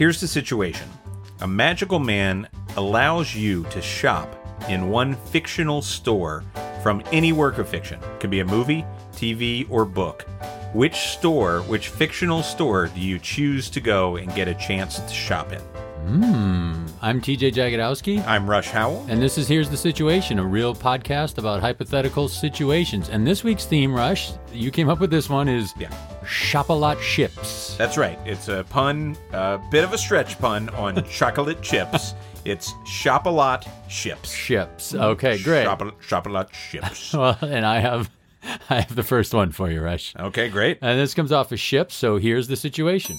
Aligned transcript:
Here's 0.00 0.18
the 0.18 0.28
situation 0.28 0.88
a 1.42 1.46
magical 1.46 1.98
man 1.98 2.48
allows 2.78 3.34
you 3.34 3.64
to 3.64 3.82
shop 3.82 4.34
in 4.66 4.88
one 4.88 5.14
fictional 5.14 5.82
store 5.82 6.42
from 6.82 7.02
any 7.12 7.34
work 7.34 7.58
of 7.58 7.68
fiction. 7.68 8.00
It 8.02 8.20
Could 8.20 8.30
be 8.30 8.40
a 8.40 8.46
movie, 8.46 8.86
TV, 9.12 9.66
or 9.70 9.84
book. 9.84 10.22
Which 10.72 10.94
store, 10.94 11.60
which 11.64 11.88
fictional 11.88 12.42
store 12.42 12.86
do 12.86 12.98
you 12.98 13.18
choose 13.18 13.68
to 13.68 13.80
go 13.82 14.16
and 14.16 14.34
get 14.34 14.48
a 14.48 14.54
chance 14.54 15.00
to 15.00 15.12
shop 15.12 15.52
in? 15.52 15.60
Hmm. 15.60 16.86
I'm 17.02 17.20
TJ 17.20 17.52
Jagodowski, 17.52 18.26
I'm 18.26 18.48
Rush 18.48 18.70
Howell. 18.70 19.04
and 19.10 19.20
this 19.20 19.36
is 19.36 19.48
Here's 19.48 19.68
the 19.68 19.76
Situation, 19.76 20.38
a 20.38 20.46
real 20.46 20.74
podcast 20.74 21.36
about 21.36 21.60
hypothetical 21.60 22.26
situations. 22.26 23.10
And 23.10 23.26
this 23.26 23.44
week's 23.44 23.66
theme, 23.66 23.94
Rush, 23.94 24.32
you 24.50 24.70
came 24.70 24.88
up 24.88 24.98
with 24.98 25.10
this 25.10 25.28
one, 25.28 25.46
is 25.46 25.74
Yeah. 25.78 25.90
Shop 26.30 26.68
a 26.68 26.72
Lot 26.72 27.00
Ships. 27.00 27.74
That's 27.76 27.98
right. 27.98 28.18
It's 28.24 28.48
a 28.48 28.64
pun, 28.70 29.16
a 29.32 29.58
bit 29.70 29.82
of 29.84 29.92
a 29.92 29.98
stretch 29.98 30.38
pun 30.38 30.68
on 30.70 31.04
chocolate 31.10 31.60
chips. 31.60 32.14
It's 32.44 32.72
shop 32.86 33.26
a 33.26 33.30
lot 33.30 33.66
ships. 33.88 34.32
Ships. 34.32 34.94
Okay, 34.94 35.42
great. 35.42 35.64
Shop 36.00 36.26
a, 36.26 36.28
lot 36.30 36.54
ships. 36.54 37.12
Well, 37.12 37.36
and 37.42 37.66
I 37.66 37.80
have, 37.80 38.10
I 38.70 38.80
have 38.80 38.94
the 38.94 39.02
first 39.02 39.34
one 39.34 39.52
for 39.52 39.70
you, 39.70 39.80
Rush. 39.82 40.14
Okay, 40.18 40.48
great. 40.48 40.78
And 40.80 40.98
this 40.98 41.12
comes 41.12 41.32
off 41.32 41.52
a 41.52 41.56
ship, 41.56 41.92
so 41.92 42.16
here's 42.16 42.48
the 42.48 42.56
situation. 42.56 43.18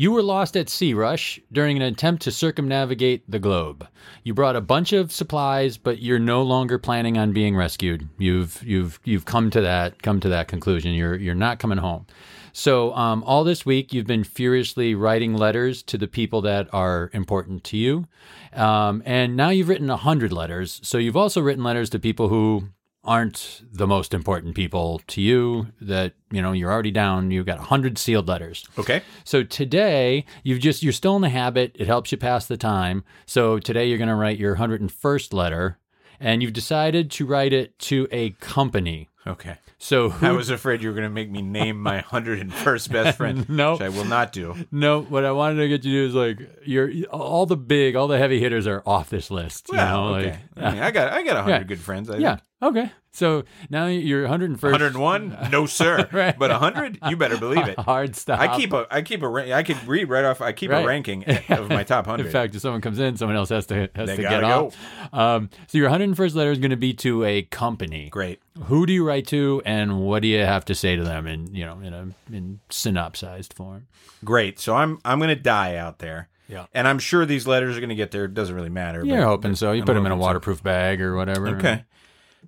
You 0.00 0.12
were 0.12 0.22
lost 0.22 0.56
at 0.56 0.68
sea, 0.68 0.94
Rush, 0.94 1.40
during 1.50 1.76
an 1.76 1.82
attempt 1.82 2.22
to 2.22 2.30
circumnavigate 2.30 3.28
the 3.28 3.40
globe. 3.40 3.84
You 4.22 4.32
brought 4.32 4.54
a 4.54 4.60
bunch 4.60 4.92
of 4.92 5.10
supplies, 5.10 5.76
but 5.76 6.00
you're 6.00 6.20
no 6.20 6.40
longer 6.44 6.78
planning 6.78 7.18
on 7.18 7.32
being 7.32 7.56
rescued. 7.56 8.08
You've 8.16 8.62
you've 8.62 9.00
you've 9.02 9.24
come 9.24 9.50
to 9.50 9.60
that 9.60 10.00
come 10.00 10.20
to 10.20 10.28
that 10.28 10.46
conclusion. 10.46 10.92
You're 10.92 11.16
you're 11.16 11.34
not 11.34 11.58
coming 11.58 11.78
home. 11.78 12.06
So 12.52 12.94
um, 12.94 13.24
all 13.24 13.42
this 13.42 13.66
week, 13.66 13.92
you've 13.92 14.06
been 14.06 14.22
furiously 14.22 14.94
writing 14.94 15.34
letters 15.34 15.82
to 15.84 15.98
the 15.98 16.06
people 16.06 16.42
that 16.42 16.72
are 16.72 17.10
important 17.12 17.64
to 17.64 17.76
you, 17.76 18.06
um, 18.52 19.02
and 19.04 19.36
now 19.36 19.48
you've 19.48 19.68
written 19.68 19.90
a 19.90 19.96
hundred 19.96 20.32
letters. 20.32 20.80
So 20.84 20.98
you've 20.98 21.16
also 21.16 21.40
written 21.40 21.64
letters 21.64 21.90
to 21.90 21.98
people 21.98 22.28
who 22.28 22.68
aren't 23.08 23.62
the 23.72 23.86
most 23.86 24.12
important 24.12 24.54
people 24.54 25.00
to 25.06 25.20
you 25.22 25.68
that 25.80 26.12
you 26.30 26.42
know 26.42 26.52
you're 26.52 26.70
already 26.70 26.90
down 26.90 27.30
you've 27.30 27.46
got 27.46 27.58
100 27.58 27.96
sealed 27.98 28.28
letters 28.28 28.66
Okay. 28.78 29.00
so 29.24 29.42
today 29.42 30.24
you've 30.42 30.60
just 30.60 30.82
you're 30.82 30.92
still 30.92 31.16
in 31.16 31.22
the 31.22 31.28
habit 31.30 31.74
it 31.78 31.86
helps 31.86 32.12
you 32.12 32.18
pass 32.18 32.46
the 32.46 32.56
time 32.58 33.02
so 33.24 33.58
today 33.58 33.86
you're 33.88 33.98
going 33.98 34.08
to 34.08 34.14
write 34.14 34.38
your 34.38 34.56
101st 34.56 35.32
letter 35.32 35.78
and 36.20 36.42
you've 36.42 36.52
decided 36.52 37.10
to 37.12 37.24
write 37.26 37.52
it 37.52 37.78
to 37.90 38.06
a 38.12 38.30
company 38.40 39.08
Okay. 39.26 39.56
so 39.78 40.08
who 40.10 40.26
I 40.26 40.32
was 40.32 40.48
afraid 40.48 40.80
you 40.82 40.88
were 40.88 40.94
going 40.94 41.08
to 41.08 41.14
make 41.20 41.30
me 41.30 41.42
name 41.42 41.80
my 41.82 42.00
101st 42.12 42.90
best 42.92 43.16
friend. 43.18 43.46
No. 43.62 43.72
Which 43.72 43.82
I 43.82 43.88
will 43.90 44.04
not 44.06 44.32
do. 44.32 44.54
no 44.70 45.02
what 45.02 45.24
i 45.24 45.32
wanted 45.32 45.56
to 45.62 45.68
get 45.68 45.84
you 45.84 45.92
to 45.92 45.98
do 45.98 46.08
is 46.08 46.14
like 46.38 46.50
you're 46.64 46.90
all 47.10 47.46
the 47.46 47.56
big 47.56 47.94
all 47.96 48.08
the 48.08 48.18
heavy 48.18 48.40
hitters 48.40 48.66
are 48.66 48.82
off 48.86 49.10
this 49.10 49.30
list 49.30 49.68
you 49.70 49.76
Well, 49.76 50.08
know 50.10 50.14
okay. 50.16 50.38
like 50.56 50.64
I, 50.66 50.72
mean, 50.72 50.82
I 50.82 50.90
got 50.90 51.12
I 51.12 51.22
got 51.22 51.34
100 51.36 51.50
Yeah. 51.56 51.62
good 51.64 51.80
friends. 51.80 52.10
I 52.10 52.16
yeah 52.18 52.36
okay 52.62 52.90
so 53.10 53.42
now 53.68 53.86
you're 53.86 54.28
101st 54.28 54.62
101? 54.62 55.38
No, 55.50 55.66
sir. 55.66 56.08
Right. 56.12 56.38
But 56.38 56.50
100? 56.52 56.98
You 57.08 57.16
better 57.16 57.36
believe 57.36 57.66
it. 57.66 57.76
hard 57.78 58.14
stop 58.14 58.38
I 58.38 58.56
keep 58.56 58.72
a 58.72 58.86
I 58.90 59.02
keep 59.02 59.22
a, 59.24 59.26
I 59.56 59.62
could 59.64 59.82
read 59.88 60.08
right 60.08 60.24
off. 60.24 60.40
I 60.40 60.52
keep 60.52 60.70
Right. 60.70 60.84
a 60.84 60.86
ranking 60.86 61.24
of 61.48 61.68
my 61.68 61.82
top 61.82 62.06
100. 62.06 62.26
In 62.26 62.32
fact, 62.32 62.54
if 62.54 62.60
someone 62.60 62.80
comes 62.80 63.00
in, 63.00 63.16
someone 63.16 63.36
else 63.36 63.48
has 63.48 63.66
to 63.68 63.88
has 63.96 64.08
They 64.10 64.16
to 64.16 64.22
get 64.22 64.44
off. 64.44 64.76
Um, 65.12 65.50
so 65.66 65.78
your 65.78 65.90
101st 65.90 66.34
letter 66.36 66.52
is 66.52 66.58
going 66.58 66.70
to 66.70 66.76
be 66.76 66.94
to 66.94 67.24
a 67.24 67.42
company. 67.42 68.08
Great. 68.10 68.40
Who 68.64 68.86
do 68.86 68.92
you 68.92 69.04
write 69.04 69.26
to, 69.28 69.62
and 69.64 70.00
what 70.02 70.22
do 70.22 70.28
you 70.28 70.38
have 70.40 70.64
to 70.66 70.74
say 70.76 70.94
to 70.94 71.02
them 71.02 71.26
in 71.26 71.52
you 71.54 71.64
know 71.64 71.80
in 71.80 71.92
a 71.94 72.08
in 72.32 72.60
synopsized 72.70 73.52
form? 73.54 73.88
Great. 74.24 74.60
So 74.60 74.76
I'm 74.76 74.98
I'm 75.04 75.18
going 75.18 75.28
to 75.34 75.42
die 75.42 75.74
out 75.76 75.98
there. 75.98 76.28
Yeah. 76.48 76.66
And 76.72 76.88
I'm 76.88 76.98
sure 76.98 77.26
these 77.26 77.46
letters 77.46 77.76
are 77.76 77.80
going 77.80 77.90
to 77.90 77.94
get 77.94 78.10
there. 78.10 78.24
It 78.24 78.34
doesn't 78.34 78.54
really 78.54 78.70
matter. 78.70 79.04
You're 79.04 79.22
hoping 79.22 79.54
so. 79.54 79.72
You 79.72 79.80
I'm 79.82 79.86
put 79.86 79.94
them 79.94 80.06
in 80.06 80.12
a 80.12 80.14
hoping 80.14 80.22
so. 80.22 80.26
waterproof 80.26 80.62
bag 80.62 81.02
or 81.02 81.14
whatever. 81.14 81.48
Okay. 81.56 81.84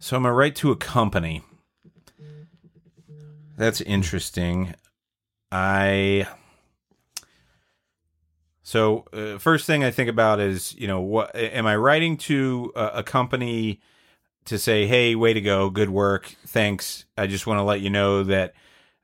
So 0.01 0.17
I'm 0.17 0.23
going 0.23 0.33
to 0.33 0.35
write 0.37 0.57
to 0.57 0.71
a 0.73 0.77
company. 0.77 1.45
That's 3.57 3.81
interesting. 3.83 4.75
I. 5.53 6.27
So 8.63 9.05
uh, 9.13 9.39
first 9.39 9.67
thing 9.67 9.85
I 9.85 9.91
think 9.91 10.09
about 10.09 10.41
is 10.41 10.75
you 10.77 10.87
know 10.87 11.01
what 11.01 11.35
am 11.35 11.67
I 11.67 11.77
writing 11.77 12.17
to 12.19 12.73
a, 12.77 12.87
a 12.95 13.03
company 13.03 13.81
to 14.45 14.59
say 14.59 14.87
hey 14.87 15.15
way 15.17 15.35
to 15.35 15.41
go 15.41 15.71
good 15.71 15.91
work 15.91 16.35
thanks 16.47 17.05
I 17.19 17.27
just 17.27 17.47
want 17.49 17.59
to 17.59 17.63
let 17.65 17.81
you 17.81 17.91
know 17.91 18.23
that 18.25 18.55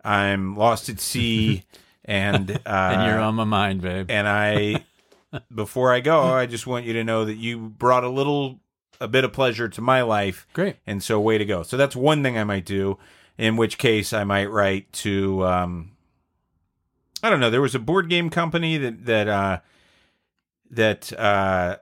I'm 0.04 0.56
lost 0.56 0.88
at 0.88 1.00
sea 1.00 1.64
and 2.04 2.50
uh, 2.50 2.60
And 2.64 3.10
you're 3.10 3.20
on 3.20 3.34
my 3.34 3.44
mind, 3.44 3.82
babe. 3.82 4.08
and 4.08 4.28
I 4.28 4.84
before 5.54 5.92
I 5.92 5.98
go 5.98 6.22
I 6.22 6.46
just 6.46 6.66
want 6.68 6.84
you 6.86 6.92
to 6.94 7.04
know 7.04 7.24
that 7.24 7.34
you 7.34 7.58
brought 7.58 8.04
a 8.04 8.08
little 8.08 8.60
a 9.00 9.08
bit 9.08 9.24
of 9.24 9.32
pleasure 9.32 9.68
to 9.68 9.80
my 9.80 10.02
life 10.02 10.46
Great. 10.52 10.76
and 10.86 11.02
so 11.02 11.20
way 11.20 11.38
to 11.38 11.44
go. 11.44 11.62
So 11.62 11.76
that's 11.76 11.96
one 11.96 12.22
thing 12.22 12.38
I 12.38 12.44
might 12.44 12.64
do. 12.64 12.98
In 13.38 13.56
which 13.58 13.76
case, 13.76 14.14
I 14.14 14.24
might 14.24 14.46
write 14.46 14.90
to 14.94 15.44
um, 15.44 15.96
I 17.22 17.30
don't 17.30 17.40
know. 17.40 17.50
There 17.50 17.60
was 17.60 17.74
a 17.74 17.80
board 17.80 18.08
game 18.08 18.30
company 18.30 18.78
that 18.78 19.06
that 19.06 19.28
uh, 19.28 19.60
that 20.70 21.12
uh, 21.18 21.76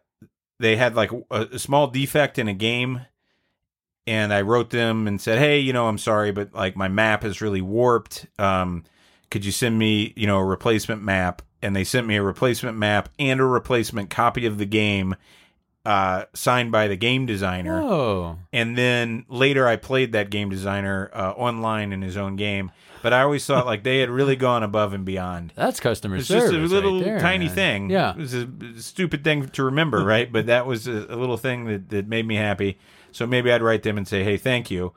they 0.58 0.76
had 0.76 0.94
like 0.94 1.10
a, 1.30 1.48
a 1.52 1.58
small 1.58 1.86
defect 1.88 2.38
in 2.38 2.48
a 2.48 2.54
game, 2.54 3.02
and 4.06 4.32
I 4.32 4.41
wrote 4.42 4.70
them 4.70 5.06
and 5.06 5.20
said, 5.20 5.38
"Hey, 5.38 5.58
you 5.58 5.72
know, 5.72 5.86
I'm 5.86 5.98
sorry, 5.98 6.32
but 6.32 6.54
like 6.54 6.76
my 6.76 6.88
map 6.88 7.25
is 7.25 7.41
really 7.41 7.60
warped. 7.60 8.26
Um, 8.38 8.84
could 9.31 9.44
you 9.44 9.52
send 9.52 9.78
me, 9.78 10.12
you 10.16 10.26
know, 10.26 10.38
a 10.38 10.44
replacement 10.44 11.02
map?" 11.02 11.42
And 11.62 11.75
they 11.75 11.84
sent 11.84 12.06
me 12.06 12.16
a 12.16 12.22
replacement 12.22 12.76
map 12.76 13.08
and 13.19 13.41
a 13.41 13.44
replacement 13.44 14.10
copy 14.10 14.44
of 14.46 14.58
the 14.58 14.66
game, 14.66 15.14
uh, 15.84 16.25
signed 16.33 16.72
by 16.72 16.89
the 16.89 16.97
game 16.97 17.27
designer 17.27 17.81
Oh, 17.83 18.39
and 18.53 18.77
then 18.78 19.25
later 19.28 19.67
I 19.67 19.77
played 19.77 20.12
that 20.12 20.31
game 20.31 20.49
designer 20.49 21.11
uh, 21.12 21.33
online 21.33 21.93
in 21.93 22.00
his 22.03 22.17
own 22.17 22.37
game. 22.37 22.71
But 23.03 23.12
I 23.12 23.21
always 23.21 23.45
thought 23.45 23.67
like 23.67 23.83
they 23.84 23.99
had 23.99 24.09
really 24.09 24.34
gone 24.34 24.62
above 24.62 24.94
and 24.94 25.05
beyond. 25.05 25.53
that's 25.55 25.78
customer 25.81 26.17
It's 26.17 26.27
service. 26.28 26.53
just 26.53 26.73
a 26.73 26.75
little 26.75 26.94
right 26.97 27.05
there, 27.05 27.21
tiny 27.21 27.47
man. 27.47 27.55
thing. 27.55 27.91
Yeah. 27.91 28.12
it 28.12 28.17
was 28.17 28.33
a 28.33 28.49
stupid 28.78 29.23
thing 29.23 29.47
to 29.50 29.62
remember, 29.65 30.03
right? 30.05 30.33
But 30.33 30.47
that 30.47 30.65
was 30.67 30.89
a, 30.89 30.93
a 31.11 31.17
little 31.17 31.37
thing 31.37 31.67
that, 31.67 31.91
that 31.91 32.09
made 32.09 32.27
me 32.27 32.37
happy. 32.37 32.78
So 33.12 33.27
maybe 33.27 33.53
I'd 33.53 33.61
write 33.62 33.83
them 33.83 33.99
and 33.99 34.09
say, 34.09 34.25
"Hey, 34.25 34.39
thank 34.39 34.71
you." 34.71 34.94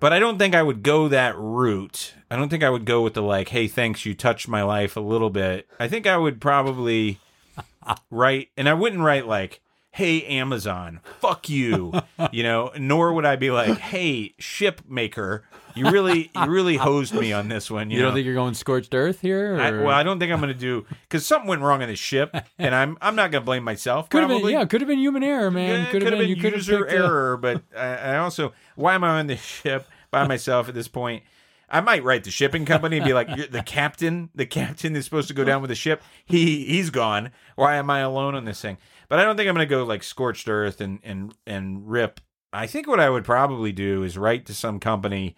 But 0.00 0.12
I 0.12 0.18
don't 0.18 0.38
think 0.38 0.54
I 0.54 0.62
would 0.62 0.82
go 0.82 1.08
that 1.08 1.34
route. 1.38 2.12
I 2.30 2.36
don't 2.36 2.50
think 2.50 2.62
I 2.62 2.68
would 2.68 2.84
go 2.84 3.00
with 3.00 3.14
the 3.14 3.22
like, 3.22 3.48
"Hey, 3.48 3.68
thanks, 3.68 4.04
you 4.04 4.12
touched 4.14 4.46
my 4.46 4.62
life 4.62 4.94
a 4.94 5.00
little 5.00 5.30
bit." 5.30 5.66
I 5.80 5.88
think 5.88 6.06
I 6.06 6.18
would 6.18 6.42
probably 6.42 7.20
write, 8.10 8.50
and 8.56 8.68
I 8.68 8.74
wouldn't 8.74 9.02
write 9.02 9.26
like, 9.26 9.60
"Hey, 9.94 10.22
Amazon, 10.24 11.00
fuck 11.20 11.48
you," 11.48 11.92
you 12.32 12.42
know. 12.42 12.70
Nor 12.78 13.12
would 13.14 13.24
I 13.24 13.36
be 13.36 13.50
like, 13.50 13.78
"Hey, 13.78 14.34
ship 14.38 14.82
maker, 14.88 15.44
you 15.74 15.90
really, 15.90 16.30
you 16.34 16.46
really 16.46 16.76
hosed 16.76 17.14
me 17.14 17.32
on 17.32 17.48
this 17.48 17.70
one." 17.70 17.90
You, 17.90 17.98
You 17.98 18.02
don't 18.04 18.14
think 18.14 18.26
you're 18.26 18.34
going 18.34 18.54
scorched 18.54 18.94
earth 18.94 19.20
here? 19.20 19.56
I, 19.60 19.70
well, 19.70 19.90
I 19.90 20.02
don't 20.02 20.18
think 20.18 20.32
I'm 20.32 20.40
going 20.40 20.52
to 20.52 20.58
do 20.58 20.84
because 21.02 21.24
something 21.24 21.48
went 21.48 21.62
wrong 21.62 21.80
in 21.82 21.88
the 21.88 21.96
ship, 21.96 22.34
and 22.58 22.74
I'm 22.74 22.98
I'm 23.00 23.14
not 23.16 23.30
going 23.30 23.42
to 23.42 23.46
blame 23.46 23.62
myself. 23.64 24.08
could 24.08 24.22
have 24.22 24.28
been 24.30 24.46
yeah, 24.48 24.64
could 24.64 24.80
have 24.80 24.88
been 24.88 24.98
human 24.98 25.22
error, 25.22 25.50
man. 25.50 25.84
Yeah, 25.84 25.90
could 25.90 26.02
have 26.02 26.10
been, 26.18 26.28
you 26.28 26.36
user 26.36 26.80
picked 26.84 26.92
a- 26.92 26.96
error, 26.96 27.36
but 27.36 27.62
I, 27.76 27.86
I 27.86 28.16
also 28.18 28.52
why 28.76 28.94
am 28.94 29.04
I 29.04 29.18
on 29.20 29.26
the 29.28 29.36
ship 29.36 29.86
by 30.10 30.26
myself 30.26 30.68
at 30.68 30.74
this 30.74 30.88
point? 30.88 31.22
I 31.70 31.80
might 31.80 32.04
write 32.04 32.22
the 32.24 32.30
shipping 32.30 32.66
company 32.66 32.98
and 32.98 33.06
be 33.06 33.14
like, 33.14 33.50
the 33.50 33.62
captain, 33.62 34.28
the 34.34 34.46
captain 34.46 34.94
is 34.94 35.04
supposed 35.06 35.26
to 35.28 35.34
go 35.34 35.42
down 35.44 35.60
with 35.60 35.70
the 35.70 35.74
ship. 35.74 36.02
He 36.24 36.66
he's 36.66 36.90
gone. 36.90 37.30
Why 37.56 37.76
am 37.76 37.90
I 37.90 38.00
alone 38.00 38.34
on 38.36 38.44
this 38.44 38.60
thing? 38.60 38.76
But 39.08 39.18
I 39.18 39.24
don't 39.24 39.36
think 39.36 39.48
I'm 39.48 39.54
going 39.54 39.66
to 39.68 39.70
go 39.74 39.84
like 39.84 40.02
scorched 40.02 40.48
earth 40.48 40.80
and 40.80 40.98
and 41.02 41.34
and 41.46 41.88
rip. 41.88 42.20
I 42.52 42.66
think 42.66 42.86
what 42.86 43.00
I 43.00 43.10
would 43.10 43.24
probably 43.24 43.72
do 43.72 44.02
is 44.02 44.16
write 44.16 44.46
to 44.46 44.54
some 44.54 44.78
company, 44.80 45.36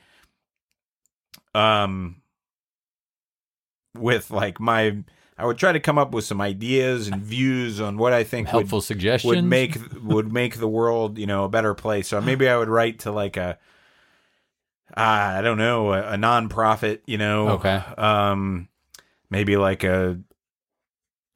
um, 1.54 2.22
with 3.96 4.30
like 4.30 4.60
my. 4.60 4.98
I 5.38 5.44
would 5.44 5.58
try 5.58 5.72
to 5.72 5.80
come 5.80 5.98
up 5.98 6.12
with 6.12 6.24
some 6.24 6.40
ideas 6.40 7.08
and 7.08 7.20
views 7.20 7.78
on 7.78 7.98
what 7.98 8.14
I 8.14 8.24
think 8.24 8.46
would 8.48 8.52
helpful 8.52 8.80
suggestions. 8.80 9.28
would 9.36 9.44
make 9.44 9.76
would 10.02 10.32
make 10.32 10.56
the 10.56 10.68
world 10.68 11.18
you 11.18 11.26
know 11.26 11.44
a 11.44 11.48
better 11.48 11.74
place. 11.74 12.08
So 12.08 12.20
maybe 12.22 12.48
I 12.48 12.56
would 12.56 12.68
write 12.70 13.00
to 13.00 13.12
like 13.12 13.36
a 13.36 13.58
uh, 14.96 15.00
I 15.00 15.42
don't 15.42 15.58
know 15.58 15.92
a, 15.92 16.12
a 16.12 16.16
nonprofit, 16.16 17.00
you 17.06 17.18
know, 17.18 17.48
Okay. 17.50 17.82
um, 17.98 18.68
maybe 19.28 19.58
like 19.58 19.84
a 19.84 20.18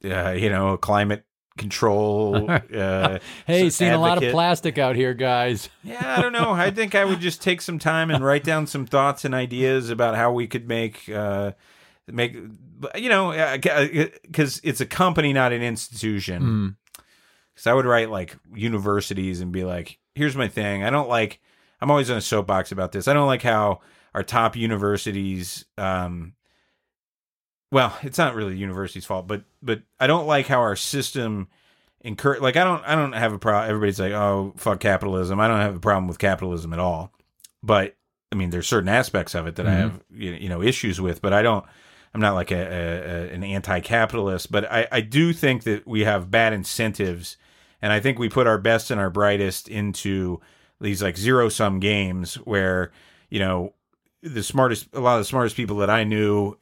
uh, 0.03 0.31
you 0.31 0.49
know 0.49 0.69
a 0.69 0.77
climate 0.79 1.25
control. 1.57 2.49
Uh, 2.71 3.19
Hey, 3.45 3.69
seen 3.69 3.91
a 3.91 3.99
lot 3.99 4.23
of 4.23 4.31
plastic 4.31 4.77
out 4.77 4.95
here, 4.95 5.13
guys. 5.13 5.69
Yeah, 5.83 6.15
I 6.17 6.21
don't 6.21 6.33
know. 6.33 6.51
I 6.51 6.71
think 6.71 6.95
I 6.95 7.05
would 7.05 7.19
just 7.19 7.41
take 7.41 7.61
some 7.61 7.79
time 7.79 8.09
and 8.11 8.23
write 8.23 8.43
down 8.43 8.67
some 8.67 8.85
thoughts 8.85 9.25
and 9.25 9.35
ideas 9.35 9.89
about 9.89 10.15
how 10.15 10.31
we 10.31 10.47
could 10.47 10.67
make 10.67 11.09
uh 11.09 11.51
make 12.07 12.33
you 12.95 13.09
know 13.09 13.31
because 14.23 14.61
it's 14.63 14.81
a 14.81 14.85
company, 14.85 15.33
not 15.33 15.53
an 15.53 15.61
institution. 15.61 16.43
Mm. 16.43 16.75
Because 17.53 17.67
I 17.67 17.73
would 17.73 17.85
write 17.85 18.09
like 18.09 18.37
universities 18.53 19.41
and 19.41 19.51
be 19.51 19.63
like, 19.63 19.99
here's 20.15 20.35
my 20.35 20.47
thing. 20.47 20.83
I 20.83 20.89
don't 20.89 21.09
like, 21.09 21.39
I'm 21.81 21.91
always 21.91 22.09
on 22.09 22.17
a 22.17 22.21
soapbox 22.21 22.71
about 22.71 22.91
this. 22.91 23.07
I 23.07 23.13
don't 23.13 23.27
like 23.27 23.41
how 23.43 23.81
our 24.13 24.23
top 24.23 24.55
universities 24.55 25.65
um, 25.77 26.33
well, 27.71 27.97
it's 28.03 28.17
not 28.17 28.35
really 28.35 28.53
the 28.53 28.59
university's 28.59 29.05
fault, 29.05 29.27
but 29.27 29.43
but 29.61 29.81
I 29.99 30.07
don't 30.07 30.27
like 30.27 30.47
how 30.47 30.59
our 30.59 30.75
system 30.75 31.47
encourage. 32.01 32.41
Like 32.41 32.57
I 32.57 32.63
don't 32.63 32.83
I 32.85 32.95
don't 32.95 33.13
have 33.13 33.33
a 33.33 33.39
problem. 33.39 33.69
Everybody's 33.69 33.99
like, 33.99 34.13
oh 34.13 34.53
fuck 34.57 34.79
capitalism. 34.79 35.39
I 35.39 35.47
don't 35.47 35.59
have 35.61 35.75
a 35.75 35.79
problem 35.79 36.07
with 36.07 36.19
capitalism 36.19 36.73
at 36.73 36.79
all. 36.79 37.11
But 37.63 37.95
I 38.31 38.35
mean, 38.35 38.49
there's 38.49 38.67
certain 38.67 38.89
aspects 38.89 39.35
of 39.35 39.47
it 39.47 39.55
that 39.55 39.67
I 39.67 39.71
Mhm. 39.71 39.77
have 39.77 40.03
you 40.11 40.31
you 40.31 40.49
know 40.49 40.61
issues 40.61 40.99
with. 41.01 41.21
But 41.21 41.33
I 41.33 41.41
don't. 41.41 41.65
I'm 42.13 42.19
not 42.19 42.33
like 42.33 42.51
a, 42.51 42.55
a, 42.55 43.29
a 43.29 43.33
an 43.33 43.41
anti-capitalist, 43.43 44.51
but 44.51 44.69
I, 44.69 44.85
I 44.91 44.99
do 44.99 45.31
think 45.31 45.63
that 45.63 45.87
we 45.87 46.01
have 46.01 46.29
bad 46.29 46.51
incentives, 46.51 47.37
and 47.81 47.93
I 47.93 48.01
think 48.01 48.19
we 48.19 48.27
put 48.27 48.47
our 48.47 48.57
best 48.57 48.91
and 48.91 48.99
our 48.99 49.09
brightest 49.09 49.69
into 49.69 50.41
these 50.81 51.01
like 51.01 51.15
zero 51.17 51.47
sum 51.47 51.79
games 51.79 52.35
where 52.35 52.91
you 53.29 53.39
know 53.39 53.73
the 54.21 54.43
smartest 54.43 54.87
a 54.93 54.99
lot 54.99 55.15
of 55.15 55.21
the 55.21 55.25
smartest 55.25 55.55
people 55.55 55.77
that 55.77 55.89
I 55.89 56.03
knew 56.03 56.57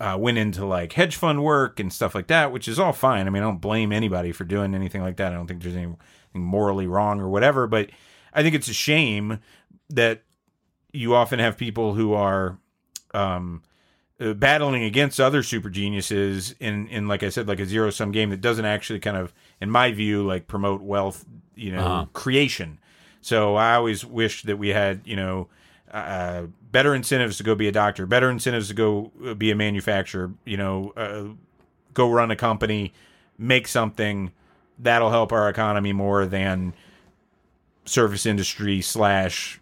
uh, 0.00 0.16
went 0.18 0.38
into 0.38 0.64
like 0.66 0.92
hedge 0.94 1.16
fund 1.16 1.42
work 1.42 1.78
and 1.80 1.92
stuff 1.92 2.14
like 2.14 2.26
that, 2.26 2.52
which 2.52 2.66
is 2.68 2.78
all 2.78 2.92
fine. 2.92 3.26
I 3.26 3.30
mean, 3.30 3.42
I 3.42 3.46
don't 3.46 3.60
blame 3.60 3.92
anybody 3.92 4.32
for 4.32 4.44
doing 4.44 4.74
anything 4.74 5.02
like 5.02 5.16
that. 5.16 5.32
I 5.32 5.36
don't 5.36 5.46
think 5.46 5.62
there's 5.62 5.74
anything 5.76 5.96
morally 6.32 6.86
wrong 6.86 7.20
or 7.20 7.28
whatever, 7.28 7.66
but 7.66 7.90
I 8.32 8.42
think 8.42 8.54
it's 8.54 8.68
a 8.68 8.74
shame 8.74 9.38
that 9.90 10.22
you 10.92 11.14
often 11.14 11.38
have 11.38 11.56
people 11.56 11.94
who 11.94 12.12
are 12.14 12.58
um, 13.12 13.62
uh, 14.20 14.32
battling 14.34 14.82
against 14.84 15.20
other 15.20 15.42
super 15.42 15.70
geniuses 15.70 16.54
in, 16.58 16.88
in 16.88 17.06
like 17.06 17.22
I 17.22 17.28
said, 17.28 17.46
like 17.46 17.60
a 17.60 17.66
zero 17.66 17.90
sum 17.90 18.10
game 18.10 18.30
that 18.30 18.40
doesn't 18.40 18.64
actually 18.64 19.00
kind 19.00 19.16
of, 19.16 19.32
in 19.60 19.70
my 19.70 19.92
view, 19.92 20.24
like 20.26 20.46
promote 20.48 20.82
wealth, 20.82 21.24
you 21.54 21.70
know, 21.72 21.78
Uh-huh. 21.86 22.06
creation. 22.12 22.78
So 23.20 23.54
I 23.54 23.74
always 23.76 24.04
wish 24.04 24.42
that 24.42 24.56
we 24.58 24.68
had, 24.70 25.02
you 25.04 25.16
know, 25.16 25.48
uh, 25.92 26.46
better 26.74 26.92
incentives 26.92 27.36
to 27.36 27.44
go 27.44 27.54
be 27.54 27.68
a 27.68 27.72
doctor, 27.72 28.04
better 28.04 28.28
incentives 28.28 28.66
to 28.66 28.74
go 28.74 29.12
uh, 29.24 29.32
be 29.32 29.52
a 29.52 29.54
manufacturer, 29.54 30.32
you 30.44 30.56
know, 30.56 30.92
uh, 30.96 31.26
go 31.94 32.10
run 32.10 32.32
a 32.32 32.36
company, 32.36 32.92
make 33.38 33.68
something 33.68 34.32
that'll 34.80 35.10
help 35.10 35.32
our 35.32 35.48
economy 35.48 35.92
more 35.92 36.26
than 36.26 36.74
service 37.84 38.26
industry 38.26 38.80
slash 38.80 39.60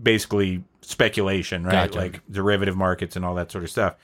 basically 0.00 0.62
speculation, 0.82 1.64
right? 1.64 1.90
Gotcha. 1.90 1.98
Like 1.98 2.20
derivative 2.30 2.76
markets 2.76 3.16
and 3.16 3.24
all 3.24 3.34
that 3.36 3.50
sort 3.50 3.64
of 3.64 3.70
stuff. 3.70 3.96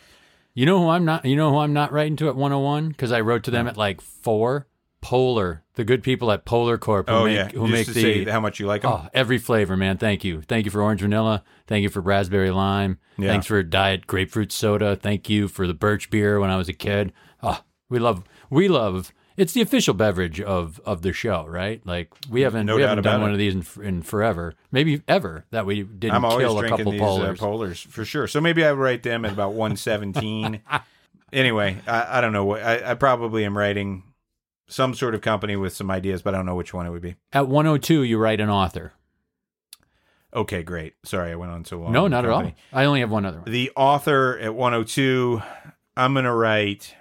You 0.54 0.64
know 0.64 0.78
who 0.78 0.88
I'm 0.88 1.04
not? 1.04 1.26
You 1.26 1.36
know 1.36 1.50
who 1.50 1.58
I'm 1.58 1.74
not 1.74 1.92
writing 1.92 2.16
to 2.16 2.28
at 2.30 2.36
101 2.36 2.88
because 2.88 3.12
I 3.12 3.20
wrote 3.20 3.44
to 3.44 3.50
them 3.50 3.66
at 3.66 3.76
like 3.76 4.00
four. 4.00 4.66
Polar, 5.00 5.62
the 5.74 5.84
good 5.84 6.02
people 6.02 6.32
at 6.32 6.44
Polar 6.44 6.78
Corp. 6.78 7.08
Who 7.08 7.14
Oh 7.14 7.24
make, 7.24 7.36
yeah, 7.36 7.48
who 7.48 7.68
just 7.68 7.72
make 7.72 7.86
the 7.86 7.92
say 8.00 8.24
how 8.24 8.40
much 8.40 8.58
you 8.58 8.66
like 8.66 8.82
them. 8.82 8.92
Oh, 8.92 9.08
every 9.14 9.38
flavor, 9.38 9.76
man. 9.76 9.98
Thank 9.98 10.24
you. 10.24 10.42
Thank 10.42 10.64
you 10.64 10.70
for 10.70 10.82
orange 10.82 11.00
vanilla. 11.00 11.44
Thank 11.66 11.82
you 11.82 11.88
for 11.88 12.00
raspberry 12.00 12.50
lime. 12.50 12.98
Yeah. 13.16 13.30
Thanks 13.30 13.46
for 13.46 13.62
diet 13.62 14.06
grapefruit 14.06 14.52
soda. 14.52 14.96
Thank 14.96 15.28
you 15.30 15.48
for 15.48 15.66
the 15.66 15.74
birch 15.74 16.10
beer 16.10 16.40
when 16.40 16.50
I 16.50 16.56
was 16.56 16.68
a 16.68 16.72
kid. 16.72 17.12
Oh, 17.42 17.62
we 17.88 17.98
love 17.98 18.24
we 18.50 18.68
love 18.68 19.12
it's 19.36 19.52
the 19.52 19.60
official 19.60 19.94
beverage 19.94 20.40
of 20.40 20.80
of 20.84 21.02
the 21.02 21.12
show, 21.12 21.44
right? 21.46 21.84
Like 21.86 22.10
we 22.30 22.40
haven't 22.40 22.66
No 22.66 22.76
we 22.76 22.82
haven't 22.82 23.04
done 23.04 23.20
one 23.20 23.30
it. 23.30 23.34
of 23.34 23.38
these 23.38 23.54
in, 23.54 23.84
in 23.84 24.02
forever, 24.02 24.54
maybe 24.72 25.02
ever 25.06 25.44
that 25.50 25.66
we 25.66 25.82
didn't 25.82 26.14
I'm 26.14 26.24
always 26.24 26.46
kill 26.46 26.58
a 26.58 26.60
drinking 26.62 26.78
couple 26.78 26.92
these 26.92 27.00
polars. 27.00 27.42
Uh, 27.42 27.46
polars 27.46 27.86
for 27.86 28.04
sure. 28.04 28.26
So 28.26 28.40
maybe 28.40 28.64
I 28.64 28.72
write 28.72 29.02
them 29.02 29.24
at 29.24 29.32
about 29.32 29.52
117. 29.52 30.62
anyway, 31.32 31.76
I, 31.86 32.18
I 32.18 32.20
don't 32.20 32.32
know 32.32 32.44
what 32.44 32.62
I, 32.62 32.92
I 32.92 32.94
probably 32.94 33.44
am 33.44 33.56
writing 33.56 34.04
some 34.68 34.94
sort 34.94 35.14
of 35.14 35.20
company 35.20 35.56
with 35.56 35.72
some 35.74 35.90
ideas, 35.90 36.22
but 36.22 36.34
I 36.34 36.38
don't 36.38 36.46
know 36.46 36.54
which 36.56 36.74
one 36.74 36.86
it 36.86 36.90
would 36.90 37.02
be. 37.02 37.16
At 37.32 37.48
102, 37.48 38.02
you 38.02 38.18
write 38.18 38.40
an 38.40 38.50
author. 38.50 38.92
Okay, 40.34 40.62
great. 40.62 40.94
Sorry, 41.04 41.30
I 41.30 41.34
went 41.36 41.52
on 41.52 41.64
so 41.64 41.78
long. 41.78 41.92
no, 41.92 42.08
not 42.08 42.24
at 42.24 42.30
all. 42.30 42.52
I 42.72 42.84
only 42.84 43.00
have 43.00 43.10
one 43.10 43.24
other 43.24 43.38
one. 43.40 43.50
The 43.50 43.70
author 43.76 44.38
at 44.38 44.54
102, 44.54 45.40
I'm 45.96 46.12
going 46.12 46.24
to 46.24 46.32
write. 46.34 46.94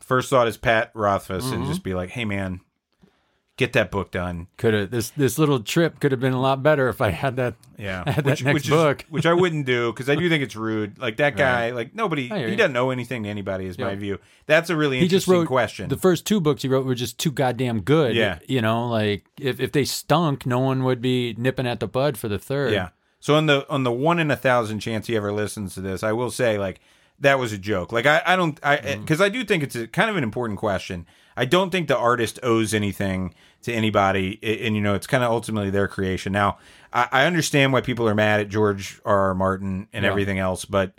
First 0.00 0.28
thought 0.30 0.48
is 0.48 0.56
Pat 0.58 0.90
Rothfuss 0.94 1.50
and 1.52 1.64
Mhm. 1.64 1.68
just 1.68 1.82
be 1.82 1.94
like, 1.94 2.10
hey, 2.10 2.24
man, 2.24 2.60
get 3.62 3.72
that 3.74 3.90
book 3.90 4.10
done. 4.10 4.48
Could 4.56 4.74
have 4.74 4.90
this 4.90 5.10
this 5.10 5.38
little 5.38 5.60
trip 5.60 6.00
could 6.00 6.12
have 6.12 6.20
been 6.20 6.32
a 6.32 6.40
lot 6.40 6.62
better 6.62 6.88
if 6.88 7.00
I 7.00 7.10
had 7.10 7.36
that. 7.36 7.54
Yeah. 7.78 8.04
That 8.12 8.24
which, 8.24 8.44
next 8.44 8.54
which 8.54 8.68
book. 8.68 9.02
Is, 9.02 9.06
which 9.10 9.26
I 9.26 9.32
wouldn't 9.32 9.66
do 9.66 9.92
because 9.92 10.08
I 10.08 10.14
do 10.14 10.28
think 10.28 10.42
it's 10.42 10.56
rude. 10.56 10.98
Like 10.98 11.16
that 11.16 11.36
guy, 11.36 11.70
like 11.70 11.94
nobody, 11.94 12.28
he 12.28 12.50
you. 12.50 12.56
doesn't 12.56 12.72
know 12.72 12.90
anything 12.90 13.22
to 13.24 13.28
anybody, 13.28 13.66
is 13.66 13.78
my 13.78 13.94
view. 13.94 14.18
That's 14.46 14.70
a 14.70 14.76
really 14.76 14.98
He 14.98 15.08
just 15.08 15.26
interesting 15.26 15.40
wrote 15.40 15.48
question. 15.48 15.88
The 15.88 15.96
first 15.96 16.26
two 16.26 16.40
books 16.40 16.62
he 16.62 16.68
wrote 16.68 16.84
were 16.84 16.94
just 16.94 17.18
too 17.18 17.30
goddamn 17.32 17.82
good. 17.82 18.14
Yeah. 18.14 18.38
You 18.46 18.60
know, 18.60 18.88
like 18.88 19.24
if, 19.40 19.60
if 19.60 19.72
they 19.72 19.84
stunk, 19.84 20.46
no 20.46 20.58
one 20.58 20.84
would 20.84 21.00
be 21.00 21.34
nipping 21.38 21.66
at 21.66 21.80
the 21.80 21.88
bud 21.88 22.18
for 22.18 22.28
the 22.28 22.38
third. 22.38 22.72
Yeah. 22.72 22.90
So 23.20 23.36
on 23.36 23.46
the 23.46 23.68
on 23.70 23.84
the 23.84 23.92
one 23.92 24.18
in 24.18 24.30
a 24.30 24.36
thousand 24.36 24.80
chance 24.80 25.06
he 25.06 25.16
ever 25.16 25.32
listens 25.32 25.74
to 25.74 25.80
this, 25.80 26.02
I 26.02 26.12
will 26.12 26.30
say 26.30 26.58
like 26.58 26.80
that 27.20 27.38
was 27.38 27.52
a 27.52 27.58
joke. 27.58 27.92
Like 27.92 28.06
I, 28.06 28.22
I 28.26 28.36
don't 28.36 28.58
I 28.62 28.76
mm. 28.78 29.00
because 29.00 29.20
I 29.20 29.28
do 29.28 29.44
think 29.44 29.62
it's 29.62 29.76
a 29.76 29.86
kind 29.86 30.10
of 30.10 30.16
an 30.16 30.24
important 30.24 30.58
question. 30.58 31.06
I 31.36 31.44
don't 31.44 31.70
think 31.70 31.88
the 31.88 31.96
artist 31.96 32.38
owes 32.42 32.74
anything 32.74 33.34
to 33.62 33.72
anybody, 33.72 34.38
a- 34.42 34.66
and 34.66 34.74
you 34.76 34.82
know 34.82 34.94
it's 34.94 35.06
kind 35.06 35.24
of 35.24 35.30
ultimately 35.30 35.70
their 35.70 35.88
creation. 35.88 36.32
Now 36.32 36.58
I, 36.92 37.08
I 37.12 37.24
understand 37.26 37.72
why 37.72 37.80
people 37.80 38.08
are 38.08 38.14
mad 38.14 38.40
at 38.40 38.48
George 38.48 39.00
R. 39.04 39.18
R. 39.28 39.34
Martin 39.34 39.88
and 39.92 40.04
Yeah. 40.04 40.10
everything 40.10 40.38
else, 40.38 40.64
but 40.64 40.92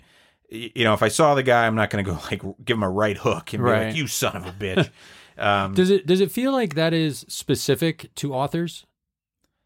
you 0.50 0.83
know 0.83 0.94
if 0.94 1.04
I 1.04 1.07
saw 1.07 1.36
the 1.36 1.44
guy, 1.44 1.65
I'm 1.68 1.75
not 1.75 1.89
going 1.89 2.04
to 2.06 2.12
go 2.12 2.18
like 2.31 2.42
give 2.65 2.77
him 2.77 2.83
a 2.83 2.89
right 2.89 3.18
hook 3.18 3.54
and 3.54 3.63
be 3.63 3.69
Right. 3.69 3.88
like 3.88 3.95
you 3.95 4.07
son 4.07 4.36
of 4.36 4.45
a 4.45 4.51
bitch. 4.60 4.89
um, 5.38 5.74
Does 5.74 5.89
it 5.89 6.06
does 6.06 6.21
it 6.21 6.31
feel 6.31 6.51
like 6.51 6.75
that 6.75 6.94
is 6.94 7.25
specific 7.27 8.10
to 8.15 8.33
authors? 8.33 8.86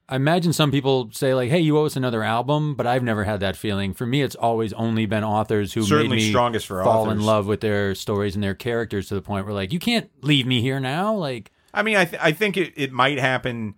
I 0.09 0.15
imagine 0.15 0.53
some 0.53 0.71
people 0.71 1.09
say 1.11 1.33
like, 1.33 1.49
"Hey, 1.49 1.59
you 1.59 1.77
owe 1.77 1.83
us 1.85 1.97
another 1.97 2.23
album," 2.23 2.75
but 2.75 2.87
I've 2.87 3.03
never 3.03 3.25
had 3.25 3.41
that 3.41 3.57
feeling. 3.57 3.93
For 3.93 4.05
me, 4.05 4.21
it's 4.21 4.35
always 4.35 4.71
only 4.71 5.05
been 5.05 5.25
authors 5.25 5.73
who 5.73 5.81
Certainly 5.83 6.15
made 6.15 6.23
me 6.23 6.29
strongest 6.29 6.65
for 6.67 6.81
fall 6.81 7.01
authors. 7.03 7.17
in 7.19 7.25
love 7.25 7.45
with 7.45 7.59
their 7.59 7.93
stories 7.93 8.33
and 8.33 8.41
their 8.41 8.55
characters 8.55 9.09
to 9.09 9.15
the 9.15 9.21
point 9.21 9.45
where 9.45 9.53
like, 9.53 9.73
you 9.73 9.79
can't 9.79 10.09
leave 10.23 10.47
me 10.47 10.61
here 10.61 10.79
now. 10.79 11.13
Like, 11.13 11.51
I 11.73 11.83
mean, 11.83 11.97
I 11.97 12.05
th- 12.05 12.21
I 12.21 12.31
think 12.31 12.57
it, 12.57 12.73
it 12.75 12.91
might 12.91 13.19
happen 13.19 13.75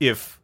if 0.00 0.40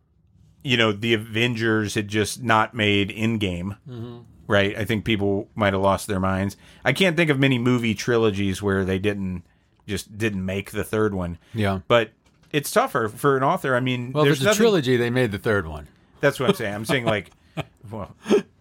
you 0.62 0.76
know 0.76 0.92
the 0.92 1.14
Avengers 1.14 1.94
had 1.94 2.08
just 2.08 2.42
not 2.42 2.74
made 2.74 3.10
Endgame, 3.10 3.78
mm-hmm. 3.88 4.18
right? 4.46 4.76
I 4.76 4.84
think 4.84 5.04
people 5.04 5.48
might 5.54 5.72
have 5.72 5.82
lost 5.82 6.06
their 6.06 6.20
minds. 6.20 6.56
I 6.84 6.92
can't 6.92 7.16
think 7.16 7.30
of 7.30 7.38
many 7.38 7.58
movie 7.58 7.94
trilogies 7.94 8.62
where 8.62 8.84
they 8.84 8.98
didn't 8.98 9.42
just 9.86 10.16
didn't 10.16 10.44
make 10.44 10.70
the 10.72 10.84
third 10.84 11.14
one, 11.14 11.38
yeah. 11.54 11.80
but 11.88 12.10
it's 12.52 12.70
tougher 12.70 13.08
for 13.08 13.36
an 13.36 13.42
author. 13.42 13.74
I 13.74 13.80
mean, 13.80 14.12
Well, 14.12 14.24
there's 14.24 14.40
a 14.40 14.44
nothing- 14.44 14.58
trilogy, 14.58 14.96
they 14.96 15.10
made 15.10 15.32
the 15.32 15.38
third 15.38 15.66
one. 15.66 15.88
That's 16.20 16.38
what 16.38 16.50
I'm 16.50 16.54
saying. 16.54 16.74
I'm 16.74 16.84
saying 16.84 17.04
like, 17.06 17.30
well, 17.90 18.14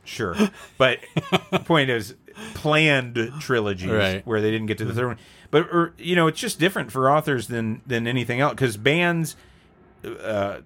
sure, 0.06 0.36
but 0.78 1.00
the 1.52 1.60
point 1.60 1.90
is 1.90 2.16
planned 2.54 3.32
trilogies 3.40 3.90
Right. 3.90 4.26
where 4.28 4.42
they 4.42 4.52
didn't 4.52 4.68
get 4.68 4.78
to 4.80 4.86
the 4.86 4.94
third 4.94 5.08
one. 5.08 5.18
But 5.52 5.64
or, 5.72 5.94
you 5.98 6.16
know, 6.16 6.28
it's 6.28 6.40
just 6.40 6.60
different 6.60 6.92
for 6.92 7.10
authors 7.12 7.48
than 7.48 7.82
than 7.88 8.08
anything 8.08 8.40
else 8.40 8.52
because 8.54 8.78
bands. 8.78 9.36
Uh, 10.04 10.60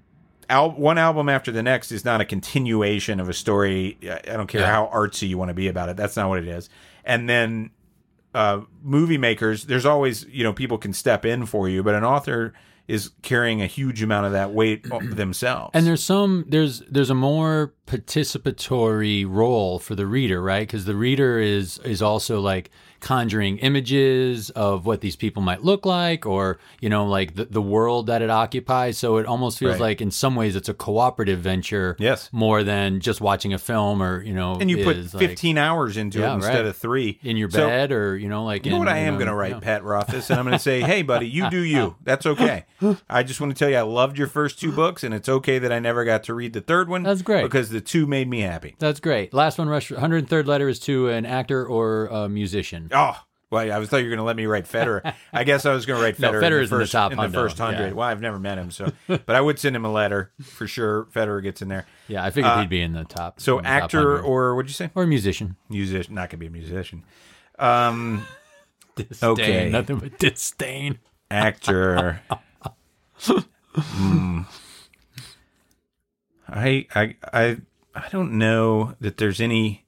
al- 0.49 0.71
one 0.71 0.97
album 0.97 1.27
after 1.29 1.51
the 1.51 1.63
next 1.63 1.91
is 1.91 2.05
not 2.05 2.21
a 2.21 2.25
continuation 2.25 3.19
of 3.19 3.29
a 3.29 3.33
story. 3.33 3.97
I 4.03 4.19
I 4.33 4.37
don't 4.37 4.47
care 4.47 4.61
Yeah. 4.61 4.71
how 4.71 4.91
artsy 4.93 5.27
you 5.27 5.37
want 5.37 5.49
to 5.49 5.55
be 5.55 5.67
about 5.67 5.89
it. 5.89 5.97
That's 5.97 6.15
not 6.15 6.29
what 6.29 6.39
it 6.39 6.47
is. 6.47 6.69
And 7.03 7.27
then 7.29 7.71
uh, 8.35 8.61
movie 8.83 9.17
makers, 9.17 9.65
there's 9.65 9.85
always 9.85 10.25
you 10.25 10.43
know 10.43 10.53
people 10.53 10.77
can 10.77 10.93
step 10.93 11.25
in 11.25 11.45
for 11.45 11.69
you, 11.69 11.81
but 11.83 11.95
an 11.95 12.03
author 12.03 12.53
is 12.87 13.11
carrying 13.21 13.61
a 13.61 13.67
huge 13.67 14.03
amount 14.03 14.25
of 14.25 14.31
that 14.33 14.51
weight 14.51 14.83
themselves. 15.01 15.71
And 15.73 15.85
there's 15.85 16.03
some 16.03 16.45
there's 16.47 16.81
there's 16.89 17.09
a 17.09 17.15
more 17.15 17.73
participatory 17.87 19.25
role 19.27 19.79
for 19.79 19.95
the 19.95 20.05
reader, 20.05 20.41
right? 20.41 20.67
Because 20.67 20.85
the 20.85 20.95
reader 20.95 21.39
is 21.39 21.79
is 21.79 22.01
also 22.01 22.39
like 22.39 22.69
conjuring 23.03 23.57
images 23.59 24.49
of 24.51 24.85
what 24.87 25.01
these 25.01 25.15
people 25.15 25.41
might 25.43 25.63
look 25.63 25.85
like, 25.85 26.25
or 26.25 26.57
you 26.81 26.89
know, 26.89 27.05
like 27.05 27.35
the, 27.35 27.45
the 27.45 27.61
world 27.61 28.07
that 28.07 28.21
it 28.21 28.29
occupies. 28.31 28.97
So 28.97 29.17
it 29.17 29.25
almost 29.27 29.59
feels 29.59 29.73
Right. 29.73 29.81
like, 29.81 30.01
in 30.01 30.09
some 30.09 30.35
ways, 30.35 30.55
it's 30.55 30.69
a 30.69 30.73
cooperative 30.73 31.39
venture, 31.39 31.95
Yes. 31.99 32.29
more 32.31 32.63
than 32.63 32.99
just 33.01 33.21
watching 33.21 33.53
a 33.53 33.59
film, 33.59 34.01
or 34.01 34.23
you 34.23 34.33
know, 34.33 34.55
and 34.59 34.71
you 34.71 34.83
put 34.83 34.95
is, 34.97 35.13
like, 35.13 35.27
15 35.29 35.57
hours 35.57 35.97
into 35.97 36.19
Yeah, 36.19 36.31
it 36.31 36.35
instead 36.35 36.55
right. 36.57 36.65
of 36.65 36.77
three 36.77 37.19
in 37.23 37.37
your 37.37 37.49
So, 37.51 37.67
bed, 37.67 37.91
or 37.91 38.17
you 38.17 38.29
know, 38.29 38.43
like 38.45 38.65
you 38.65 38.71
know 38.71 38.77
in, 38.77 38.85
what 38.85 38.89
I 38.89 38.97
am 38.99 39.13
know, 39.13 39.19
going 39.19 39.27
to 39.29 39.35
write, 39.35 39.51
yeah. 39.51 39.59
Pat 39.59 39.83
Rothfuss, 39.83 40.29
and 40.29 40.39
I'm 40.39 40.45
going 40.45 40.53
to 40.57 40.59
say, 40.59 40.81
"Hey, 40.81 41.01
buddy, 41.01 41.27
you 41.27 41.49
do 41.49 41.59
you. 41.61 41.95
That's 42.03 42.25
okay. 42.25 42.65
I 43.09 43.23
just 43.23 43.39
want 43.41 43.53
to 43.53 43.59
tell 43.59 43.69
you, 43.69 43.77
I 43.77 43.81
loved 43.81 44.17
your 44.17 44.27
first 44.27 44.59
two 44.59 44.71
books, 44.71 45.03
and 45.03 45.13
it's 45.13 45.27
okay 45.29 45.59
that 45.59 45.71
I 45.71 45.79
never 45.79 46.05
got 46.05 46.23
to 46.23 46.33
read 46.33 46.53
the 46.53 46.61
third 46.61 46.87
one. 46.89 47.03
That's 47.03 47.21
great. 47.21 47.43
because 47.43 47.69
the 47.69 47.81
two 47.81 48.07
made 48.07 48.27
me 48.29 48.39
happy. 48.41 48.75
That's 48.79 48.99
great. 48.99 49.33
Last 49.33 49.57
one, 49.57 49.67
Rush. 49.69 49.89
103rd 49.91 50.47
letter 50.47 50.69
is 50.69 50.79
to 50.79 51.09
an 51.09 51.25
actor 51.25 51.65
or 51.65 52.07
a 52.07 52.29
musician. 52.29 52.89
Oh." 52.93 53.19
Well, 53.51 53.71
I 53.71 53.77
was 53.77 53.87
thought 53.87 53.97
you 53.97 54.05
were 54.05 54.09
going 54.09 54.17
to 54.17 54.23
let 54.23 54.35
me 54.35 54.47
write 54.47 54.65
Federer. 54.65 55.13
I 55.31 55.43
guess 55.43 55.63
I 55.67 55.73
was 55.75 55.85
going 55.85 55.99
to 55.99 56.03
write 56.03 56.17
No, 56.19 56.31
Federer. 56.31 56.41
Federer's 56.41 56.71
in 56.71 56.77
the 56.77 56.77
the 56.77 56.81
first, 56.85 56.91
top 56.91 57.11
in 57.11 57.17
the 57.19 57.23
hundo, 57.27 57.33
first 57.33 57.59
hundred. 57.59 57.87
yeah. 57.89 57.93
Well, 57.93 58.07
I've 58.07 58.19
never 58.19 58.39
met 58.39 58.57
him, 58.57 58.71
so 58.71 58.91
but 59.07 59.29
I 59.29 59.41
would 59.41 59.59
send 59.59 59.75
him 59.75 59.85
a 59.85 59.91
letter 59.91 60.31
for 60.41 60.65
sure. 60.65 61.03
Federer 61.13 61.43
gets 61.43 61.61
in 61.61 61.67
there. 61.67 61.85
Yeah, 62.07 62.23
I 62.25 62.31
figured 62.31 62.51
Uh, 62.51 62.59
he'd 62.61 62.69
be 62.69 62.81
in 62.81 62.93
the 62.93 63.03
top. 63.05 63.39
So 63.39 63.61
the 63.61 63.67
actor 63.67 63.99
100. 64.13 64.21
or 64.25 64.55
what'd 64.55 64.69
you 64.69 64.73
say? 64.73 64.89
or 64.95 65.05
musician. 65.05 65.55
Musician? 65.69 66.15
Not 66.15 66.29
going 66.31 66.31
to 66.31 66.37
be 66.37 66.47
a 66.47 66.49
musician. 66.49 67.03
Um, 67.59 68.25
Disdain, 68.95 69.29
Okay. 69.29 69.69
nothing 69.69 69.97
but 69.99 70.17
disdain. 70.17 70.97
actor. 71.29 72.21
Hmm. 73.75 74.41
I 76.49 76.87
I 76.93 77.15
I 77.31 77.57
I 77.95 78.09
don't 78.11 78.33
know 78.33 78.95
that 78.99 79.17
there's 79.17 79.39
any. 79.41 79.82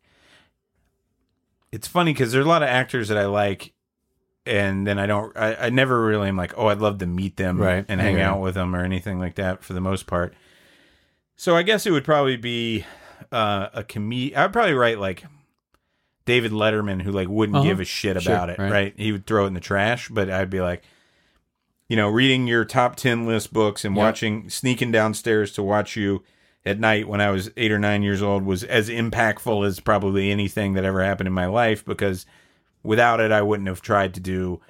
It's 1.75 1.87
funny 1.87 2.13
because 2.13 2.31
there's 2.31 2.45
a 2.45 2.49
lot 2.49 2.63
of 2.63 2.69
actors 2.69 3.09
that 3.09 3.17
I 3.17 3.25
like, 3.25 3.73
and 4.45 4.87
then 4.87 4.97
I 4.97 5.05
don't. 5.05 5.35
I, 5.37 5.55
I 5.55 5.69
never 5.69 6.03
really 6.05 6.29
am 6.29 6.37
like, 6.37 6.53
oh, 6.57 6.67
I'd 6.67 6.79
love 6.79 6.97
to 6.99 7.05
meet 7.05 7.37
them 7.37 7.57
Right. 7.59 7.85
and 7.87 7.99
hang 7.99 8.15
hear 8.15 8.23
out 8.25 8.41
with 8.41 8.55
them 8.55 8.75
or 8.75 8.83
anything 8.83 9.19
like 9.19 9.35
that 9.35 9.63
for 9.63 9.73
the 9.73 9.81
most 9.81 10.07
part. 10.07 10.33
So 11.35 11.55
I 11.55 11.63
guess 11.63 11.85
it 11.85 11.91
would 11.91 12.05
probably 12.05 12.37
be 12.37 12.85
uh, 13.31 13.67
a 13.73 13.83
comedian. 13.83 14.39
I'd 14.39 14.53
probably 14.53 14.73
write 14.73 14.99
like 14.99 15.25
David 16.25 16.51
Letterman, 16.53 17.01
who 17.01 17.11
like 17.11 17.27
wouldn't 17.27 17.57
Uh-huh. 17.57 17.67
give 17.67 17.79
a 17.79 17.85
shit 17.85 18.21
Sure, 18.21 18.33
about 18.33 18.49
it, 18.49 18.57
right. 18.57 18.71
right. 18.71 18.93
He 18.97 19.11
would 19.11 19.27
throw 19.27 19.43
it 19.43 19.47
in 19.47 19.53
the 19.53 19.59
trash, 19.59 20.07
but 20.09 20.29
I'd 20.29 20.49
be 20.49 20.61
like, 20.61 20.83
you 21.89 21.95
know, 21.95 22.09
reading 22.09 22.47
your 22.47 22.65
top 22.65 22.95
ten 22.95 23.27
list 23.27 23.51
books 23.53 23.83
and 23.85 23.95
Yep. 23.95 24.01
watching, 24.03 24.49
sneaking 24.49 24.91
downstairs 24.91 25.51
to 25.53 25.61
watch 25.63 25.95
you 25.95 26.23
at 26.65 26.79
night 26.79 27.07
when 27.07 27.21
I 27.21 27.29
was 27.29 27.51
eight 27.57 27.71
or 27.71 27.79
nine 27.79 28.01
years 28.01 28.21
old 28.21 28.43
was 28.43 28.63
as 28.63 28.89
impactful 28.89 29.65
as 29.67 29.79
probably 29.79 30.31
anything 30.31 30.73
that 30.73 30.83
ever 30.85 31.03
happened 31.03 31.27
in 31.27 31.33
my 31.33 31.45
life 31.45 31.85
because 31.85 32.25
without 32.83 33.19
it, 33.19 33.31
I 33.31 33.41
wouldn't 33.41 33.67
have 33.69 33.81
tried 33.81 34.13
to 34.15 34.19
do. 34.19 34.61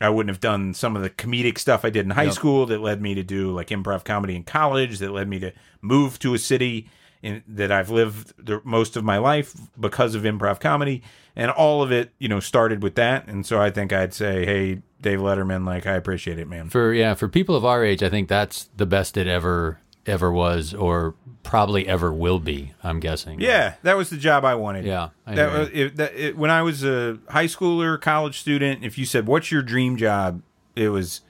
I 0.00 0.08
wouldn't 0.08 0.30
have 0.30 0.40
done 0.40 0.74
some 0.74 0.96
of 0.96 1.02
the 1.02 1.10
comedic 1.10 1.58
stuff 1.58 1.84
I 1.84 1.90
did 1.90 2.04
in 2.04 2.10
high 2.10 2.24
Yep. 2.24 2.32
school 2.32 2.66
that 2.66 2.80
led 2.80 3.02
me 3.02 3.14
to 3.14 3.22
do 3.22 3.50
like 3.52 3.68
improv 3.68 4.04
comedy 4.04 4.36
in 4.36 4.44
college, 4.44 5.00
that 5.00 5.10
led 5.10 5.28
me 5.28 5.38
to 5.40 5.52
move 5.82 6.18
to 6.20 6.34
a 6.34 6.38
city 6.38 6.88
in, 7.20 7.42
that 7.48 7.72
I've 7.72 7.90
lived 7.90 8.32
the, 8.38 8.60
most 8.64 8.96
of 8.96 9.02
my 9.04 9.18
life 9.18 9.54
because 9.78 10.14
of 10.14 10.22
improv 10.22 10.60
comedy. 10.60 11.02
And 11.34 11.50
all 11.50 11.82
of 11.82 11.92
it, 11.92 12.12
you 12.18 12.28
know, 12.28 12.40
started 12.40 12.82
with 12.82 12.94
that. 12.94 13.26
And 13.28 13.44
so 13.44 13.60
I 13.60 13.70
think 13.70 13.92
I'd 13.92 14.14
say, 14.14 14.44
hey, 14.46 14.82
Dave 15.00 15.18
Letterman, 15.20 15.66
like, 15.66 15.86
I 15.86 15.94
appreciate 15.94 16.38
it, 16.38 16.48
man. 16.48 16.68
For 16.68 16.92
yeah, 16.92 17.14
for 17.14 17.28
people 17.28 17.54
of 17.54 17.64
our 17.64 17.84
age, 17.84 18.02
I 18.02 18.08
think 18.08 18.28
that's 18.28 18.68
the 18.76 18.86
best 18.86 19.16
it 19.16 19.26
ever 19.26 19.78
ever 20.08 20.32
was, 20.32 20.74
or 20.74 21.14
probably 21.42 21.86
ever 21.86 22.12
will 22.12 22.38
be. 22.40 22.72
I'm 22.82 22.98
guessing. 23.00 23.40
Yeah, 23.40 23.74
that 23.82 23.96
was 23.96 24.10
the 24.10 24.16
job 24.16 24.44
I 24.44 24.54
wanted. 24.56 24.84
Yeah. 24.84 25.10
I 25.26 25.34
That 25.34 25.58
was 25.58 25.68
it, 25.72 25.96
that, 25.96 26.14
it, 26.14 26.36
when 26.36 26.50
I 26.50 26.62
was 26.62 26.84
a 26.84 27.18
high 27.28 27.46
schooler, 27.46 28.00
college 28.00 28.38
student. 28.40 28.84
If 28.84 28.98
you 28.98 29.04
said, 29.06 29.26
"What's 29.26 29.50
your 29.52 29.62
dream 29.62 29.96
job?" 29.96 30.42
It 30.76 30.88
was, 30.90 31.22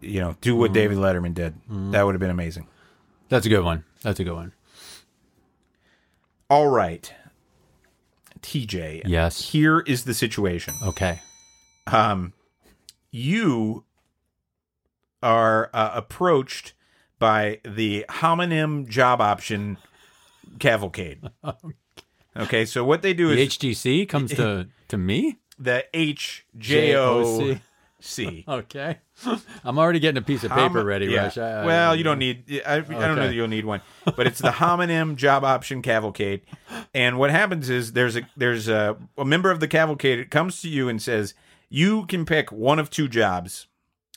you 0.00 0.20
know, 0.20 0.36
do 0.40 0.50
Mm-hmm. 0.52 0.60
what 0.60 0.72
David 0.72 0.98
Letterman 0.98 1.32
did. 1.34 1.54
That 1.92 2.02
would 2.04 2.14
have 2.14 2.20
been 2.20 2.30
amazing. 2.30 2.66
That's 3.28 3.46
a 3.46 3.48
good 3.48 3.64
one. 3.64 3.84
That's 4.02 4.18
a 4.20 4.24
good 4.24 4.34
one. 4.34 4.52
All 6.50 6.68
right, 6.68 7.12
TJ. 8.42 9.02
Yes. 9.06 9.50
Here 9.50 9.80
is 9.80 10.04
the 10.04 10.14
situation. 10.14 10.74
Okay. 10.82 11.20
Um, 11.86 12.32
you 13.10 13.84
are 15.22 15.70
uh, 15.72 15.90
approached 15.94 16.74
by 17.18 17.60
the 17.64 18.04
homonym 18.08 18.88
job 18.88 19.20
option 19.20 19.78
cavalcade. 20.58 21.20
Okay, 22.36 22.64
so 22.64 22.84
what 22.84 23.02
they 23.02 23.14
do 23.14 23.28
The 23.28 23.42
is 23.42 23.50
HGC 23.56 24.08
comes 24.08 24.32
to 24.34 24.66
to 24.88 24.98
me. 24.98 25.38
the 25.58 25.84
H 25.94 26.44
J 26.58 26.96
O 26.96 27.56
C. 28.00 28.44
Okay. 28.48 28.98
I'm 29.64 29.78
already 29.78 30.00
getting 30.00 30.18
a 30.18 30.22
piece 30.26 30.42
of 30.42 30.50
paper 30.50 30.84
ready, 30.84 31.06
yeah. 31.06 31.22
Rush. 31.26 31.38
I- 31.38 31.62
I- 31.62 31.64
well, 31.64 31.94
you 31.94 32.02
don't 32.02 32.18
need. 32.18 32.60
I, 32.66 32.74
I 32.74 32.80
don't 32.80 32.90
know 32.90 33.10
Okay. 33.12 33.26
that 33.28 33.34
you'll 33.34 33.46
need 33.48 33.64
one, 33.64 33.82
but 34.16 34.26
it's 34.26 34.40
the 34.40 34.50
homonym 34.50 35.14
job 35.14 35.44
option 35.44 35.80
cavalcade. 35.80 36.40
And 36.92 37.18
what 37.20 37.30
happens 37.30 37.70
is 37.70 37.92
there's 37.92 38.16
a 38.16 38.22
there's 38.36 38.66
a, 38.66 38.96
a 39.16 39.24
member 39.24 39.52
of 39.52 39.60
the 39.60 39.68
cavalcade 39.68 40.18
that 40.18 40.30
comes 40.32 40.60
to 40.62 40.68
you 40.68 40.88
and 40.88 41.00
says 41.00 41.34
you 41.70 42.04
can 42.06 42.26
pick 42.26 42.50
one 42.50 42.80
of 42.80 42.90
two 42.90 43.06
jobs, 43.06 43.68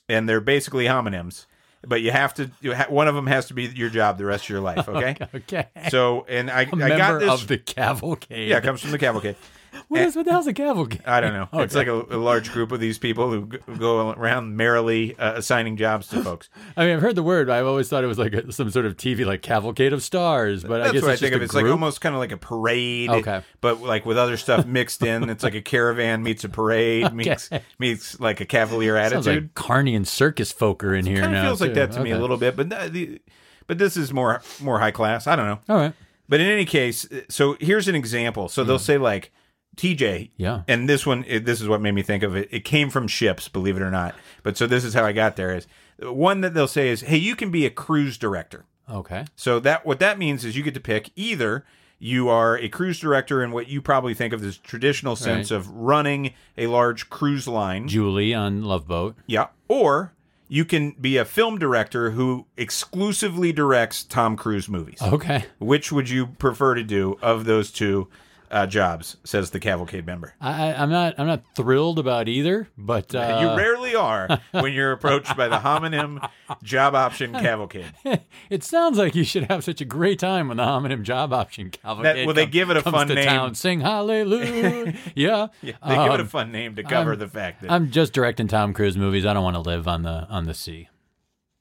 and 0.10 0.27
they're 0.27 0.42
basically 0.42 0.86
homonyms, 0.86 1.46
but 1.86 2.01
you 2.01 2.12
have 2.12 2.34
to. 2.36 2.50
You 2.62 2.75
ha- 2.75 2.88
one 2.89 3.07
of 3.07 3.15
them 3.15 3.27
has 3.27 3.48
to 3.48 3.53
be 3.53 3.63
your 3.65 3.89
job 3.89 4.17
the 4.17 4.25
rest 4.25 4.46
of 4.46 4.50
your 4.50 4.62
life. 4.62 4.88
Okay. 4.88 5.15
Okay. 5.36 5.67
So 5.89 6.25
and 6.27 6.50
I, 6.50 6.62
I 6.62 6.65
got 6.65 7.19
this. 7.19 7.29
of 7.29 7.48
the 7.48 7.57
cavalcade. 7.57 8.50
yeah, 8.50 8.57
it 8.57 8.63
comes 8.63 8.81
from 8.81 8.91
the 8.91 8.98
cavalcade. 8.98 9.36
What 9.88 10.02
is 10.02 10.18
what 10.18 10.26
the 10.26 10.32
hell's 10.32 10.48
a 10.48 10.54
cavalcade? 10.54 11.04
I 11.06 11.22
don't 11.22 11.34
know. 11.34 11.48
It's 11.64 11.76
like 11.76 11.88
a, 11.88 12.02
a 12.10 12.18
large 12.18 12.52
group 12.52 12.72
of 12.74 12.80
these 12.80 12.98
people 12.98 13.30
who 13.30 13.48
g- 13.48 13.58
go 13.78 14.12
around 14.12 14.56
merrily 14.56 15.18
uh, 15.18 15.34
assigning 15.36 15.78
jobs 15.78 16.08
to 16.10 16.22
folks. 16.24 16.50
I 16.78 16.86
mean, 16.86 16.96
I've 16.96 17.02
heard 17.02 17.16
the 17.16 17.24
word. 17.24 17.48
But 17.48 17.58
I've 17.58 17.66
always 17.66 17.88
thought 17.88 18.04
it 18.04 18.08
was 18.08 18.18
like 18.18 18.34
a, 18.34 18.52
some 18.52 18.70
sort 18.70 18.86
of 18.86 18.98
TV, 18.98 19.26
like 19.26 19.42
Cavalcade 19.42 19.94
of 19.94 20.04
Stars. 20.04 20.64
But 20.64 20.82
I 20.82 20.92
guess 20.92 21.02
what 21.02 21.12
I 21.12 21.14
it's 21.14 21.22
think 21.22 21.32
just 21.32 21.38
of. 21.38 21.42
It's 21.44 21.54
like 21.54 21.66
almost 21.66 22.02
kind 22.02 22.16
of 22.16 22.20
like 22.20 22.34
a 22.34 22.38
parade, 22.38 23.10
Okay. 23.10 23.42
but 23.62 23.82
like 23.82 24.06
with 24.06 24.18
other 24.18 24.36
stuff 24.36 24.66
mixed 24.66 25.04
in. 25.04 25.30
It's 25.30 25.44
like 25.44 25.56
a 25.56 25.62
caravan 25.62 26.22
meets 26.22 26.44
a 26.44 26.50
parade 26.50 27.14
meets 27.14 27.50
meets 27.80 28.20
like 28.20 28.42
a 28.42 28.46
cavalier 28.46 28.98
Sounds 28.98 29.28
attitude. 29.28 29.44
like 29.44 29.54
Carney 29.54 29.96
and 29.96 30.08
circus 30.08 30.52
folk 30.52 30.84
are 30.84 30.96
in 30.96 31.06
here 31.06 31.22
kind 31.22 31.36
of 31.36 31.44
feels 31.44 31.62
like 31.62 31.74
that 31.76 31.94
to 31.94 32.02
me 32.02 32.12
a 32.12 32.20
little 32.20 32.38
bit, 32.38 32.56
but 32.56 32.70
th- 32.70 32.92
the, 32.92 33.22
but 33.68 33.78
this 33.78 33.96
is 33.96 34.12
more 34.12 34.42
more 34.62 34.80
high 34.80 34.92
class. 34.92 35.28
I 35.28 35.36
don't 35.36 35.46
know. 35.46 35.60
All 35.70 35.80
right. 35.80 35.94
But 36.30 36.42
in 36.42 36.48
any 36.48 36.66
case, 36.66 37.10
uh, 37.12 37.22
so 37.30 37.56
here's 37.60 37.88
an 37.88 37.96
example. 37.96 38.50
So 38.50 38.64
they'll 38.64 38.78
hmm. 38.78 38.84
say 38.84 38.98
like 38.98 39.32
TJ, 39.77 40.31
Yeah. 40.38 40.63
and 40.67 40.89
this 40.89 41.05
one, 41.05 41.24
it, 41.27 41.46
this 41.46 41.62
is 41.62 41.67
what 41.67 41.79
made 41.81 41.93
me 41.93 42.01
think 42.01 42.24
of 42.24 42.36
it. 42.36 42.50
It 42.51 42.65
came 42.65 42.89
from 42.89 43.07
ships, 43.07 43.48
believe 43.48 43.77
it 43.77 43.81
or 43.81 43.91
not. 43.91 44.15
But 44.43 44.57
so 44.57 44.67
this 44.67 44.84
is 44.84 44.93
how 44.93 45.05
I 45.05 45.12
got 45.13 45.36
there. 45.36 45.55
Is 45.55 45.67
one 46.01 46.41
that 46.41 46.53
they'll 46.53 46.67
say 46.67 46.89
is, 46.89 47.01
hey, 47.01 47.17
you 47.17 47.36
can 47.36 47.51
be 47.51 47.65
a 47.65 47.69
cruise 47.69 48.17
director. 48.17 48.65
Okay. 48.89 49.25
So 49.36 49.60
that 49.62 49.86
what 49.86 50.00
that 50.00 50.17
means 50.19 50.43
is 50.46 50.55
you 50.57 50.63
get 50.63 50.74
to 50.74 50.79
pick 50.79 51.12
either 51.15 51.65
you 52.00 52.29
are 52.29 52.57
a 52.60 52.69
cruise 52.69 53.00
director 53.00 53.43
in 53.43 53.51
what 53.51 53.67
you 53.67 53.81
probably 53.81 54.13
think 54.13 54.31
of 54.31 54.43
as 54.43 54.57
traditional 54.57 55.15
sense 55.15 55.50
Right. 55.51 55.57
of 55.57 55.67
running 55.69 56.34
a 56.57 56.67
large 56.67 57.10
cruise 57.10 57.48
line. 57.48 57.88
Julie 57.88 58.34
on 58.36 58.63
Love 58.63 58.88
Boat. 58.88 59.15
Yeah. 59.25 59.48
Or 59.67 60.13
you 60.48 60.63
can 60.63 60.91
be 60.91 61.17
a 61.17 61.25
film 61.25 61.57
director 61.57 62.12
who 62.12 62.46
exclusively 62.55 63.51
directs 63.51 64.03
Tom 64.03 64.38
Cruise 64.38 64.69
movies. 64.69 65.00
Okay. 65.01 65.46
Which 65.60 65.91
would 65.91 66.07
you 66.10 66.27
prefer 66.27 66.75
to 66.75 66.84
do 66.84 67.17
of 67.22 67.46
those 67.46 67.72
two 67.72 68.07
uh, 68.51 68.66
jobs? 68.68 69.18
Says 69.24 69.51
the 69.51 69.60
cavalcade 69.60 70.06
member. 70.06 70.34
I, 70.42 70.74
I'm 70.74 70.89
not. 70.89 71.16
I'm 71.18 71.27
not 71.27 71.44
thrilled 71.56 72.00
about 72.00 72.27
either. 72.27 72.68
But 72.77 73.13
uh, 73.16 73.39
you 73.42 73.48
rarely 73.58 73.96
are 73.96 74.39
when 74.51 74.74
you're 74.74 74.92
approached 74.92 75.36
by 75.38 75.48
the 75.48 75.58
homonym 75.58 76.27
job 76.63 76.96
option 76.96 77.34
cavalcade. 77.34 77.92
it 78.50 78.63
sounds 78.63 78.98
like 78.98 79.16
you 79.16 79.24
should 79.24 79.44
have 79.46 79.63
such 79.63 79.82
a 79.82 79.86
great 79.86 80.20
time 80.20 80.48
when 80.48 80.58
the 80.58 80.63
homonym 80.63 81.04
job 81.04 81.34
option 81.34 81.70
cavalcade. 81.72 82.25
well, 82.25 82.34
they 82.36 82.44
come- 82.44 82.51
give 82.51 82.70
it 82.70 82.77
a 82.77 82.82
comes 82.84 82.96
fun 82.96 83.08
to 83.10 83.16
name. 83.16 83.25
Town. 83.25 83.56
Sing 83.56 83.82
hallelujah. 83.82 84.94
yeah. 85.16 85.48
Yeah, 85.62 85.74
they 85.88 85.96
give 85.96 86.13
it 86.13 86.20
a 86.20 86.24
Um, 86.24 86.27
fun 86.27 86.51
name 86.51 86.75
to 86.75 86.84
cover 86.84 87.12
I'm- 87.12 87.20
the 87.20 87.27
fact 87.27 87.62
that. 87.62 87.72
I'm 87.72 87.92
just 87.92 88.13
directing 88.13 88.48
Tom 88.48 88.74
Cruise 88.74 88.98
movies. 88.98 89.25
I 89.25 89.34
don't 89.34 89.44
want 89.44 89.56
to 89.56 89.62
live 89.62 89.88
on 89.88 90.04
the 90.04 90.27
on 90.30 90.46
the 90.46 90.54
sea. 90.54 90.89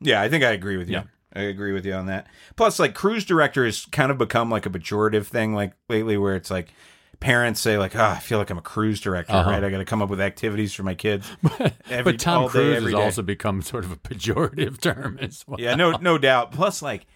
Yeah, 0.00 0.20
I 0.20 0.28
think 0.28 0.44
I 0.44 0.50
agree 0.52 0.76
with 0.76 0.88
you. 0.88 0.96
Yeah. 0.96 1.02
I 1.36 1.42
agree 1.42 1.72
with 1.72 1.84
you 1.86 1.92
on 1.94 2.06
that. 2.06 2.26
Plus, 2.56 2.78
like 2.78 2.94
cruise 2.94 3.24
director 3.24 3.64
has 3.64 3.86
kind 3.86 4.10
of 4.10 4.18
become 4.18 4.50
like 4.50 4.66
a 4.66 4.70
pejorative 4.70 5.26
thing, 5.26 5.54
like 5.54 5.72
lately, 5.88 6.16
where 6.16 6.34
it's 6.36 6.50
like 6.50 6.72
parents 7.20 7.60
say, 7.60 7.78
like, 7.78 7.94
"Oh, 7.96 8.04
I 8.04 8.18
feel 8.18 8.38
like 8.38 8.50
I'm 8.50 8.58
a 8.58 8.62
cruise 8.62 9.00
director, 9.00 9.32
Uh-huh. 9.32 9.50
right? 9.50 9.64
I 9.64 9.70
got 9.70 9.78
to 9.78 9.84
come 9.84 10.02
up 10.02 10.08
with 10.10 10.20
activities 10.20 10.72
for 10.74 10.82
my 10.82 10.94
kids." 10.94 11.30
Every- 11.90 12.12
but 12.12 12.20
Tom 12.20 12.44
day, 12.44 12.48
Cruise 12.50 12.82
has 12.84 12.92
day. 12.92 12.98
also 13.02 13.22
become 13.22 13.62
sort 13.62 13.84
of 13.84 13.92
a 13.92 13.96
pejorative 13.96 14.80
term 14.80 15.18
as 15.20 15.44
well. 15.46 15.60
yeah, 15.60 15.74
no, 15.74 15.92
no 15.92 16.18
doubt. 16.18 16.52
Plus, 16.52 16.82
like. 16.82 17.06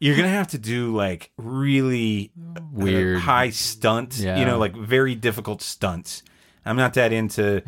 You're 0.00 0.16
gonna 0.16 0.28
have 0.28 0.48
to 0.48 0.58
do 0.58 0.94
like 0.94 1.30
really 1.38 2.32
uh, 2.56 2.60
Weird. 2.72 3.20
high 3.20 3.50
stunts, 3.50 4.20
Yeah. 4.20 4.38
you 4.38 4.44
know, 4.44 4.58
like 4.58 4.76
very 4.76 5.14
difficult 5.14 5.62
stunts. 5.62 6.22
I'm 6.66 6.76
not 6.76 6.94
that 6.94 7.12
into 7.12 7.62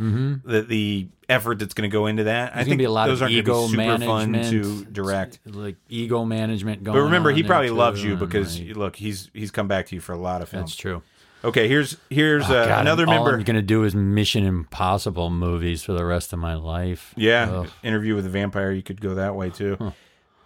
the 0.44 0.62
the 0.68 1.08
effort 1.28 1.58
that's 1.58 1.74
going 1.74 1.88
to 1.90 1.92
go 1.92 2.06
into 2.06 2.24
that. 2.24 2.54
I 2.54 2.60
Mm-hmm. 2.60 2.68
Think 2.68 2.78
be 2.78 2.84
a 2.84 2.90
lot 2.90 3.08
those 3.08 3.18
of 3.20 3.24
aren't 3.24 3.34
ego 3.34 3.62
be 3.66 3.70
super 3.72 3.98
fun 3.98 4.30
management 4.32 4.50
to 4.50 4.84
direct. 4.86 5.40
like 5.46 5.76
ego 5.88 6.24
management 6.24 6.84
going. 6.84 6.96
But 6.96 7.02
remember, 7.04 7.30
he 7.32 7.42
probably 7.42 7.70
loves 7.70 8.02
you 8.02 8.16
because 8.16 8.60
look, 8.60 8.96
he's 8.96 9.30
he's 9.34 9.50
come 9.50 9.68
back 9.68 9.86
to 9.86 9.94
you 9.94 10.00
for 10.00 10.12
a 10.12 10.18
lot 10.18 10.42
of 10.42 10.48
films. 10.48 10.70
that's 10.70 10.76
true. 10.76 11.02
Okay, 11.44 11.68
here's 11.68 11.96
here's 12.10 12.44
uh, 12.48 12.52
Oh, 12.64 12.66
God, 12.68 12.80
another 12.80 13.06
all 13.06 13.14
member. 13.14 13.34
I'm 13.36 13.42
gonna 13.44 13.62
do 13.62 13.84
is 13.84 13.94
Mission 13.94 14.44
Impossible 14.44 15.30
movies 15.30 15.82
for 15.84 15.92
the 15.92 16.04
rest 16.04 16.32
of 16.32 16.38
my 16.38 16.54
life. 16.54 17.12
yeah, 17.16 17.48
Ugh. 17.50 17.68
interview 17.82 18.14
with 18.16 18.26
a 18.26 18.30
vampire. 18.30 18.70
You 18.72 18.82
could 18.82 19.00
go 19.00 19.14
that 19.16 19.34
way 19.36 19.50
too. 19.50 19.92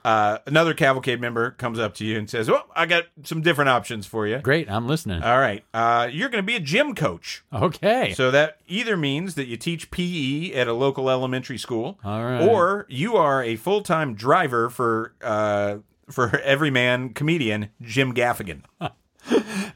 Uh, 0.05 0.39
another 0.47 0.73
cavalcade 0.75 1.21
member 1.21 1.51
comes 1.53 1.79
up 1.79 1.95
to 1.95 2.05
you 2.05 2.19
and 2.19 2.29
says, 2.29 2.49
"Well, 2.51 2.67
I 2.75 2.87
got 2.87 3.05
some 3.25 3.43
different 3.43 3.69
options 3.69 4.07
for 4.07 4.27
you. 4.27 4.39
Great, 4.39 4.71
I'm 4.71 4.87
listening. 4.87 5.23
All 5.23 5.39
right, 5.39 5.65
uh, 5.75 6.09
you're 6.11 6.29
going 6.29 6.43
to 6.43 6.47
be 6.47 6.57
a 6.57 6.61
gym 6.61 6.95
coach. 6.95 7.43
okay. 7.53 8.13
So 8.15 8.31
that 8.31 8.59
either 8.67 8.97
means 8.97 9.35
that 9.35 9.47
you 9.47 9.57
teach 9.57 9.91
PE 9.91 10.53
at 10.53 10.69
a 10.69 10.73
local 10.73 11.11
elementary 11.11 11.59
school, 11.59 11.99
All 12.05 12.25
right. 12.25 12.43
or 12.49 12.87
you 12.89 13.17
are 13.17 13.43
a 13.45 13.57
full 13.57 13.83
time 13.83 14.15
driver 14.15 14.71
for 14.71 15.13
uh, 15.23 15.79
for 16.11 16.39
everyman 16.41 17.11
comedian 17.15 17.69
Jim 17.83 18.15
Gaffigan. 18.15 18.63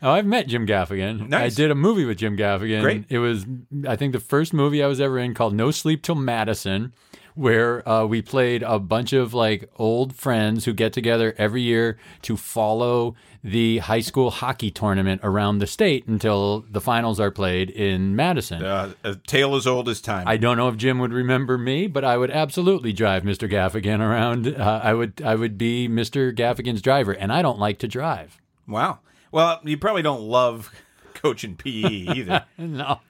Oh, 0.03 0.11
I've 0.11 0.27
met 0.27 0.49
Jim 0.49 0.67
Gaffigan. 0.67 1.29
Nice. 1.29 1.53
I 1.53 1.55
did 1.55 1.71
a 1.71 1.75
movie 1.75 2.05
with 2.05 2.19
Jim 2.19 2.37
Gaffigan. 2.37 2.81
Great. 2.83 3.05
It 3.09 3.19
was, 3.19 3.45
I 3.87 3.95
think, 3.95 4.13
the 4.13 4.21
first 4.21 4.53
movie 4.53 4.83
I 4.83 4.87
was 4.87 5.01
ever 5.01 5.19
in 5.19 5.35
called 5.35 5.55
No 5.55 5.71
Sleep 5.71 6.03
Till 6.03 6.15
Madison, 6.15 6.93
where 7.35 7.87
uh, 7.89 8.05
we 8.07 8.23
played 8.23 8.63
a 8.63 8.79
bunch 8.79 9.13
of 9.13 9.35
like 9.35 9.69
old 9.77 10.15
friends 10.15 10.65
who 10.65 10.73
get 10.73 10.93
together 10.93 11.35
every 11.37 11.63
year 11.63 11.99
to 12.23 12.37
follow 12.37 13.15
the 13.43 13.79
high 13.79 14.01
school 14.01 14.31
hockey 14.31 14.71
tournament 14.71 15.21
around 15.23 15.59
the 15.59 15.67
state 15.67 16.07
until 16.07 16.65
the 16.71 16.81
finals 16.81 17.21
are 17.21 17.31
played 17.31 17.69
in 17.71 18.17
Madison. 18.17 18.65
Uh, 18.65 18.93
a 19.03 19.17
tale 19.17 19.55
as 19.55 19.67
old 19.67 19.89
as 19.89 20.01
time. 20.01 20.27
I 20.27 20.37
don't 20.37 20.57
know 20.57 20.69
if 20.69 20.77
Jim 20.77 20.99
would 21.01 21.13
remember 21.13 21.59
me, 21.59 21.87
but 21.87 22.05
I 22.05 22.17
would 22.17 22.31
absolutely 22.31 22.93
drive 22.93 23.23
Mr. 23.23 23.51
Gaffigan 23.51 24.01
around. 24.01 24.49
Uh, 24.49 24.81
I 24.83 24.95
would, 24.95 25.21
I 25.23 25.35
would 25.35 25.59
be 25.59 25.89
Mr. 25.89 26.35
Gaffigan's 26.35 26.81
driver, 26.81 27.13
and 27.13 27.33
I 27.33 27.43
don't 27.43 27.59
like 27.59 27.79
to 27.81 27.89
drive. 27.89 28.41
Wow. 28.67 29.01
Well, 29.31 29.61
you 29.65 29.77
probably 29.77 30.03
don't 30.03 30.23
love 30.23 30.73
coaching 31.15 31.57
PE 31.57 31.71
either. 32.15 32.45
no. 32.59 33.01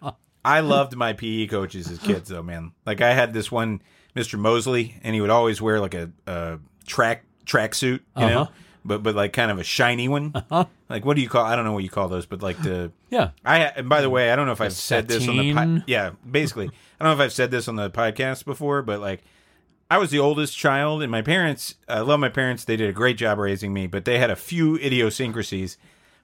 I 0.44 0.60
loved 0.60 0.96
my 0.96 1.12
PE 1.12 1.46
coaches 1.46 1.90
as 1.90 1.98
kids, 1.98 2.28
though, 2.28 2.42
man. 2.42 2.72
Like 2.84 3.00
I 3.00 3.14
had 3.14 3.32
this 3.32 3.52
one, 3.52 3.82
Mr. 4.16 4.38
Mosley, 4.38 4.96
and 5.02 5.14
he 5.14 5.20
would 5.20 5.30
always 5.30 5.60
wear 5.60 5.80
like 5.80 5.94
a, 5.94 6.10
a 6.26 6.58
track 6.86 7.24
track 7.44 7.74
suit, 7.74 8.02
you 8.16 8.26
know, 8.26 8.40
Uh-huh. 8.42 8.52
but 8.84 9.02
but 9.02 9.14
like 9.14 9.32
kind 9.32 9.50
of 9.50 9.58
a 9.58 9.64
shiny 9.64 10.08
one. 10.08 10.32
Like 10.88 11.04
what 11.04 11.16
do 11.16 11.22
you 11.22 11.28
call? 11.28 11.44
I 11.44 11.56
don't 11.56 11.64
know 11.64 11.72
what 11.72 11.82
you 11.84 11.90
call 11.90 12.08
those, 12.08 12.26
but 12.26 12.42
like 12.42 12.62
the 12.62 12.92
Yeah. 13.10 13.30
I 13.44 13.60
and 13.64 13.88
by 13.88 14.00
the 14.02 14.10
way, 14.10 14.30
I 14.30 14.36
don't 14.36 14.46
know 14.46 14.52
if 14.52 14.60
I've 14.60 14.72
said 14.72 15.08
this 15.08 15.26
on 15.28 15.36
the 15.36 15.52
po- 15.54 15.82
yeah, 15.86 16.10
basically. 16.30 16.66
I 16.68 17.04
don't 17.04 17.16
know 17.16 17.22
if 17.22 17.26
I've 17.26 17.32
said 17.32 17.50
this 17.50 17.66
on 17.68 17.76
the 17.76 17.90
podcast 17.90 18.44
before, 18.44 18.82
but 18.82 19.00
like 19.00 19.22
I 19.90 19.98
was 19.98 20.10
the 20.10 20.18
oldest 20.18 20.56
child 20.56 21.02
and 21.02 21.10
my 21.10 21.20
parents, 21.22 21.74
I 21.88 22.00
love 22.00 22.18
my 22.20 22.28
parents, 22.30 22.64
they 22.64 22.76
did 22.76 22.88
a 22.88 22.92
great 22.92 23.16
job 23.18 23.38
raising 23.38 23.72
me, 23.72 23.86
but 23.86 24.04
they 24.06 24.18
had 24.18 24.30
a 24.30 24.36
few 24.36 24.76
idiosyncrasies 24.76 25.76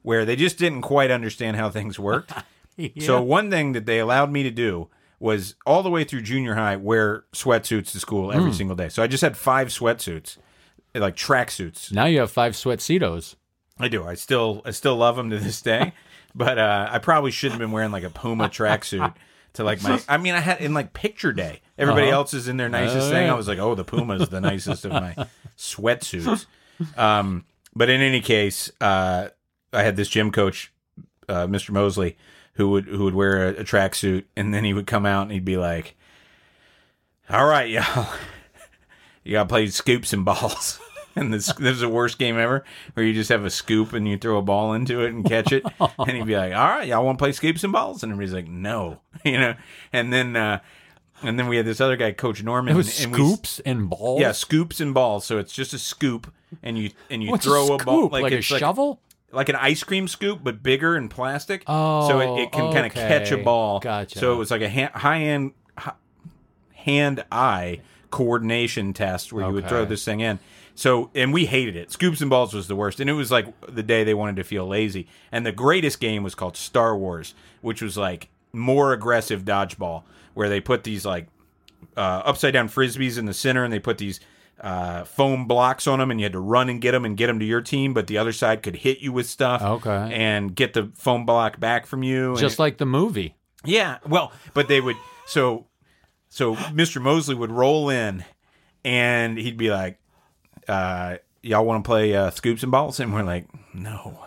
where 0.03 0.25
they 0.25 0.35
just 0.37 0.57
didn't 0.59 0.81
quite 0.83 1.11
understand 1.11 1.57
how 1.57 1.71
things 1.71 1.99
worked. 1.99 2.33
So 3.01 3.21
one 3.21 3.51
thing 3.51 3.73
that 3.73 3.85
they 3.85 3.99
allowed 3.99 4.31
me 4.33 4.43
to 4.43 4.51
do 4.51 4.89
was 5.21 5.55
all 5.67 5.83
the 5.85 5.91
way 5.91 6.03
through 6.03 6.23
junior 6.23 6.55
high 6.55 6.75
wear 6.77 7.25
sweatsuits 7.33 7.93
to 7.93 8.01
school 8.01 8.33
every 8.33 8.53
single 8.53 8.75
day. 8.75 8.89
So 8.89 9.03
I 9.03 9.07
just 9.07 9.21
had 9.23 9.37
five 9.37 9.69
sweatsuits, 9.69 10.39
like 10.95 11.15
track 11.15 11.51
suits. 11.53 11.93
Now 11.93 12.07
you 12.07 12.19
have 12.21 12.31
five 12.33 12.57
sweat 12.57 12.79
Cetos. 12.81 13.37
I 13.79 13.89
do. 13.89 14.05
I 14.05 14.15
still 14.15 14.63
I 14.65 14.73
still 14.73 14.97
love 14.97 15.17
them 15.17 15.31
to 15.31 15.39
this 15.39 15.61
day, 15.73 15.93
but 16.35 16.59
uh, 16.59 16.89
I 16.91 16.99
probably 16.99 17.31
shouldn't 17.31 17.61
have 17.61 17.67
been 17.69 17.73
wearing 17.73 17.93
like 17.93 18.03
a 18.05 18.11
Puma 18.11 18.49
tracksuit 18.49 19.15
to 19.55 19.65
like 19.65 19.83
my. 19.83 20.01
I 20.09 20.17
mean, 20.17 20.35
I 20.35 20.41
had 20.41 20.61
in 20.61 20.75
like 20.75 20.93
picture 20.95 21.33
day. 21.33 21.61
Everybody 21.79 22.09
Uh-huh. 22.09 22.17
else 22.17 22.35
is 22.35 22.49
in 22.49 22.57
their 22.57 22.69
nicest 22.69 23.09
Oh, 23.09 23.11
thing. 23.11 23.27
yeah. 23.27 23.33
I 23.33 23.37
was 23.37 23.47
like, 23.49 23.59
oh, 23.59 23.75
the 23.75 23.85
Puma's 23.85 24.29
the 24.29 24.41
nicest 24.41 24.85
of 24.85 24.93
my 24.93 25.15
sweatsuits. 25.59 26.47
Um, 26.97 27.45
but 27.75 27.89
in 27.91 28.01
any 28.01 28.21
case, 28.21 28.71
uh, 28.81 29.29
I 29.73 29.83
had 29.83 29.97
this 29.97 30.09
gym 30.09 30.31
coach, 30.33 30.73
uh, 31.29 31.47
Mr. 31.47 31.71
Mosley, 31.71 32.17
who 32.55 32.71
would 32.71 32.87
who 32.87 33.05
would 33.05 33.15
wear 33.15 33.49
a, 33.49 33.61
a 33.61 33.65
tracksuit, 33.65 34.25
and 34.37 34.53
then 34.53 34.65
he 34.65 34.73
would 34.75 34.87
come 34.87 35.07
out 35.07 35.23
and 35.23 35.33
he'd 35.33 35.45
be 35.45 35.57
like, 35.57 35.95
"All 37.29 37.47
right, 37.47 37.69
y'all, 37.71 38.09
you 39.25 39.33
gotta 39.33 39.49
play 39.49 39.67
scoops 39.69 40.13
and 40.13 40.25
balls." 40.25 40.81
And 41.17 41.35
this, 41.35 41.53
this 41.55 41.73
is 41.75 41.81
the 41.81 41.89
worst 41.89 42.19
game 42.21 42.39
ever, 42.39 42.65
where 42.95 43.05
you 43.05 43.13
just 43.13 43.31
have 43.31 43.45
a 43.45 43.51
scoop 43.51 43.93
and 43.93 44.07
you 44.07 44.17
throw 44.17 44.39
a 44.39 44.43
ball 44.43 44.75
into 44.75 45.01
it 45.05 45.09
and 45.13 45.25
catch 45.25 45.51
it. 45.51 45.65
and 45.99 46.11
he'd 46.13 46.25
be 46.25 46.37
like, 46.37 46.55
"All 46.55 46.69
right, 46.69 46.87
y'all 46.87 47.05
want 47.05 47.19
to 47.19 47.23
play 47.23 47.33
scoops 47.33 47.65
and 47.65 47.73
balls?" 47.73 48.05
And 48.05 48.13
everybody's 48.13 48.33
like, 48.33 48.47
"No," 48.47 49.01
you 49.25 49.37
know. 49.37 49.55
And 49.93 50.13
then, 50.13 50.37
uh, 50.37 50.61
and 51.21 51.37
then 51.37 51.49
we 51.49 51.57
had 51.57 51.67
this 51.67 51.81
other 51.81 51.97
guy, 51.97 52.13
Coach 52.13 52.45
Norman. 52.45 52.73
It 52.73 52.77
was 52.77 53.03
and 53.05 53.13
we- 53.13 53.19
scoops 53.19 53.59
and 53.67 53.91
balls. 53.91 54.21
yeah, 54.21 54.31
scoops 54.31 54.81
and 54.81 54.95
balls. 54.95 55.25
So 55.25 55.39
it's 55.39 55.53
just 55.53 55.75
a 55.75 55.79
scoop, 55.81 56.33
and 56.63 56.79
you 56.79 56.93
and 57.11 57.25
you 57.25 57.33
What's 57.33 57.45
throw 57.45 57.67
a 57.73 57.75
a, 57.75 57.85
ball 57.85 58.09
like, 58.09 58.33
a 58.33 58.37
it's 58.37 58.47
shovel? 58.47 58.89
like 58.91 58.99
an 59.49 59.57
ice 59.57 59.83
cream 59.83 60.09
scoop, 60.09 60.41
but 60.43 60.63
bigger 60.63 60.97
and 60.97 61.11
plastic. 61.11 61.63
Oh, 61.67 62.09
so 62.09 62.21
it, 62.21 62.43
it 62.43 62.53
can 62.53 62.73
kind 62.73 62.87
of 62.87 62.93
catch 62.93 63.31
a 63.31 63.39
ball. 63.39 63.81
Gotcha. 63.81 64.19
So 64.19 64.33
it 64.33 64.37
was 64.37 64.51
like 64.51 64.63
a 64.63 64.71
ha- 64.71 64.99
high 64.99 65.23
end 65.23 65.53
hand 66.75 67.25
eye 67.31 67.81
coordination 68.11 68.93
test 68.93 69.33
where 69.33 69.47
you 69.47 69.53
would 69.53 69.69
throw 69.69 69.85
this 69.85 70.05
thing 70.05 70.21
in. 70.21 70.39
So 70.75 71.11
and 71.15 71.33
we 71.33 71.47
hated 71.47 71.77
it. 71.77 71.93
Scoops 71.93 72.21
and 72.21 72.31
balls 72.31 72.55
was 72.55 72.67
the 72.67 72.77
worst, 72.77 73.01
and 73.01 73.11
it 73.11 73.15
was 73.15 73.31
like 73.31 73.47
the 73.67 73.83
day 73.83 74.03
they 74.05 74.15
wanted 74.15 74.37
to 74.37 74.45
feel 74.45 74.67
lazy. 74.67 75.07
And 75.31 75.45
the 75.45 75.53
greatest 75.53 76.01
game 76.01 76.23
was 76.23 76.35
called 76.35 76.57
Star 76.57 76.97
Wars, 76.97 77.35
which 77.61 77.83
was 77.83 77.97
like 77.97 78.29
more 78.53 78.93
aggressive 78.93 79.45
dodgeball, 79.45 80.05
where 80.35 80.49
they 80.49 80.61
put 80.61 80.85
these 80.85 81.05
like 81.05 81.27
uh, 81.97 82.23
upside 82.25 82.55
down 82.55 82.69
frisbees 82.69 83.19
in 83.19 83.27
the 83.27 83.35
center, 83.35 83.63
and 83.63 83.73
they 83.73 83.79
put 83.79 83.99
these 83.99 84.21
uh, 84.61 85.05
foam 85.05 85.47
blocks 85.47 85.87
on 85.87 85.99
them, 85.99 86.11
and 86.11 86.21
you 86.21 86.25
had 86.25 86.33
to 86.33 86.41
run 86.41 86.69
and 86.69 86.81
get 86.81 86.93
them 86.93 87.05
and 87.05 87.17
get 87.17 87.27
them 87.29 87.39
to 87.39 87.45
your 87.45 87.61
team, 87.63 87.95
but 87.95 88.07
the 88.07 88.19
other 88.19 88.33
side 88.33 88.63
could 88.63 88.77
hit 88.77 88.99
you 89.01 89.13
with 89.13 89.27
stuff, 89.27 89.63
Okay. 89.63 90.11
and 90.15 90.55
get 90.55 90.75
the 90.75 90.91
foam 90.95 91.25
block 91.25 91.59
back 91.61 91.87
from 91.87 92.03
you. 92.03 92.31
and 92.31 92.39
Just 92.39 92.59
like 92.59 92.79
the 92.79 92.87
movie. 92.87 93.37
yeah, 93.65 93.99
well, 94.07 94.33
but 94.55 94.69
they 94.69 94.81
would 94.81 94.97
so 95.27 95.67
so 96.29 96.55
Mr. 96.57 97.01
Mosley 97.01 97.35
would 97.35 97.51
roll 97.51 97.89
in 97.91 98.25
and 98.85 99.37
he'd 99.39 99.57
be 99.57 99.71
like, 99.71 99.99
uh, 100.69 101.17
y'all 101.43 101.65
want 101.65 101.83
to 101.85 101.89
play 101.89 102.15
uh, 102.15 102.31
scoops 102.31 102.63
and 102.63 102.71
balls? 102.71 103.01
And 103.01 103.13
we're 103.13 103.23
like, 103.23 103.47
no. 103.75 104.27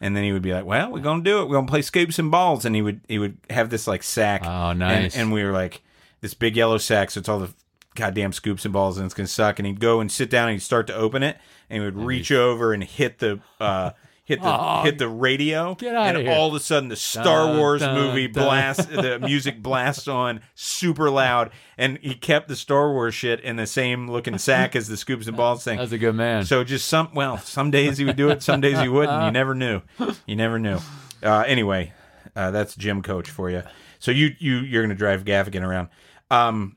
And 0.00 0.16
then 0.16 0.24
he 0.24 0.32
would 0.32 0.42
be 0.42 0.52
like, 0.52 0.64
"Well, 0.66 0.90
we're 0.90 0.98
gonna 1.00 1.22
do 1.22 1.40
it. 1.40 1.48
We're 1.48 1.54
gonna 1.54 1.68
play 1.68 1.80
scoops 1.80 2.18
and 2.18 2.30
balls." 2.30 2.64
And 2.66 2.74
he 2.76 2.82
would 2.82 3.00
he 3.08 3.18
would 3.18 3.38
have 3.48 3.70
this 3.70 3.86
like 3.86 4.02
sack. 4.02 4.42
Oh, 4.44 4.70
And- 4.70 4.78
nice. 4.80 5.16
And, 5.16 5.32
we 5.32 5.42
were 5.44 5.52
like, 5.52 5.82
this 6.20 6.34
big 6.34 6.56
yellow 6.56 6.76
sack. 6.78 7.10
So 7.10 7.20
it's 7.20 7.28
all 7.28 7.38
the 7.38 7.54
goddamn 7.94 8.32
scoops 8.32 8.64
and 8.64 8.72
balls, 8.72 8.96
and 8.98 9.04
it's 9.04 9.14
gonna 9.14 9.26
suck. 9.26 9.58
And 9.58 9.66
he'd 9.66 9.80
go 9.80 10.00
and 10.00 10.10
sit 10.10 10.30
down 10.30 10.48
and 10.48 10.54
he'd 10.54 10.60
start 10.60 10.86
to 10.88 10.94
open 10.94 11.22
it, 11.22 11.36
and 11.70 11.80
he 11.80 11.84
would 11.84 11.96
reach 11.98 12.30
over 12.32 12.72
and 12.72 12.82
hit 12.84 13.18
the 13.18 13.40
uh, 13.60 13.90
hit 14.24 14.40
the 14.40 14.48
Oh, 14.60 14.82
hit 14.82 14.98
the 14.98 15.08
radio. 15.08 15.74
get 15.74 15.94
and 15.94 16.18
here. 16.18 16.32
all 16.32 16.48
of 16.48 16.54
a 16.54 16.60
sudden, 16.60 16.88
the 16.88 16.96
Star 16.96 17.46
Dun, 17.46 17.58
Wars 17.58 17.80
dun, 17.82 17.94
movie 17.94 18.26
dun. 18.28 18.44
blast 18.44 18.88
the 18.90 19.18
music 19.22 19.62
blasts 19.62 20.08
on 20.08 20.40
super 20.54 21.10
loud, 21.10 21.50
and 21.76 21.98
he 22.02 22.14
kept 22.14 22.48
the 22.48 22.56
Star 22.56 22.90
Wars 22.92 23.14
shit 23.14 23.40
in 23.40 23.56
the 23.56 23.66
same 23.66 24.10
looking 24.10 24.38
sack 24.38 24.74
as 24.74 24.88
the 24.88 24.96
scoops 24.96 25.26
and 25.26 25.36
balls 25.36 25.62
thing. 25.64 25.78
That's 25.78 25.92
a 25.92 25.98
good 25.98 26.14
man. 26.14 26.44
So 26.44 26.64
just 26.64 26.88
some 26.88 27.10
well, 27.14 27.38
some 27.38 27.70
days 27.70 27.98
he 27.98 28.04
would 28.04 28.16
do 28.16 28.30
it, 28.30 28.42
some 28.42 28.60
days 28.60 28.78
he 28.80 28.88
wouldn't. 28.88 29.24
You 29.24 29.30
never 29.30 29.54
knew. 29.54 29.82
You 30.26 30.36
never 30.36 30.58
knew. 30.58 30.78
Uh, 31.22 31.44
anyway, 31.46 31.92
uh, 32.36 32.50
that's 32.50 32.74
gym 32.74 33.02
coach 33.02 33.30
for 33.30 33.50
you. 33.50 33.62
So 33.98 34.10
you 34.10 34.34
you 34.38 34.56
you're 34.56 34.82
gonna 34.82 34.94
drive 34.94 35.24
Gaffigan 35.24 35.62
around. 35.62 35.88
Um, 36.30 36.76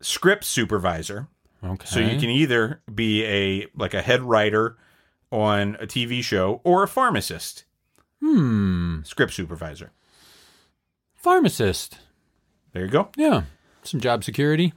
script 0.00 0.44
supervisor. 0.44 1.28
okay. 1.64 1.86
So 1.86 2.00
you 2.00 2.18
can 2.18 2.30
either 2.30 2.80
be 2.94 3.24
a 3.24 3.66
like 3.76 3.94
a 3.94 4.02
head 4.02 4.22
writer 4.22 4.76
on 5.30 5.76
a 5.80 5.86
TV 5.86 6.22
show 6.22 6.60
or 6.64 6.82
a 6.82 6.88
pharmacist. 6.88 7.64
Hmm. 8.20 9.02
Script 9.02 9.32
supervisor. 9.32 9.92
Pharmacist. 11.14 11.98
There 12.72 12.84
you 12.84 12.90
go. 12.90 13.08
Yeah. 13.16 13.42
Some 13.82 14.00
job 14.00 14.24
security. 14.24 14.72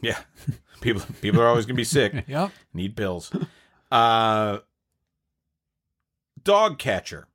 Yeah. 0.00 0.18
People 0.80 1.02
people 1.20 1.40
are 1.42 1.46
always 1.48 1.66
gonna 1.66 1.76
be 1.76 1.84
sick. 1.84 2.24
Yep. 2.28 2.50
Need 2.72 2.96
pills. 2.96 3.32
Uh 3.90 4.58
dog 6.42 6.78
catcher. 6.78 7.26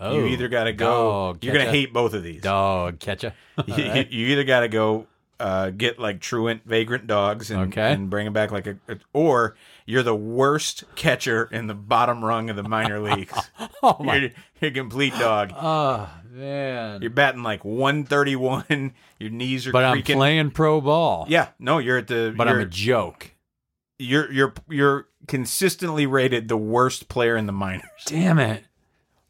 Oh. 0.00 0.16
you 0.18 0.26
either 0.26 0.48
got 0.48 0.64
to 0.64 0.72
go. 0.72 1.36
you're 1.40 1.52
gonna 1.54 1.70
hate 1.70 1.92
both 1.92 2.14
of 2.14 2.22
these. 2.22 2.42
Dog 2.42 2.98
catcher. 3.00 3.34
you, 3.66 3.74
you- 3.76 4.06
you 4.10 4.26
either 4.28 4.44
got 4.44 4.60
to 4.60 4.68
go 4.68 5.06
uh, 5.40 5.70
get 5.70 5.98
like 5.98 6.20
truant 6.20 6.62
vagrant 6.66 7.06
dogs 7.06 7.50
and, 7.50 7.72
Okay. 7.72 7.92
and 7.92 8.10
bring 8.10 8.24
them 8.24 8.32
back 8.32 8.50
like 8.50 8.66
a, 8.66 8.76
a- 8.88 8.98
or 9.12 9.56
you're 9.86 10.02
the 10.02 10.14
worst 10.14 10.84
catcher 10.96 11.48
in 11.52 11.66
the 11.68 11.74
bottom 11.74 12.24
rung 12.24 12.50
of 12.50 12.56
the 12.56 12.62
minor 12.62 13.00
leagues. 13.14 13.32
Oh 13.82 13.96
my. 14.02 14.16
you're, 14.16 14.30
you're 14.60 14.70
a 14.70 14.74
complete 14.74 15.12
dog. 15.12 15.52
Oh 15.54 16.10
man. 16.30 17.00
You're 17.00 17.10
batting 17.10 17.42
like 17.44 17.64
131. 17.64 18.92
Your 19.20 19.30
knees 19.30 19.66
are 19.66 19.72
but 19.72 19.84
I'm 19.84 20.02
playing 20.02 20.50
pro 20.50 20.80
ball. 20.80 21.26
Yeah, 21.28 21.48
no, 21.58 21.78
you're 21.78 21.98
at 21.98 22.08
the. 22.08 22.34
But 22.36 22.48
I'm 22.48 22.58
a 22.58 22.66
joke. 22.66 23.32
you're 23.98 24.30
you're 24.32 24.54
you're 24.68 25.08
consistently 25.28 26.06
rated 26.06 26.48
the 26.48 26.56
worst 26.56 27.08
player 27.08 27.36
in 27.36 27.46
the 27.46 27.52
minors. 27.52 27.84
Damn 28.06 28.38
it. 28.38 28.64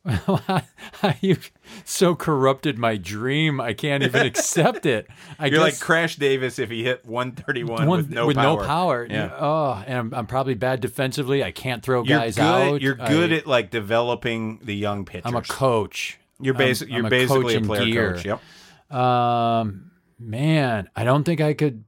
you 1.20 1.36
so 1.84 2.14
corrupted 2.14 2.78
my 2.78 2.96
dream. 2.96 3.60
I 3.60 3.72
can't 3.72 4.02
even 4.02 4.26
accept 4.26 4.86
it. 4.86 5.06
I 5.38 5.46
You're 5.46 5.60
like 5.60 5.78
Crash 5.78 6.16
Davis 6.16 6.58
if 6.58 6.70
he 6.70 6.82
hit 6.84 7.04
131 7.04 7.86
one- 7.86 7.98
with 7.98 8.10
no 8.10 8.22
power. 8.22 8.26
With 8.26 8.36
no 8.36 8.56
power. 8.56 9.06
Yeah. 9.08 9.36
Oh, 9.38 9.84
and 9.86 9.98
I'm, 9.98 10.14
I'm 10.14 10.26
probably 10.26 10.54
bad 10.54 10.80
defensively. 10.80 11.44
I 11.44 11.50
can't 11.50 11.82
throw 11.82 12.04
You're 12.04 12.18
guys 12.18 12.36
good. 12.36 12.42
out. 12.42 12.80
You're 12.82 12.94
good 12.94 13.32
I, 13.32 13.36
at 13.36 13.46
like 13.46 13.70
developing 13.70 14.60
the 14.62 14.74
young 14.74 15.04
pitchers. 15.04 15.26
I'm 15.26 15.36
a 15.36 15.42
coach. 15.42 16.18
You're 16.40 16.54
basic. 16.54 16.88
I'm 16.88 16.96
You're 16.96 17.06
a 17.06 17.10
basically 17.10 17.54
coach 17.54 17.62
a 17.62 17.66
player 17.66 17.84
gear. 17.84 18.14
coach. 18.14 18.24
Yep. 18.24 18.96
Um, 18.98 19.90
man, 20.18 20.88
I 20.96 21.04
don't 21.04 21.24
think 21.24 21.40
I 21.40 21.54
could. 21.54 21.84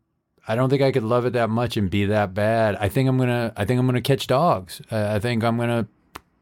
I 0.48 0.56
don't 0.56 0.68
think 0.68 0.82
I 0.82 0.90
could 0.90 1.04
love 1.04 1.26
it 1.26 1.34
that 1.34 1.48
much 1.48 1.76
and 1.76 1.88
be 1.88 2.06
that 2.06 2.34
bad. 2.34 2.74
I 2.76 2.88
think 2.88 3.08
I'm 3.08 3.18
gonna. 3.18 3.52
I 3.56 3.64
think 3.64 3.78
I'm 3.78 3.86
gonna 3.86 4.00
catch 4.00 4.26
dogs. 4.26 4.82
Uh, 4.90 5.12
I 5.14 5.18
think 5.20 5.44
I'm 5.44 5.56
gonna 5.56 5.86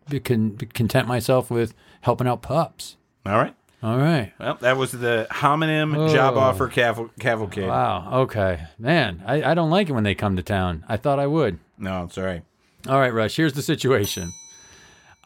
be 0.09 0.21
content 0.21 1.07
myself 1.09 1.51
with 1.51 1.75
helping 2.03 2.27
out 2.27 2.42
pups. 2.42 2.97
All 3.27 3.37
right. 3.37 3.55
All 3.83 3.99
right. 3.99 4.33
Well, 4.40 4.57
that 4.61 4.77
was 4.77 4.90
the 4.92 5.29
homonym 5.31 6.12
job 6.12 6.35
Oh. 6.37 6.40
offer 6.40 6.68
caval- 6.68 7.11
cavalcade. 7.21 7.68
Wow. 7.68 8.23
Okay. 8.23 8.66
Man, 8.79 9.23
I, 9.25 9.51
I 9.53 9.55
don't 9.55 9.71
like 9.71 9.88
it 9.88 9.92
when 9.92 10.03
they 10.05 10.14
come 10.16 10.35
to 10.37 10.42
town. 10.42 10.85
I 10.88 10.97
thought 10.97 11.21
I 11.21 11.27
would. 11.29 11.59
No, 11.79 12.05
it's 12.05 12.18
all 12.18 12.25
right. 12.25 12.42
All 12.88 12.99
right, 12.99 13.12
Rush. 13.12 13.37
Here's 13.37 13.53
the 13.53 13.62
situation. 13.62 14.33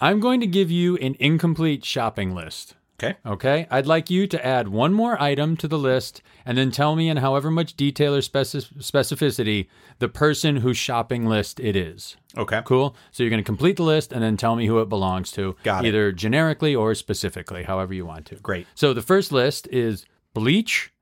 I'm 0.00 0.20
going 0.20 0.40
to 0.40 0.46
give 0.46 0.70
you 0.70 0.96
an 0.98 1.16
incomplete 1.18 1.84
shopping 1.84 2.34
list. 2.34 2.74
Okay. 3.02 3.16
Okay. 3.26 3.66
I'd 3.70 3.86
like 3.86 4.10
you 4.10 4.26
to 4.28 4.46
add 4.46 4.68
one 4.68 4.92
more 4.92 5.20
item 5.20 5.56
to 5.56 5.66
the 5.68 5.78
list 5.78 6.22
and 6.46 6.56
then 6.56 6.70
tell 6.70 6.94
me 6.94 7.08
in 7.08 7.16
however 7.16 7.50
much 7.50 7.74
detail 7.74 8.14
or 8.14 8.20
speci- 8.20 8.72
specificity 8.78 9.66
the 9.98 10.08
person 10.08 10.56
whose 10.56 10.76
shopping 10.76 11.26
list 11.26 11.58
it 11.58 11.74
is. 11.74 12.16
Okay. 12.36 12.62
Cool. 12.64 12.94
So 13.10 13.22
you're 13.22 13.30
going 13.30 13.42
to 13.42 13.46
complete 13.46 13.76
the 13.76 13.82
list 13.82 14.12
and 14.12 14.22
then 14.22 14.36
tell 14.36 14.54
me 14.56 14.66
who 14.66 14.80
it 14.80 14.88
belongs 14.88 15.32
to, 15.32 15.56
Got 15.64 15.84
it. 15.84 15.88
either 15.88 16.12
generically 16.12 16.74
or 16.74 16.94
specifically, 16.94 17.64
however 17.64 17.92
you 17.92 18.06
want 18.06 18.26
to. 18.26 18.36
Great. 18.36 18.66
So 18.74 18.94
the 18.94 19.02
first 19.02 19.32
list 19.32 19.66
is 19.68 20.06
bleach, 20.32 20.92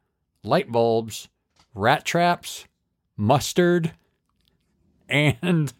light 0.43 0.73
bulbs, 0.73 1.29
rat 1.75 2.05
traps, 2.05 2.67
mustard, 3.17 3.93
and 5.09 5.73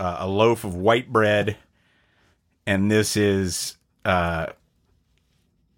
Uh, 0.00 0.16
a 0.20 0.28
loaf 0.28 0.62
of 0.64 0.74
white 0.76 1.10
bread, 1.12 1.56
and 2.66 2.90
this 2.90 3.16
is 3.16 3.77
uh, 4.08 4.46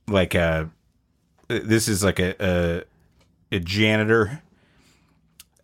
like 0.06 0.34
a 0.34 0.70
this 1.48 1.88
is 1.88 2.04
like 2.04 2.20
a 2.20 2.34
a, 3.50 3.56
a 3.56 3.60
janitor 3.60 4.40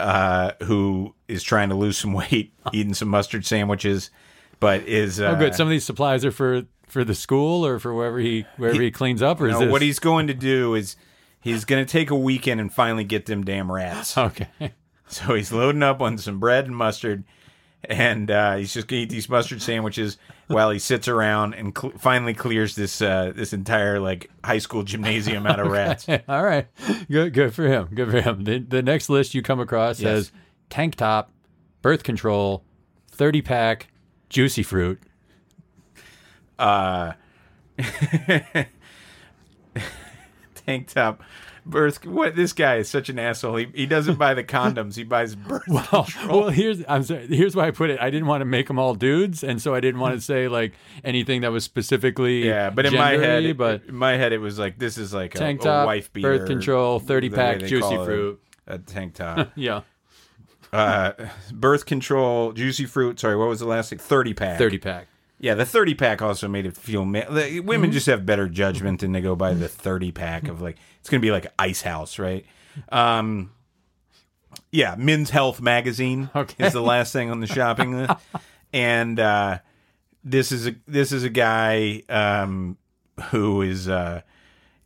uh, 0.01 0.53
who 0.65 1.15
is 1.29 1.43
trying 1.43 1.69
to 1.69 1.75
lose 1.75 1.97
some 1.97 2.13
weight, 2.31 2.53
eating 2.73 2.95
some 2.95 3.09
mustard 3.09 3.47
sandwiches, 3.47 4.11
but 4.59 4.83
is 4.83 5.21
uh, 5.21 5.27
Oh, 5.27 5.37
good. 5.37 5.55
Some 5.55 5.69
of 5.69 5.71
these 5.71 5.85
supplies 5.85 6.25
are 6.25 6.33
for 6.33 6.65
for 6.89 7.05
the 7.05 7.15
school 7.15 7.65
or 7.65 7.79
for 7.79 7.95
wherever 7.95 8.19
he 8.19 8.47
wherever 8.57 8.83
he, 8.83 8.91
cleans 8.91 9.23
up, 9.23 9.41
or 9.41 9.49
no, 9.49 9.61
this 9.61 9.71
what 9.71 9.83
he's 9.83 9.99
going 10.01 10.27
to 10.27 10.35
do 10.35 10.75
is 10.75 10.97
he's 11.41 11.65
going 11.65 11.85
to 11.85 11.91
take 11.91 12.11
a 12.11 12.17
weekend 12.17 12.61
and 12.61 12.73
finally 12.73 13.05
get 13.05 13.27
them 13.27 13.45
damn 13.45 13.71
rats. 13.71 14.19
okay? 14.19 14.49
So 15.09 15.35
he's 15.35 15.53
loading 15.53 15.85
up 15.85 16.03
on 16.03 16.19
some 16.19 16.41
bread 16.41 16.67
and 16.67 16.77
mustard, 16.77 17.23
and 17.85 18.31
uh, 18.31 18.57
he's 18.57 18.73
just 18.75 18.89
gonna 18.89 19.03
eat 19.03 19.11
these 19.11 19.29
mustard 19.29 19.63
sandwiches 19.63 20.19
while 20.49 20.71
he 20.71 20.79
sits 20.79 21.09
around 21.09 21.55
and 21.55 21.77
cl- 21.77 21.93
finally 21.99 22.35
clears 22.35 22.75
this 22.75 23.01
uh, 23.03 23.33
this 23.35 23.53
entire 23.53 23.99
like 24.01 24.31
high 24.45 24.59
school 24.59 24.83
gymnasium 24.83 25.47
out 25.47 25.61
of 25.61 25.67
rats. 25.73 26.09
All 26.29 26.43
right, 26.43 26.67
good 27.11 27.33
good 27.33 27.55
for 27.55 27.67
him. 27.67 27.89
Good 27.95 28.11
for 28.11 28.21
him. 28.21 28.45
The, 28.45 28.59
the 28.59 28.83
next 28.83 29.09
list 29.09 29.35
you 29.35 29.43
come 29.43 29.61
across 29.61 29.99
says 29.99 30.33
tank 30.71 30.97
top, 30.97 31.31
birth 31.83 32.03
control, 32.03 32.65
thirty 33.11 33.43
pack, 33.43 33.89
juicy 34.29 34.63
fruit. 34.63 35.01
Uh, 36.59 37.13
tank 40.67 40.89
top, 40.89 41.23
birth. 41.67 42.07
What 42.07 42.37
this 42.37 42.53
guy 42.53 42.77
is 42.77 42.89
such 42.89 43.09
an 43.09 43.19
asshole. 43.19 43.57
He, 43.57 43.67
he 43.75 43.87
doesn't 43.87 44.17
buy 44.19 44.33
the 44.35 44.45
condoms. 44.57 44.97
He 44.97 45.05
buys 45.05 45.35
birth 45.35 45.63
Oh, 45.93 46.05
control. 46.05 46.41
well, 46.41 46.49
here's 46.51 46.83
I'm 46.89 47.03
sorry. 47.03 47.27
Here's 47.27 47.55
why 47.57 47.67
I 47.67 47.71
put 47.73 47.91
it. 47.91 48.01
I 48.01 48.09
didn't 48.11 48.27
want 48.29 48.41
to 48.41 48.45
make 48.47 48.69
them 48.69 48.79
all 48.79 48.95
dudes, 48.95 49.43
and 49.45 49.61
so 49.61 49.75
I 49.75 49.81
didn't 49.81 50.01
want 50.01 50.15
to 50.15 50.21
say 50.33 50.49
like 50.49 50.73
anything 51.05 51.43
that 51.43 51.53
was 51.53 51.65
specifically 51.65 52.47
Yeah, 52.47 52.71
but 52.71 52.87
in 52.87 52.95
my 52.95 53.13
head, 53.13 53.57
but 53.59 53.83
in 53.89 53.95
my 53.97 54.17
head, 54.17 54.33
it 54.33 54.39
was 54.39 54.59
like 54.59 54.79
this 54.79 54.97
is 54.97 55.13
like 55.13 55.35
a, 55.35 55.39
tank 55.39 55.61
a 55.61 55.65
top, 55.65 55.87
wife 55.87 56.13
beater, 56.13 56.39
birth 56.39 56.47
control, 56.49 57.01
thirty 57.01 57.29
pack, 57.29 57.59
juicy 57.61 57.97
fruit. 57.97 58.41
a 58.67 58.79
tank 58.79 59.15
top. 59.17 59.51
Yeah, 59.57 59.83
uh, 60.73 61.13
birth 61.53 61.87
control, 61.87 62.53
juicy 62.53 62.87
fruit. 62.87 63.19
Sorry, 63.21 63.37
what 63.37 63.49
was 63.49 63.61
the 63.61 63.67
last 63.67 63.91
thing? 63.91 63.99
Thirty 63.99 64.35
pack. 64.35 64.59
thirty 64.59 64.79
pack. 64.79 65.09
Yeah, 65.39 65.55
the 65.55 65.67
thirty 65.67 65.95
pack 65.95 66.23
also 66.23 66.49
made 66.49 66.65
it 66.67 66.77
feel. 66.77 67.05
Ma- 67.05 67.29
the, 67.31 67.61
women 67.61 67.93
just 67.93 68.07
have 68.07 68.25
better 68.25 68.49
judgment 68.49 69.03
and 69.03 69.15
they 69.15 69.21
go 69.21 69.37
by 69.37 69.53
the 69.55 69.69
thirty 69.69 70.11
pack 70.13 70.49
of 70.49 70.63
like 70.63 70.77
it's 71.01 71.11
gonna 71.11 71.21
be 71.21 71.31
like 71.31 71.47
Ice 71.59 71.83
House, 71.83 72.19
right? 72.19 72.47
Um, 72.91 73.53
yeah, 74.71 74.95
Men's 74.97 75.31
Health 75.31 75.61
magazine 75.61 76.31
Okay. 76.35 76.67
is 76.67 76.73
the 76.73 76.81
last 76.83 77.13
thing 77.13 77.31
on 77.31 77.41
the 77.41 77.47
shopping 77.47 77.95
list, 77.97 78.15
and 78.73 79.21
uh, 79.21 79.59
this 80.25 80.53
is 80.53 80.67
a 80.69 80.75
this 80.87 81.13
is 81.13 81.23
a 81.23 81.31
guy 81.31 82.03
um, 82.09 82.79
who 83.31 83.61
is 83.63 83.89
uh, 83.89 84.23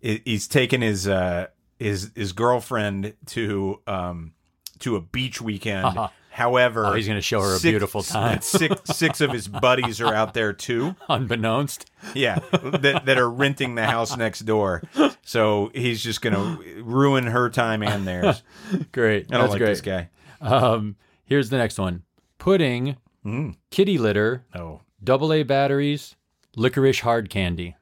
he's 0.01 0.49
taken 0.49 0.81
his 0.83 1.07
uh, 1.07 1.47
his 1.79 2.11
his 2.17 2.33
girlfriend 2.33 3.15
to 3.27 3.81
um, 3.87 4.33
to 4.81 4.97
a 4.97 5.01
beach 5.01 5.41
weekend. 5.41 5.97
However, 6.33 6.87
Oh, 6.87 6.93
he's 6.95 7.09
gonna 7.09 7.21
show 7.21 7.41
her 7.43 7.57
a 7.57 7.61
beautiful 7.61 8.03
time. 8.03 8.41
Six 8.43 8.97
six 8.97 9.21
of 9.21 9.33
his 9.33 9.49
buddies 9.49 10.01
are 10.01 10.15
out 10.15 10.33
there 10.33 10.53
too. 10.53 10.95
Unbeknownst. 11.09 11.91
Yeah, 12.15 12.39
that, 12.53 13.03
that 13.05 13.19
are 13.19 13.29
renting 13.31 13.75
the 13.75 13.85
house 13.85 14.17
next 14.17 14.41
door. 14.41 14.83
So 15.23 15.71
he's 15.75 16.03
just 16.03 16.23
gonna 16.23 16.59
ruin 16.83 17.27
her 17.27 17.51
time 17.51 17.83
and 17.83 18.07
theirs. 18.07 18.43
Great. 18.93 19.27
I 19.29 19.33
don't 19.39 19.41
That's 19.43 19.51
like 19.53 19.59
great. 19.59 19.69
this 19.69 19.81
guy. 19.81 20.09
Um, 20.41 20.97
here's 21.25 21.51
the 21.51 21.59
next 21.59 21.79
one: 21.79 22.05
pudding, 22.39 22.97
Mm. 23.27 23.57
kitty 23.71 23.99
litter, 23.99 24.47
Oh, 24.55 24.81
double 25.05 25.33
A 25.33 25.43
batteries, 25.43 26.15
licorice 26.57 27.01
hard 27.01 27.29
candy. 27.29 27.77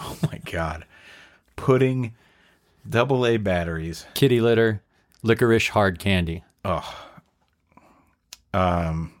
oh 0.00 0.16
my 0.22 0.38
god, 0.50 0.86
pudding, 1.56 2.14
double 2.88 3.26
A 3.26 3.36
batteries. 3.36 4.06
Kitty 4.14 4.40
litter, 4.40 4.82
licorice 5.22 5.68
hard 5.70 5.98
candy. 5.98 6.44
Oh, 6.64 7.06
um, 8.54 9.12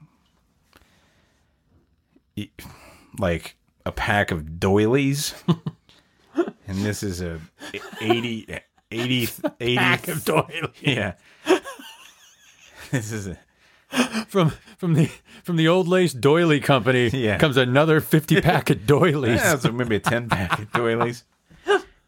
like 3.18 3.56
a 3.84 3.92
pack 3.92 4.30
of 4.30 4.60
doilies, 4.60 5.34
and 6.34 6.78
this 6.84 7.02
is 7.02 7.20
a 7.20 7.40
80, 8.00 8.58
80, 8.90 9.28
80 9.60 9.76
Pack 9.76 10.08
of 10.08 10.24
doilies. 10.24 10.70
Yeah, 10.80 11.14
this 12.90 13.10
is 13.12 13.26
a 13.26 13.38
From 14.28 14.52
from 14.78 14.94
the 14.94 15.10
from 15.42 15.56
the 15.56 15.68
old 15.68 15.88
lace 15.88 16.12
doily 16.12 16.60
company 16.60 17.08
Yeah. 17.08 17.38
comes 17.38 17.56
another 17.56 18.00
fifty 18.00 18.40
pack 18.40 18.70
of 18.70 18.86
doilies. 18.86 19.40
Yeah, 19.40 19.56
so 19.58 19.72
maybe 19.72 19.96
a 19.96 20.00
10 20.00 20.28
pack 20.28 20.58
of 20.58 20.72
doilies. 20.72 21.24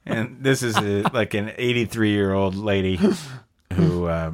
And 0.06 0.36
this 0.44 0.62
is 0.62 0.76
a, 0.76 1.02
like 1.14 1.32
an 1.32 1.52
83 1.56 2.10
year 2.10 2.34
old 2.34 2.54
lady 2.54 3.00
who 3.72 4.04
uh, 4.04 4.32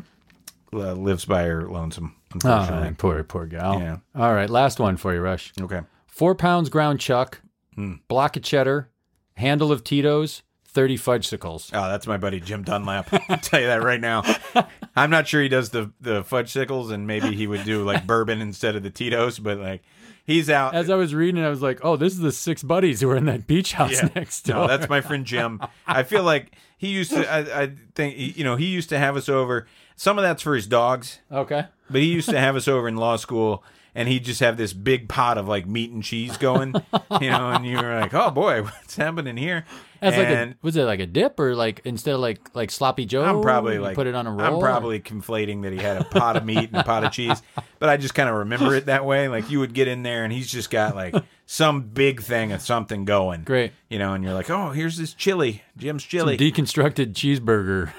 uh, 0.73 0.93
lives 0.95 1.25
by 1.25 1.43
her 1.45 1.69
lonesome, 1.69 2.17
Oh, 2.45 2.93
poor 2.99 3.23
poor 3.25 3.47
gal. 3.47 3.81
Yeah. 3.81 3.99
All 4.15 4.33
right, 4.35 4.49
last 4.51 4.79
one 4.79 4.97
for 4.97 5.13
you, 5.15 5.21
Rush. 5.21 5.53
Okay. 5.61 5.81
Four 6.07 6.35
pounds 6.35 6.69
ground 6.69 7.01
chuck, 7.01 7.41
Hmm. 7.75 7.95
block 8.09 8.37
of 8.37 8.43
cheddar, 8.43 8.89
handle 9.37 9.73
of 9.73 9.83
Tito's, 9.85 10.43
thirty 10.67 10.97
fudgesicles. 10.97 11.71
Oh, 11.73 11.89
that's 11.89 12.07
my 12.07 12.17
buddy 12.17 12.39
Jim 12.41 12.63
Dunlap. 12.63 13.09
I'll 13.29 13.39
tell 13.39 13.61
you 13.61 13.67
that 13.67 13.83
right 13.83 14.01
now. 14.01 14.23
I'm 14.97 15.11
not 15.11 15.27
sure 15.27 15.43
he 15.43 15.49
does 15.49 15.71
the, 15.71 15.91
the 16.01 16.23
fudge 16.25 16.51
sickles, 16.51 16.91
and 16.91 17.07
maybe 17.07 17.35
he 17.35 17.47
would 17.47 17.65
do 17.65 17.83
like 17.85 18.07
bourbon 18.07 18.41
instead 18.41 18.77
of 18.77 18.83
the 18.83 18.91
Tito's, 18.91 19.39
but 19.39 19.59
like 19.59 19.83
he's 20.25 20.49
out. 20.51 20.75
As 20.75 20.91
I 20.91 20.95
was 20.97 21.15
reading, 21.15 21.43
I 21.43 21.49
was 21.49 21.63
like, 21.63 21.81
"Oh, 21.85 21.97
this 21.97 22.13
is 22.13 22.21
the 22.21 22.33
six 22.33 22.63
buddies 22.63 23.01
who 23.01 23.11
are 23.11 23.17
in 23.17 23.25
that 23.27 23.47
beach 23.49 23.73
house 23.73 23.93
Yeah. 24.03 24.09
next 24.15 24.43
door." 24.43 24.57
No, 24.63 24.67
that's 24.69 24.89
my 24.89 25.01
friend 25.01 25.25
Jim. 25.25 25.61
I 25.87 26.03
feel 26.05 26.23
like 26.23 26.53
he 26.79 26.89
used 26.89 27.11
to. 27.13 27.29
I, 27.29 27.63
I 27.63 27.73
think 27.95 28.17
you 28.37 28.45
know 28.45 28.55
he 28.57 28.67
used 28.67 28.89
to 28.91 28.99
have 28.99 29.17
us 29.17 29.29
over. 29.29 29.67
Some 30.01 30.17
of 30.17 30.23
that's 30.23 30.41
for 30.41 30.55
his 30.55 30.67
dogs. 30.67 31.19
okay. 31.31 31.67
But 31.91 32.01
he 32.01 32.07
used 32.07 32.31
to 32.31 32.41
have 32.41 32.57
us 32.57 32.67
over 32.67 32.89
in 32.89 32.97
law 32.97 33.17
school, 33.17 33.63
and 33.95 34.09
he'd 34.09 34.25
just 34.25 34.41
have 34.41 34.57
this 34.57 34.73
big 34.73 35.11
pot 35.11 35.37
of 35.37 35.47
like 35.47 35.67
meat 35.67 35.91
and 35.91 36.03
cheese 36.03 36.39
going, 36.39 36.73
you 37.21 37.29
know, 37.29 37.51
and 37.51 37.67
you 37.67 37.77
were 37.77 38.01
like, 38.01 38.15
"Oh 38.15 38.31
boy, 38.31 38.63
what's 38.63 38.97
happening 38.97 39.37
here?" 39.37 39.67
As 40.01 40.17
like 40.17 40.27
and 40.27 40.53
a 40.53 40.57
was 40.63 40.77
it 40.79 40.85
like 40.85 41.01
a 41.01 41.07
dip 41.07 41.39
or 41.39 41.55
like 41.55 41.83
instead 41.85 42.15
of 42.15 42.21
like 42.21 42.41
like 42.55 42.71
sloppy 42.71 43.05
Joe? 43.05 43.23
I'm 43.23 43.43
probably 43.43 43.79
like, 43.79 43.95
put 43.95 44.07
it 44.07 44.15
on 44.15 44.27
a 44.27 44.31
roll. 44.31 44.55
I'm 44.55 44.59
probably 44.59 45.01
conflating 45.01 45.65
that 45.65 45.73
he 45.75 45.79
had 45.79 46.01
a 46.01 46.05
pot 46.05 46.39
of 46.39 46.47
meat 46.47 46.71
and 46.71 46.77
a 46.77 46.83
pot 46.83 47.05
of 47.05 47.13
cheese, 47.13 47.43
but 47.79 47.91
I 47.91 47.99
just 47.99 48.15
kind 48.15 48.31
of 48.31 48.37
remember 48.37 48.75
it 48.75 48.87
that 48.87 49.05
way. 49.05 49.29
Like 49.29 49.51
you 49.51 49.61
would 49.61 49.75
get 49.75 49.87
in 49.87 50.03
there, 50.03 50.25
and 50.25 50.33
he's 50.33 50.51
just 50.51 50.71
got 50.71 50.97
like 50.97 51.15
some 51.45 51.83
big 51.83 52.23
thing 52.23 52.53
of 52.53 52.63
something 52.63 53.05
going, 53.05 53.43
great. 53.43 53.73
you 53.91 53.99
know, 53.99 54.15
and 54.15 54.25
you're 54.25 54.33
like, 54.33 54.49
"Oh, 54.49 54.71
here's 54.71 54.97
this 54.97 55.13
chili, 55.13 55.63
Jim's 55.77 56.05
Some 56.05 56.09
chili." 56.09 56.39
deconstructed 56.39 57.13
cheesaburger 57.13 57.93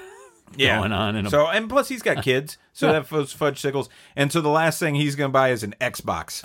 yeah. 0.56 0.78
going 0.78 0.92
on 0.92 1.16
in 1.16 1.26
a 1.26 1.30
So 1.30 1.46
and 1.46 1.68
plus 1.68 1.88
he's 1.88 2.02
got 2.02 2.22
kids, 2.22 2.58
so 2.72 2.92
that 2.92 3.10
was 3.10 3.32
fudge 3.32 3.60
sickles. 3.60 3.88
And 4.16 4.30
so 4.32 4.40
the 4.40 4.48
last 4.48 4.78
thing 4.78 4.94
he's 4.94 5.16
gonna 5.16 5.28
buy 5.30 5.50
is 5.50 5.62
an 5.62 5.74
Xbox. 5.80 6.42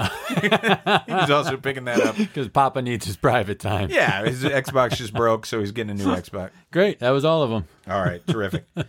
he's 1.21 1.29
also 1.29 1.57
picking 1.57 1.85
that 1.85 2.01
up. 2.01 2.17
because 2.17 2.47
Papa 2.49 2.81
needs 2.81 3.05
his 3.05 3.17
private 3.17 3.59
time. 3.59 3.89
Yeah, 3.89 4.23
his 4.25 4.43
Xbox 4.43 4.97
just 4.97 5.13
broke, 5.13 5.45
so 5.45 5.59
he's 5.59 5.71
getting 5.71 5.91
a 5.91 5.93
new 5.93 6.05
Xbox. 6.15 6.51
Great. 6.71 6.99
That 6.99 7.11
was 7.11 7.25
all 7.25 7.43
of 7.43 7.49
them. 7.49 7.65
All 7.87 8.01
right, 8.01 8.25
terrific. 8.27 8.65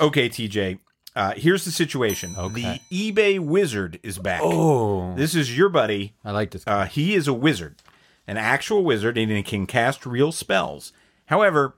Okay, 0.00 0.28
TJ. 0.28 0.78
Uh, 1.14 1.32
here's 1.36 1.64
the 1.64 1.70
situation. 1.70 2.34
Okay. 2.36 2.80
The 2.90 3.12
eBay 3.12 3.38
wizard 3.38 4.00
is 4.02 4.18
back. 4.18 4.40
Oh, 4.42 5.14
This 5.14 5.34
is 5.34 5.56
your 5.56 5.68
buddy. 5.68 6.14
I 6.24 6.32
like 6.32 6.50
this. 6.50 6.64
Uh, 6.66 6.86
he 6.86 7.14
is 7.14 7.28
a 7.28 7.32
wizard, 7.32 7.76
an 8.26 8.36
actual 8.36 8.84
wizard, 8.84 9.16
and 9.16 9.30
he 9.30 9.42
can 9.44 9.66
cast 9.66 10.04
real 10.06 10.32
spells. 10.32 10.92
However, 11.26 11.74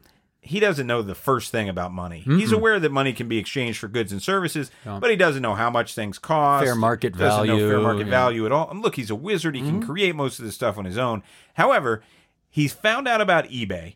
he 0.46 0.60
doesn't 0.60 0.86
know 0.86 1.02
the 1.02 1.14
first 1.14 1.52
thing 1.52 1.68
about 1.68 1.92
money. 1.92 2.20
He's 2.20 2.52
aware 2.52 2.78
that 2.80 2.92
money 2.92 3.12
can 3.12 3.28
be 3.28 3.38
exchanged 3.38 3.78
for 3.78 3.88
goods 3.88 4.12
and 4.12 4.22
services, 4.22 4.70
but 4.84 5.10
he 5.10 5.16
doesn't 5.16 5.42
know 5.42 5.54
how 5.54 5.70
much 5.70 5.94
things 5.94 6.18
cost. 6.18 6.64
Fair 6.64 6.74
market 6.74 7.16
doesn't 7.16 7.46
know 7.46 7.58
fair 7.58 7.68
value, 7.68 7.82
market 7.82 8.06
yeah. 8.06 8.10
value 8.10 8.46
at 8.46 8.52
all. 8.52 8.70
And 8.70 8.82
look, 8.82 8.96
he's 8.96 9.10
a 9.10 9.14
wizard. 9.14 9.54
He 9.54 9.62
can 9.62 9.82
create 9.82 10.14
most 10.14 10.38
of 10.38 10.44
this 10.44 10.54
stuff 10.54 10.78
on 10.78 10.84
his 10.84 10.98
own. 10.98 11.22
However, 11.54 12.02
he's 12.48 12.72
found 12.72 13.06
out 13.06 13.20
about 13.20 13.48
eBay 13.48 13.94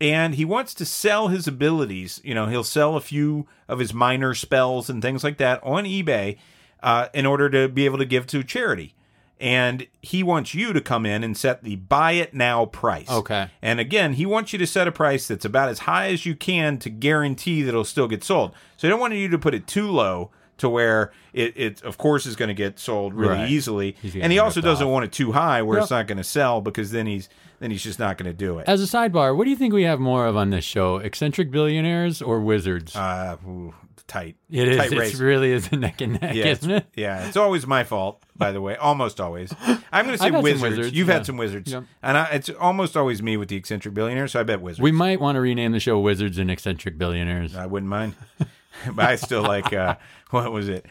and 0.00 0.34
he 0.34 0.44
wants 0.44 0.74
to 0.74 0.84
sell 0.84 1.28
his 1.28 1.46
abilities. 1.46 2.20
You 2.24 2.34
know, 2.34 2.46
he'll 2.46 2.64
sell 2.64 2.96
a 2.96 3.00
few 3.00 3.46
of 3.68 3.78
his 3.78 3.94
minor 3.94 4.34
spells 4.34 4.90
and 4.90 5.00
things 5.00 5.22
like 5.22 5.36
that 5.38 5.62
on 5.62 5.84
eBay 5.84 6.38
uh, 6.82 7.08
in 7.14 7.24
order 7.24 7.48
to 7.50 7.68
be 7.68 7.84
able 7.84 7.98
to 7.98 8.04
give 8.04 8.26
to 8.28 8.42
charity. 8.42 8.94
And 9.40 9.88
he 10.00 10.22
wants 10.22 10.54
you 10.54 10.72
to 10.72 10.80
come 10.80 11.04
in 11.04 11.24
and 11.24 11.36
set 11.36 11.64
the 11.64 11.74
buy 11.76 12.12
it 12.12 12.32
now 12.32 12.66
price. 12.66 13.10
Okay. 13.10 13.48
And 13.60 13.80
again, 13.80 14.12
he 14.12 14.24
wants 14.24 14.52
you 14.52 14.58
to 14.60 14.66
set 14.66 14.86
a 14.86 14.92
price 14.92 15.26
that's 15.26 15.44
about 15.44 15.68
as 15.68 15.80
high 15.80 16.08
as 16.10 16.24
you 16.24 16.36
can 16.36 16.78
to 16.78 16.90
guarantee 16.90 17.62
that 17.62 17.70
it'll 17.70 17.82
still 17.84 18.06
get 18.06 18.22
sold. 18.22 18.52
So 18.76 18.86
he 18.86 18.90
don't 18.90 19.00
want 19.00 19.14
you 19.14 19.28
to 19.28 19.38
put 19.38 19.52
it 19.54 19.66
too 19.66 19.90
low 19.90 20.30
to 20.58 20.68
where 20.68 21.10
it, 21.32 21.54
it 21.56 21.82
of 21.82 21.98
course 21.98 22.24
is 22.24 22.36
going 22.36 22.48
to 22.50 22.54
get 22.54 22.78
sold 22.78 23.14
really 23.14 23.34
Right. 23.34 23.50
easily. 23.50 23.96
And 24.20 24.30
he 24.30 24.38
also 24.38 24.60
doesn't 24.60 24.86
off. 24.86 24.92
want 24.92 25.04
it 25.06 25.12
too 25.12 25.32
high 25.32 25.60
where 25.62 25.78
it's 25.80 25.90
not 25.90 26.06
going 26.06 26.18
to 26.18 26.24
sell 26.24 26.60
because 26.60 26.92
then 26.92 27.06
he's 27.06 27.28
then 27.58 27.70
he's 27.72 27.82
just 27.82 27.98
not 27.98 28.18
going 28.18 28.26
to 28.30 28.36
do 28.36 28.58
it. 28.58 28.68
As 28.68 28.80
a 28.82 28.86
sidebar, 28.96 29.36
what 29.36 29.44
do 29.44 29.50
you 29.50 29.56
think 29.56 29.72
we 29.72 29.84
have 29.84 29.98
more 29.98 30.26
of 30.26 30.36
on 30.36 30.50
this 30.50 30.64
show? 30.64 30.96
Eccentric 30.98 31.50
billionaires 31.50 32.20
or 32.22 32.40
wizards? 32.40 32.94
Uh, 32.94 33.36
ooh, 33.46 33.72
tight. 34.12 34.36
It 34.50 34.68
is. 34.68 34.76
tight 34.76 34.92
It 34.92 35.18
really 35.20 35.52
is 35.52 35.70
a 35.72 35.76
neck 35.76 36.00
and 36.00 36.20
neck, 36.20 36.34
Yeah, 36.34 36.46
isn't 36.46 36.70
it? 36.70 36.86
yeah, 36.94 37.26
it's 37.26 37.36
always 37.36 37.66
my 37.66 37.84
fault, 37.84 38.22
by 38.36 38.52
the 38.52 38.60
way. 38.60 38.76
Almost 38.76 39.20
always. 39.20 39.52
I'm 39.92 40.04
going 40.04 40.16
to 40.16 40.18
say 40.18 40.26
I've 40.26 40.32
had 40.34 40.34
some 40.34 40.42
wizards. 40.42 40.62
wizards, 40.78 40.96
You've 40.96 41.08
yeah. 41.08 41.14
had 41.14 41.26
some 41.26 41.36
wizards, 41.36 41.72
Yeah. 41.72 41.82
and 42.02 42.16
I, 42.18 42.24
it's 42.32 42.50
almost 42.50 42.96
always 42.96 43.22
me 43.22 43.36
with 43.36 43.48
the 43.48 43.56
eccentric 43.56 43.94
billionaire. 43.94 44.28
So 44.28 44.40
I 44.40 44.42
bet 44.42 44.60
wizards. 44.60 44.80
We 44.82 44.92
might 44.92 45.20
want 45.20 45.36
to 45.36 45.40
rename 45.40 45.72
the 45.72 45.80
show 45.80 45.98
"Wizards 45.98 46.38
and 46.38 46.50
Eccentric 46.50 46.98
Billionaires." 46.98 47.56
I 47.56 47.66
wouldn't 47.66 47.90
mind, 47.90 48.14
but 48.38 49.04
I 49.06 49.16
still 49.16 49.42
like 49.42 49.72
uh, 49.72 49.96
what 50.30 50.52
was 50.52 50.68
it? 50.68 50.86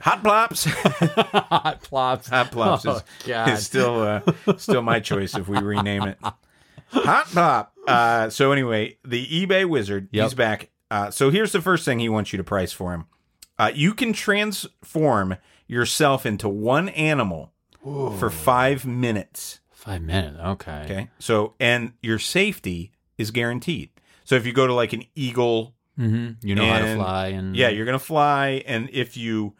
Hot 0.00 0.22
plops. 0.22 0.64
Hot 0.64 1.78
plops. 1.82 2.28
Hot 2.28 2.50
plops 2.52 2.84
is, 2.84 3.02
Oh, 3.28 3.44
is 3.52 3.64
still 3.64 4.02
uh, 4.02 4.20
still 4.58 4.82
my 4.82 5.00
choice 5.00 5.34
if 5.36 5.48
we 5.48 5.58
rename 5.58 6.02
it. 6.02 6.18
Hot 6.90 7.26
plop. 7.26 7.72
Uh, 7.88 8.28
so 8.30 8.52
anyway, 8.52 8.98
the 9.04 9.26
eBay 9.26 9.64
wizard, 9.68 10.08
Yep. 10.12 10.24
he's 10.24 10.34
back. 10.34 10.70
Uh, 10.90 11.10
so 11.10 11.30
here's 11.30 11.52
the 11.52 11.60
first 11.60 11.84
thing 11.84 11.98
he 11.98 12.08
wants 12.08 12.32
you 12.32 12.36
to 12.36 12.44
price 12.44 12.72
for 12.72 12.92
him. 12.92 13.06
Uh, 13.58 13.70
you 13.74 13.94
can 13.94 14.12
transform 14.12 15.36
yourself 15.66 16.26
into 16.26 16.48
one 16.48 16.88
animal 16.90 17.52
for 17.82 18.30
five 18.30 18.84
minutes. 18.84 19.60
Five 19.70 20.02
minutes. 20.02 20.38
Okay. 20.40 20.82
Okay. 20.84 21.08
So 21.18 21.54
and 21.60 21.92
your 22.02 22.18
safety 22.18 22.92
is 23.18 23.30
guaranteed. 23.30 23.90
So 24.24 24.34
if 24.34 24.44
you 24.44 24.52
go 24.52 24.66
to 24.66 24.74
like 24.74 24.92
an 24.92 25.04
eagle 25.14 25.74
hmm 25.96 26.32
You 26.42 26.54
know 26.54 26.66
how 26.66 26.80
to 26.80 26.94
fly, 26.96 27.26
and 27.28 27.56
yeah, 27.56 27.68
you're 27.68 27.86
gonna 27.86 27.98
fly, 27.98 28.62
and 28.66 28.90
if 28.92 29.16
you, 29.16 29.54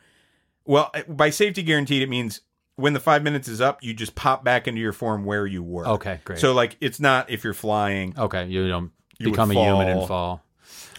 well, 0.67 0.91
by 1.09 1.31
safety 1.31 1.63
guaranteed, 1.63 2.03
it 2.03 2.09
means 2.11 2.41
when 2.75 2.93
the 2.93 3.01
five 3.01 3.23
minutes 3.23 3.49
is 3.49 3.61
up, 3.61 3.83
you 3.83 3.95
just 3.95 4.15
pop 4.15 4.45
back 4.45 4.69
into 4.69 4.81
your 4.81 4.93
form 4.93 5.25
where 5.25 5.47
you 5.47 5.63
were. 5.63 5.87
Okay, 5.87 6.21
great. 6.25 6.39
So 6.39 6.53
like, 6.53 6.77
it's 6.81 7.01
not 7.01 7.31
if 7.31 7.43
you're 7.43 7.55
flying, 7.55 8.15
okay, 8.19 8.47
you 8.49 8.69
don't 8.69 8.91
You 9.19 9.31
become 9.31 9.51
a 9.51 9.55
human 9.55 9.89
and 9.89 10.07
fall. 10.07 10.43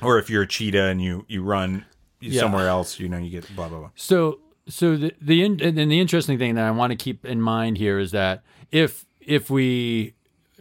Or 0.01 0.19
if 0.19 0.29
you're 0.29 0.43
a 0.43 0.47
cheetah 0.47 0.83
and 0.85 1.01
you 1.01 1.25
you 1.27 1.43
run 1.43 1.85
Yeah. 2.19 2.41
somewhere 2.41 2.67
else, 2.67 2.99
you 2.99 3.09
know, 3.09 3.17
you 3.17 3.29
get 3.29 3.53
blah 3.55 3.67
blah 3.69 3.79
blah. 3.79 3.89
So, 3.95 4.39
so 4.67 4.95
the 4.97 5.13
the 5.21 5.43
in, 5.43 5.61
and 5.61 5.77
the 5.77 5.99
interesting 5.99 6.37
thing 6.37 6.55
that 6.55 6.65
I 6.65 6.71
want 6.71 6.91
to 6.91 6.95
keep 6.97 7.25
in 7.25 7.41
mind 7.41 7.77
here 7.77 7.99
is 7.99 8.11
that 8.11 8.43
if 8.71 9.05
if 9.21 9.49
we 9.49 10.13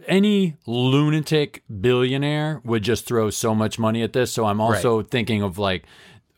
any 0.07 0.55
lunatic 0.67 1.63
billionaire 1.81 2.61
would 2.63 2.83
just 2.83 3.05
throw 3.05 3.29
so 3.29 3.53
much 3.55 3.77
money 3.79 4.03
at 4.03 4.13
this, 4.13 4.31
so 4.31 4.45
I'm 4.45 4.61
also 4.61 5.01
thinking 5.01 5.41
of 5.41 5.57
like 5.57 5.83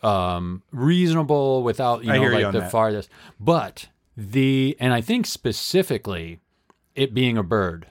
um 0.01 0.63
reasonable 0.71 1.62
without 1.63 2.03
you 2.05 2.12
I 2.12 2.15
know 2.15 2.21
hear 2.23 2.32
you 2.39 2.43
like 2.45 2.53
the 2.53 2.60
that. 2.62 2.71
farthest, 2.71 3.10
but 3.39 3.88
the 4.15 4.75
and 4.79 4.93
I 4.93 5.01
think 5.01 5.25
specifically 5.25 6.39
it 6.95 7.13
being 7.13 7.38
a 7.38 7.43
bird. 7.43 7.88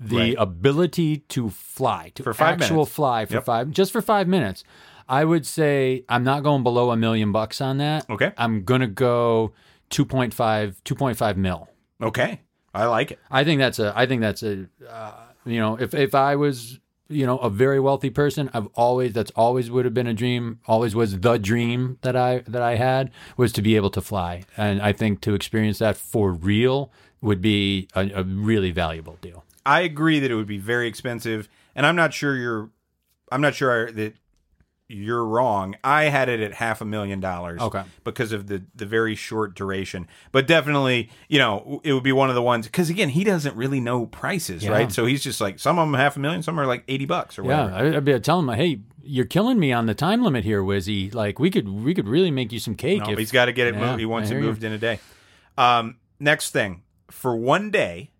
The 0.00 0.16
Right. 0.16 0.34
ability 0.38 1.18
to 1.30 1.50
fly, 1.50 2.12
to 2.14 2.22
For 2.22 2.32
five 2.34 2.54
actual 2.60 2.76
minutes. 2.76 2.92
fly 2.92 3.26
for 3.26 3.34
Yep. 3.34 3.44
five, 3.44 3.70
just 3.70 3.90
for 3.92 4.00
five 4.00 4.28
minutes. 4.28 4.62
I 5.08 5.24
would 5.24 5.44
say 5.46 6.04
I'm 6.08 6.22
not 6.22 6.42
going 6.42 6.62
below 6.62 6.90
a 6.90 6.96
million 6.96 7.32
bucks 7.32 7.60
on 7.60 7.78
that. 7.78 8.08
Okay. 8.10 8.32
I'm 8.36 8.62
gonna 8.64 8.86
go 8.86 9.52
2.5 9.90 10.82
2.5 10.84 11.36
mil. 11.36 11.68
Okay, 12.02 12.40
I 12.74 12.86
like 12.86 13.10
it. 13.12 13.18
I 13.30 13.42
think 13.44 13.58
that's 13.58 13.78
a 13.78 13.92
I 13.96 14.06
think 14.06 14.20
that's 14.20 14.42
a 14.42 14.66
uh, 14.88 15.12
you 15.44 15.58
know 15.58 15.76
if 15.80 15.94
if 15.94 16.14
I 16.14 16.36
was 16.36 16.78
you 17.08 17.24
know 17.26 17.38
a 17.38 17.48
very 17.50 17.80
wealthy 17.80 18.10
person 18.10 18.50
I've 18.52 18.68
always 18.74 19.14
that's 19.14 19.30
always 19.34 19.70
would 19.70 19.84
have 19.86 19.94
been 19.94 20.06
a 20.06 20.14
dream 20.14 20.60
always 20.66 20.94
was 20.94 21.18
the 21.18 21.38
dream 21.38 21.98
that 22.02 22.14
I 22.16 22.40
that 22.46 22.62
I 22.62 22.76
had 22.76 23.10
was 23.36 23.52
to 23.54 23.62
be 23.62 23.76
able 23.76 23.90
to 23.90 24.00
fly 24.02 24.42
and 24.56 24.80
I 24.82 24.92
think 24.92 25.22
to 25.22 25.34
experience 25.34 25.78
that 25.78 25.96
for 25.96 26.32
real 26.32 26.92
would 27.22 27.40
be 27.40 27.88
a, 27.96 28.10
a 28.14 28.22
really 28.24 28.70
valuable 28.70 29.16
deal. 29.22 29.42
I 29.68 29.80
agree 29.82 30.18
that 30.20 30.30
it 30.30 30.34
would 30.34 30.46
be 30.46 30.58
very 30.58 30.88
expensive, 30.88 31.48
and 31.76 31.84
I'm 31.86 31.96
not 31.96 32.12
sure 32.14 32.34
you're. 32.34 32.70
I'm 33.30 33.40
not 33.42 33.54
sure 33.54 33.92
that 33.92 34.14
you're 34.90 35.22
wrong. 35.24 35.76
I 35.84 36.04
had 36.04 36.30
it 36.30 36.40
at 36.40 36.54
half 36.54 36.80
a 36.80 36.84
million 36.86 37.20
dollars. 37.20 37.60
Okay. 37.60 37.82
Because 38.04 38.32
of 38.32 38.46
the 38.46 38.62
the 38.74 38.86
very 38.86 39.14
short 39.14 39.54
duration, 39.54 40.08
but 40.32 40.46
definitely, 40.46 41.10
you 41.28 41.38
know, 41.38 41.82
it 41.84 41.92
would 41.92 42.02
be 42.02 42.12
one 42.12 42.30
of 42.30 42.34
the 42.34 42.40
ones. 42.42 42.66
Because 42.66 42.88
again, 42.88 43.10
he 43.10 43.22
doesn't 43.22 43.54
really 43.54 43.80
know 43.80 44.06
prices, 44.06 44.64
Yeah. 44.64 44.70
right? 44.70 44.90
So 44.90 45.04
he's 45.04 45.22
just 45.22 45.40
like 45.42 45.58
some 45.58 45.78
of 45.78 45.86
them 45.86 45.94
half 45.94 46.16
a 46.16 46.20
million, 46.20 46.42
some 46.42 46.58
are 46.58 46.66
like 46.66 46.84
eighty 46.88 47.04
bucks 47.04 47.38
or 47.38 47.44
Yeah, 47.44 47.64
whatever. 47.66 47.94
I- 47.94 47.96
I'd 47.98 48.04
be 48.06 48.18
telling 48.20 48.48
him, 48.48 48.54
hey, 48.54 48.80
you're 49.02 49.26
killing 49.26 49.58
me 49.58 49.72
on 49.72 49.84
the 49.84 49.94
time 49.94 50.22
limit 50.22 50.44
here, 50.44 50.62
Wizzy. 50.62 51.12
Like 51.12 51.38
we 51.38 51.50
could 51.50 51.68
we 51.68 51.92
could 51.92 52.08
really 52.08 52.30
make 52.30 52.50
you 52.52 52.58
some 52.58 52.74
cake. 52.74 53.02
No, 53.02 53.10
if, 53.12 53.18
he's 53.18 53.30
got 53.32 53.44
to 53.46 53.52
get 53.52 53.66
it 53.66 53.74
Yeah, 53.74 53.88
moved. 53.88 54.00
He 54.00 54.06
wants 54.06 54.30
it 54.30 54.34
hear 54.34 54.40
you. 54.40 54.46
moved 54.48 54.64
in 54.64 54.72
a 54.72 54.78
day. 54.78 55.00
Um, 55.58 55.96
next 56.18 56.50
thing, 56.52 56.82
for 57.10 57.36
one 57.36 57.70
day, 57.70 58.10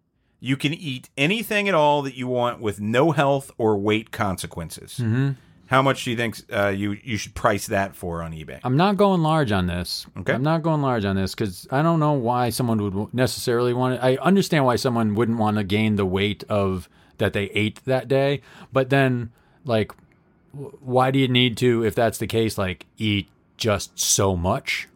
you 0.41 0.57
can 0.57 0.73
eat 0.73 1.09
anything 1.17 1.69
at 1.69 1.75
all 1.75 2.03
that 2.03 2.17
you 2.17 2.27
want 2.27 2.61
with 2.61 2.81
no 2.81 3.11
health 3.13 3.51
or 3.59 3.77
weight 3.77 4.11
consequences. 4.11 4.99
Mm-hmm. 4.99 5.31
How 5.67 5.83
much 5.83 6.05
do 6.05 6.11
you 6.11 6.17
think 6.17 6.41
uh, 6.51 6.69
you 6.69 6.97
you 7.03 7.19
should 7.19 7.35
price 7.35 7.67
that 7.67 7.95
for 7.95 8.23
on 8.23 8.33
eBay? 8.33 8.59
I'm 8.65 8.77
not 8.77 8.97
going 8.97 9.23
large 9.23 9.53
on 9.53 9.67
this. 9.67 10.07
Okay. 10.17 10.33
I'm 10.33 10.43
not 10.43 10.63
going 10.63 10.81
large 10.81 11.05
on 11.05 11.15
this 11.15 11.35
because 11.35 11.69
I 11.71 11.83
don't 11.83 12.01
know 12.01 12.15
why 12.15 12.49
someone 12.49 12.83
would 12.83 13.13
necessarily 13.13 13.75
want 13.75 13.97
it. 13.97 14.01
I 14.03 14.17
understand 14.17 14.65
why 14.65 14.77
someone 14.77 15.15
wouldn't 15.15 15.39
want 15.39 15.59
to 15.59 15.65
gain 15.65 15.97
the 15.97 16.07
weight 16.07 16.43
of 16.49 16.89
that 17.19 17.35
they 17.35 17.45
ate 17.51 17.85
that 17.85 18.09
day, 18.09 18.41
but 18.73 18.89
then 18.89 19.31
like, 19.67 19.93
why 20.53 21.11
do 21.11 21.19
you 21.19 21.29
need 21.29 21.59
to, 21.59 21.85
if 21.85 21.95
that's 21.95 22.17
the 22.17 22.27
case, 22.27 22.57
like 22.57 22.87
eat 22.97 23.29
just 23.59 23.99
so 23.99 24.37
much? 24.37 24.89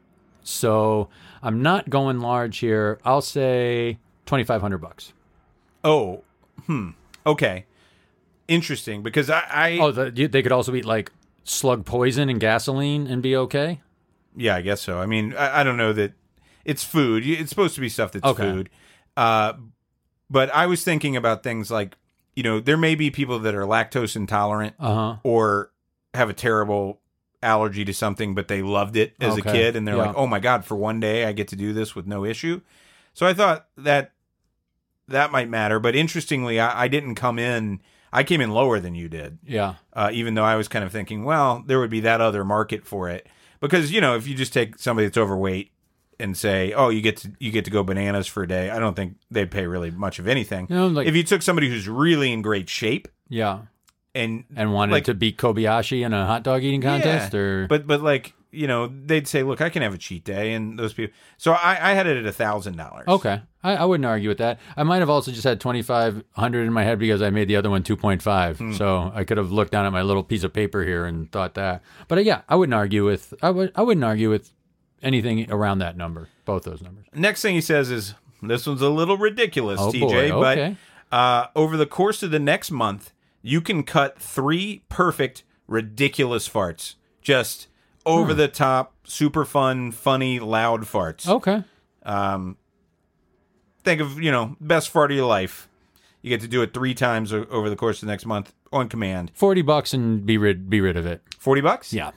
So 0.43 1.11
I'm 1.43 1.61
not 1.61 1.91
going 1.91 2.21
large 2.21 2.59
here. 2.59 2.99
I'll 3.05 3.21
say 3.21 3.99
twenty 4.25 4.45
five 4.45 4.63
hundred 4.63 4.79
bucks. 4.79 5.13
Oh, 5.85 6.23
hmm. 6.67 6.91
Okay, 7.27 7.65
interesting 8.49 9.03
because 9.03 9.31
I, 9.31 9.45
I 9.51 9.79
Oh, 9.81 9.91
the, 9.93 10.13
you- 10.15 10.29
they 10.29 10.43
could 10.43 10.53
also 10.53 10.75
eat 10.75 10.85
like 10.85 11.13
slug 11.45 11.85
poison 11.85 12.29
and 12.29 12.41
gasoline 12.41 13.07
and 13.07 13.23
be 13.23 13.37
okay. 13.37 13.81
Yeah, 14.37 14.57
I 14.57 14.63
guess 14.63 14.81
so. 14.81 14.99
I 14.99 15.07
mean, 15.07 15.35
I, 15.35 15.61
I 15.61 15.63
don't 15.65 15.77
know 15.77 15.93
that 15.93 16.13
it's 16.65 16.83
food. 16.85 17.27
It's 17.27 17.51
supposed 17.51 17.75
to 17.75 17.81
be 17.81 17.89
stuff 17.89 18.13
that's 18.13 18.25
Okay. 18.27 18.43
food. 18.43 18.71
Uh, 19.17 19.55
but 20.31 20.53
I 20.55 20.67
was 20.67 20.83
thinking 20.85 21.17
about 21.17 21.43
things 21.43 21.71
like, 21.71 21.97
you 22.35 22.43
know, 22.43 22.61
there 22.61 22.77
may 22.79 22.95
be 22.95 23.11
people 23.11 23.39
that 23.41 23.55
are 23.55 23.63
lactose 23.65 24.17
intolerant 24.17 24.75
Uh 24.81 24.95
huh. 24.95 25.17
or 25.23 25.71
have 26.15 26.31
a 26.31 26.33
terrible 26.35 27.01
allergy 27.43 27.85
to 27.85 27.93
something, 27.93 28.35
but 28.35 28.49
they 28.49 28.63
loved 28.63 28.97
it 28.97 29.15
as 29.21 29.37
a 29.37 29.43
kid, 29.43 29.77
and 29.77 29.87
they're 29.87 29.97
Yeah. 29.97 30.07
like, 30.07 30.17
"Oh 30.17 30.27
my 30.29 30.39
god, 30.39 30.65
for 30.65 30.77
one 30.77 31.01
day 31.01 31.25
I 31.27 31.33
get 31.33 31.49
to 31.49 31.57
do 31.57 31.73
this 31.73 31.95
with 31.95 32.07
no 32.07 32.25
issue." 32.25 32.61
So 33.13 33.27
I 33.27 33.35
thought 33.35 33.67
that 33.77 34.13
that 35.09 35.33
might 35.33 35.49
matter. 35.49 35.79
But 35.81 35.95
interestingly, 35.97 36.59
I, 36.61 36.85
I 36.85 36.89
didn't 36.89 37.15
come 37.17 37.39
in. 37.39 37.81
I 38.13 38.25
came 38.25 38.41
in 38.43 38.51
lower 38.51 38.79
than 38.79 38.95
you 38.95 39.09
did 39.09 39.39
Yeah. 39.43 39.77
uh, 39.95 40.11
even 40.13 40.35
though 40.35 40.45
I 40.45 40.57
was 40.57 40.69
kind 40.69 40.85
of 40.85 40.93
thinking, 40.93 41.25
well, 41.25 41.65
there 41.67 41.79
would 41.81 41.89
be 41.91 42.01
that 42.01 42.21
other 42.21 42.45
market 42.45 42.87
for 42.87 43.09
it 43.09 43.27
because 43.61 43.91
you 43.91 44.01
know 44.03 44.17
if 44.17 44.27
you 44.29 44.35
just 44.35 44.53
take 44.53 44.79
somebody 44.79 45.07
that's 45.07 45.17
overweight 45.17 45.71
and 46.21 46.37
say, 46.37 46.73
oh, 46.75 46.91
you 46.91 47.01
get 47.01 47.17
to 47.19 47.33
you 47.41 47.51
get 47.51 47.65
to 47.65 47.71
go 47.71 47.83
bananas 47.83 48.27
for 48.27 48.43
a 48.43 48.47
day, 48.49 48.69
I 48.71 48.79
don't 48.79 48.95
think 48.95 49.17
they'd 49.31 49.51
pay 49.51 49.67
really 49.67 49.91
much 49.91 50.19
of 50.19 50.29
anything. 50.29 50.67
You 50.69 50.77
know, 50.77 50.87
like 50.89 51.07
if 51.07 51.17
you 51.17 51.23
took 51.23 51.41
somebody 51.43 51.69
who's 51.71 51.89
really 51.89 52.31
in 52.33 52.43
great 52.43 52.69
shape 52.69 53.09
yeah. 53.31 53.61
and 54.15 54.45
and 54.55 54.75
wanted 54.75 54.93
Like- 54.93 55.05
to 55.05 55.15
beat 55.15 55.39
Kobayashi 55.39 56.05
in 56.05 56.13
a 56.13 56.27
hot 56.27 56.43
dog 56.43 56.63
eating 56.63 56.83
contest, 56.83 57.33
Yeah, 57.33 57.41
or 57.41 57.67
but 57.67 57.87
but 57.87 58.03
like 58.03 58.35
you 58.53 58.67
know 58.67 58.87
they'd 58.87 59.27
say, 59.27 59.43
look, 59.43 59.61
I 59.61 59.69
can 59.71 59.83
have 59.83 59.95
a 59.95 59.99
cheat 59.99 60.25
day, 60.25 60.53
and 60.53 60.79
those 60.79 60.93
people. 60.93 61.15
So 61.39 61.53
I, 61.53 61.91
I 61.91 61.95
had 61.95 62.07
it 62.07 62.17
at 62.19 62.27
a 62.27 62.33
thousand 62.33 62.77
dollars. 62.77 63.09
okay, 63.09 63.43
I, 63.65 63.77
I 63.77 63.85
wouldn't 63.85 64.05
argue 64.07 64.29
with 64.29 64.39
that. 64.39 64.61
I 64.77 64.83
might 64.83 64.99
have 64.99 65.11
also 65.11 65.33
just 65.33 65.45
had 65.45 65.59
twenty 65.61 65.83
five 65.83 66.23
hundred 66.33 66.67
in 66.67 66.73
my 66.73 66.85
head 66.85 66.99
because 66.99 67.23
I 67.23 67.31
made 67.31 67.49
the 67.49 67.57
other 67.57 67.71
one 67.71 67.83
two 67.83 67.97
point 67.97 68.23
five, 68.23 68.59
Hmm. 68.59 68.73
so 68.75 69.11
I 69.15 69.25
could 69.25 69.39
have 69.39 69.51
looked 69.51 69.73
down 69.73 69.87
at 69.87 69.93
my 69.93 70.03
little 70.03 70.23
piece 70.23 70.45
of 70.45 70.53
paper 70.53 70.85
here 70.85 71.05
and 71.07 71.31
thought 71.33 71.55
that. 71.55 71.83
But 72.09 72.19
uh, 72.19 72.21
yeah, 72.21 72.43
I 72.49 72.57
wouldn't 72.57 72.75
argue 72.75 73.05
with 73.05 73.35
I 73.43 73.51
would 73.51 73.73
I 73.75 73.83
wouldn't 73.83 74.05
argue 74.05 74.31
with 74.31 74.53
anything 75.03 75.51
around 75.51 75.79
that 75.79 75.97
number, 75.97 76.29
both 76.45 76.63
those 76.65 76.81
numbers. 76.83 77.07
Next 77.15 77.43
thing 77.43 77.55
he 77.55 77.61
says 77.61 77.91
is, 77.91 78.15
this 78.43 78.67
one's 78.67 78.83
a 78.83 78.89
little 78.89 79.17
ridiculous, 79.17 79.81
Oh, 79.81 79.91
TJ, 79.91 80.01
boy, 80.01 80.31
okay. 80.31 80.77
but 81.11 81.17
uh, 81.17 81.47
over 81.57 81.77
the 81.77 81.87
course 81.87 82.23
of 82.23 82.31
the 82.31 82.39
next 82.39 82.71
month, 82.71 83.13
you 83.43 83.61
can 83.61 83.83
cut 83.83 84.19
three 84.21 84.83
perfect, 84.89 85.43
ridiculous 85.67 86.49
farts. 86.49 86.95
Just 87.21 87.67
over 88.07 88.35
the 88.35 88.49
top, 88.49 88.95
super 89.05 89.45
fun, 89.45 89.93
funny, 89.93 90.41
loud 90.41 90.83
farts. 90.83 91.29
Okay, 91.29 91.65
Um, 92.05 92.57
think 93.85 94.01
of, 94.01 94.21
you 94.21 94.31
know, 94.31 94.57
best 94.61 94.89
fart 94.91 95.11
of 95.11 95.17
your 95.17 95.27
life. 95.27 95.69
You 96.23 96.29
get 96.31 96.41
to 96.43 96.49
do 96.49 96.63
it 96.63 96.73
three 96.73 96.95
times 96.95 97.33
o- 97.33 97.47
over 97.51 97.69
the 97.69 97.77
course 97.77 98.03
of 98.03 98.07
the 98.07 98.13
next 98.13 98.27
month 98.27 98.53
on 98.73 98.89
command. 98.89 99.33
forty 99.35 99.63
bucks 99.63 99.93
and 99.93 100.25
be 100.25 100.39
rid 100.39 100.71
be 100.71 100.81
rid 100.81 100.97
of 100.97 101.05
it. 101.07 101.21
40 101.39 101.61
bucks? 101.61 101.93
Yeah, 101.93 102.13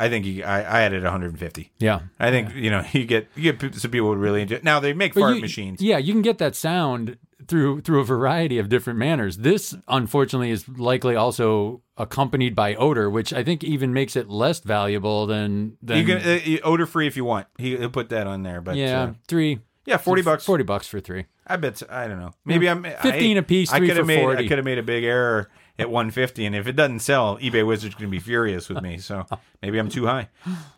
I 0.00 0.08
think 0.08 0.24
you, 0.24 0.44
I, 0.44 0.80
I 0.80 0.82
it 0.86 1.02
150. 1.02 1.72
yeah. 1.78 2.00
I 2.18 2.30
think, 2.30 2.54
you 2.54 2.70
know, 2.70 2.82
you 2.92 3.04
get 3.04 3.28
you 3.36 3.52
get 3.52 3.74
some 3.74 3.90
people 3.90 4.08
would 4.08 4.18
really 4.18 4.42
enjoy 4.42 4.60
Now, 4.62 4.80
they 4.80 4.92
make 4.94 5.14
But 5.14 5.20
fart 5.20 5.34
you- 5.36 5.40
machines. 5.42 5.82
Yeah, 5.82 5.98
you 5.98 6.12
can 6.12 6.22
get 6.22 6.38
that 6.38 6.56
sound 6.56 7.18
through 7.46 7.80
through 7.82 8.00
a 8.00 8.04
variety 8.04 8.58
of 8.58 8.68
different 8.68 8.98
manners. 8.98 9.38
This, 9.38 9.74
unfortunately, 9.88 10.50
is 10.50 10.68
likely 10.68 11.16
also 11.16 11.82
accompanied 11.96 12.54
by 12.54 12.74
odor, 12.76 13.10
which 13.10 13.32
I 13.32 13.44
think 13.44 13.62
even 13.64 13.92
makes 13.92 14.16
it 14.16 14.28
less 14.28 14.60
valuable 14.60 15.26
than 15.26 15.76
than 15.82 15.98
You 15.98 16.04
can 16.06 16.18
uh, 16.18 16.58
odor 16.66 16.86
free 16.86 17.06
if 17.06 17.16
you 17.16 17.24
want. 17.24 17.46
He, 17.58 17.76
he'll 17.76 17.90
put 17.90 18.08
that 18.10 18.26
on 18.26 18.42
there, 18.42 18.60
but 18.60 18.76
yeah 18.76 19.02
uh, 19.02 19.12
three 19.28 19.60
yeah, 19.84 19.96
forty 19.96 20.22
bucks. 20.22 20.44
forty 20.44 20.64
bucks 20.64 20.86
for 20.86 21.00
three. 21.00 21.26
I 21.46 21.56
bet. 21.56 21.82
I 21.90 22.06
don't 22.06 22.20
know. 22.20 22.32
Maybe 22.44 22.68
I'm 22.68 22.84
15 22.84 23.36
I, 23.36 23.40
apiece, 23.40 23.72
I 23.72 23.78
three 23.78 23.88
could 23.88 23.96
have 23.96 24.04
for 24.04 24.12
made. 24.12 24.22
40. 24.22 24.44
I 24.44 24.48
could 24.48 24.58
have 24.58 24.64
made 24.64 24.78
a 24.78 24.84
big 24.84 25.02
error 25.02 25.50
at 25.80 25.90
150, 25.90 26.44
and 26.46 26.54
if 26.54 26.66
it 26.66 26.76
doesn't 26.76 27.00
sell, 27.00 27.38
eBay 27.38 27.66
Wizard's 27.66 27.94
going 27.94 28.08
to 28.08 28.10
be 28.10 28.20
furious 28.20 28.68
with 28.68 28.82
me. 28.82 28.98
So 28.98 29.26
maybe 29.62 29.78
I'm 29.78 29.88
too 29.88 30.06
high. 30.06 30.28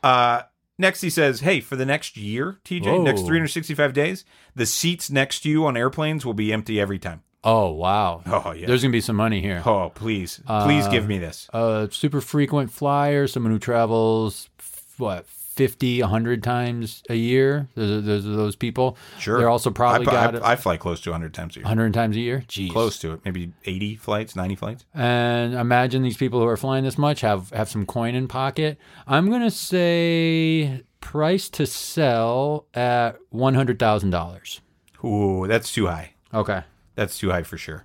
Uh, 0.02 0.42
next, 0.78 1.00
he 1.00 1.10
says, 1.10 1.40
"Hey, 1.40 1.60
for 1.60 1.76
the 1.76 1.84
next 1.86 2.16
year, 2.16 2.58
TJ, 2.64 3.02
next 3.04 3.22
365 3.22 3.92
days, 3.92 4.24
the 4.54 4.66
seats 4.66 5.10
next 5.10 5.40
to 5.40 5.50
you 5.50 5.66
on 5.66 5.76
airplanes 5.76 6.24
will 6.24 6.34
be 6.34 6.52
empty 6.52 6.80
every 6.80 6.98
time." 6.98 7.22
Oh 7.44 7.72
wow. 7.72 8.22
Oh 8.26 8.52
yeah. 8.52 8.68
There's 8.68 8.82
gonna 8.82 8.92
be 8.92 9.00
some 9.00 9.16
money 9.16 9.40
here. 9.40 9.62
Oh 9.66 9.90
please, 9.94 10.40
please 10.46 10.86
give 10.88 11.08
me 11.08 11.18
this. 11.18 11.48
A 11.52 11.88
super 11.90 12.20
frequent 12.20 12.70
flyer, 12.70 13.26
someone 13.26 13.52
who 13.52 13.58
travels 13.58 14.48
f- 14.60 14.94
what 14.98 15.26
50, 15.54 16.00
100 16.00 16.42
times 16.42 17.02
a 17.10 17.14
year. 17.14 17.68
There's, 17.74 18.04
there's 18.04 18.24
those 18.24 18.56
people. 18.56 18.96
Sure. 19.18 19.38
They're 19.38 19.50
also 19.50 19.70
probably 19.70 20.06
I, 20.06 20.30
got 20.30 20.42
I, 20.42 20.52
I 20.52 20.56
fly 20.56 20.76
close 20.76 21.00
to 21.02 21.10
100 21.10 21.34
times 21.34 21.56
a 21.56 21.60
year. 21.60 21.64
100 21.64 21.92
times 21.92 22.16
a 22.16 22.20
year. 22.20 22.44
Jeez. 22.48 22.70
Close 22.70 22.98
to 23.00 23.12
it, 23.12 23.20
maybe 23.24 23.52
80 23.64 23.96
flights, 23.96 24.34
90 24.34 24.54
flights. 24.56 24.84
And 24.94 25.54
imagine 25.54 26.02
these 26.02 26.16
people 26.16 26.40
who 26.40 26.46
are 26.46 26.56
flying 26.56 26.84
this 26.84 26.96
much 26.96 27.20
have 27.20 27.50
have 27.50 27.68
some 27.68 27.84
coin 27.84 28.14
in 28.14 28.28
pocket. 28.28 28.78
I'm 29.06 29.30
gonna 29.30 29.50
say 29.50 30.82
price 31.00 31.48
to 31.50 31.66
sell 31.66 32.66
at 32.72 33.18
one 33.30 33.54
hundred 33.54 33.78
thousand 33.78 34.10
dollars. 34.10 34.60
Ooh, 35.04 35.46
that's 35.46 35.72
too 35.72 35.86
high. 35.86 36.14
Okay. 36.32 36.62
That's 36.94 37.18
too 37.18 37.30
high 37.30 37.42
for 37.42 37.58
sure. 37.58 37.84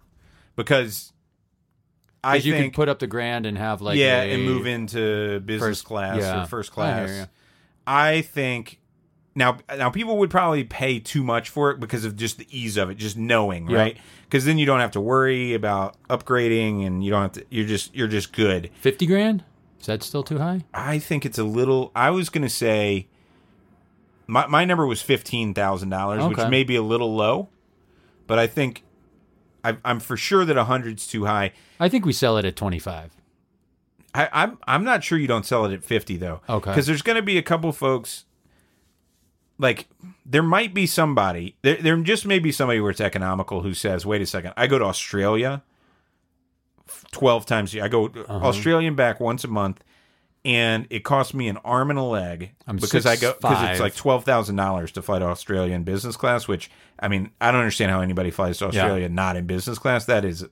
Because 0.56 1.12
I 2.24 2.34
Because 2.34 2.46
you 2.46 2.54
think 2.54 2.74
can 2.74 2.76
put 2.76 2.90
up 2.90 3.00
the 3.00 3.08
grand 3.08 3.46
and 3.46 3.58
have 3.58 3.82
like 3.82 3.98
yeah, 3.98 4.22
a- 4.22 4.34
and 4.34 4.44
move 4.46 4.68
into 4.68 5.40
business 5.42 5.80
first- 5.80 5.86
class 5.86 6.20
yeah. 6.20 6.44
or 6.44 6.46
first 6.46 6.72
class. 6.72 7.28
I 7.88 8.22
think 8.22 8.80
now 9.34 9.58
now 9.76 9.90
people 9.90 10.18
would 10.18 10.30
probably 10.30 10.64
pay 10.66 11.00
too 11.00 11.24
much 11.24 11.50
for 11.50 11.72
it 11.72 11.80
because 11.80 12.04
of 12.06 12.16
just 12.18 12.38
the 12.38 12.48
ease 12.52 12.76
of 12.78 12.90
it, 12.90 12.96
just 12.96 13.18
knowing, 13.18 13.70
Yeah. 13.70 13.78
right? 13.78 13.98
Because 14.26 14.44
then 14.46 14.58
you 14.58 14.66
don't 14.66 14.82
have 14.82 14.92
to 14.92 15.02
worry 15.02 15.54
about 15.54 15.96
upgrading, 16.10 16.86
and 16.86 17.04
you 17.04 17.10
don't 17.12 17.22
have 17.22 17.32
to. 17.34 17.46
You're 17.50 17.66
just 17.66 17.96
you're 17.96 18.08
just 18.10 18.34
good. 18.34 18.70
fifty 18.82 19.06
grand. 19.08 19.44
Is 19.80 19.86
that 19.86 20.04
still 20.04 20.24
too 20.24 20.38
high? 20.40 20.66
I 20.74 21.00
think 21.00 21.26
it's 21.26 21.38
a 21.38 21.44
little. 21.46 21.92
I 21.96 22.10
was 22.12 22.30
gonna 22.30 22.50
say 22.50 23.08
my 24.28 24.46
my 24.48 24.66
number 24.66 24.86
was 24.86 25.02
fifteen 25.02 25.54
thousand 25.54 25.90
dollars, 25.90 26.26
which 26.26 26.50
may 26.50 26.64
be 26.64 26.76
a 26.76 26.82
little 26.84 27.16
low, 27.16 27.48
but 28.28 28.38
I 28.38 28.48
think 28.48 28.84
I, 29.64 29.78
I'm 29.86 30.00
for 30.02 30.18
sure 30.18 30.44
that 30.46 30.58
a 30.58 30.66
hundred's 30.66 31.08
too 31.08 31.26
high. 31.26 31.54
I 31.80 31.88
think 31.90 32.06
we 32.06 32.12
sell 32.12 32.38
it 32.38 32.44
at 32.46 32.56
twenty 32.56 32.80
five. 32.80 33.16
I, 34.18 34.30
I'm 34.34 34.58
I'm 34.68 34.84
not 34.84 35.04
sure 35.04 35.18
you 35.18 35.28
don't 35.28 35.46
sell 35.46 35.66
it 35.66 35.74
at 35.74 35.84
fifty 35.84 36.18
though. 36.18 36.42
Okay. 36.50 36.72
Because 36.72 36.88
there's 36.88 37.02
going 37.02 37.16
to 37.18 37.22
be 37.22 37.38
a 37.38 37.44
couple 37.44 37.72
folks. 37.72 38.26
Like 39.60 39.88
there 40.26 40.44
might 40.44 40.74
be 40.74 40.86
somebody 40.86 41.56
there. 41.62 41.78
There 41.78 41.96
just 41.98 42.26
may 42.26 42.40
be 42.40 42.52
somebody 42.52 42.80
where 42.80 42.92
it's 42.92 43.02
economical 43.02 43.62
who 43.62 43.74
says, 43.74 44.06
"Wait 44.06 44.22
a 44.22 44.26
second, 44.26 44.54
I 44.58 44.68
go 44.68 44.78
to 44.80 44.86
Australia 44.86 45.64
twelve 47.12 47.46
times. 47.46 47.74
a 47.74 47.78
year. 47.78 47.86
I 47.86 47.88
go 47.88 48.06
Uh-huh. 48.06 48.48
Australian 48.48 48.96
back 48.96 49.20
once 49.20 49.44
a 49.44 49.48
month, 49.48 49.84
and 50.46 50.86
it 50.90 51.04
costs 51.04 51.34
me 51.34 51.48
an 51.48 51.58
arm 51.66 51.90
and 51.90 51.98
a 52.00 52.04
leg 52.04 52.52
I'm 52.68 52.78
because 52.78 53.06
I 53.06 53.16
go 53.16 53.34
because 53.42 53.72
it's 53.72 53.80
like 53.80 53.96
twelve 53.96 54.24
thousand 54.26 54.56
dollars 54.58 54.92
to 54.94 55.02
fly 55.02 55.20
to 55.20 55.26
Australia 55.26 55.74
in 55.74 55.84
business 55.84 56.16
class. 56.16 56.48
Which 56.48 56.70
I 57.00 57.08
mean, 57.08 57.32
I 57.42 57.52
don't 57.52 57.62
understand 57.62 57.92
how 57.92 58.02
anybody 58.02 58.32
flies 58.32 58.60
to 58.60 58.68
Australia 58.68 59.10
not 59.10 59.36
in 59.38 59.46
business 59.48 59.80
class. 59.80 60.06
That 60.06 60.24
is, 60.24 60.46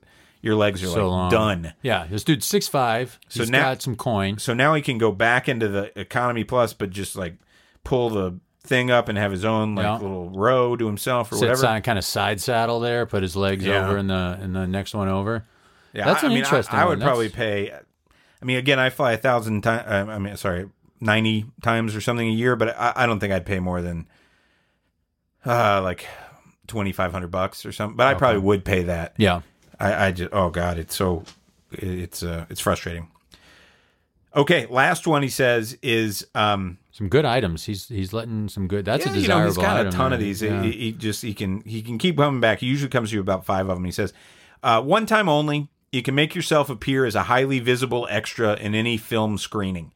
your 0.46 0.54
legs 0.56 0.82
are 0.82 0.86
So 0.86 1.08
like 1.08 1.10
long. 1.10 1.30
done. 1.30 1.72
Yeah, 1.82 2.06
this 2.10 2.24
dude's 2.24 2.46
six 2.46 2.68
five. 2.68 3.18
So 3.28 3.40
He's 3.42 3.50
now- 3.50 3.62
got 3.72 3.82
some 3.82 3.96
coin. 3.96 4.38
So 4.38 4.54
now 4.54 4.72
he 4.74 4.80
can 4.82 4.96
go 4.98 5.12
back 5.12 5.48
into 5.48 5.68
the 5.68 5.98
economy 5.98 6.44
plus, 6.44 6.72
but 6.72 6.90
just 6.90 7.16
like 7.16 7.34
pull 7.84 8.08
the 8.10 8.38
thing 8.62 8.90
up 8.90 9.08
and 9.08 9.16
have 9.18 9.30
his 9.30 9.44
own 9.44 9.74
like 9.74 9.84
Yeah. 9.84 9.98
little 9.98 10.30
row 10.30 10.74
to 10.76 10.86
himself 10.86 11.30
or 11.30 11.36
Sits 11.36 11.60
whatever. 11.60 11.66
on 11.76 11.82
kind 11.82 11.98
of 11.98 12.04
side 12.04 12.40
saddle 12.40 12.80
there. 12.80 13.06
Put 13.06 13.22
his 13.22 13.36
legs 13.36 13.64
Yeah. 13.64 13.86
over 13.86 13.98
in 13.98 14.06
the 14.06 14.38
in 14.42 14.52
the 14.54 14.66
next 14.66 14.94
one 14.94 15.08
over. 15.08 15.44
Yeah, 15.92 16.04
That's 16.06 16.22
I, 16.24 16.26
an 16.26 16.32
I 16.32 16.34
mean, 16.34 16.44
I- 16.44 16.46
interesting 16.46 16.78
I, 16.78 16.84
one. 16.84 16.98
would 16.98 17.04
probably 17.04 17.28
pay. 17.28 17.72
I 17.72 18.44
mean, 18.44 18.56
again, 18.58 18.78
I 18.78 18.90
fly 18.90 19.12
a 19.12 19.16
thousand 19.16 19.62
times. 19.62 19.84
I 20.10 20.18
mean, 20.18 20.36
sorry, 20.36 20.68
ninety 21.00 21.46
times 21.62 21.94
or 21.96 22.00
something 22.00 22.28
a 22.28 22.32
year, 22.32 22.54
but 22.56 22.76
I, 22.78 22.92
I 22.96 23.06
don't 23.06 23.18
think 23.20 23.32
I'd 23.32 23.46
pay 23.46 23.60
more 23.60 23.82
than 23.82 24.06
uh 25.44 25.80
like 25.82 26.06
twenty 26.66 26.92
five 26.92 27.12
hundred 27.12 27.30
bucks 27.30 27.64
or 27.64 27.72
something. 27.72 27.96
But 27.96 28.08
I 28.08 28.14
probably 28.14 28.40
would 28.40 28.64
pay 28.64 28.82
that. 28.84 29.14
Yeah. 29.16 29.42
I, 29.78 30.06
I 30.06 30.12
just 30.12 30.30
oh 30.32 30.50
god, 30.50 30.78
it's 30.78 30.94
so 30.94 31.24
it's 31.72 32.22
uh 32.22 32.46
it's 32.48 32.60
frustrating. 32.60 33.08
Okay, 34.34 34.66
last 34.66 35.06
one 35.06 35.22
he 35.22 35.28
says 35.28 35.78
is 35.82 36.26
um 36.34 36.78
Some 36.90 37.08
good 37.08 37.24
items. 37.24 37.64
He's 37.64 37.88
he's 37.88 38.12
letting 38.12 38.48
some 38.48 38.68
good. 38.68 38.84
That's 38.84 39.06
yeah, 39.06 39.12
a 39.12 39.14
you 39.14 39.20
desirable 39.22 39.42
know, 39.42 39.48
he's 39.48 39.56
got 39.56 39.76
item. 39.78 39.88
a 39.88 39.90
ton 39.92 40.12
of 40.12 40.20
these. 40.20 40.42
Yeah. 40.42 40.62
He, 40.62 40.72
he 40.72 40.92
just 40.92 41.22
he 41.22 41.34
can 41.34 41.62
he 41.62 41.82
can 41.82 41.98
keep 41.98 42.16
coming 42.16 42.40
back. 42.40 42.60
He 42.60 42.66
usually 42.66 42.90
comes 42.90 43.10
to 43.10 43.14
you 43.16 43.20
about 43.20 43.46
five 43.46 43.68
of 43.68 43.76
them. 43.76 43.84
He 43.84 43.92
says, 43.92 44.12
uh, 44.62 44.82
one 44.82 45.06
time 45.06 45.28
only. 45.28 45.68
You 45.92 46.02
can 46.02 46.14
make 46.14 46.34
yourself 46.34 46.68
appear 46.68 47.06
as 47.06 47.14
a 47.14 47.22
highly 47.22 47.58
visible 47.58 48.06
extra 48.10 48.54
in 48.56 48.74
any 48.74 48.98
film 48.98 49.38
screening. 49.38 49.94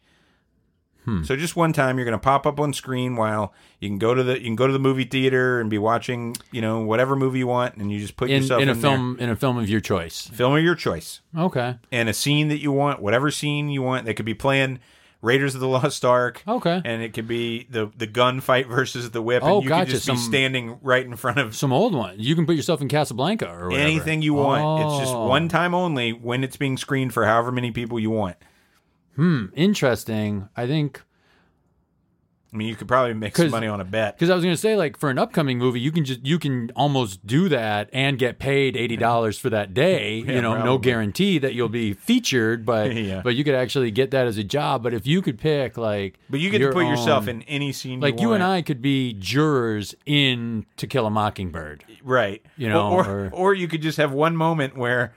Hmm. 1.04 1.22
So 1.24 1.34
just 1.36 1.56
one 1.56 1.72
time, 1.72 1.96
you're 1.98 2.04
going 2.04 2.18
to 2.18 2.22
pop 2.22 2.46
up 2.46 2.60
on 2.60 2.72
screen 2.74 3.16
while 3.16 3.54
you 3.80 3.88
can 3.88 3.98
go 3.98 4.14
to 4.14 4.22
the 4.22 4.38
you 4.38 4.44
can 4.44 4.56
go 4.56 4.66
to 4.66 4.72
the 4.72 4.78
movie 4.78 5.04
theater 5.04 5.60
and 5.60 5.70
be 5.70 5.78
watching 5.78 6.36
you 6.52 6.60
know 6.60 6.80
whatever 6.80 7.16
movie 7.16 7.38
you 7.38 7.46
want, 7.46 7.76
and 7.76 7.90
you 7.90 7.98
just 7.98 8.16
put 8.16 8.30
in, 8.30 8.42
yourself 8.42 8.60
in 8.62 8.68
a 8.68 8.74
there. 8.74 8.82
film 8.82 9.16
in 9.18 9.30
a 9.30 9.36
film 9.36 9.56
of 9.58 9.68
your 9.68 9.80
choice. 9.80 10.28
film 10.28 10.54
of 10.56 10.62
your 10.62 10.74
choice, 10.74 11.20
Okay. 11.36 11.76
and 11.90 12.08
a 12.08 12.12
scene 12.12 12.48
that 12.48 12.58
you 12.60 12.70
want, 12.72 13.00
whatever 13.00 13.30
scene 13.30 13.68
you 13.70 13.82
want. 13.82 14.04
They 14.04 14.14
could 14.14 14.26
be 14.26 14.34
playing 14.34 14.78
Raiders 15.22 15.54
of 15.54 15.60
the 15.60 15.68
Lost 15.76 16.04
Ark. 16.04 16.42
Okay. 16.48 16.80
And 16.84 17.02
it 17.02 17.12
could 17.14 17.26
be 17.28 17.66
the 17.70 17.90
the 17.96 18.06
gunfight 18.06 18.66
versus 18.68 19.10
the 19.10 19.22
whip, 19.22 19.42
Oh, 19.42 19.56
and 19.56 19.64
you 19.64 19.68
gotcha. 19.70 19.84
could 19.86 19.90
just 19.92 20.04
Some- 20.06 20.16
be 20.16 20.20
standing 20.22 20.78
right 20.82 21.04
in 21.04 21.16
front 21.16 21.38
of 21.38 21.56
Some 21.56 21.72
old 21.72 21.94
one. 21.94 22.16
You 22.18 22.34
can 22.34 22.44
put 22.46 22.56
yourself 22.56 22.80
in 22.82 22.88
Casablanca 22.88 23.48
or 23.50 23.68
whatever. 23.70 23.82
anything 23.88 24.20
you 24.22 24.34
want. 24.34 24.82
It's 24.86 24.98
just 25.00 25.14
Oh. 25.14 25.26
one 25.28 25.48
time 25.48 25.74
only 25.74 26.12
when 26.12 26.44
it's 26.44 26.56
being 26.58 26.76
screened 26.76 27.14
for 27.14 27.24
however 27.24 27.50
many 27.52 27.70
people 27.70 27.98
you 27.98 28.10
want. 28.10 28.36
Hmm. 29.16 29.46
Interesting. 29.54 30.48
I 30.56 30.66
think 30.66 31.02
I 32.52 32.56
mean, 32.56 32.66
you 32.66 32.74
could 32.74 32.88
probably 32.88 33.14
make 33.14 33.36
some 33.36 33.48
money 33.50 33.68
on 33.68 33.80
a 33.80 33.84
bet. 33.84 34.16
because 34.16 34.28
I 34.28 34.34
was 34.34 34.42
going 34.42 34.52
to 34.54 34.60
say 34.60 34.74
like 34.74 34.98
for 34.98 35.08
an 35.08 35.18
upcoming 35.20 35.56
movie, 35.56 35.78
you 35.78 35.92
can 35.92 36.04
just 36.04 36.26
you 36.26 36.36
can 36.36 36.72
almost 36.74 37.24
do 37.24 37.48
that 37.48 37.88
and 37.92 38.18
get 38.18 38.40
paid 38.40 38.76
eighty 38.76 38.96
dollars 38.96 39.38
for 39.38 39.50
that 39.50 39.72
day. 39.72 40.18
Yeah, 40.26 40.32
you 40.34 40.42
know, 40.42 40.64
no 40.64 40.76
guarantee 40.78 41.38
that 41.38 41.54
you'll 41.54 41.68
be 41.68 41.92
featured, 41.92 42.66
but 42.66 42.92
Yeah. 42.94 43.20
but 43.22 43.36
you 43.36 43.44
could 43.44 43.54
actually 43.54 43.92
get 43.92 44.10
that 44.10 44.26
as 44.26 44.36
a 44.36 44.42
job. 44.42 44.82
But 44.82 44.94
if 44.94 45.06
you 45.06 45.22
could 45.22 45.38
pick 45.38 45.76
like, 45.76 46.18
But 46.28 46.40
you 46.40 46.50
get 46.50 46.58
to 46.58 46.72
put 46.72 46.86
yourself 46.86 47.28
in 47.28 47.42
any 47.42 47.70
scene 47.70 48.00
like 48.00 48.20
you, 48.20 48.28
you 48.30 48.34
and. 48.34 48.42
I 48.42 48.62
could 48.62 48.82
be 48.82 49.12
jurors 49.12 49.94
in 50.04 50.66
To 50.78 50.88
Kill 50.88 51.06
a 51.06 51.10
Mockingbird. 51.10 51.84
right? 52.02 52.42
you 52.56 52.68
know, 52.68 52.90
or, 52.90 53.04
or- 53.06 53.26
or 53.26 53.30
or 53.32 53.54
you 53.54 53.68
could 53.68 53.82
just 53.82 53.98
have 53.98 54.10
one 54.12 54.36
moment 54.36 54.76
where. 54.76 55.14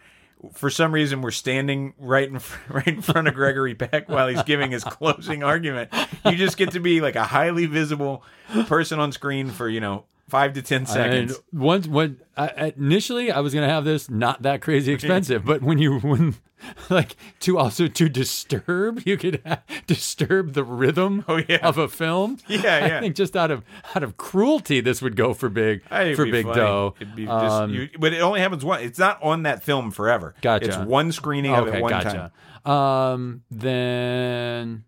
For 0.51 0.69
some 0.69 0.91
reason, 0.93 1.21
we're 1.21 1.31
standing 1.31 1.93
right 1.97 2.27
in 2.27 2.39
right 2.69 2.87
in 2.87 3.01
front 3.01 3.27
of 3.27 3.33
Gregory 3.33 3.75
Peck 3.75 4.09
while 4.09 4.27
he's 4.27 4.43
giving 4.43 4.71
his 4.71 4.83
closing 4.83 5.43
argument. 5.43 5.91
You 6.25 6.35
just 6.35 6.57
get 6.57 6.71
to 6.71 6.79
be 6.79 7.01
like 7.01 7.15
a 7.15 7.23
highly 7.23 7.65
visible 7.65 8.23
person 8.67 8.99
on 8.99 9.11
screen 9.11 9.49
for 9.49 9.69
you 9.69 9.79
know 9.79 10.05
five 10.33 10.53
to 10.53 10.63
ten 10.63 10.87
seconds. 10.87 11.35
And 11.51 11.61
once 11.61 11.87
when 11.87 12.17
I, 12.35 12.73
initially 12.75 13.31
I 13.31 13.39
was 13.41 13.53
gonna 13.53 13.69
have 13.69 13.85
this 13.85 14.09
not 14.09 14.41
that 14.41 14.61
crazy 14.61 14.91
expensive, 14.97 15.45
but 15.45 15.61
when 15.61 15.77
you 15.77 15.99
when 15.99 16.33
like 16.89 17.15
to 17.41 17.59
also 17.59 17.87
to 17.87 18.09
disturb, 18.09 19.03
you 19.05 19.15
could 19.15 19.41
ha- 19.45 19.61
disturb 19.85 20.53
the 20.53 20.63
rhythm 20.63 21.23
Oh, 21.27 21.39
yeah. 21.47 21.57
of 21.67 21.77
a 21.77 21.87
film. 21.87 22.39
Yeah, 22.47 22.61
yeah. 22.87 22.97
I 22.97 22.99
think 23.01 23.15
just 23.15 23.35
out 23.37 23.51
of 23.51 23.63
out 23.93 24.01
of 24.01 24.17
cruelty, 24.17 24.81
this 24.81 25.01
would 25.03 25.15
go 25.15 25.35
for 25.35 25.49
big 25.49 25.83
It'd 25.91 26.15
for 26.15 26.25
big 26.25 26.45
funny. 26.45 26.55
dough. 26.55 26.95
It'd 26.99 27.15
be 27.15 27.25
just, 27.25 27.37
Um, 27.39 27.69
you, 27.71 27.89
but 27.99 28.11
it 28.13 28.21
only 28.21 28.39
happens 28.39 28.65
once. 28.65 28.81
It's 28.83 28.97
not 28.97 29.21
on 29.21 29.43
that 29.43 29.61
film 29.61 29.91
forever. 29.91 30.33
Gotcha. 30.41 30.65
It's 30.65 30.77
one 30.77 31.11
screening 31.11 31.53
of 31.53 31.67
it 31.67 31.79
one 31.79 31.91
time. 31.91 32.31
Um, 32.65 33.43
then 33.51 34.85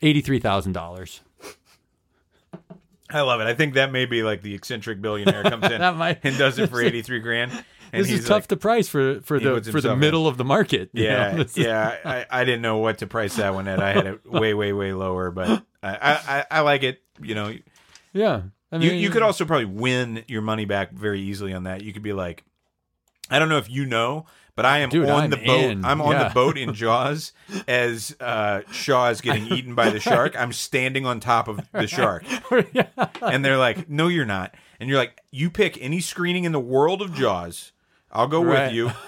eighty 0.00 0.22
three 0.22 0.38
thousand 0.38 0.72
dollars. 0.72 1.20
I 3.10 3.22
love 3.22 3.40
it. 3.40 3.46
I 3.46 3.54
think 3.54 3.74
that 3.74 3.90
may 3.92 4.06
be 4.06 4.22
like 4.22 4.42
the 4.42 4.54
eccentric 4.54 5.00
billionaire 5.00 5.42
comes 5.44 5.64
in 5.70 5.80
might- 5.96 6.20
and 6.24 6.36
does 6.38 6.58
it 6.58 6.68
for 6.70 6.80
eighty 6.82 7.02
three 7.02 7.20
grand. 7.20 7.52
And 7.90 8.04
This 8.04 8.12
is 8.12 8.24
tough 8.26 8.42
like, 8.42 8.46
to 8.48 8.56
price 8.58 8.86
for 8.88 9.20
for 9.22 9.40
the 9.40 9.54
for 9.56 9.60
the 9.60 9.70
himself 9.72 9.94
in. 9.94 10.00
middle 10.00 10.26
of 10.28 10.36
the 10.36 10.44
market. 10.44 10.90
Yeah, 10.92 11.32
know? 11.32 11.40
Is- 11.42 11.56
yeah. 11.56 11.96
I, 12.04 12.26
I 12.30 12.44
didn't 12.44 12.60
know 12.60 12.78
what 12.78 12.98
to 12.98 13.06
price 13.06 13.36
that 13.36 13.54
one 13.54 13.66
at. 13.66 13.80
I 13.82 13.92
had 13.92 14.06
it 14.06 14.30
way, 14.30 14.52
way, 14.52 14.74
way 14.74 14.92
lower, 14.92 15.30
but 15.30 15.64
I, 15.82 15.96
I, 15.96 16.44
I- 16.50 16.60
like 16.60 16.82
it. 16.82 17.00
You 17.22 17.34
know, 17.34 17.54
yeah. 18.12 18.42
I 18.70 18.76
you, 18.76 18.90
you 18.90 19.08
could 19.08 19.22
also 19.22 19.46
probably 19.46 19.64
win 19.64 20.22
your 20.28 20.42
money 20.42 20.66
back 20.66 20.92
very 20.92 21.20
easily 21.22 21.54
on 21.54 21.64
that. 21.64 21.82
You 21.82 21.94
could 21.94 22.02
be 22.02 22.12
like, 22.12 22.44
I 23.30 23.38
don't 23.38 23.48
know 23.48 23.58
if 23.58 23.70
you 23.70 23.84
know, 23.86 24.26
but 24.54 24.64
I 24.66 24.78
am 24.78 24.88
Dude, 24.90 25.08
on 25.08 25.24
I'm 25.24 25.30
the 25.30 25.36
boat. 25.36 25.64
in. 25.70 25.84
I'm 25.84 26.00
on 26.00 26.12
Yeah. 26.12 26.28
the 26.28 26.34
boat 26.34 26.58
in 26.58 26.74
Jaws 26.82 27.32
as 27.66 28.16
uh, 28.20 28.62
Shaw 28.72 29.08
is 29.10 29.20
getting 29.20 29.46
eaten 29.52 29.74
by 29.74 29.90
the 29.90 30.00
shark. 30.00 30.34
I'm 30.38 30.52
standing 30.52 31.06
on 31.06 31.20
top 31.20 31.48
of 31.48 31.60
the 31.72 31.86
shark, 31.86 32.24
yeah. 32.72 32.86
and 33.22 33.44
they're 33.44 33.58
like, 33.58 33.88
"No, 33.88 34.08
you're 34.08 34.24
not." 34.26 34.54
And 34.80 34.88
you're 34.88 34.98
like, 34.98 35.20
"You 35.30 35.50
pick 35.50 35.76
any 35.80 36.00
screening 36.00 36.44
in 36.44 36.52
the 36.52 36.60
world 36.60 37.02
of 37.02 37.14
Jaws. 37.14 37.72
I'll 38.12 38.26
go 38.28 38.42
Right. 38.42 38.66
with 38.66 38.72
you." 38.74 38.90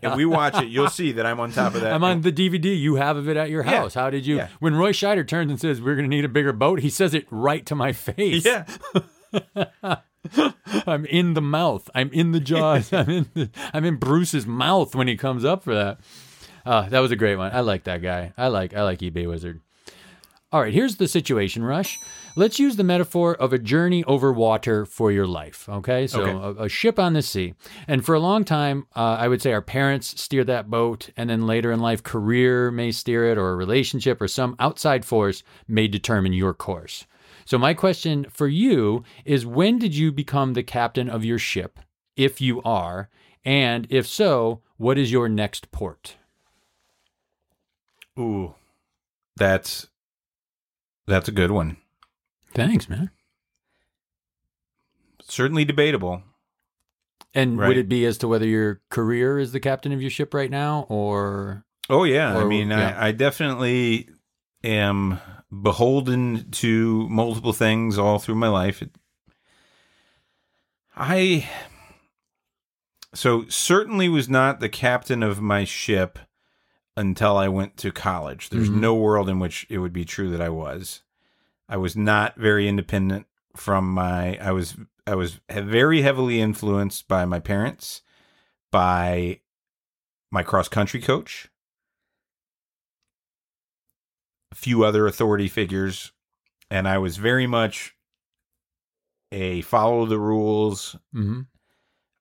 And 0.00 0.16
we 0.16 0.24
watch 0.24 0.56
it. 0.56 0.68
You'll 0.68 0.88
see 0.88 1.12
that 1.12 1.26
I'm 1.26 1.38
on 1.38 1.52
top 1.52 1.74
of 1.74 1.82
that. 1.82 1.92
I'm 1.92 2.02
on 2.02 2.22
the 2.22 2.32
DVD. 2.32 2.74
You 2.80 2.94
have 2.94 3.18
of 3.18 3.28
it 3.28 3.36
at 3.36 3.50
your 3.50 3.62
Yeah. 3.62 3.72
house. 3.82 3.92
How 3.92 4.08
did 4.08 4.24
you? 4.24 4.36
Yeah. 4.36 4.48
When 4.58 4.74
Roy 4.74 4.92
Scheider 4.92 5.28
turns 5.28 5.50
and 5.50 5.60
says, 5.60 5.82
"We're 5.82 5.96
going 5.96 6.08
to 6.08 6.16
need 6.16 6.24
a 6.24 6.30
bigger 6.30 6.54
boat," 6.54 6.80
he 6.80 6.88
says 6.88 7.12
it 7.12 7.26
right 7.30 7.64
to 7.66 7.74
my 7.74 7.92
face. 7.92 8.46
Yeah, 8.46 8.64
I'm 10.86 11.04
in 11.06 11.34
the 11.34 11.40
mouth. 11.40 11.88
I'm 11.94 12.10
in 12.12 12.32
the 12.32 12.40
jaws. 12.40 12.92
I'm 12.92 13.10
in. 13.10 13.26
The, 13.34 13.50
I'm 13.72 13.84
in 13.84 13.96
Bruce's 13.96 14.46
mouth 14.46 14.94
when 14.94 15.08
he 15.08 15.16
comes 15.16 15.44
up 15.44 15.62
for 15.64 15.74
that. 15.74 16.00
Uh, 16.64 16.88
that 16.88 17.00
was 17.00 17.12
a 17.12 17.16
great 17.16 17.36
one. 17.36 17.52
I 17.54 17.60
like 17.60 17.84
that 17.84 18.02
guy. 18.02 18.32
I 18.36 18.48
like 18.48 18.74
I 18.74 18.82
like 18.82 18.98
eBay 19.00 19.28
Wizard. 19.28 19.60
All 20.52 20.60
right, 20.60 20.72
here's 20.72 20.96
the 20.96 21.08
situation, 21.08 21.64
Rush. 21.64 21.98
Let's 22.36 22.58
use 22.58 22.76
the 22.76 22.84
metaphor 22.84 23.34
of 23.34 23.52
a 23.52 23.58
journey 23.58 24.04
over 24.04 24.32
water 24.32 24.86
for 24.86 25.10
your 25.10 25.26
life. 25.26 25.68
Okay, 25.68 26.06
so 26.06 26.22
Okay. 26.22 26.60
A, 26.60 26.64
a 26.64 26.68
ship 26.68 26.98
on 26.98 27.14
the 27.14 27.22
sea, 27.22 27.54
and 27.88 28.04
for 28.06 28.14
a 28.14 28.20
long 28.20 28.44
time, 28.44 28.86
uh, 28.94 29.16
I 29.18 29.26
would 29.26 29.42
say 29.42 29.52
our 29.52 29.60
parents 29.60 30.20
steer 30.20 30.44
that 30.44 30.70
boat, 30.70 31.10
and 31.16 31.28
then 31.28 31.46
later 31.46 31.72
in 31.72 31.80
life, 31.80 32.02
career 32.02 32.70
may 32.70 32.92
steer 32.92 33.30
it, 33.30 33.38
or 33.38 33.50
a 33.50 33.56
relationship, 33.56 34.20
or 34.20 34.28
some 34.28 34.54
outside 34.60 35.04
force 35.04 35.42
may 35.66 35.88
determine 35.88 36.32
your 36.32 36.54
course. 36.54 37.06
So 37.46 37.56
my 37.58 37.72
question 37.72 38.26
for 38.28 38.48
you 38.48 39.04
is: 39.24 39.46
When 39.46 39.78
did 39.78 39.94
you 39.94 40.12
become 40.12 40.52
the 40.52 40.62
captain 40.62 41.08
of 41.08 41.24
your 41.24 41.38
ship, 41.38 41.78
if 42.16 42.40
you 42.40 42.60
are, 42.62 43.08
and 43.44 43.86
if 43.88 44.06
so, 44.06 44.60
what 44.76 44.98
is 44.98 45.12
your 45.12 45.28
next 45.28 45.70
port? 45.70 46.16
Ooh, 48.18 48.54
that's 49.36 49.86
that's 51.06 51.28
a 51.28 51.32
good 51.32 51.52
one. 51.52 51.76
Thanks, 52.52 52.88
man. 52.88 53.10
Certainly 55.22 55.64
debatable. 55.64 56.22
And 57.34 57.58
would 57.58 57.76
it 57.76 57.88
be 57.88 58.06
as 58.06 58.16
to 58.18 58.28
whether 58.28 58.46
your 58.46 58.80
career 58.88 59.38
is 59.38 59.52
the 59.52 59.60
captain 59.60 59.92
of 59.92 60.00
your 60.00 60.10
ship 60.10 60.32
right 60.32 60.50
now, 60.50 60.86
or 60.88 61.64
Oh 61.88 62.04
yeah, 62.04 62.36
I 62.36 62.44
mean, 62.44 62.70
yeah. 62.70 62.96
I, 62.98 63.08
I 63.08 63.12
definitely 63.12 64.08
am 64.64 65.20
beholden 65.62 66.50
to 66.50 67.08
multiple 67.08 67.52
things 67.52 67.98
all 67.98 68.18
through 68.18 68.34
my 68.34 68.48
life. 68.48 68.82
It, 68.82 68.90
I 70.96 71.48
so 73.14 73.46
certainly 73.48 74.08
was 74.08 74.28
not 74.28 74.60
the 74.60 74.68
captain 74.68 75.22
of 75.22 75.40
my 75.40 75.64
ship 75.64 76.18
until 76.96 77.36
I 77.36 77.48
went 77.48 77.76
to 77.78 77.92
college. 77.92 78.48
There's 78.48 78.70
Mhm. 78.70 78.80
no 78.80 78.94
world 78.94 79.28
in 79.28 79.38
which 79.38 79.66
it 79.68 79.78
would 79.78 79.92
be 79.92 80.04
true 80.04 80.30
that 80.30 80.40
I 80.40 80.48
was. 80.48 81.02
I 81.68 81.76
was 81.76 81.96
not 81.96 82.36
very 82.36 82.68
independent 82.68 83.26
from 83.54 83.88
my 83.90 84.36
I 84.38 84.52
was 84.52 84.76
I 85.06 85.14
was 85.14 85.40
very 85.50 86.02
heavily 86.02 86.40
influenced 86.40 87.06
by 87.08 87.24
my 87.24 87.38
parents, 87.38 88.02
by 88.72 89.40
my 90.30 90.42
cross 90.42 90.68
country 90.68 91.00
coach, 91.00 91.48
a 94.45 94.45
few 94.56 94.84
other 94.84 95.06
authority 95.06 95.48
figures, 95.48 96.12
and 96.70 96.88
I 96.88 96.98
was 96.98 97.16
very 97.18 97.46
much 97.46 97.94
a 99.32 99.60
follow 99.62 100.06
the 100.06 100.18
rules. 100.18 100.96
hmm 101.12 101.42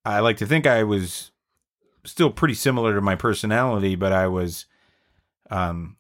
I 0.04 0.20
like 0.20 0.38
to 0.38 0.46
think 0.46 0.68
I 0.68 0.84
was 0.84 1.32
still 2.04 2.30
pretty 2.30 2.54
similar 2.54 2.94
to 2.94 3.02
my 3.02 3.16
personality, 3.16 3.96
but 3.96 4.12
I 4.12 4.28
was, 4.28 4.68
um, 5.50 5.98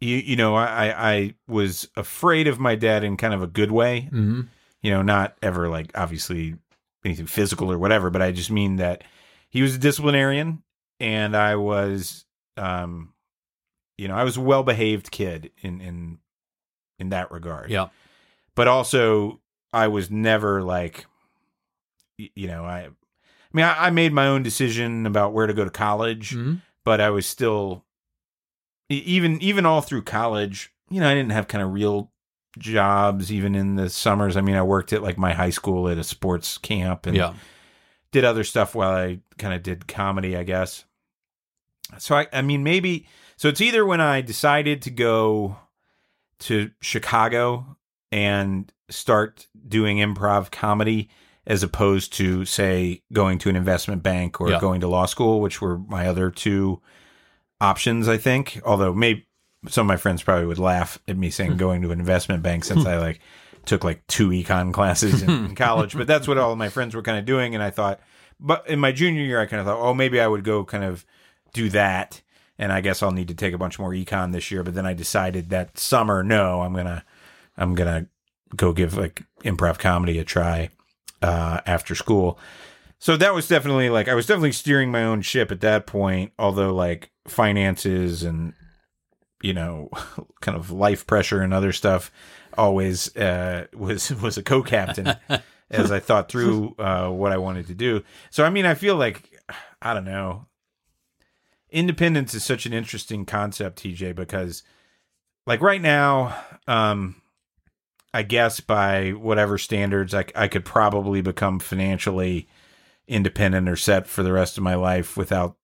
you 0.00 0.16
you 0.16 0.36
know, 0.36 0.54
I 0.54 1.10
I 1.12 1.34
was 1.48 1.88
afraid 1.96 2.46
of 2.46 2.60
my 2.60 2.76
dad 2.76 3.02
in 3.02 3.16
kind 3.16 3.34
of 3.34 3.42
a 3.42 3.48
good 3.48 3.72
way. 3.72 4.02
hmm 4.10 4.42
You 4.82 4.90
know, 4.92 5.02
not 5.02 5.36
ever 5.42 5.68
like 5.68 5.90
obviously 5.96 6.56
anything 7.04 7.26
physical 7.26 7.72
or 7.72 7.78
whatever, 7.78 8.10
but 8.10 8.22
I 8.22 8.30
just 8.30 8.50
mean 8.50 8.76
that 8.76 9.02
he 9.48 9.62
was 9.62 9.74
a 9.74 9.78
disciplinarian, 9.78 10.62
and 11.00 11.36
I 11.36 11.56
was, 11.56 12.24
um, 12.56 13.12
you 14.00 14.08
know, 14.08 14.14
I 14.14 14.24
was 14.24 14.38
a 14.38 14.40
well 14.40 14.62
behaved 14.62 15.10
kid 15.10 15.50
in 15.60 15.80
in 15.80 16.18
in 16.98 17.10
that 17.10 17.30
regard 17.30 17.70
yeah, 17.70 17.88
but 18.54 18.66
also 18.66 19.40
I 19.72 19.88
was 19.88 20.10
never 20.10 20.62
like, 20.62 21.06
you 22.16 22.48
know, 22.48 22.64
I, 22.64 22.78
I 22.78 22.88
mean, 23.52 23.64
I, 23.64 23.86
I 23.86 23.90
made 23.90 24.12
my 24.12 24.26
own 24.26 24.42
decision 24.42 25.06
about 25.06 25.32
where 25.32 25.46
to 25.46 25.54
go 25.54 25.64
to 25.64 25.70
college, 25.70 26.32
hmm 26.32 26.56
but 26.82 26.98
I 26.98 27.10
was 27.10 27.26
still, 27.26 27.84
even 28.88 29.40
even 29.42 29.66
all 29.66 29.82
through 29.82 30.02
college, 30.02 30.72
you 30.88 30.98
know, 30.98 31.08
I 31.08 31.14
didn't 31.14 31.32
have 31.32 31.46
kind 31.46 31.62
of 31.62 31.74
real 31.74 32.10
jobs 32.58 33.30
even 33.30 33.54
in 33.54 33.76
the 33.76 33.90
summers. 33.90 34.34
I 34.34 34.40
mean, 34.40 34.56
I 34.56 34.62
worked 34.62 34.94
at 34.94 35.02
like 35.02 35.18
my 35.18 35.34
high 35.34 35.50
school 35.50 35.90
at 35.90 35.98
a 35.98 36.02
sports 36.04 36.56
camp 36.56 37.04
and 37.04 37.16
yeah, 37.16 37.34
did 38.12 38.24
other 38.24 38.44
stuff 38.44 38.74
while 38.74 38.92
I 38.92 39.20
kind 39.36 39.52
of 39.54 39.62
did 39.62 39.86
comedy, 39.86 40.36
I 40.36 40.42
guess. 40.42 40.84
So 41.98 42.16
I, 42.16 42.26
I 42.32 42.40
mean, 42.40 42.64
maybe 42.64 43.06
so. 43.40 43.48
It's 43.48 43.60
either 43.60 43.84
when 43.84 44.00
I 44.00 44.20
decided 44.20 44.82
to 44.82 44.90
go 44.90 45.56
to 46.40 46.70
Chicago 46.80 47.76
and 48.12 48.72
start 48.88 49.46
doing 49.68 49.98
improv 49.98 50.50
comedy, 50.50 51.08
as 51.46 51.62
opposed 51.62 52.12
to 52.14 52.44
say 52.44 53.02
going 53.12 53.38
to 53.38 53.48
an 53.48 53.56
investment 53.56 54.02
bank 54.02 54.40
or 54.40 54.50
Yeah. 54.50 54.60
going 54.60 54.80
to 54.80 54.88
law 54.88 55.06
school, 55.06 55.40
which 55.40 55.60
were 55.60 55.78
my 55.78 56.06
other 56.06 56.30
two 56.30 56.80
options. 57.60 58.08
I 58.08 58.16
think, 58.16 58.60
although 58.64 58.92
maybe 58.92 59.26
some 59.68 59.86
of 59.86 59.88
my 59.88 59.96
friends 59.96 60.22
probably 60.22 60.46
would 60.46 60.58
laugh 60.58 60.98
at 61.06 61.16
me 61.16 61.30
saying 61.30 61.52
hmm. 61.52 61.56
going 61.58 61.82
to 61.82 61.92
an 61.92 62.00
investment 62.00 62.42
bank 62.42 62.64
since 62.64 62.82
hmm. 62.82 62.88
I 62.88 62.98
like 62.98 63.20
took 63.66 63.84
like 63.84 64.06
two 64.06 64.30
econ 64.30 64.72
classes 64.72 65.22
in, 65.22 65.30
in 65.30 65.54
college, 65.54 65.96
but 65.96 66.06
that's 66.06 66.26
what 66.26 66.38
all 66.38 66.52
of 66.52 66.58
my 66.58 66.68
friends 66.68 66.94
were 66.94 67.02
kind 67.02 67.18
of 67.18 67.24
doing. 67.24 67.54
And 67.54 67.62
I 67.62 67.70
thought, 67.70 68.00
but 68.38 68.68
in 68.68 68.78
my 68.78 68.92
junior 68.92 69.22
year, 69.22 69.40
I 69.40 69.46
kind 69.46 69.60
of 69.60 69.66
thought, 69.66 69.78
oh, 69.78 69.92
maybe 69.94 70.20
I 70.20 70.26
would 70.26 70.44
go 70.44 70.64
kind 70.64 70.84
of 70.84 71.04
do 71.52 71.68
that. 71.70 72.22
And 72.60 72.72
I 72.72 72.80
guess 72.82 73.02
I'll 73.02 73.10
need 73.10 73.28
to 73.28 73.34
take 73.34 73.54
a 73.54 73.58
bunch 73.58 73.78
more 73.78 73.90
econ 73.90 74.32
this 74.32 74.50
year. 74.50 74.62
But 74.62 74.74
then 74.74 74.86
I 74.86 74.92
decided 74.92 75.50
that 75.50 75.78
summer, 75.78 76.22
no, 76.22 76.60
I'm 76.60 76.74
gonna, 76.74 77.04
I'm 77.56 77.74
gonna 77.74 78.06
go 78.54 78.72
give 78.72 78.96
like 78.96 79.24
improv 79.42 79.78
comedy 79.78 80.18
a 80.18 80.24
try 80.24 80.68
uh, 81.22 81.60
after 81.66 81.94
school. 81.94 82.38
So 82.98 83.16
that 83.16 83.34
was 83.34 83.48
definitely 83.48 83.88
like 83.88 84.08
I 84.08 84.14
was 84.14 84.26
definitely 84.26 84.52
steering 84.52 84.90
my 84.90 85.04
own 85.04 85.22
ship 85.22 85.50
at 85.50 85.62
that 85.62 85.86
point. 85.86 86.32
Although 86.38 86.74
like 86.74 87.10
finances 87.26 88.22
and 88.22 88.52
you 89.42 89.54
know 89.54 89.88
kind 90.40 90.56
of 90.56 90.70
life 90.70 91.06
pressure 91.06 91.40
and 91.40 91.54
other 91.54 91.72
stuff 91.72 92.12
always 92.58 93.14
uh, 93.16 93.66
was 93.72 94.10
was 94.22 94.36
a 94.36 94.42
co-captain 94.42 95.14
as 95.70 95.90
I 95.90 95.98
thought 95.98 96.30
through 96.30 96.74
uh, 96.78 97.08
what 97.08 97.32
I 97.32 97.38
wanted 97.38 97.68
to 97.68 97.74
do. 97.74 98.02
So 98.30 98.44
I 98.44 98.50
mean, 98.50 98.66
I 98.66 98.74
feel 98.74 98.96
like 98.96 99.30
I 99.80 99.94
don't 99.94 100.04
know. 100.04 100.46
Independence 101.72 102.34
is 102.34 102.44
such 102.44 102.66
an 102.66 102.72
interesting 102.72 103.24
concept, 103.24 103.82
TJ, 103.82 104.14
because 104.14 104.62
like 105.46 105.60
right 105.60 105.80
now, 105.80 106.36
um, 106.66 107.20
I 108.12 108.22
guess 108.22 108.60
by 108.60 109.10
whatever 109.10 109.56
standards, 109.56 110.14
I, 110.14 110.24
I 110.34 110.48
could 110.48 110.64
probably 110.64 111.20
become 111.20 111.60
financially 111.60 112.48
independent 113.06 113.68
or 113.68 113.76
set 113.76 114.06
for 114.06 114.22
the 114.22 114.32
rest 114.32 114.58
of 114.58 114.64
my 114.64 114.74
life 114.74 115.16
without, 115.16 115.56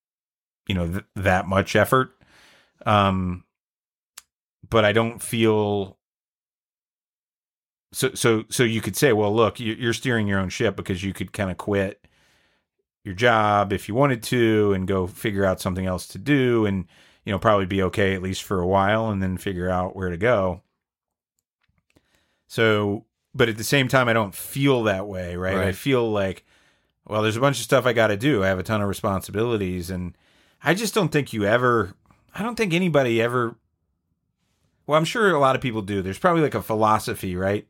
you 0.68 0.74
know, 0.74 0.86
th- 0.88 1.04
that 1.16 1.46
much 1.46 1.74
effort. 1.74 2.10
Um, 2.84 3.44
but 4.68 4.84
I 4.84 4.92
don't 4.92 5.20
feel 5.22 5.98
so. 7.92 8.12
So, 8.14 8.44
so 8.48 8.62
you 8.62 8.80
could 8.80 8.96
say, 8.96 9.12
well, 9.12 9.34
look, 9.34 9.58
you- 9.60 9.74
you're 9.74 9.92
steering 9.92 10.26
your 10.26 10.38
own 10.38 10.48
ship 10.50 10.76
because 10.76 11.02
you 11.02 11.12
could 11.12 11.32
kind 11.32 11.50
of 11.50 11.56
quit 11.56 12.05
your 13.06 13.14
job 13.14 13.72
if 13.72 13.88
you 13.88 13.94
wanted 13.94 14.22
to 14.24 14.72
and 14.74 14.86
go 14.86 15.06
figure 15.06 15.44
out 15.44 15.60
something 15.60 15.86
else 15.86 16.08
to 16.08 16.18
do, 16.18 16.66
and 16.66 16.86
you 17.24 17.32
know, 17.32 17.38
probably 17.38 17.66
be 17.66 17.82
okay 17.84 18.14
at 18.14 18.22
least 18.22 18.42
for 18.42 18.60
a 18.60 18.66
while, 18.66 19.08
and 19.08 19.22
then 19.22 19.38
figure 19.38 19.70
out 19.70 19.96
where 19.96 20.10
to 20.10 20.16
go. 20.16 20.62
So, 22.48 23.04
but 23.34 23.48
at 23.48 23.56
the 23.56 23.64
same 23.64 23.88
time, 23.88 24.08
I 24.08 24.12
don't 24.12 24.34
feel 24.34 24.84
that 24.84 25.06
way, 25.06 25.36
right? 25.36 25.56
I 25.56 25.72
feel 25.72 26.10
like, 26.10 26.44
well, 27.06 27.22
there's 27.22 27.36
a 27.36 27.40
bunch 27.40 27.58
of 27.58 27.64
stuff 27.64 27.86
I 27.86 27.92
got 27.92 28.08
to 28.08 28.16
do. 28.16 28.44
I 28.44 28.48
have 28.48 28.58
a 28.58 28.64
ton 28.64 28.82
of 28.82 28.88
responsibilities, 28.88 29.90
and 29.90 30.16
I 30.62 30.74
just 30.74 30.94
don't 30.94 31.10
think 31.10 31.32
you 31.32 31.44
ever. 31.44 31.94
I 32.34 32.42
don't 32.42 32.56
think 32.56 32.74
anybody 32.74 33.22
ever. 33.22 33.56
Well, 34.86 34.98
I'm 34.98 35.04
sure 35.04 35.32
a 35.32 35.40
lot 35.40 35.56
of 35.56 35.62
people 35.62 35.82
do. 35.82 36.02
There's 36.02 36.18
probably 36.18 36.42
like 36.42 36.54
a 36.54 36.62
philosophy, 36.62 37.34
right? 37.34 37.66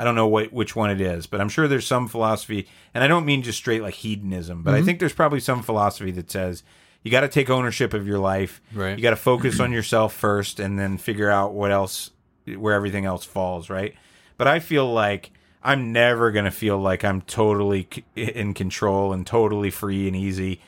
I 0.00 0.04
don't 0.04 0.14
know 0.14 0.26
what 0.26 0.50
which 0.52 0.74
one 0.74 0.90
it 0.90 1.00
is, 1.00 1.26
but 1.26 1.40
I'm 1.42 1.50
sure 1.50 1.68
there's 1.68 1.86
some 1.86 2.08
philosophy, 2.08 2.66
and 2.94 3.04
I 3.04 3.06
don't 3.06 3.26
mean 3.26 3.42
just 3.42 3.58
straight 3.58 3.82
like 3.82 3.94
hedonism, 3.94 4.62
but 4.62 4.72
I 4.74 4.80
Mhm. 4.80 4.84
think 4.86 4.98
there's 4.98 5.12
probably 5.12 5.40
some 5.40 5.62
philosophy 5.62 6.10
that 6.12 6.30
says 6.30 6.62
you 7.02 7.10
got 7.10 7.20
to 7.20 7.28
take 7.28 7.50
ownership 7.50 7.92
of 7.94 8.06
your 8.06 8.18
life. 8.18 8.60
right. 8.74 8.96
You 8.96 9.02
got 9.02 9.10
to 9.10 9.16
focus 9.16 9.60
on 9.60 9.72
yourself 9.78 10.14
first, 10.14 10.58
and 10.58 10.78
then 10.78 10.96
figure 10.98 11.30
out 11.30 11.52
what 11.52 11.70
else, 11.70 12.12
where 12.56 12.72
everything 12.74 13.04
else 13.04 13.24
falls, 13.26 13.68
right? 13.68 13.94
But 14.38 14.46
I 14.48 14.58
feel 14.58 14.90
like 14.90 15.32
I'm 15.62 15.92
never 15.92 16.30
gonna 16.30 16.50
feel 16.50 16.78
like 16.78 17.04
I'm 17.04 17.20
totally 17.20 17.86
c- 17.92 18.04
in 18.16 18.54
control 18.54 19.12
and 19.12 19.26
totally 19.26 19.70
free 19.70 20.06
and 20.08 20.16
easy. 20.16 20.62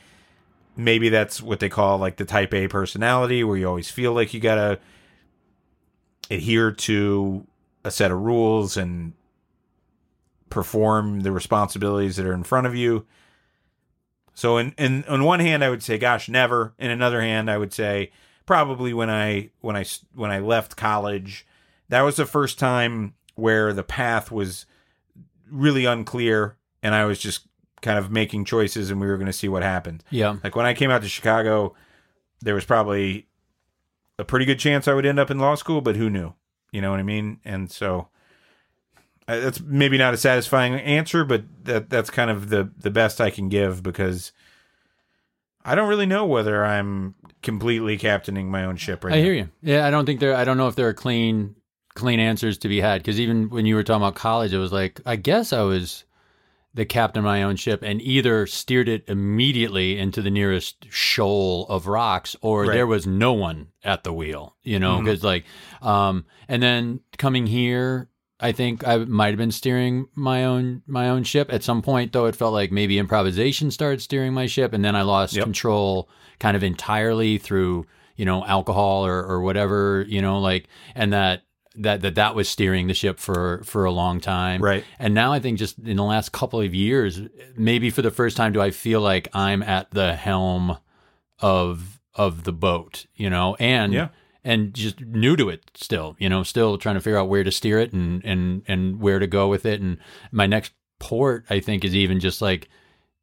Maybe 0.77 1.09
that's 1.09 1.41
what 1.43 1.61
they 1.61 1.71
call 1.71 1.97
like 1.99 2.17
the 2.17 2.27
type 2.27 2.53
A 2.53 2.69
personality, 2.69 3.43
where 3.45 3.57
you 3.57 3.67
always 3.67 3.91
feel 3.91 4.13
like 4.13 4.35
you 4.35 4.41
gotta 4.41 4.79
adhere 6.31 6.71
to 6.73 7.47
a 7.85 7.91
set 7.91 8.11
of 8.11 8.19
rules 8.21 8.77
and 8.77 9.13
perform 10.53 11.21
the 11.21 11.33
responsibilities 11.33 12.17
that 12.17 12.27
are 12.27 12.35
in 12.35 12.45
front 12.45 12.67
of 12.67 12.77
you. 12.77 13.07
So, 14.35 14.59
in, 14.59 14.75
in 14.79 15.05
on 15.09 15.25
one 15.25 15.41
hand, 15.41 15.65
I 15.65 15.71
would 15.71 15.83
say, 15.83 15.99
"Gosh, 15.99 16.29
never." 16.29 16.75
In 16.79 16.91
another 16.91 17.21
hand, 17.21 17.51
I 17.51 17.59
would 17.59 17.73
say, 17.73 18.13
probably 18.47 18.93
when 18.93 19.11
I 19.11 19.51
when 19.61 19.77
I 19.77 19.85
when 20.15 20.31
I 20.31 20.39
left 20.39 20.77
college, 20.77 21.47
that 21.89 22.03
was 22.03 22.17
the 22.17 22.27
first 22.27 22.59
time 22.59 23.15
where 23.35 23.73
the 23.73 23.83
path 23.83 24.31
was 24.31 24.67
really 25.51 25.85
unclear, 25.85 26.57
and 26.83 26.95
I 26.95 27.05
was 27.05 27.19
just 27.19 27.47
kind 27.81 27.99
of 27.99 28.11
making 28.11 28.45
choices, 28.45 28.91
and 28.91 29.01
we 29.01 29.07
were 29.07 29.17
going 29.17 29.27
to 29.27 29.33
see 29.33 29.49
what 29.49 29.63
happened. 29.63 30.05
yeah. 30.11 30.37
Like 30.45 30.55
when 30.55 30.67
I 30.67 30.75
came 30.75 30.91
out 30.91 31.03
to 31.03 31.09
Chicago, 31.09 31.75
there 32.41 32.55
was 32.55 32.65
probably 32.65 33.27
a 34.19 34.25
pretty 34.25 34.45
good 34.45 34.59
chance 34.59 34.87
I 34.87 34.95
would 34.95 35.07
end 35.07 35.19
up 35.19 35.31
in 35.31 35.39
law 35.39 35.57
school, 35.57 35.81
but 35.81 35.97
who 35.97 36.09
knew? 36.09 36.35
You 36.71 36.81
know 36.81 36.91
what 36.91 37.01
I 37.01 37.05
mean? 37.05 37.41
And 37.45 37.71
so 37.71 38.09
that's 39.27 39.61
maybe 39.61 39.99
not 39.99 40.15
a 40.15 40.17
satisfying 40.17 40.75
answer, 40.75 41.25
but 41.25 41.45
that 41.65 41.91
that's 41.91 42.11
kind 42.11 42.31
of 42.31 42.49
the 42.51 42.71
the 42.79 42.91
best 42.91 43.21
I 43.21 43.31
can 43.31 43.49
give 43.49 43.83
because 43.83 44.33
I 45.65 45.75
don't 45.75 45.89
really 45.89 46.07
know 46.07 46.27
whether 46.27 46.65
I'm 46.65 47.15
completely 47.43 47.97
captaining 47.97 48.51
my 48.51 48.65
own 48.65 48.77
ship 48.77 49.05
right 49.05 49.15
I 49.15 49.19
now. 49.19 49.23
hear 49.25 49.35
you. 49.35 49.49
Yeah, 49.63 49.87
I 49.87 49.91
don't 49.91 50.07
think 50.07 50.21
there. 50.21 50.35
I 50.35 50.45
don't 50.45 50.57
know 50.57 50.69
if 50.69 50.75
there 50.75 50.89
are 50.89 50.95
clean, 50.95 51.55
clean 51.95 52.19
answers 52.21 52.59
to 52.59 52.69
be 52.69 52.81
had. 52.81 53.01
Because 53.03 53.21
even 53.21 53.49
when 53.51 53.65
you 53.67 53.75
were 53.77 53.83
talking 53.85 54.03
about 54.03 54.15
college, 54.17 54.53
it 54.53 54.59
was 54.59 54.73
like 54.73 55.01
I 55.07 55.17
guess 55.17 55.53
I 55.53 55.63
was 55.63 56.05
the 56.75 56.85
captain 56.87 57.19
of 57.19 57.25
my 57.25 57.43
own 57.43 57.55
ship 57.55 57.83
and 57.83 58.01
either 58.01 58.47
steered 58.47 58.89
it 58.89 59.05
immediately 59.07 59.99
into 59.99 60.23
the 60.23 60.31
nearest 60.31 60.87
shoal 60.91 61.67
of 61.69 61.87
rocks, 61.87 62.35
or 62.41 62.63
Right. 62.63 62.73
there 62.73 62.87
was 62.87 63.07
no 63.07 63.35
one 63.35 63.69
at 63.85 64.05
the 64.05 64.13
wheel. 64.13 64.57
You 64.63 64.79
know, 64.81 64.99
because 65.01 65.23
like, 65.23 65.45
um, 65.81 66.25
and 66.49 66.63
then 66.63 67.01
coming 67.19 67.47
here. 67.47 68.09
I 68.43 68.53
think 68.53 68.87
I 68.87 68.97
might 68.99 69.29
have 69.29 69.39
been 69.39 69.53
steering 69.53 70.09
my 70.15 70.45
own 70.45 70.83
my 70.87 71.09
own 71.09 71.23
ship 71.25 71.53
at 71.53 71.63
some 71.63 71.81
point. 71.83 72.13
Though 72.13 72.27
it 72.27 72.37
felt 72.37 72.53
like 72.53 72.73
maybe 72.73 72.99
improvisation 72.99 73.71
started 73.71 74.03
steering 74.03 74.35
my 74.35 74.47
ship, 74.47 74.73
and 74.73 74.85
then 74.85 74.97
I 74.97 75.03
lost 75.03 75.35
Yep. 75.35 75.45
control 75.45 76.09
kind 76.41 76.57
of 76.57 76.63
entirely 76.65 77.39
through 77.39 77.87
you 78.17 78.25
know 78.25 78.45
alcohol 78.45 79.07
or 79.07 79.25
or 79.25 79.41
whatever 79.41 80.05
you 80.09 80.21
know 80.21 80.39
like 80.41 80.67
and 80.95 81.13
that 81.13 81.43
that 81.77 82.03
that 82.03 82.17
that 82.17 82.35
was 82.35 82.49
steering 82.49 82.87
the 82.89 82.95
ship 82.95 83.19
for 83.19 83.63
for 83.65 83.85
a 83.87 83.91
long 83.93 84.21
time 84.21 84.61
Right. 84.61 84.85
and 84.99 85.15
now 85.15 85.33
i 85.33 85.39
think 85.41 85.59
just 85.59 85.79
in 85.79 85.97
the 85.97 86.03
last 86.05 86.31
couple 86.33 86.61
of 86.61 86.75
years 86.75 87.21
maybe 87.57 87.89
for 87.89 88.03
the 88.03 88.11
first 88.11 88.37
time 88.37 88.53
do 88.53 88.61
i 88.61 88.71
feel 88.71 89.01
like 89.01 89.29
i'm 89.33 89.63
at 89.63 89.91
the 89.93 90.15
helm 90.15 90.77
of 91.41 92.01
of 92.15 92.45
the 92.45 92.53
boat 92.53 93.07
you 93.15 93.31
know 93.31 93.57
and 93.59 93.93
Yeah. 93.95 94.09
And 94.45 94.75
just 94.75 95.01
new 95.01 95.37
to 95.37 95.49
it 95.49 95.71
still 95.75 96.17
you 96.19 96.29
know 96.29 96.43
still 96.43 96.77
trying 96.79 96.95
to 96.97 97.01
figure 97.01 97.19
out 97.19 97.29
where 97.29 97.45
to 97.45 97.53
steer 97.53 97.79
it 97.79 97.93
and 97.93 98.25
and 98.25 98.63
and 98.67 99.01
where 99.01 99.19
to 99.19 99.27
go 99.27 99.49
with 99.49 99.65
it 99.65 99.81
and 99.81 99.99
my 100.33 100.47
next 100.47 100.73
port 100.99 101.45
i 101.51 101.61
think 101.61 101.85
is 101.85 101.95
even 101.95 102.19
just 102.21 102.43
like 102.43 102.69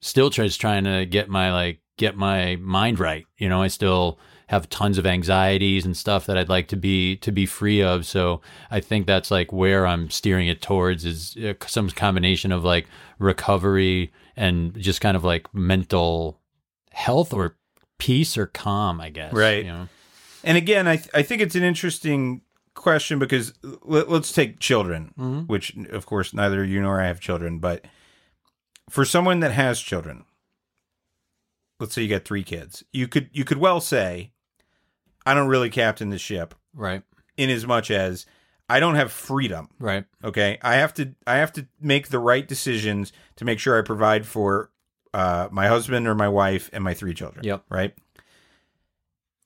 still 0.02 0.30
just 0.30 0.60
trying 0.62 0.84
to 0.86 1.06
get 1.06 1.28
my 1.30 1.52
like 1.52 1.80
get 1.98 2.16
my 2.16 2.56
mind 2.58 3.00
right 3.00 3.26
you 3.38 3.50
know 3.50 3.62
i 3.62 3.68
still 3.68 4.18
have 4.48 4.68
tons 4.70 4.98
of 4.98 5.06
anxieties 5.06 5.86
and 5.86 5.96
stuff 5.98 6.26
that 6.26 6.38
i'd 6.38 6.50
like 6.50 6.68
to 6.70 6.78
be 6.78 7.18
to 7.18 7.32
be 7.32 7.46
free 7.46 7.84
of 7.84 8.06
so 8.06 8.42
i 8.72 8.80
think 8.80 9.06
that's 9.06 9.30
like 9.30 9.52
where 9.52 9.86
i'm 9.86 10.10
steering 10.10 10.48
it 10.48 10.62
towards 10.62 11.04
is 11.06 11.36
uh, 11.38 11.54
some 11.68 11.90
combination 11.90 12.52
of 12.52 12.64
like 12.64 12.88
recovery 13.20 14.12
and 14.36 14.78
just 14.80 15.02
kind 15.02 15.16
of 15.18 15.24
like 15.24 15.54
mental 15.54 16.40
health 16.92 17.34
or 17.34 17.58
peace 17.98 18.38
or 18.38 18.48
calm 18.48 19.00
i 19.02 19.10
guess 19.10 19.34
Right. 19.34 19.66
you 19.66 19.72
know? 19.72 19.88
And 20.44 20.58
again, 20.58 20.88
I 20.88 20.98
th- 20.98 21.10
I 21.14 21.22
think 21.22 21.42
it's 21.42 21.56
an 21.56 21.64
interesting 21.64 22.42
question 22.76 23.20
because 23.20 23.54
let, 23.84 24.10
let's 24.10 24.32
take 24.32 24.60
children, 24.60 25.14
Mhm. 25.20 25.48
which 25.48 25.76
of 25.92 26.06
course 26.06 26.34
neither 26.34 26.64
you 26.64 26.82
nor 26.82 27.02
I 27.02 27.08
have 27.08 27.20
children, 27.20 27.60
but 27.60 27.86
for 28.90 29.04
someone 29.06 29.42
that 29.42 29.52
has 29.52 29.80
children, 29.82 30.24
let's 31.80 31.94
say 31.94 32.04
you 32.04 32.10
got 32.10 32.26
three 32.26 32.44
kids, 32.44 32.84
you 32.92 33.08
could 33.08 33.30
you 33.34 33.44
could 33.46 33.58
well 33.58 33.82
say, 33.82 34.32
I 35.26 35.34
don't 35.34 35.48
really 35.48 35.70
captain 35.70 36.10
the 36.10 36.18
ship 36.18 36.56
right 36.74 37.04
in 37.38 37.50
as 37.50 37.66
much 37.68 37.92
as 37.92 38.26
I 38.70 38.80
don't 38.80 38.96
have 38.96 39.12
freedom. 39.12 39.70
right 39.80 40.06
Okay, 40.24 40.58
I 40.62 40.76
have 40.76 40.94
to 40.96 41.16
I 41.28 41.36
have 41.38 41.52
to 41.54 41.68
make 41.82 42.10
the 42.10 42.20
right 42.20 42.48
decisions 42.48 43.12
to 43.38 43.46
make 43.46 43.60
sure 43.60 43.78
I 43.78 43.82
provide 43.82 44.26
for 44.26 44.72
uh, 45.14 45.50
my 45.52 45.68
husband 45.68 46.08
or 46.08 46.14
my 46.16 46.28
wife 46.30 46.70
and 46.72 46.84
my 46.84 46.94
three 46.94 47.14
children. 47.16 47.44
Yep. 47.44 47.64
Right. 47.70 47.94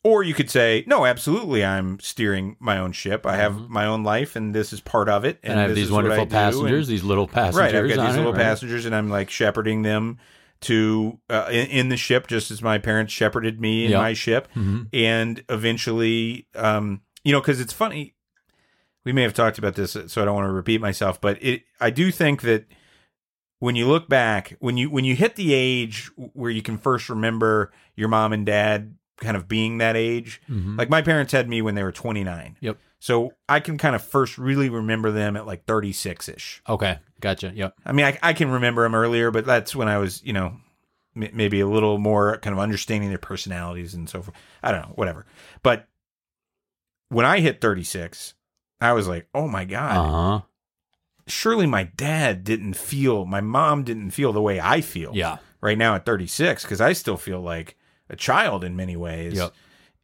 Or 0.04 0.22
you 0.22 0.34
could 0.34 0.50
say, 0.50 0.84
no, 0.86 1.06
absolutely, 1.06 1.64
I'm 1.64 1.98
steering 2.02 2.58
my 2.60 2.78
own 2.78 2.92
ship. 2.92 3.26
I 3.26 3.38
have 3.38 3.54
Mhm. 3.54 3.70
my 3.70 3.86
own 3.86 4.04
life, 4.04 4.36
and 4.36 4.54
this 4.54 4.74
is 4.74 4.82
part 4.82 5.08
of 5.08 5.24
it. 5.24 5.40
and, 5.44 5.58
i 5.58 5.64
have 5.64 5.76
these 5.76 5.90
wonderful 5.90 6.26
passengers 6.28 6.90
and- 6.90 6.94
these 6.98 7.04
little 7.06 7.28
passengers 7.28 7.60
right, 7.60 7.74
I've 7.76 7.88
got 7.96 8.06
these 8.08 8.16
it, 8.16 8.18
little 8.18 8.34
right? 8.34 8.42
passengers, 8.42 8.86
and 8.86 8.94
I'm 8.94 9.10
like 9.10 9.30
shepherding 9.30 9.84
them 9.84 10.18
to 10.62 11.20
uh, 11.30 11.48
in, 11.52 11.68
in 11.68 11.90
the 11.90 11.98
ship, 11.98 12.28
just 12.28 12.52
as 12.52 12.62
my 12.62 12.78
parents 12.80 13.12
shepherded 13.14 13.60
me 13.62 13.86
in 13.86 13.92
Yep. 13.92 14.00
my 14.02 14.14
ship 14.14 14.48
Mhm. 14.56 14.88
and 14.94 15.44
eventually 15.50 16.48
um 16.56 17.02
you 17.24 17.32
know 17.34 17.40
because 17.42 17.60
it's 17.60 17.74
funny 17.74 18.16
we 19.06 19.12
may 19.12 19.24
have 19.24 19.34
talked 19.34 19.58
about 19.58 19.76
this 19.76 19.98
so 20.08 20.22
i 20.22 20.26
don't 20.26 20.36
want 20.36 20.48
to 20.48 20.52
repeat 20.54 20.80
myself 20.80 21.20
but 21.20 21.38
it 21.44 21.64
i 21.82 21.90
do 21.90 22.12
think 22.12 22.42
that 22.44 22.66
when 23.60 23.76
you 23.76 23.86
look 23.86 24.08
back 24.08 24.56
when 24.60 24.78
you 24.78 24.90
when 24.90 25.04
you 25.04 25.16
hit 25.18 25.36
the 25.36 25.54
age 25.54 26.10
where 26.16 26.52
you 26.52 26.62
can 26.62 26.78
first 26.78 27.10
remember 27.10 27.72
your 27.98 28.08
mom 28.08 28.32
and 28.32 28.46
dad 28.46 28.96
kind 29.24 29.36
of 29.38 29.48
being 29.48 29.80
that 29.80 29.96
age. 29.96 30.42
Mhm. 30.50 30.78
like 30.78 30.90
my 30.90 31.02
parents 31.02 31.32
had 31.32 31.50
me 31.50 31.62
when 31.62 31.76
they 31.76 31.84
were 31.84 31.92
29 31.92 32.58
Yep. 32.60 32.78
so 33.00 33.34
i 33.50 33.60
can 33.60 33.78
kind 33.78 33.96
of 33.96 34.04
first 34.04 34.38
really 34.38 34.70
remember 34.70 35.10
them 35.12 35.36
at 35.36 35.48
like 35.48 35.66
36ish 35.66 36.60
okay. 36.70 37.00
Gotcha. 37.22 37.54
Yep. 37.56 37.76
I 37.86 37.94
mean, 37.94 38.06
I, 38.06 38.20
I 38.22 38.34
can 38.34 38.52
remember 38.52 38.84
them 38.84 38.94
earlier, 38.94 39.32
but 39.32 39.46
that's 39.46 39.74
when 39.74 39.88
I 39.88 39.98
was, 39.98 40.22
you 40.26 40.34
know, 40.34 40.58
m- 41.16 41.30
maybe 41.32 41.62
a 41.62 41.68
little 41.68 41.98
more 41.98 42.38
kind 42.40 42.54
of 42.54 42.60
understanding 42.60 43.08
their 43.08 43.18
personalities 43.18 43.94
and 43.94 44.10
so 44.10 44.22
forth. 44.22 44.36
I 44.62 44.74
don't 44.74 44.82
know, 44.82 44.94
whatever. 44.96 45.26
But 45.62 45.88
when 47.08 47.26
I 47.26 47.40
hit 47.40 47.62
36, 47.62 48.34
I 48.82 48.92
was 48.92 49.08
like, 49.08 49.28
oh 49.34 49.48
my 49.48 49.64
God, 49.64 49.96
uh-huh. 49.98 50.42
Surely 51.26 51.66
my 51.66 51.86
dad 51.96 52.44
didn't 52.44 52.74
feel, 52.76 53.24
my 53.26 53.40
mom 53.40 53.84
didn't 53.84 54.12
feel 54.12 54.34
the 54.34 54.42
way 54.42 54.60
I 54.60 54.82
feel 54.82 55.12
yeah. 55.14 55.38
right 55.62 55.78
now 55.78 55.96
at 55.96 56.06
36, 56.06 56.64
because 56.64 56.82
I 56.82 56.92
still 56.92 57.16
feel 57.16 57.40
like 57.40 57.78
a 58.14 58.16
child 58.16 58.64
in 58.64 58.76
many 58.76 58.96
ways. 58.96 59.34
Yep. 59.34 59.54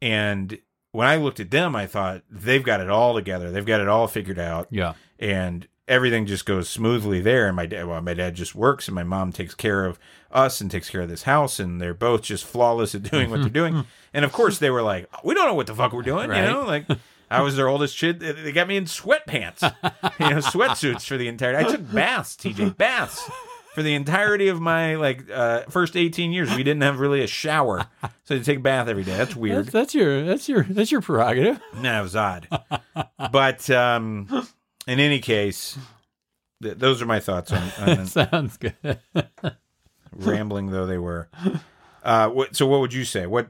And 0.01 0.59
when 0.91 1.07
I 1.07 1.15
looked 1.15 1.39
at 1.39 1.51
them, 1.51 1.75
I 1.75 1.87
thought 1.87 2.23
they've 2.29 2.63
got 2.63 2.81
it 2.81 2.89
all 2.89 3.13
together. 3.13 3.51
They've 3.51 3.65
got 3.65 3.79
it 3.79 3.87
all 3.87 4.07
figured 4.07 4.39
out 4.39 4.67
yeah 4.71 4.93
and 5.19 5.67
everything 5.87 6.25
just 6.25 6.45
goes 6.45 6.69
smoothly 6.69 7.19
there. 7.19 7.47
And 7.47 7.55
my 7.55 7.65
dad, 7.65 7.85
well, 7.87 8.01
my 8.01 8.13
dad 8.13 8.35
just 8.35 8.55
works, 8.55 8.87
and 8.87 8.95
my 8.95 9.03
mom 9.03 9.31
takes 9.31 9.53
care 9.53 9.85
of 9.85 9.99
us 10.31 10.61
and 10.61 10.71
takes 10.71 10.89
care 10.89 11.01
of 11.01 11.09
this 11.09 11.23
house, 11.23 11.59
and 11.59 11.81
they're 11.81 11.93
both 11.93 12.21
just 12.21 12.45
flawless 12.45 12.95
at 12.95 13.03
doing 13.03 13.29
what 13.29 13.41
they're 13.41 13.49
doing. 13.49 13.85
And 14.11 14.25
of 14.25 14.31
course, 14.31 14.57
they 14.57 14.71
were 14.71 14.81
like, 14.81 15.07
"We 15.23 15.35
don't 15.35 15.45
know 15.45 15.53
what 15.53 15.67
the 15.67 15.75
fuck 15.75 15.93
we're 15.93 16.01
doing," 16.01 16.31
Right. 16.31 16.41
you 16.41 16.49
know, 16.49 16.63
like. 16.63 16.85
I 17.31 17.43
was 17.43 17.55
their 17.55 17.67
oldest 17.67 17.95
kid. 17.95 18.19
They 18.19 18.31
they 18.31 18.51
got 18.51 18.67
me 18.67 18.75
in 18.75 18.85
sweatpants, 18.85 19.61
you 20.19 20.29
know, 20.31 20.37
sweatsuits 20.37 21.05
for 21.05 21.15
the 21.15 21.27
entire. 21.27 21.55
I 21.55 21.61
took 21.61 21.93
baths, 21.93 22.35
TJ, 22.35 22.75
baths 22.75 23.29
for 23.79 23.83
the 23.83 23.95
entirety 23.95 24.49
of 24.49 24.59
my 24.59 24.95
like 24.95 25.23
uh, 25.31 25.61
first 25.69 25.95
eighteen 25.95 26.33
years. 26.33 26.53
We 26.53 26.63
didn't 26.63 26.81
have 26.81 26.99
really 26.99 27.21
a 27.23 27.27
shower, 27.27 27.85
so 28.25 28.33
you 28.33 28.43
take 28.43 28.57
a 28.57 28.61
bath 28.61 28.89
every 28.89 29.05
day. 29.05 29.15
That's 29.15 29.37
weird. 29.37 29.67
that's, 29.67 29.71
that's 29.71 29.95
your 29.95 30.25
that's 30.25 30.49
your 30.49 30.63
that's 30.63 30.91
your 30.91 30.99
prerogative 30.99 31.61
No, 31.79 32.01
it 32.01 32.03
was 32.03 32.13
odd. 32.17 32.45
but 33.31 33.69
um, 33.69 34.27
in 34.85 34.99
any 34.99 35.19
case, 35.19 35.77
th- 36.61 36.75
those 36.77 37.01
are 37.01 37.05
my 37.05 37.21
thoughts 37.21 37.53
on, 37.53 37.71
on 37.77 38.05
sounds 38.05 38.57
good 38.57 38.99
rambling 40.13 40.71
though 40.71 40.85
they 40.85 40.97
were. 40.97 41.29
Uh, 42.03 42.27
what, 42.27 42.57
so 42.57 42.65
what 42.67 42.81
would 42.81 42.93
you 42.93 43.05
say? 43.05 43.27
What 43.27 43.47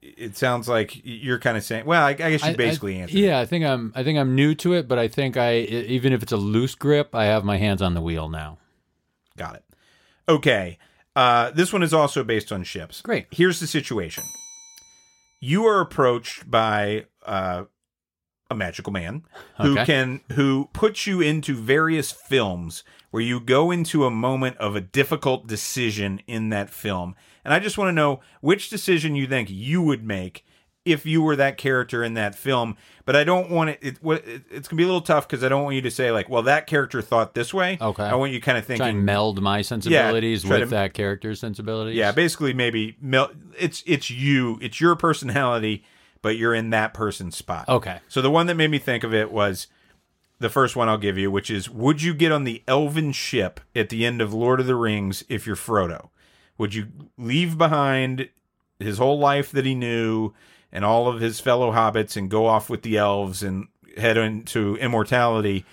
it 0.00 0.36
sounds 0.36 0.68
like 0.68 1.00
you're 1.02 1.40
kind 1.40 1.56
of 1.56 1.64
saying. 1.64 1.86
Well, 1.86 2.04
I, 2.04 2.10
I 2.10 2.14
guess 2.14 2.44
you 2.44 2.50
I- 2.50 2.54
basically 2.54 2.98
I, 2.98 3.00
answered. 3.00 3.18
Yeah, 3.18 3.40
I 3.40 3.46
think 3.46 3.64
I'm. 3.64 3.92
I 3.96 4.04
think 4.04 4.16
I'm 4.16 4.36
new 4.36 4.54
to 4.54 4.74
it, 4.74 4.86
but 4.86 5.00
I 5.00 5.08
think 5.08 5.36
I, 5.36 5.56
even 5.56 6.12
if 6.12 6.22
it's 6.22 6.30
a 6.30 6.36
loose 6.36 6.76
grip, 6.76 7.16
I 7.16 7.24
have 7.24 7.42
my 7.42 7.56
hands 7.56 7.82
on 7.82 7.94
the 7.94 8.00
wheel 8.00 8.28
now. 8.28 8.58
Got 9.36 9.56
it. 9.56 9.64
Okay. 10.28 10.78
Uh, 11.14 11.50
this 11.50 11.72
one 11.72 11.82
is 11.82 11.94
also 11.94 12.24
based 12.24 12.52
on 12.52 12.62
ships. 12.64 13.00
Great. 13.02 13.26
Here's 13.30 13.60
the 13.60 13.66
situation. 13.66 14.24
You 15.40 15.64
are 15.66 15.80
approached 15.80 16.50
by 16.50 17.06
uh, 17.24 17.64
a 18.50 18.54
magical 18.54 18.92
man 18.92 19.24
who 19.58 19.72
Okay. 19.72 19.84
can 19.86 20.20
who 20.32 20.68
puts 20.72 21.06
you 21.06 21.20
into 21.20 21.54
various 21.54 22.10
films 22.10 22.84
where 23.10 23.22
you 23.22 23.40
go 23.40 23.70
into 23.70 24.04
a 24.04 24.10
moment 24.10 24.56
of 24.58 24.76
a 24.76 24.80
difficult 24.80 25.46
decision 25.46 26.20
in 26.26 26.48
that 26.50 26.70
film. 26.70 27.14
And 27.44 27.52
I 27.54 27.58
just 27.58 27.78
want 27.78 27.88
to 27.88 27.92
know 27.92 28.20
which 28.40 28.70
decision 28.70 29.14
you 29.14 29.26
think 29.26 29.48
you 29.50 29.82
would 29.82 30.04
make 30.04 30.44
if 30.86 31.04
you 31.04 31.20
were 31.20 31.36
that 31.36 31.58
character 31.58 32.02
in 32.02 32.14
that 32.14 32.34
film. 32.34 32.76
But 33.04 33.14
I 33.14 33.24
don't 33.24 33.50
want 33.50 33.70
it. 33.70 33.78
it, 33.82 33.98
it 34.02 34.42
it's 34.50 34.68
gonna 34.68 34.78
be 34.78 34.82
a 34.84 34.86
little 34.86 35.00
tough 35.02 35.28
because 35.28 35.44
I 35.44 35.48
don't 35.48 35.62
want 35.64 35.76
you 35.76 35.82
to 35.82 35.90
say 35.90 36.10
like, 36.10 36.28
"Well, 36.28 36.42
that 36.44 36.66
character 36.66 37.02
thought 37.02 37.34
this 37.34 37.52
way." 37.52 37.76
Okay. 37.80 38.02
I 38.02 38.14
want 38.14 38.32
you 38.32 38.40
kind 38.40 38.56
of 38.58 38.66
Try 38.66 38.88
and 38.88 39.04
meld 39.04 39.42
my 39.42 39.62
sensibilities 39.62 40.42
try 40.42 40.58
with 40.60 40.70
to- 40.70 40.74
that 40.74 40.94
character's 40.94 41.38
sensibilities. 41.38 41.94
yeah, 41.96 42.10
basically 42.12 42.52
maybe 42.54 42.96
mel- 43.00 43.30
it's 43.58 43.82
it's 43.86 44.10
you, 44.10 44.58
it's 44.62 44.80
your 44.80 44.96
personality, 44.96 45.84
but 46.22 46.36
you're 46.36 46.54
in 46.54 46.70
that 46.70 46.94
person's 46.94 47.36
spot. 47.36 47.68
Okay. 47.68 47.98
So 48.08 48.22
the 48.22 48.30
one 48.30 48.46
that 48.46 48.54
made 48.56 48.70
me 48.70 48.78
think 48.78 49.04
of 49.04 49.12
it 49.14 49.30
was 49.30 49.68
the 50.40 50.50
first 50.50 50.74
one 50.76 50.88
I'll 50.88 50.98
give 50.98 51.16
you, 51.16 51.30
which 51.30 51.48
is 51.50 51.70
would 51.70 52.02
you 52.02 52.12
get 52.12 52.32
on 52.32 52.42
the 52.44 52.62
elven 52.66 53.12
ship 53.12 53.60
at 53.74 53.88
the 53.88 54.04
end 54.04 54.20
of 54.20 54.34
Lord 54.34 54.58
of 54.58 54.66
the 54.66 54.74
Rings 54.74 55.22
if 55.28 55.46
you're 55.46 55.54
Frodo? 55.56 56.08
Would 56.58 56.74
you 56.74 56.88
leave 57.16 57.56
behind 57.56 58.30
his 58.80 58.98
whole 58.98 59.18
life 59.18 59.52
that 59.52 59.64
he 59.64 59.74
knew 59.76 60.32
and 60.72 60.84
all 60.84 61.08
of 61.08 61.20
his 61.20 61.40
fellow 61.40 61.72
hobbits 61.72 62.16
and 62.16 62.30
go 62.30 62.46
off 62.46 62.68
with 62.68 62.82
the 62.82 62.96
elves 62.96 63.42
and 63.42 63.68
head 63.96 64.16
into 64.16 64.76
immortality 64.76 65.64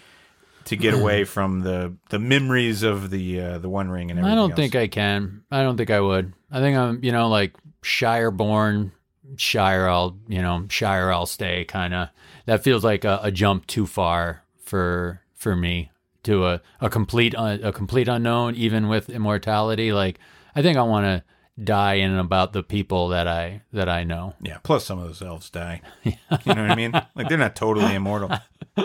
to 0.66 0.76
get 0.76 0.94
away 0.94 1.24
from 1.26 1.62
the 1.62 1.94
the 2.10 2.20
memories 2.20 2.84
of 2.84 3.10
the 3.10 3.40
uh, 3.42 3.58
the 3.58 3.70
One 3.70 3.90
Ring 3.90 4.10
and 4.12 4.20
everything 4.20 4.32
I 4.32 4.36
don't 4.42 4.52
else? 4.52 4.58
think 4.58 4.76
I 4.76 4.88
can. 4.88 5.44
I 5.52 5.62
don't 5.62 5.78
think 5.78 5.90
I 5.90 6.00
would. 6.00 6.34
I 6.52 6.60
think 6.60 6.78
I'm, 6.78 7.04
you 7.04 7.12
know, 7.12 7.28
like 7.28 7.54
Shire 7.82 8.32
born 8.32 8.92
Shire 9.38 9.88
I'll 9.88 10.18
you 10.28 10.42
know 10.42 10.66
Shire 10.70 11.12
I'll 11.12 11.26
stay 11.26 11.66
kind 11.66 11.94
of. 11.94 12.10
That 12.46 12.64
feels 12.64 12.84
like 12.84 13.04
a, 13.06 13.20
a 13.24 13.32
jump 13.32 13.68
too 13.68 13.86
far 13.86 14.44
for 14.62 15.22
for 15.36 15.56
me 15.56 15.92
to 16.24 16.46
a 16.46 16.62
a 16.80 16.90
complete 16.90 17.34
a 17.38 17.72
complete 17.74 18.08
unknown 18.08 18.56
even 18.56 18.88
with 18.88 19.10
immortality. 19.10 19.92
Like 19.92 20.20
I 20.56 20.62
think 20.62 20.78
I 20.78 20.84
want 20.84 21.06
to 21.06 21.24
die 21.62 21.96
in 21.96 22.12
and 22.12 22.20
about 22.20 22.54
the 22.54 22.64
people 22.64 23.10
that 23.10 23.28
I 23.28 23.62
that 23.72 23.90
I 23.90 24.04
know. 24.04 24.36
Yeah. 24.42 24.58
Plus, 24.64 24.86
some 24.86 25.00
of 25.00 25.06
those 25.06 25.22
elves 25.22 25.50
die. 25.50 25.82
You 26.04 26.56
know 26.56 26.64
what 26.64 26.72
I 26.72 26.76
mean? 26.76 26.92
Like 27.16 27.30
they're 27.30 27.38
not 27.38 27.56
totally 27.56 27.96
immortal. 27.96 28.32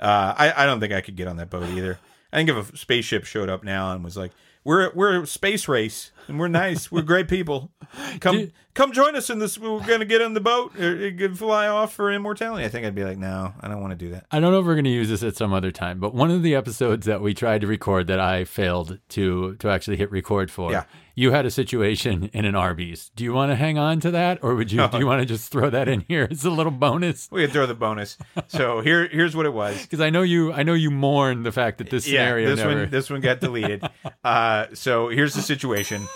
Uh, 0.00 0.34
I 0.36 0.52
I 0.56 0.66
don't 0.66 0.80
think 0.80 0.92
I 0.94 1.00
could 1.02 1.16
get 1.16 1.28
on 1.28 1.36
that 1.36 1.50
boat 1.50 1.68
either. 1.68 1.98
I 2.32 2.36
think 2.36 2.48
if 2.48 2.72
a 2.72 2.76
spaceship 2.76 3.24
showed 3.24 3.50
up 3.50 3.62
now 3.62 3.92
and 3.92 4.02
was 4.02 4.16
like, 4.16 4.32
"We're 4.64 4.90
we're 4.94 5.22
a 5.22 5.26
space 5.26 5.68
race 5.68 6.10
and 6.28 6.38
we're 6.38 6.48
nice, 6.48 6.90
we're 6.92 7.02
great 7.02 7.28
people. 7.28 7.70
Come 8.20 8.36
Dude. 8.36 8.52
come 8.74 8.92
join 8.92 9.16
us 9.16 9.30
in 9.30 9.38
this. 9.38 9.56
We're 9.58 9.80
gonna 9.86 10.04
get 10.04 10.20
on 10.22 10.34
the 10.34 10.40
boat, 10.40 10.78
or, 10.78 11.10
or 11.20 11.34
fly 11.34 11.68
off 11.68 11.92
for 11.94 12.12
immortality." 12.12 12.64
I 12.64 12.68
think 12.68 12.84
I'd 12.86 12.94
be 12.94 13.04
like, 13.04 13.18
"No, 13.18 13.54
I 13.60 13.68
don't 13.68 13.80
want 13.80 13.92
to 13.92 13.96
do 13.96 14.10
that." 14.10 14.26
I 14.30 14.40
don't 14.40 14.52
know 14.52 14.60
if 14.60 14.66
we're 14.66 14.74
going 14.74 14.84
to 14.84 14.90
use 14.90 15.08
this 15.08 15.22
at 15.22 15.36
some 15.36 15.52
other 15.52 15.70
time, 15.70 15.98
but 16.00 16.14
one 16.14 16.30
of 16.30 16.42
the 16.42 16.54
episodes 16.54 17.06
that 17.06 17.20
we 17.22 17.32
tried 17.34 17.62
to 17.62 17.66
record 17.66 18.06
that 18.08 18.20
I 18.20 18.44
failed 18.44 18.98
to 19.10 19.54
to 19.56 19.68
actually 19.70 19.96
hit 19.96 20.10
record 20.10 20.50
for, 20.50 20.70
Yeah. 20.70 20.84
you 21.14 21.30
had 21.32 21.46
a 21.46 21.50
situation 21.50 22.30
in 22.34 22.44
an 22.44 22.54
Arby's. 22.54 23.10
Do 23.16 23.24
you 23.24 23.32
want 23.32 23.50
to 23.52 23.56
hang 23.56 23.78
on 23.78 24.00
to 24.00 24.10
that, 24.10 24.38
or 24.42 24.54
would 24.54 24.70
you 24.70 24.86
do 24.88 24.98
you 24.98 25.06
want 25.12 25.20
to 25.20 25.26
just 25.26 25.50
throw 25.50 25.70
that 25.70 25.88
in 25.88 26.00
here 26.00 26.28
as 26.30 26.44
a 26.44 26.50
little 26.50 26.72
bonus? 26.72 27.28
We 27.32 27.42
could 27.44 27.52
throw 27.52 27.66
the 27.66 27.74
bonus. 27.74 28.18
So 28.48 28.80
here 28.82 29.08
here's 29.08 29.34
what 29.34 29.46
it 29.46 29.52
was. 29.54 29.80
Because 29.88 30.00
I 30.00 30.10
know 30.10 30.20
you, 30.22 30.52
I 30.52 30.62
know 30.64 30.74
you 30.74 30.90
mourn 30.90 31.42
the 31.42 31.52
fact 31.52 31.78
that 31.78 31.88
this 31.88 32.04
scenario 32.04 32.48
yeah, 32.50 32.54
this 32.54 32.64
never. 32.64 32.80
one 32.82 32.90
this 32.90 33.08
one 33.10 33.20
got 33.22 33.40
deleted. 33.40 33.82
uh, 34.24 34.66
so 34.74 35.08
here's 35.08 35.34
the 35.34 35.40
situation: 35.42 36.06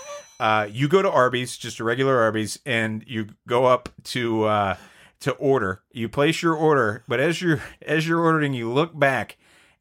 uh, 0.43 0.67
you 0.69 0.89
go 0.89 1.01
to 1.01 1.09
Arby's, 1.09 1.55
just 1.55 1.79
a 1.79 1.85
regular 1.85 2.19
Arby's, 2.19 2.59
and 2.65 3.01
you 3.07 3.27
go 3.47 3.63
up 3.63 3.87
to 4.03 4.43
uh, 4.43 4.75
to 5.21 5.31
order. 5.35 5.83
You 5.93 6.09
place 6.09 6.41
your 6.41 6.53
order, 6.53 7.01
but 7.07 7.21
as 7.21 7.41
you're 7.41 7.63
as 7.81 8.05
you're 8.05 8.19
ordering, 8.19 8.53
you 8.53 8.69
look 8.69 8.99
back, 8.99 9.37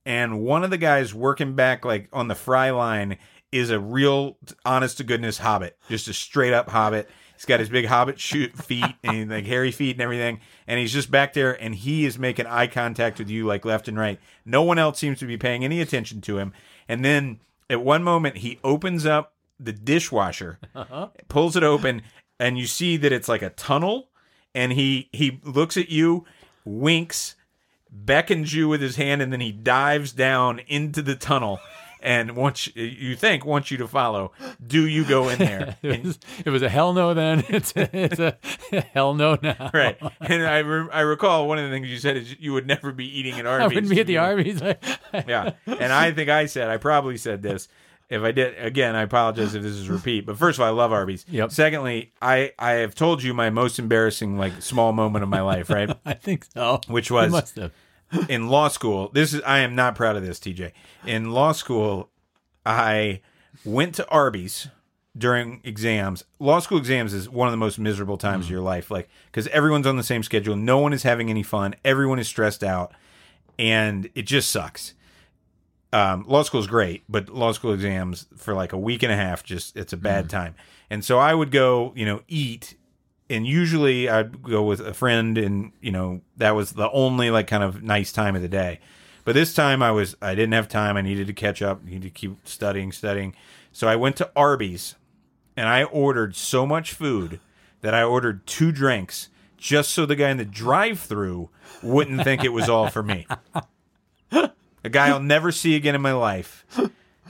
and 0.06 0.40
one 0.40 0.62
of 0.62 0.70
the 0.70 0.78
guys 0.78 1.12
working 1.12 1.56
back 1.56 1.84
like 1.84 2.08
on 2.12 2.28
the 2.28 2.36
fry 2.36 2.70
line 2.70 3.18
is 3.50 3.70
a 3.70 3.80
real 3.80 4.36
honest 4.64 4.98
to 4.98 5.04
goodness 5.04 5.38
hobbit, 5.38 5.76
just 5.88 6.06
a 6.06 6.14
straight 6.14 6.52
up 6.52 6.68
hobbit. 6.68 7.10
He's 7.34 7.44
got 7.44 7.58
his 7.58 7.68
big 7.68 7.86
hobbit 7.86 8.20
shoot 8.20 8.56
feet 8.56 8.94
and 9.02 9.30
like 9.32 9.46
hairy 9.46 9.72
feet 9.72 9.96
and 9.96 10.00
everything, 10.00 10.38
and 10.68 10.78
he's 10.78 10.92
just 10.92 11.10
back 11.10 11.32
there 11.32 11.60
and 11.60 11.74
he 11.74 12.04
is 12.04 12.20
making 12.20 12.46
eye 12.46 12.68
contact 12.68 13.18
with 13.18 13.28
you 13.28 13.46
like 13.46 13.64
left 13.64 13.88
and 13.88 13.98
right. 13.98 14.20
No 14.44 14.62
one 14.62 14.78
else 14.78 15.00
seems 15.00 15.18
to 15.18 15.26
be 15.26 15.36
paying 15.36 15.64
any 15.64 15.80
attention 15.80 16.20
to 16.20 16.38
him. 16.38 16.52
And 16.88 17.04
then 17.04 17.40
at 17.68 17.82
one 17.82 18.04
moment 18.04 18.36
he 18.36 18.60
opens 18.62 19.04
up 19.04 19.31
the 19.64 19.72
dishwasher, 19.72 20.58
uh-huh. 20.74 21.08
pulls 21.28 21.56
it 21.56 21.62
open, 21.62 22.02
and 22.38 22.58
you 22.58 22.66
see 22.66 22.96
that 22.96 23.12
it's 23.12 23.28
like 23.28 23.42
a 23.42 23.50
tunnel. 23.50 24.08
And 24.54 24.72
he 24.72 25.08
he 25.12 25.40
looks 25.44 25.76
at 25.78 25.88
you, 25.88 26.26
winks, 26.64 27.36
beckons 27.90 28.52
you 28.52 28.68
with 28.68 28.80
his 28.80 28.96
hand, 28.96 29.22
and 29.22 29.32
then 29.32 29.40
he 29.40 29.52
dives 29.52 30.12
down 30.12 30.60
into 30.60 31.02
the 31.02 31.14
tunnel. 31.14 31.60
And 32.02 32.34
once 32.34 32.68
you 32.74 33.14
think 33.14 33.46
wants 33.46 33.70
you 33.70 33.78
to 33.78 33.86
follow, 33.86 34.32
do 34.64 34.88
you 34.88 35.04
go 35.04 35.28
in 35.28 35.38
there? 35.38 35.76
it, 35.82 36.04
was, 36.04 36.18
it 36.44 36.50
was 36.50 36.62
a 36.62 36.68
hell 36.68 36.92
no 36.92 37.14
then. 37.14 37.44
It's 37.52 37.72
a, 37.76 37.88
it's 37.96 38.18
a 38.18 38.36
hell 38.92 39.14
no 39.14 39.38
now. 39.40 39.70
right. 39.72 39.96
And 40.20 40.42
I 40.42 40.58
re- 40.58 40.88
I 40.92 41.00
recall 41.02 41.46
one 41.46 41.58
of 41.58 41.64
the 41.64 41.70
things 41.70 41.88
you 41.88 41.98
said 41.98 42.16
is 42.16 42.34
you 42.40 42.52
would 42.54 42.66
never 42.66 42.90
be 42.90 43.06
eating 43.06 43.38
at 43.38 43.46
I 43.46 43.66
wouldn't 43.66 43.88
be 43.88 44.00
at 44.00 44.06
the 44.06 44.18
Arby's. 44.18 44.60
Yeah. 45.12 45.52
And 45.66 45.92
I 45.92 46.10
think 46.10 46.28
I 46.28 46.46
said 46.46 46.68
I 46.68 46.78
probably 46.78 47.18
said 47.18 47.42
this. 47.42 47.68
If 48.12 48.22
I 48.22 48.32
did 48.32 48.58
again, 48.58 48.94
I 48.94 49.02
apologize 49.02 49.54
if 49.54 49.62
this 49.62 49.72
is 49.72 49.88
a 49.88 49.92
repeat. 49.92 50.26
But 50.26 50.36
first 50.36 50.58
of 50.58 50.62
all, 50.62 50.68
I 50.68 50.70
love 50.70 50.92
Arby's. 50.92 51.24
Yep. 51.28 51.50
Secondly, 51.50 52.12
I 52.20 52.52
I 52.58 52.72
have 52.72 52.94
told 52.94 53.22
you 53.22 53.32
my 53.32 53.48
most 53.48 53.78
embarrassing 53.78 54.36
like 54.36 54.60
small 54.60 54.92
moment 54.92 55.22
of 55.22 55.28
my 55.28 55.40
life, 55.40 55.70
right? 55.70 55.90
I 56.04 56.12
think 56.14 56.44
so. 56.44 56.80
Which 56.88 57.10
was 57.10 57.54
in 58.28 58.48
law 58.48 58.68
school. 58.68 59.08
This 59.14 59.32
is 59.32 59.40
I 59.42 59.60
am 59.60 59.74
not 59.74 59.94
proud 59.94 60.16
of 60.16 60.24
this, 60.24 60.38
TJ. 60.38 60.72
In 61.06 61.30
law 61.32 61.52
school, 61.52 62.10
I 62.66 63.22
went 63.64 63.94
to 63.94 64.08
Arby's 64.08 64.68
during 65.16 65.60
exams. 65.64 66.24
Law 66.38 66.58
school 66.58 66.78
exams 66.78 67.12
is 67.14 67.28
one 67.28 67.48
of 67.48 67.52
the 67.52 67.58
most 67.58 67.78
miserable 67.78 68.18
times 68.18 68.44
of 68.44 68.48
mm. 68.48 68.52
your 68.52 68.60
life, 68.60 68.90
like 68.90 69.08
because 69.26 69.46
everyone's 69.48 69.86
on 69.86 69.96
the 69.96 70.02
same 70.02 70.22
schedule, 70.22 70.56
no 70.56 70.78
one 70.78 70.92
is 70.92 71.02
having 71.02 71.30
any 71.30 71.42
fun, 71.42 71.74
everyone 71.84 72.18
is 72.18 72.28
stressed 72.28 72.62
out, 72.62 72.92
and 73.58 74.10
it 74.14 74.22
just 74.22 74.50
sucks. 74.50 74.94
Um, 75.92 76.24
law 76.26 76.42
school 76.42 76.60
is 76.60 76.66
great, 76.66 77.04
but 77.08 77.28
law 77.28 77.52
school 77.52 77.72
exams 77.74 78.26
for 78.36 78.54
like 78.54 78.72
a 78.72 78.78
week 78.78 79.02
and 79.02 79.12
a 79.12 79.16
half, 79.16 79.44
just 79.44 79.76
it's 79.76 79.92
a 79.92 79.96
bad 79.96 80.30
time. 80.30 80.54
And 80.88 81.04
so 81.04 81.18
I 81.18 81.34
would 81.34 81.50
go, 81.50 81.92
you 81.94 82.06
know, 82.06 82.22
eat 82.28 82.76
and 83.32 83.46
usually 83.46 84.10
I'd 84.10 84.42
go 84.42 84.62
with 84.62 84.80
a 84.80 84.92
friend, 84.92 85.38
and 85.38 85.72
you 85.80 85.90
know 85.90 86.20
that 86.36 86.54
was 86.54 86.72
the 86.72 86.90
only 86.90 87.30
like 87.30 87.46
kind 87.46 87.62
of 87.62 87.82
nice 87.82 88.12
time 88.12 88.36
of 88.36 88.42
the 88.42 88.48
day. 88.48 88.78
But 89.24 89.34
this 89.34 89.54
time 89.54 89.82
I 89.82 89.90
was 89.90 90.14
I 90.20 90.34
didn't 90.34 90.52
have 90.52 90.68
time. 90.68 90.96
I 90.96 91.00
needed 91.02 91.26
to 91.28 91.32
catch 91.32 91.62
up. 91.62 91.82
Needed 91.82 92.02
to 92.02 92.10
keep 92.10 92.46
studying, 92.46 92.92
studying. 92.92 93.34
So 93.72 93.88
I 93.88 93.96
went 93.96 94.16
to 94.16 94.30
Arby's, 94.36 94.96
and 95.56 95.66
I 95.66 95.84
ordered 95.84 96.36
so 96.36 96.66
much 96.66 96.92
food 96.92 97.40
that 97.80 97.94
I 97.94 98.02
ordered 98.02 98.46
two 98.46 98.70
drinks 98.70 99.30
just 99.56 99.90
so 99.90 100.04
the 100.04 100.16
guy 100.16 100.28
in 100.28 100.36
the 100.36 100.44
drive-through 100.44 101.48
wouldn't 101.82 102.22
think 102.24 102.44
it 102.44 102.52
was 102.52 102.68
all 102.68 102.88
for 102.88 103.02
me. 103.02 103.26
A 104.84 104.88
guy 104.88 105.08
I'll 105.08 105.20
never 105.20 105.52
see 105.52 105.76
again 105.76 105.94
in 105.94 106.02
my 106.02 106.12
life. 106.12 106.66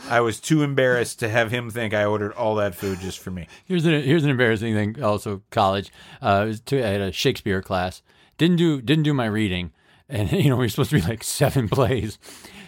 I 0.08 0.20
was 0.20 0.40
too 0.40 0.62
embarrassed 0.62 1.20
to 1.20 1.28
have 1.28 1.50
him 1.50 1.70
think 1.70 1.94
I 1.94 2.04
ordered 2.04 2.32
all 2.32 2.54
that 2.56 2.74
food 2.74 3.00
just 3.00 3.18
for 3.18 3.30
me. 3.30 3.46
Here's 3.64 3.84
an 3.84 4.02
here's 4.02 4.24
an 4.24 4.30
embarrassing 4.30 4.74
thing. 4.74 5.02
Also, 5.02 5.42
college. 5.50 5.92
Uh, 6.20 6.52
I 6.72 6.76
had 6.76 7.00
a 7.00 7.12
Shakespeare 7.12 7.62
class. 7.62 8.02
Didn't 8.38 8.56
do 8.56 8.80
didn't 8.80 9.04
do 9.04 9.14
my 9.14 9.26
reading, 9.26 9.72
and 10.08 10.32
you 10.32 10.50
know 10.50 10.56
we 10.56 10.66
are 10.66 10.68
supposed 10.68 10.90
to 10.90 10.96
read 10.96 11.08
like 11.08 11.22
seven 11.22 11.68
plays. 11.70 12.18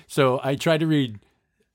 So 0.06 0.40
I 0.44 0.54
tried 0.54 0.80
to 0.80 0.86
read 0.86 1.18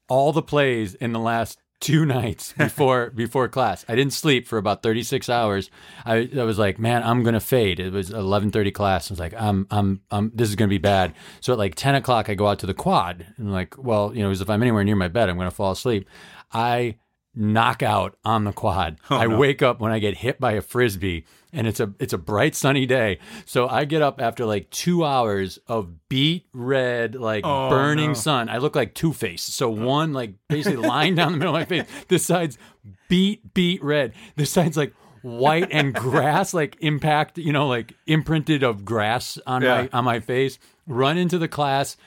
all 0.08 0.32
the 0.32 0.42
plays 0.42 0.96
in 0.96 1.14
the 1.14 1.20
last 1.20 1.60
two 1.80 2.06
nights 2.06 2.54
before 2.58 3.10
before 3.12 3.48
class. 3.48 3.86
I 3.88 3.96
didn't 3.96 4.14
sleep 4.14 4.48
for 4.48 4.58
about 4.58 4.84
36 4.84 5.30
hours. 5.30 5.70
I, 6.06 6.30
I 6.38 6.44
was 6.44 6.60
like, 6.60 6.80
man, 6.80 7.04
I'm 7.04 7.24
gonna 7.24 7.40
fade. 7.40 7.80
It 7.80 7.94
was 7.94 8.12
11:30 8.12 8.74
class. 8.74 9.10
I 9.10 9.14
was 9.14 9.20
like, 9.20 9.34
I'm 9.40 9.68
I'm 9.72 10.02
I'm 10.12 10.32
this 10.34 10.50
is 10.50 10.56
gonna 10.56 10.70
be 10.70 10.78
bad. 10.78 11.14
So 11.42 11.54
at 11.54 11.60
like 11.60 11.76
10 11.76 11.96
o'clock, 11.96 12.30
I 12.30 12.36
go 12.36 12.48
out 12.48 12.60
to 12.60 12.66
the 12.66 12.74
quad 12.74 13.26
and 13.38 13.48
I'm 13.48 13.54
like, 13.54 13.78
well, 13.78 14.12
you 14.16 14.24
know, 14.24 14.32
as 14.32 14.42
if 14.42 14.50
I'm 14.50 14.62
anywhere 14.62 14.84
near 14.84 14.96
my 14.96 15.08
bed, 15.08 15.30
I'm 15.30 15.38
gonna 15.38 15.52
fall 15.52 15.72
asleep. 15.72 16.08
I 16.52 16.98
knock 17.36 17.84
out 17.84 18.18
on 18.26 18.44
the 18.44 18.52
quad. 18.52 19.00
Oh, 19.10 19.18
I 19.18 19.28
wake 19.28 19.62
up 19.62 19.80
when 19.80 19.92
I 19.92 20.00
get 20.00 20.18
hit 20.18 20.40
by 20.40 20.54
a 20.54 20.62
frisbee 20.62 21.26
and 21.52 21.68
it's 21.68 21.80
a 21.80 21.94
it's 22.00 22.14
a 22.14 22.18
bright 22.18 22.56
sunny 22.56 22.86
day. 22.86 23.20
So 23.46 23.68
I 23.68 23.86
get 23.86 24.02
up 24.02 24.22
after 24.22 24.46
like 24.46 24.70
2 24.70 25.04
hours 25.04 25.60
of 25.68 26.08
beet 26.10 26.48
red 26.54 27.16
like 27.16 27.44
oh, 27.46 27.70
burning 27.70 28.10
no. 28.10 28.14
sun. 28.14 28.50
I 28.50 28.58
look 28.58 28.76
like 28.76 28.94
Two-Face. 28.94 29.42
So 29.44 29.68
oh. 29.68 29.86
one 29.86 30.14
like 30.14 30.34
basically 30.48 30.78
lying 30.88 31.16
down 31.16 31.32
the 31.32 31.38
middle 31.38 31.56
of 31.56 31.60
my 31.60 31.66
face. 31.66 31.88
This 32.08 32.26
side's 32.26 32.58
beet 33.08 33.54
beet 33.54 33.84
red. 33.84 34.14
This 34.36 34.52
side's 34.52 34.78
like 34.78 34.94
white 35.22 35.68
and 35.72 35.94
grass 35.94 36.54
like 36.54 36.78
impact, 36.80 37.38
you 37.38 37.52
know, 37.52 37.68
like 37.68 37.94
imprinted 38.08 38.64
of 38.64 38.86
grass 38.86 39.38
on 39.46 39.62
Yeah. 39.62 39.84
my 39.84 39.90
on 39.94 40.06
my 40.06 40.20
face. 40.20 40.60
Run 40.88 41.18
into 41.18 41.38
the 41.38 41.48
class 41.48 41.98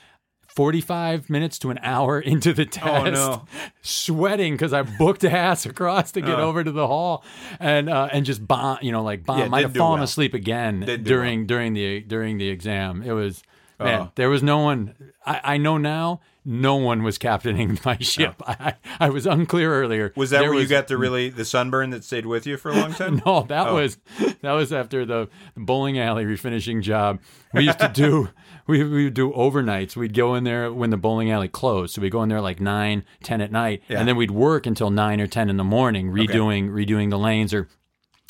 45 0.55 1.29
minutes 1.29 1.57
to 1.59 1.69
an 1.71 1.79
hour 1.81 2.19
into 2.33 2.53
the 2.53 2.65
test, 2.65 2.87
Oh, 2.87 3.09
no. 3.09 3.45
sweating 3.81 4.53
because 4.53 4.73
I 4.73 4.83
booked 4.83 5.23
ass 5.23 5.65
across 5.65 6.11
to 6.13 6.21
get 6.21 6.39
over 6.39 6.63
to 6.63 6.71
the 6.71 6.87
hall, 6.87 7.23
and 7.59 7.89
uh, 7.89 8.09
and 8.11 8.25
just 8.25 8.45
bomb, 8.47 8.77
you 8.81 8.91
know, 8.91 9.03
like 9.03 9.25
bomb. 9.25 9.39
Yeah, 9.39 9.47
Might 9.47 9.63
have 9.63 9.75
fallen 9.75 9.99
well. 9.99 10.03
asleep 10.05 10.33
again 10.33 10.81
Didn't 10.81 11.03
do 11.03 11.09
during 11.09 11.45
during 11.47 11.73
the 11.73 12.01
during 12.01 12.37
the 12.37 12.49
exam. 12.49 13.01
It 13.03 13.13
was 13.13 13.43
man, 13.79 14.01
Oh. 14.01 14.11
there 14.15 14.29
was 14.29 14.43
no 14.43 14.59
one. 14.59 14.93
I, 15.25 15.41
I 15.43 15.57
know 15.57 15.77
now, 15.77 16.19
no 16.45 16.75
one 16.75 17.01
was 17.03 17.17
captaining 17.17 17.79
my 17.85 17.97
ship. 17.99 18.35
I, 18.45 18.75
I 18.99 19.09
was 19.09 19.25
unclear 19.25 19.73
earlier. 19.73 20.11
Was 20.15 20.29
that 20.31 20.39
There 20.41 20.51
where 20.51 20.59
you 20.61 20.67
got 20.67 20.87
the 20.87 20.97
really 20.97 21.29
the 21.29 21.45
sunburn 21.45 21.89
that 21.91 22.03
stayed 22.03 22.25
with 22.25 22.45
you 22.45 22.57
for 22.57 22.71
a 22.71 22.75
long 22.75 22.93
time? 22.93 23.21
No, 23.25 23.43
that 23.43 23.67
Oh. 23.67 23.75
was 23.75 23.97
that 24.41 24.51
was 24.51 24.71
after 24.73 25.05
the 25.05 25.29
bowling 25.55 25.97
alley 25.99 26.25
refinishing 26.25 26.81
job. 26.81 27.19
We 27.53 27.63
used 27.65 27.79
to 27.79 27.87
do 27.87 28.29
we 28.67 28.83
we 28.83 29.03
would 29.05 29.13
do 29.13 29.31
overnights. 29.33 29.95
We'd 29.95 30.13
go 30.13 30.35
in 30.35 30.43
there 30.43 30.71
when 30.71 30.89
the 30.89 30.97
bowling 30.97 31.31
alley 31.31 31.47
closed. 31.47 31.95
So 31.95 32.01
we'd 32.01 32.11
go 32.11 32.23
in 32.23 32.29
there 32.29 32.41
like 32.41 32.59
9, 32.61 33.03
10 33.23 33.41
at 33.41 33.51
night, 33.51 33.83
Yeah. 33.89 33.99
and 33.99 34.07
then 34.07 34.15
we'd 34.15 34.31
work 34.31 34.65
until 34.65 34.89
nine 34.89 35.19
or 35.21 35.27
ten 35.27 35.49
in 35.49 35.57
the 35.57 35.63
morning, 35.63 36.11
redoing 36.11 36.69
redoing 36.69 37.09
the 37.09 37.17
lanes 37.19 37.53
or 37.53 37.67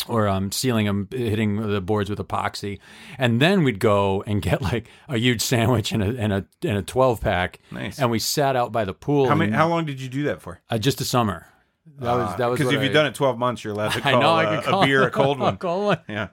or 0.09 0.27
um, 0.27 0.51
sealing 0.51 0.85
them, 0.85 1.07
hitting 1.11 1.55
the 1.71 1.79
boards 1.79 2.09
with 2.09 2.19
epoxy, 2.19 2.79
and 3.17 3.39
then 3.39 3.63
we'd 3.63 3.79
go 3.79 4.21
and 4.27 4.41
get 4.41 4.61
like 4.61 4.87
a 5.07 5.17
huge 5.17 5.39
sandwich 5.41 5.91
and 5.93 6.03
a 6.03 6.17
and 6.17 6.33
a 6.33 6.45
and 6.63 6.77
a 6.77 6.81
twelve 6.81 7.21
pack. 7.21 7.59
Nice. 7.71 7.99
And 7.99 8.11
we 8.11 8.19
sat 8.19 8.55
out 8.55 8.71
by 8.71 8.83
the 8.85 8.93
pool. 8.93 9.29
How 9.29 9.35
many? 9.35 9.49
and- 9.49 9.55
How 9.55 9.67
long 9.69 9.85
did 9.85 10.01
you 10.01 10.09
do 10.09 10.23
that 10.23 10.41
for? 10.41 10.59
uh, 10.69 10.77
just 10.77 10.99
a 10.99 11.05
summer. 11.05 11.47
That 11.99 12.13
was 12.15 12.35
that 12.37 12.47
was 12.49 12.59
Because 12.59 12.73
if 12.73 12.79
I- 12.79 12.83
you've 12.83 12.93
done 12.93 13.05
it 13.05 13.15
twelve 13.15 13.37
months, 13.37 13.63
you're 13.63 13.73
allowed 13.73 13.91
to 13.93 14.01
I 14.07 14.11
know 14.19 14.31
I 14.33 14.45
uh, 14.57 14.61
call 14.61 14.83
a 14.83 14.85
beer 14.85 15.03
a 15.03 15.11
cold 15.11 15.39
one. 15.39 15.57
cold 15.67 15.85
one. 15.85 15.99
Yeah. 16.09 16.29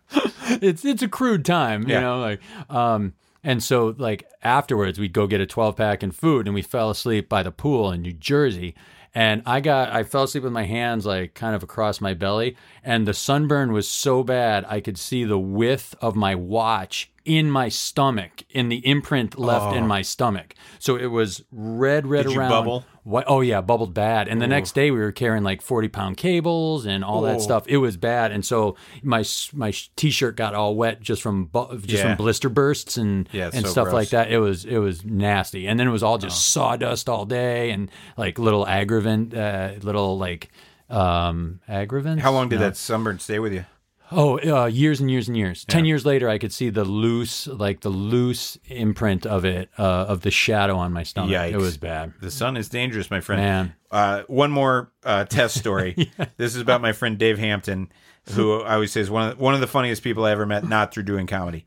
it's 0.63 0.85
it's 0.85 1.03
a 1.03 1.09
crude 1.09 1.45
time, 1.45 1.83
you 1.83 2.01
know, 2.01 2.19
like 2.19 2.41
um 2.71 3.13
and 3.43 3.63
so 3.63 3.95
like 3.99 4.25
afterwards 4.43 4.99
we'd 4.99 5.13
go 5.13 5.27
get 5.27 5.41
a 5.41 5.47
12 5.47 5.77
pack 5.77 6.03
and 6.03 6.15
food 6.15 6.47
and 6.47 6.55
we 6.55 6.63
fell 6.63 6.91
asleep 6.91 7.29
by 7.29 7.43
the 7.43 7.53
pool 7.53 7.91
in 7.91 8.03
New 8.03 8.13
Jersey. 8.13 8.75
And 9.15 9.43
I 9.45 9.61
got 9.61 9.91
I 9.91 10.05
fell 10.05 10.25
asleep 10.25 10.45
with 10.45 10.53
my 10.53 10.67
hands 10.67 11.05
like 11.05 11.35
kind 11.35 11.57
of 11.57 11.65
across 11.65 12.01
my 12.01 12.15
belly, 12.15 12.57
and 12.85 13.09
the 13.09 13.15
sunburn 13.15 13.73
was 13.73 13.89
so 13.89 14.23
bad 14.23 14.65
I 14.69 14.81
could 14.81 14.99
see 14.99 15.25
the 15.25 15.39
width 15.39 15.97
of 16.01 16.15
my 16.15 16.37
watch 16.37 17.11
in 17.25 17.51
my 17.51 17.69
stomach, 17.69 18.43
in 18.51 18.69
the 18.69 18.79
imprint 18.87 19.39
left 19.39 19.77
in 19.77 19.87
my 19.87 20.03
stomach. 20.03 20.55
So 20.79 20.97
it 20.97 21.07
was 21.07 21.43
red, 21.53 22.07
red 22.07 22.25
Did 22.27 22.33
you 22.33 22.41
around. 22.41 22.51
bubble? 22.51 22.85
What? 23.03 23.25
Oh 23.27 23.41
yeah, 23.41 23.61
bubbled 23.61 23.95
bad. 23.95 24.29
And 24.29 24.41
the 24.43 24.47
next 24.47 24.75
day 24.75 24.91
we 24.91 24.99
were 25.01 25.13
carrying 25.13 25.43
like 25.43 25.63
forty 25.63 25.89
pound 25.89 26.17
cables 26.19 26.85
and 26.87 27.03
all 27.05 27.23
that 27.23 27.37
Oh. 27.37 27.41
stuff. 27.41 27.65
It 27.67 27.79
was 27.79 27.97
bad, 27.97 28.31
and 28.33 28.45
so 28.45 28.77
my 29.03 29.25
my 29.55 29.73
t 29.97 30.11
shirt 30.11 30.37
got 30.37 30.55
all 30.55 30.75
wet 30.75 31.01
just 31.01 31.23
from 31.23 31.47
bu- 31.47 31.79
just 31.79 32.03
Yeah. 32.03 32.09
from 32.09 32.17
blister 32.17 32.49
bursts 32.49 32.97
and 32.97 33.29
Yeah, 33.33 33.51
and 33.53 33.65
so 33.65 33.71
stuff 33.73 33.85
gross. 33.87 33.95
like 33.95 34.09
that. 34.11 34.31
It 34.31 34.39
was 34.39 34.65
it 34.65 34.79
was 34.79 35.05
nasty, 35.05 35.67
and 35.67 35.81
then 35.81 35.89
it 35.89 35.93
was 35.93 36.03
all 36.03 36.19
just 36.19 36.53
sawdust 36.53 37.09
all 37.09 37.25
day 37.25 37.71
and 37.71 37.91
like 38.17 38.39
little 38.39 38.67
aggravant, 38.67 39.35
uh, 39.35 39.71
little 39.83 40.19
like 40.19 40.51
um 40.91 41.61
aggravants. 41.69 42.21
How 42.21 42.33
long 42.33 42.49
did 42.49 42.61
No. 42.61 42.67
that 42.67 42.77
sunburn 42.77 43.19
stay 43.19 43.39
with 43.39 43.53
you? 43.53 43.65
Oh, 44.13 44.39
uh, 44.41 44.67
years 44.67 45.01
and 45.01 45.11
years 45.11 45.29
and 45.29 45.37
years. 45.37 45.65
Ten 45.65 45.85
years 45.85 46.05
later, 46.05 46.29
I 46.29 46.39
could 46.39 46.53
see 46.53 46.69
the 46.71 46.85
loose, 46.85 47.47
like 47.47 47.81
the 47.81 47.91
loose 47.91 48.59
imprint 48.67 49.25
of 49.27 49.45
it, 49.45 49.71
uh, 49.79 49.83
of 49.83 50.23
the 50.23 50.31
shadow 50.31 50.77
on 50.77 50.93
my 50.93 51.03
stomach. 51.05 51.31
Yikes. 51.31 51.53
It 51.53 51.57
was 51.59 51.77
bad, 51.77 52.15
The 52.21 52.31
sun 52.31 52.57
is 52.57 52.69
dangerous, 52.69 53.11
my 53.11 53.21
friend. 53.21 53.41
man. 53.41 53.75
Uh, 53.91 54.23
one 54.27 54.51
more 54.51 54.91
uh, 55.05 55.25
test 55.25 55.57
story. 55.59 56.11
This 56.37 56.55
is 56.55 56.61
about 56.61 56.81
my 56.81 56.93
friend 56.93 57.19
Dave 57.19 57.39
Hampton, 57.39 57.91
who 58.31 58.61
I 58.63 58.75
always 58.75 58.93
say 58.93 59.01
is 59.01 59.11
one 59.11 59.31
of 59.33 59.39
one 59.39 59.55
of 59.55 59.61
the 59.61 59.67
funniest 59.67 60.03
people 60.03 60.25
I 60.25 60.31
ever 60.33 60.47
met, 60.47 60.67
not 60.67 60.93
through 60.93 61.05
doing 61.05 61.27
comedy. 61.27 61.67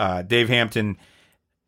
Uh, 0.00 0.22
Dave 0.22 0.48
Hampton, 0.48 0.96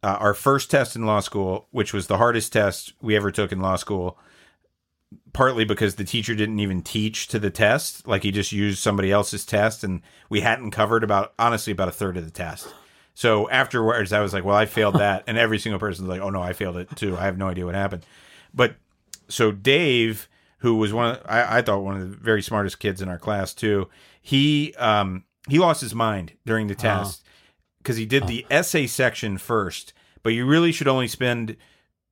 uh, 0.03 0.17
our 0.21 0.35
first 0.35 0.71
test 0.71 0.97
in 0.97 1.07
law 1.07 1.21
school, 1.21 1.69
which 1.71 1.93
was 1.93 2.07
the 2.09 2.17
hardest 2.17 2.53
test 2.53 2.95
we 3.01 3.15
ever 3.15 3.31
took 3.31 3.53
in 3.53 3.61
law 3.61 3.77
school, 3.77 4.19
partly 5.37 5.67
because 5.67 5.97
the 5.97 6.05
teacher 6.05 6.35
didn't 6.35 6.61
even 6.61 6.81
teach 6.81 7.29
to 7.29 7.39
the 7.39 7.51
test, 7.51 8.09
like 8.09 8.23
he 8.23 8.31
just 8.31 8.53
used 8.53 8.79
somebody 8.79 9.13
else's 9.13 9.45
test, 9.45 9.85
and 9.85 10.01
we 10.31 10.41
hadn't 10.41 10.71
covered 10.71 11.05
about 11.05 11.35
honestly 11.39 11.75
about 11.75 11.89
a 11.89 11.93
third 11.93 12.17
of 12.17 12.25
the 12.25 12.31
test. 12.31 12.73
So 13.13 13.47
afterwards, 13.51 14.15
I 14.15 14.21
was 14.21 14.33
like, 14.33 14.45
"Well, 14.45 14.57
I 14.57 14.65
failed 14.65 14.95
that," 14.99 15.25
and 15.27 15.37
every 15.37 15.59
single 15.59 15.79
person's 15.79 16.09
like, 16.09 16.23
"Oh 16.23 16.31
no, 16.31 16.41
I 16.41 16.55
failed 16.55 16.79
it 16.79 16.89
too. 16.97 17.19
I 17.19 17.27
have 17.27 17.37
no 17.37 17.49
idea 17.49 17.67
what 17.67 17.75
happened." 17.75 18.07
But 18.55 18.77
so 19.29 19.53
Dave, 19.53 20.27
who 20.61 20.77
was 20.77 20.95
one 20.95 21.17
of 21.17 21.23
I, 21.27 21.59
I 21.59 21.63
thought 21.63 21.83
one 21.83 22.01
of 22.01 22.11
the 22.11 22.17
very 22.17 22.41
smartest 22.41 22.79
kids 22.79 23.03
in 23.03 23.11
our 23.11 23.19
class 23.19 23.53
too, 23.53 23.91
he 24.23 24.73
um 24.79 25.25
he 25.51 25.59
lost 25.59 25.83
his 25.83 25.95
mind 25.95 26.33
during 26.47 26.67
the 26.67 26.75
test 26.75 27.23
because 27.77 27.99
he 27.99 28.07
did 28.07 28.27
the 28.27 28.47
essay 28.51 28.87
section 28.87 29.37
first. 29.37 29.93
But 30.23 30.31
you 30.31 30.47
really 30.47 30.73
should 30.73 30.89
only 30.89 31.09
spend 31.09 31.59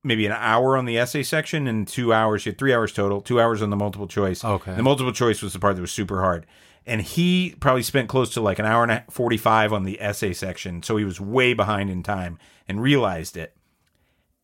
maybe 0.05 0.25
an 0.25 0.31
hour 0.31 0.77
on 0.77 0.85
the 0.85 0.97
essay 0.97 1.23
section 1.23 1.67
and 1.67 1.87
two 1.87 2.13
hours. 2.13 2.45
You 2.45 2.51
had 2.51 2.59
three 2.59 2.73
hours 2.73 2.93
total, 2.93 3.21
two 3.21 3.41
hours 3.41 3.61
on 3.61 3.71
the 3.71 3.75
multiple 3.75 4.07
choice. 4.07 4.43
Okay. 4.45 4.75
The 4.75 4.83
multiple 4.83 5.11
choice 5.11 5.41
was 5.41 5.53
the 5.53 5.59
part 5.59 5.75
that 5.75 5.81
was 5.81 5.91
super 5.91 6.21
hard. 6.21 6.45
And 6.85 7.01
he 7.01 7.55
probably 7.59 7.81
spent 7.81 8.07
close 8.07 8.31
to 8.35 8.41
like 8.41 8.59
an 8.59 8.65
hour 8.65 8.83
and 8.83 8.91
a 8.91 9.03
45 9.09 9.73
on 9.73 9.83
the 9.83 9.99
essay 9.99 10.33
section. 10.33 10.83
So 10.83 10.97
he 10.97 11.03
was 11.03 11.19
way 11.19 11.53
behind 11.53 11.89
in 11.89 12.03
time 12.03 12.37
and 12.67 12.81
realized 12.81 13.35
it. 13.35 13.55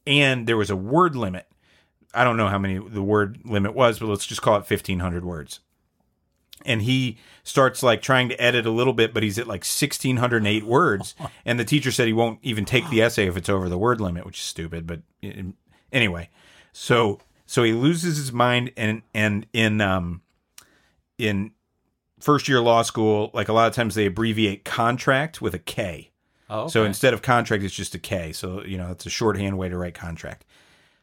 And 0.08 0.48
there 0.48 0.58
was 0.58 0.72
a 0.72 0.76
word 0.76 1.16
limit. 1.16 1.46
I 2.14 2.24
don't 2.24 2.38
know 2.38 2.48
how 2.48 2.58
many 2.58 2.80
the 2.80 3.04
word 3.04 3.40
limit 3.46 3.76
was, 3.76 4.00
but 4.00 4.08
let's 4.08 4.26
just 4.26 4.42
call 4.42 4.56
it 4.56 4.70
1500 4.70 5.24
words. 5.24 5.60
And 6.66 6.82
he 6.84 7.18
starts 7.44 7.82
like 7.84 8.02
trying 8.02 8.30
to 8.30 8.42
edit 8.42 8.66
a 8.66 8.72
little 8.72 8.94
bit, 8.94 9.14
but 9.14 9.24
he's 9.24 9.38
at 9.40 9.48
like 9.48 9.62
1608 9.64 10.66
words. 10.66 11.16
And 11.46 11.60
the 11.60 11.66
teacher 11.66 11.92
said 11.92 12.08
he 12.08 12.14
won't 12.14 12.40
even 12.44 12.66
take 12.66 12.88
the 12.90 13.02
essay 13.02 13.28
if 13.28 13.36
it's 13.36 13.50
over 13.50 13.68
the 13.68 13.78
word 13.78 14.00
limit, 14.00 14.26
which 14.26 14.38
is 14.38 14.46
stupid. 14.46 14.86
But 14.88 15.02
anyway, 15.92 16.30
so 16.72 17.20
so 17.46 17.64
he 17.64 17.74
loses 17.74 18.18
his 18.18 18.32
mind, 18.32 18.72
and 18.78 19.02
and 19.14 19.46
in 19.54 19.82
um 19.82 20.22
in 21.18 21.52
first 22.20 22.48
year 22.48 22.62
law 22.62 22.82
school, 22.84 23.32
like 23.34 23.50
a 23.50 23.54
lot 23.54 23.68
of 23.68 23.74
times 23.74 23.96
they 23.96 24.06
abbreviate 24.06 24.64
contract 24.64 25.42
with 25.42 25.54
a 25.54 25.60
K. 25.60 26.12
Oh, 26.50 26.68
So 26.68 26.84
instead 26.86 27.14
of 27.14 27.22
contract, 27.22 27.64
it's 27.64 27.74
just 27.74 27.96
a 27.96 28.00
K. 28.00 28.32
So 28.34 28.64
you 28.64 28.78
know 28.78 28.92
it's 28.92 29.06
a 29.06 29.10
shorthand 29.10 29.58
way 29.58 29.70
to 29.70 29.78
write 29.78 29.94
contract. 29.96 30.46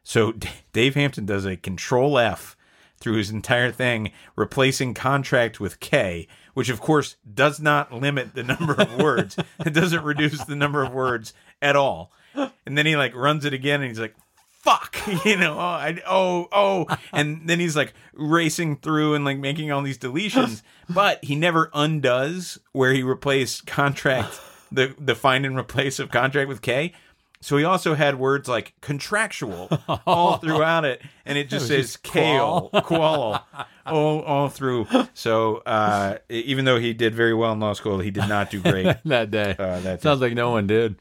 So 0.05 0.33
D- 0.33 0.49
Dave 0.73 0.95
Hampton 0.95 1.27
does 1.27 1.45
a 1.45 1.57
Control 1.57 2.19
F 2.19 2.57
through 3.01 3.17
his 3.17 3.31
entire 3.31 3.71
thing, 3.71 4.13
replacing 4.37 4.95
contract 4.95 5.61
with 5.61 5.81
K, 5.81 6.29
which 6.55 6.69
of 6.69 6.81
course 6.81 7.17
does 7.33 7.61
not 7.61 7.93
limit 7.93 8.35
the 8.35 8.43
number 8.43 8.75
of 8.75 8.97
words. 9.01 9.37
it 9.65 9.73
doesn't 9.73 10.05
reduce 10.05 10.45
the 10.45 10.57
number 10.57 10.83
of 10.83 10.93
words 10.93 11.33
at 11.63 11.77
all. 11.77 12.13
And 12.35 12.79
then 12.79 12.87
he 12.87 12.97
like 12.97 13.15
runs 13.15 13.45
it 13.45 13.53
again, 13.53 13.81
and 13.81 13.91
he's 13.91 13.99
like, 13.99 14.15
"Fuck," 14.49 14.97
you 15.25 15.37
know, 15.37 15.55
oh, 15.55 15.59
I, 15.59 16.01
oh, 16.07 16.49
oh, 16.53 16.87
and 17.13 17.49
then 17.49 17.59
he's 17.59 17.75
like 17.75 17.95
racing 18.13 18.77
through 18.77 19.15
and 19.15 19.25
like 19.25 19.39
making 19.39 19.73
all 19.73 19.83
these 19.83 19.99
deletions, 19.99 20.63
but 20.89 21.25
he 21.25 21.35
never 21.35 21.71
undoes 21.75 22.59
where 22.73 22.93
he 22.93 23.03
replaced 23.03 23.67
contract 23.67 24.41
the 24.71 24.95
the 24.99 25.15
find 25.15 25.47
and 25.47 25.57
replace 25.57 25.99
of 25.99 26.11
contract 26.11 26.49
with 26.49 26.63
K. 26.63 26.93
So 27.41 27.57
he 27.57 27.65
also 27.65 27.95
had 27.95 28.19
words 28.19 28.49
like 28.49 28.75
contractual 28.81 29.69
all 30.07 30.39
throughout 30.39 30.85
it, 30.85 31.01
and 31.25 31.39
it 31.39 31.49
just 31.49 31.67
It 31.67 31.69
says 31.69 31.85
just 31.93 32.03
kale, 32.03 32.69
qual, 32.85 33.47
all 33.87 34.21
all 34.23 34.49
through. 34.49 34.87
So 35.15 35.59
uh, 35.59 36.19
even 36.29 36.65
though 36.65 36.81
he 36.81 36.93
did 36.95 37.15
very 37.15 37.35
well 37.35 37.53
in 37.53 37.61
law 37.61 37.75
school, 37.75 38.01
he 38.01 38.11
did 38.11 38.29
not 38.29 38.51
do 38.51 38.61
great. 38.61 38.97
that 39.05 39.31
day. 39.31 39.55
Uh, 39.59 39.79
that 39.81 40.03
Sounds 40.03 40.21
like 40.21 40.35
no 40.35 40.51
one 40.51 40.67
did. 40.67 40.97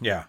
yeah. 0.00 0.24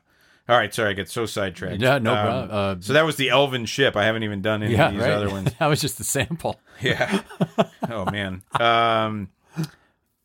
All 0.49 0.57
right, 0.57 0.73
sorry, 0.73 0.89
I 0.89 0.93
get 0.93 1.07
so 1.07 1.25
sidetracked. 1.27 1.79
Yeah, 1.81 1.99
no 1.99 2.13
Um, 2.13 2.25
problem. 2.25 2.49
Uh, 2.51 2.75
so 2.81 2.93
that 2.93 3.05
was 3.05 3.15
the 3.15 3.29
Elven 3.29 3.65
ship. 3.65 3.95
I 3.95 4.03
haven't 4.03 4.23
even 4.23 4.41
done 4.41 4.63
any 4.63 4.73
yeah, 4.73 4.87
of 4.87 4.93
these 4.93 5.01
right. 5.03 5.11
other 5.11 5.29
ones. 5.29 5.53
that 5.59 5.67
was 5.67 5.79
just 5.79 5.97
the 5.99 6.03
sample. 6.03 6.59
Yeah. 6.81 7.21
oh 7.89 8.05
man. 8.11 8.41
Um. 8.59 9.29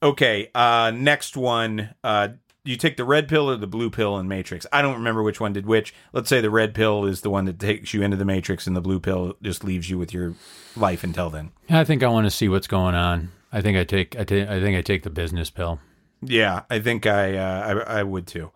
Okay. 0.02 0.50
Uh. 0.54 0.92
Next 0.94 1.36
one. 1.36 1.94
Uh. 2.02 2.28
You 2.66 2.76
take 2.76 2.96
the 2.96 3.04
red 3.04 3.28
pill 3.28 3.48
or 3.50 3.56
the 3.56 3.66
blue 3.66 3.90
pill 3.90 4.18
in 4.18 4.28
Matrix. 4.28 4.66
I 4.72 4.82
don't 4.82 4.94
remember 4.94 5.22
which 5.22 5.40
one 5.40 5.52
did 5.52 5.66
which. 5.66 5.94
Let's 6.12 6.28
say 6.28 6.40
the 6.40 6.50
red 6.50 6.74
pill 6.74 7.04
is 7.04 7.20
the 7.22 7.30
one 7.30 7.44
that 7.46 7.58
takes 7.58 7.94
you 7.94 8.02
into 8.02 8.16
the 8.16 8.24
Matrix, 8.24 8.66
and 8.66 8.74
the 8.76 8.80
blue 8.80 9.00
pill 9.00 9.34
just 9.42 9.62
leaves 9.64 9.88
you 9.88 9.98
with 9.98 10.12
your 10.12 10.34
life 10.76 11.04
until 11.04 11.30
then. 11.30 11.52
I 11.70 11.84
think 11.84 12.02
I 12.02 12.08
want 12.08 12.26
to 12.26 12.30
see 12.30 12.48
what's 12.48 12.66
going 12.66 12.94
on. 12.94 13.30
I 13.52 13.60
think 13.62 13.78
I 13.78 13.84
take 13.84 14.16
I, 14.18 14.24
think 14.24 14.76
I 14.76 14.82
take 14.82 15.02
the 15.04 15.10
business 15.10 15.48
pill. 15.48 15.78
Yeah, 16.20 16.62
I 16.68 16.80
think 16.80 17.06
I 17.06 17.36
uh, 17.36 17.84
I, 17.88 18.00
I 18.00 18.02
would 18.02 18.26
too. 18.26 18.50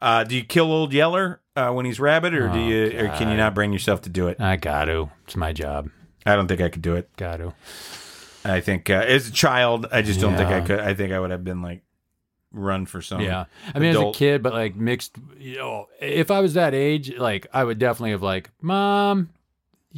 Uh, 0.00 0.24
do 0.24 0.34
you 0.34 0.42
kill 0.42 0.72
Old 0.72 0.92
Yeller 0.94 1.40
uh, 1.54 1.70
when 1.72 1.84
he's 1.84 2.00
rabbit, 2.00 2.32
or 2.32 2.48
do 2.48 2.58
Oh, 2.58 2.68
you, 2.68 2.84
or 2.98 3.08
can 3.10 3.28
you 3.30 3.36
not 3.36 3.54
bring 3.54 3.72
yourself 3.72 4.00
to 4.02 4.08
do 4.08 4.28
it? 4.28 4.40
I 4.40 4.56
got 4.56 4.86
to. 4.86 5.10
It's 5.26 5.36
my 5.36 5.52
job. 5.52 5.90
I 6.24 6.36
don't 6.36 6.48
think 6.48 6.60
I 6.62 6.70
could 6.70 6.82
do 6.82 6.94
it. 6.96 7.14
Got 7.16 7.36
to. 7.36 7.52
I 8.44 8.60
think 8.60 8.88
uh, 8.88 8.94
as 8.94 9.28
a 9.28 9.32
child, 9.32 9.86
I 9.92 10.00
just 10.00 10.18
don't 10.20 10.36
think 10.36 10.48
I 10.48 10.62
could. 10.62 10.80
I 10.80 10.94
think 10.94 11.12
I 11.12 11.20
would 11.20 11.30
have 11.30 11.44
been 11.44 11.60
like 11.60 11.82
run 12.52 12.86
for 12.86 13.00
some. 13.02 13.20
Yeah. 13.20 13.46
I 13.74 13.78
mean, 13.78 13.90
adult- 13.90 14.14
as 14.14 14.16
a 14.16 14.18
kid, 14.18 14.42
but 14.42 14.52
like 14.52 14.76
mixed, 14.76 15.16
you 15.38 15.56
know, 15.58 15.88
if 16.00 16.30
I 16.30 16.40
was 16.40 16.54
that 16.54 16.74
age, 16.74 17.16
like 17.16 17.46
I 17.52 17.64
would 17.64 17.78
definitely 17.78 18.10
have 18.12 18.22
like, 18.22 18.50
mom, 18.60 19.30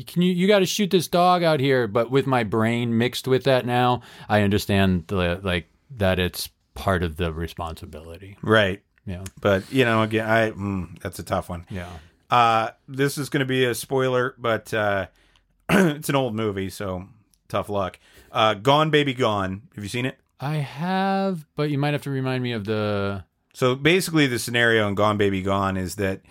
can 0.06 0.22
you, 0.22 0.32
you 0.32 0.46
got 0.46 0.60
to 0.60 0.66
shoot 0.66 0.90
this 0.90 1.08
dog 1.08 1.42
out 1.42 1.60
here. 1.60 1.86
But 1.86 2.10
with 2.10 2.26
my 2.26 2.44
brain 2.44 2.96
mixed 2.98 3.28
with 3.28 3.44
that 3.44 3.66
now, 3.66 4.02
I 4.28 4.42
understand 4.42 5.04
the, 5.08 5.40
like 5.42 5.66
that 5.96 6.18
it's 6.18 6.48
part 6.74 7.02
of 7.02 7.16
the 7.16 7.32
responsibility. 7.32 8.38
right. 8.42 8.82
Yeah. 9.04 9.24
But 9.40 9.70
you 9.72 9.84
know, 9.84 10.02
again, 10.02 10.28
I 10.28 10.50
mm, 10.52 10.96
that's 11.00 11.18
a 11.18 11.24
tough 11.24 11.48
one. 11.48 11.66
Yeah. 11.68 11.90
Uh, 12.30 12.70
this 12.86 13.18
is 13.18 13.28
going 13.28 13.40
to 13.40 13.46
be 13.46 13.64
a 13.64 13.74
spoiler, 13.74 14.34
but 14.38 14.72
uh, 14.72 15.08
it's 15.68 16.08
an 16.08 16.14
old 16.14 16.34
movie, 16.36 16.70
so 16.70 17.08
tough 17.48 17.68
luck. 17.68 17.98
Uh, 18.30 18.54
Gone 18.54 18.90
Baby 18.90 19.12
Gone. 19.12 19.62
Have 19.74 19.82
you 19.82 19.90
seen 19.90 20.06
it? 20.06 20.18
I 20.42 20.56
have, 20.56 21.46
but 21.54 21.70
you 21.70 21.78
might 21.78 21.92
have 21.94 22.02
to 22.02 22.10
remind 22.10 22.42
me 22.42 22.52
of 22.52 22.64
the, 22.64 23.24
So 23.54 23.74
basically, 23.76 24.26
the 24.26 24.38
scenario 24.38 24.88
in 24.88 24.94
Gone 24.94 25.16
Baby 25.16 25.40
Gone 25.42 25.76
is 25.76 25.94
that 25.96 26.22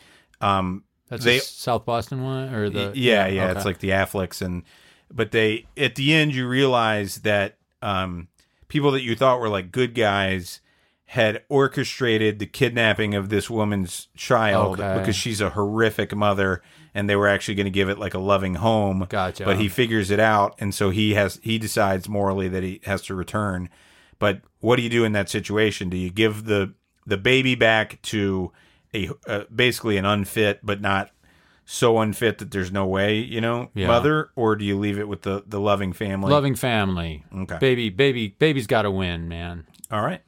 um, 0.42 0.84
that's 1.08 1.24
They- 1.24 1.38
the 1.40 1.44
South 1.46 1.86
Boston 1.86 2.22
one 2.24 2.54
or 2.54 2.70
the, 2.70 2.92
yeah, 2.96 3.26
yeah, 3.28 3.46
okay. 3.50 3.58
it's 3.58 3.66
like 3.66 3.80
the 3.80 3.90
Afflecks, 3.92 4.42
and 4.42 4.64
but 5.14 5.32
they 5.32 5.66
at 5.78 5.96
the 5.96 6.14
end 6.14 6.34
you 6.36 6.48
realize 6.48 7.18
that 7.20 7.58
um, 7.82 8.28
people 8.68 8.92
that 8.92 9.02
you 9.02 9.16
thought 9.16 9.40
were 9.40 9.50
like 9.50 9.72
good 9.72 9.94
guys 9.96 10.62
had 11.06 11.44
orchestrated 11.50 12.40
the 12.40 12.46
kidnapping 12.46 13.14
of 13.14 13.28
this 13.30 13.50
woman's 13.50 14.08
child 14.16 14.80
Okay. 14.80 14.98
because 15.00 15.16
she's 15.16 15.42
a 15.42 15.50
horrific 15.52 16.16
mother, 16.16 16.62
and 16.94 17.10
they 17.10 17.16
were 17.18 17.28
actually 17.28 17.56
going 17.56 17.66
to 17.66 17.70
give 17.72 17.90
it 17.90 18.00
like 18.00 18.14
a 18.14 18.20
loving 18.20 18.56
home. 18.56 19.06
Gotcha. 19.10 19.44
But 19.44 19.58
he 19.60 19.68
figures 19.68 20.10
it 20.10 20.20
out, 20.22 20.56
and 20.60 20.74
so 20.74 20.90
he 20.90 21.14
has 21.16 21.40
he 21.44 21.58
decides 21.58 22.08
morally 22.10 22.48
that 22.50 22.64
he 22.64 22.80
has 22.86 23.02
to 23.04 23.16
return. 23.16 23.70
But 24.22 24.42
what 24.60 24.76
do 24.76 24.84
you 24.84 24.90
do 24.90 25.04
in 25.04 25.14
that 25.14 25.30
situation? 25.30 25.90
Do 25.90 25.98
you 25.98 26.12
give 26.12 26.46
the 26.46 26.74
the 27.08 27.18
baby 27.18 27.56
back 27.56 28.00
to 28.04 28.52
a 28.94 29.10
uh, 29.28 29.44
basically 29.54 29.98
an 29.98 30.06
unfit 30.06 30.60
but 30.62 30.80
not 30.80 31.10
so 31.66 31.98
unfit 32.00 32.38
that 32.38 32.52
there's 32.52 32.72
no 32.72 32.86
way, 32.86 33.18
you 33.18 33.42
know, 33.42 33.72
Yeah. 33.74 33.88
mother, 33.88 34.30
or 34.36 34.56
do 34.56 34.64
you 34.64 34.78
leave 34.78 35.00
it 35.00 35.08
with 35.08 35.24
the 35.24 35.44
the 35.48 35.60
loving 35.60 35.92
family? 35.92 36.32
loving 36.32 36.54
family. 36.56 37.24
Okay. 37.36 37.58
Baby, 37.60 37.90
baby, 37.90 38.36
baby's 38.38 38.68
got 38.68 38.84
to 38.84 38.92
win, 38.92 39.28
man. 39.28 39.66
All 39.90 40.02
right. 40.04 40.22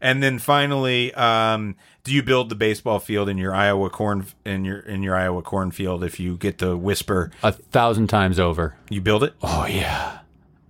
And 0.00 0.22
then 0.22 0.38
finally, 0.38 1.12
um, 1.14 1.74
do 2.04 2.12
you 2.12 2.22
build 2.22 2.50
the 2.50 2.54
baseball 2.54 2.98
field 3.00 3.28
in 3.30 3.38
your 3.38 3.54
Iowa 3.54 3.88
corn 3.88 4.26
in 4.44 4.66
your 4.66 4.80
in 4.80 5.02
your 5.02 5.16
Iowa 5.16 5.40
cornfield 5.42 6.04
if 6.04 6.20
you 6.20 6.36
get 6.36 6.58
the 6.58 6.76
whisper? 6.76 7.30
A 7.42 7.52
thousand 7.52 8.08
times 8.08 8.38
over. 8.38 8.76
You 8.90 9.00
build 9.00 9.24
it? 9.24 9.32
Oh 9.42 9.64
yeah. 9.66 10.18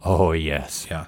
Oh 0.05 0.31
yes. 0.33 0.87
Yeah. 0.89 1.07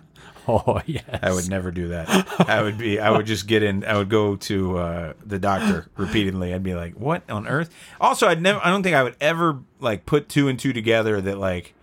Oh 0.67 0.81
yes. 0.87 1.05
I 1.23 1.33
would 1.33 1.49
never 1.49 1.71
do 1.71 1.89
that. 1.89 2.09
I 2.49 2.63
would 2.63 2.77
be. 2.79 2.99
I 2.99 3.11
would 3.11 3.27
just 3.27 3.47
get 3.47 3.63
in. 3.63 3.85
I 3.85 3.97
would 3.97 4.09
go 4.09 4.37
to 4.37 4.79
uh, 4.79 5.13
the 5.25 5.39
doctor 5.39 5.87
repeatedly. 5.97 6.53
I'd 6.55 6.63
be 6.63 6.75
like, 6.75 6.95
"What 6.95 7.29
on 7.31 7.47
earth?" 7.47 7.71
Also, 8.01 8.27
I'd 8.27 8.43
never. 8.43 8.61
I 8.65 8.71
don't 8.71 8.83
think 8.83 8.97
I 8.97 9.03
would 9.03 9.17
ever 9.21 9.61
like 9.79 10.07
put 10.07 10.29
two 10.29 10.49
and 10.49 10.59
two 10.59 10.73
together. 10.73 11.21
That 11.21 11.39
like, 11.39 11.75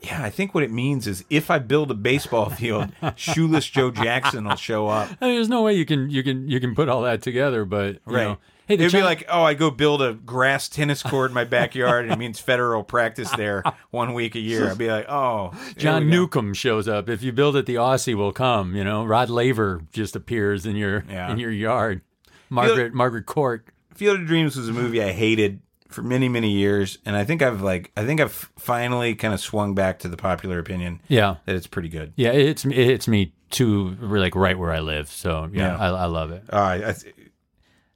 yeah, 0.00 0.22
I 0.22 0.30
think 0.30 0.54
what 0.54 0.62
it 0.64 0.70
means 0.70 1.06
is 1.06 1.24
if 1.28 1.50
I 1.50 1.58
build 1.58 1.90
a 1.90 1.94
baseball 1.94 2.48
field, 2.60 2.92
shoeless 3.16 3.66
Joe 3.68 3.90
Jackson 3.90 4.44
will 4.46 4.56
show 4.56 4.88
up. 4.88 5.10
I 5.20 5.26
mean, 5.26 5.34
there's 5.34 5.48
no 5.48 5.62
way 5.62 5.74
you 5.74 5.84
can 5.84 6.08
you 6.10 6.22
can 6.22 6.48
you 6.48 6.60
can 6.60 6.74
put 6.74 6.88
all 6.88 7.02
that 7.02 7.20
together, 7.22 7.64
but 7.64 7.94
you 7.94 8.00
Right. 8.06 8.24
know, 8.24 8.38
hey, 8.68 8.74
It'd 8.74 8.92
be 8.92 9.02
like, 9.02 9.24
oh, 9.28 9.42
I 9.42 9.54
go 9.54 9.70
build 9.72 10.00
a 10.02 10.12
grass 10.14 10.68
tennis 10.68 11.02
court 11.02 11.30
in 11.30 11.34
my 11.34 11.44
backyard, 11.44 12.04
and 12.04 12.12
it 12.12 12.18
means 12.18 12.40
Federer'll 12.40 12.84
practice 12.86 13.30
there 13.32 13.64
one 13.90 14.14
week 14.14 14.34
a 14.36 14.38
year. 14.40 14.70
I'd 14.70 14.78
be 14.78 14.88
like, 14.90 15.06
oh, 15.08 15.52
John. 15.76 16.08
Newcombe 16.08 16.54
shows 16.54 16.86
up. 16.86 17.08
If 17.08 17.22
you 17.22 17.32
build 17.32 17.56
it, 17.56 17.66
the 17.66 17.74
Aussie 17.76 18.14
will 18.14 18.32
come. 18.32 18.76
You 18.76 18.84
know, 18.84 19.04
Rod 19.04 19.30
Laver 19.30 19.82
just 19.92 20.14
appears 20.14 20.66
in 20.66 20.76
your 20.76 21.04
Yeah. 21.10 21.32
in 21.32 21.38
your 21.38 21.50
yard. 21.50 22.02
Margaret 22.50 22.94
Margaret 22.94 23.26
Court. 23.26 23.66
Field 23.94 24.20
of 24.20 24.26
Dreams 24.26 24.56
was 24.56 24.68
a 24.68 24.72
movie 24.72 25.02
I 25.02 25.10
hated 25.12 25.60
for 25.88 26.02
many, 26.02 26.28
many 26.28 26.50
years, 26.50 26.98
and 27.06 27.16
I 27.16 27.24
think 27.24 27.40
I've 27.42 27.62
like, 27.62 27.90
I 27.96 28.04
think 28.04 28.20
I've 28.20 28.50
finally 28.58 29.14
kind 29.14 29.32
of 29.34 29.40
swung 29.40 29.74
back 29.74 29.98
to 30.00 30.08
the 30.08 30.16
popular 30.18 30.58
opinion 30.58 31.00
Yeah, 31.08 31.36
that 31.46 31.56
it's 31.56 31.66
pretty 31.66 31.88
good. 31.88 32.12
yeah. 32.14 32.30
It's 32.30 32.64
it 32.64 32.72
hits 32.72 33.08
me 33.08 33.32
too, 33.50 33.96
like 34.00 34.34
right 34.36 34.58
where 34.58 34.70
I 34.70 34.80
live. 34.80 35.08
So 35.10 35.48
yeah, 35.52 35.76
Yeah. 35.76 35.78
I, 35.78 35.88
I 35.88 36.04
love 36.04 36.30
it. 36.30 36.44
Uh, 36.52 36.56
I, 36.56 36.74
I, 36.90 36.94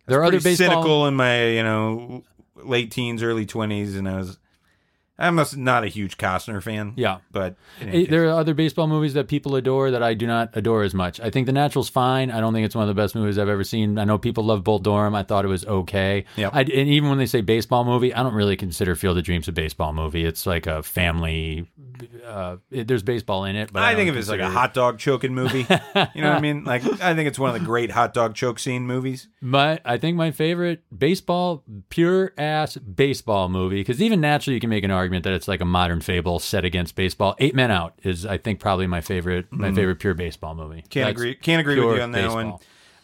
There 0.06 0.20
are 0.20 0.24
other 0.24 0.40
baseball. 0.40 0.68
cynical 0.68 1.06
in 1.06 1.14
my 1.14 1.48
you 1.48 1.62
know 1.62 2.24
late 2.56 2.90
teens, 2.90 3.22
early 3.22 3.46
twenties, 3.46 3.96
and 3.96 4.08
I 4.08 4.16
was 4.18 4.38
I'm 5.18 5.34
not- 5.36 5.56
not 5.56 5.84
a 5.84 5.88
huge 5.88 6.16
Costner 6.18 6.62
fan. 6.62 6.94
Yeah. 6.96 7.18
but 7.30 7.56
any 7.80 8.04
Eh, 8.04 8.06
There 8.10 8.26
are 8.28 8.30
other 8.38 8.54
baseball 8.54 8.86
movies 8.88 9.14
that 9.14 9.28
people 9.28 9.54
adore 9.56 9.90
that 9.90 10.02
I 10.02 10.14
do 10.14 10.26
not 10.26 10.50
adore 10.54 10.82
as 10.82 10.94
much. 10.94 11.20
I 11.20 11.30
think 11.30 11.46
The 11.46 11.52
Natural's 11.52 11.88
fine. 11.90 12.30
I 12.30 12.40
don't 12.40 12.52
think 12.52 12.64
it's 12.64 12.74
one 12.74 12.82
of 12.88 12.94
the 12.94 13.00
best 13.00 13.14
movies 13.14 13.38
I've 13.38 13.48
ever 13.48 13.62
seen. 13.62 13.98
I 13.98 14.04
know 14.04 14.18
people 14.18 14.44
love 14.44 14.64
Bull 14.64 14.78
Durham. 14.78 15.14
I 15.14 15.22
thought 15.22 15.44
it 15.44 15.48
was 15.48 15.64
okay. 15.66 16.24
Yep. 16.36 16.50
I, 16.54 16.60
and 16.60 16.70
even 16.88 17.08
when 17.10 17.18
they 17.18 17.26
say 17.26 17.40
baseball 17.42 17.84
movie, 17.84 18.12
I 18.14 18.22
don't 18.22 18.34
really 18.34 18.56
consider 18.56 18.94
Field 18.94 19.18
of 19.18 19.24
Dreams 19.24 19.46
a 19.48 19.52
baseball 19.52 19.92
movie. 19.92 20.24
It's 20.24 20.46
like 20.46 20.66
a 20.66 20.82
family. 20.82 21.70
Uh, 22.26 22.56
it, 22.70 22.88
there's 22.88 23.02
baseball 23.02 23.44
in 23.44 23.54
it, 23.54 23.72
but 23.72 23.82
I, 23.82 23.92
I 23.92 23.94
think 23.94 24.14
it's 24.16 24.28
like 24.28 24.40
a 24.40 24.50
hot 24.50 24.74
dog 24.74 24.98
choking 24.98 25.34
movie, 25.34 25.58
you 26.14 26.22
know 26.22 26.30
what 26.30 26.38
I 26.38 26.40
mean? 26.40 26.64
Like 26.64 26.82
I 27.00 27.14
think 27.14 27.28
it's 27.28 27.38
one 27.38 27.54
of 27.54 27.60
the 27.60 27.64
great 27.64 27.90
hot 27.92 28.12
dog 28.12 28.34
choke 28.34 28.58
scene 28.58 28.86
movies. 28.86 29.28
My, 29.40 29.78
I 29.84 29.98
think 29.98 30.16
my 30.16 30.30
favorite 30.32 30.82
baseball, 30.96 31.62
pure 31.90 32.32
ass 32.36 32.76
baseball 32.76 33.48
movie, 33.48 33.76
because 33.80 34.02
even 34.02 34.20
naturally 34.20 34.54
you 34.54 34.60
can 34.60 34.70
make 34.70 34.82
an 34.82 34.90
argument 34.90 35.01
that 35.10 35.26
it's 35.32 35.48
like 35.48 35.60
a 35.60 35.64
modern 35.64 36.00
fable 36.00 36.38
set 36.38 36.64
against 36.64 36.94
baseball. 36.94 37.34
Eight 37.38 37.54
Men 37.54 37.70
Out 37.70 37.94
is, 38.02 38.24
I 38.26 38.38
think, 38.38 38.60
probably 38.60 38.86
my 38.86 39.00
favorite, 39.00 39.46
my 39.50 39.72
favorite 39.72 39.98
pure 39.98 40.14
baseball 40.14 40.54
movie. 40.54 40.82
Can't 40.88 41.06
That's 41.08 41.10
agree. 41.20 41.34
Can't 41.34 41.60
agree 41.60 41.78
with 41.80 41.96
you 41.96 42.02
on 42.02 42.12
that 42.12 42.30
one. 42.30 42.54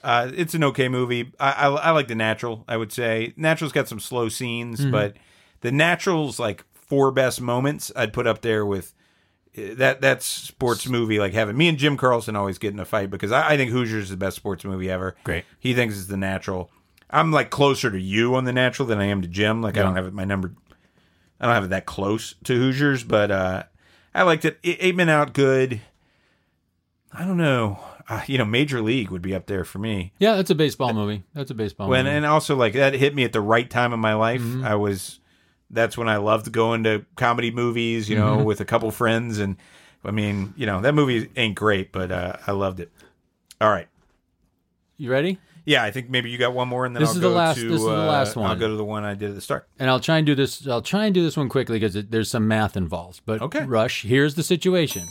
Uh, 0.02 0.30
it's 0.34 0.54
an 0.54 0.62
okay 0.64 0.88
movie. 0.88 1.32
I, 1.40 1.52
I 1.52 1.66
I 1.68 1.90
like 1.90 2.06
the 2.08 2.14
Natural. 2.14 2.64
I 2.68 2.76
would 2.76 2.92
say 2.92 3.34
Natural's 3.36 3.72
got 3.72 3.88
some 3.88 3.98
slow 4.00 4.28
scenes, 4.28 4.80
Mm-hmm. 4.80 4.90
but 4.92 5.16
the 5.60 5.72
Natural's 5.72 6.38
like 6.38 6.64
four 6.72 7.10
best 7.10 7.40
moments. 7.40 7.90
I'd 7.96 8.12
put 8.12 8.26
up 8.28 8.40
there 8.42 8.64
with 8.64 8.94
uh, 9.58 9.74
that. 9.74 10.00
That's 10.00 10.24
sports 10.24 10.88
movie 10.88 11.18
like 11.18 11.32
heaven. 11.32 11.56
Me 11.56 11.68
and 11.68 11.76
Jim 11.76 11.96
Carlson 11.96 12.36
always 12.36 12.58
get 12.58 12.72
in 12.72 12.78
a 12.78 12.84
fight 12.84 13.10
because 13.10 13.32
I, 13.32 13.50
I 13.50 13.56
think 13.56 13.72
Hoosiers 13.72 14.04
is 14.04 14.10
the 14.10 14.16
best 14.16 14.36
sports 14.36 14.64
movie 14.64 14.88
ever. 14.88 15.16
Great. 15.24 15.44
He 15.58 15.74
thinks 15.74 15.98
it's 15.98 16.06
the 16.06 16.16
Natural. 16.16 16.70
I'm 17.10 17.32
like 17.32 17.50
closer 17.50 17.90
to 17.90 18.00
you 18.00 18.34
on 18.36 18.44
the 18.44 18.52
Natural 18.52 18.86
than 18.86 18.98
I 19.00 19.06
am 19.06 19.22
to 19.22 19.28
Jim. 19.28 19.62
Like 19.62 19.76
I 19.76 19.82
don't 19.82 19.96
have 19.96 20.06
it 20.06 20.14
my 20.14 20.24
number. 20.24 20.52
I 21.40 21.46
don't 21.46 21.54
have 21.54 21.64
it 21.64 21.70
that 21.70 21.86
close 21.86 22.34
to 22.44 22.54
Hoosiers, 22.54 23.04
but 23.04 23.30
uh, 23.30 23.62
I 24.14 24.22
liked 24.22 24.44
it. 24.44 24.58
Eight 24.64 24.78
Eight 24.80 24.94
Men 24.96 25.08
Out, 25.08 25.32
good. 25.32 25.80
I 27.12 27.24
don't 27.24 27.36
know. 27.36 27.78
Uh, 28.08 28.22
you 28.26 28.38
know, 28.38 28.44
Major 28.44 28.80
League 28.80 29.10
would 29.10 29.20
be 29.22 29.34
up 29.34 29.46
there 29.46 29.64
for 29.64 29.78
me. 29.78 30.12
Yeah, 30.18 30.34
that's 30.36 30.50
a 30.50 30.54
baseball 30.54 30.94
movie. 30.94 31.24
That's 31.34 31.50
a 31.50 31.54
baseball 31.54 31.88
When 31.88 32.04
movie. 32.06 32.16
and 32.16 32.26
also 32.26 32.56
like 32.56 32.72
that 32.72 32.94
hit 32.94 33.14
me 33.14 33.24
at 33.24 33.32
the 33.32 33.40
right 33.40 33.68
time 33.68 33.92
in 33.92 34.00
my 34.00 34.14
life. 34.14 34.40
Mm-hmm. 34.40 34.64
I 34.64 34.74
was 34.76 35.20
that's 35.70 35.98
when 35.98 36.08
I 36.08 36.16
loved 36.16 36.50
going 36.50 36.84
to 36.84 37.04
comedy 37.16 37.50
movies, 37.50 38.08
you 38.08 38.16
Mm-hmm. 38.16 38.38
know, 38.38 38.44
with 38.44 38.60
a 38.60 38.64
couple 38.64 38.90
friends 38.90 39.38
and 39.38 39.56
I 40.04 40.10
mean, 40.10 40.54
you 40.56 40.64
know, 40.64 40.80
that 40.80 40.94
movie 40.94 41.28
ain't 41.36 41.54
great, 41.56 41.92
but 41.92 42.10
uh, 42.10 42.36
I 42.46 42.52
loved 42.52 42.80
it. 42.80 42.90
All 43.60 43.68
right. 43.70 43.88
You 44.96 45.10
ready? 45.10 45.38
Yeah, 45.68 45.84
I 45.84 45.90
think 45.90 46.08
maybe 46.08 46.30
you 46.30 46.38
got 46.38 46.54
one 46.54 46.66
more 46.66 46.86
and 46.86 46.96
then 46.96 47.02
This 47.02 47.10
I'll 47.10 47.16
is 47.16 47.20
go 47.20 47.28
the 47.30 47.36
last- 47.36 47.56
to 47.58 47.68
this 47.68 47.80
is 47.80 47.84
the 47.86 47.90
uh, 47.92 48.24
one. 48.34 48.46
I'll 48.50 48.56
go 48.56 48.68
to 48.68 48.74
the 48.76 48.84
one 48.84 49.04
I 49.04 49.14
did 49.14 49.28
at 49.28 49.34
the 49.34 49.40
start. 49.42 49.68
And 49.78 49.90
I'll 49.90 50.00
try 50.00 50.16
and 50.16 50.24
do 50.26 50.34
this. 50.34 50.66
I'll 50.66 50.80
try 50.82 51.04
and 51.04 51.14
do 51.14 51.22
this 51.22 51.36
one 51.36 51.48
quickly 51.50 51.78
because 51.78 51.92
there's 52.06 52.30
some 52.30 52.48
math 52.48 52.76
involved. 52.76 53.20
But 53.26 53.42
Okay. 53.42 53.64
Rush, 53.64 54.02
here's 54.04 54.34
the 54.34 54.42
situation. 54.42 55.06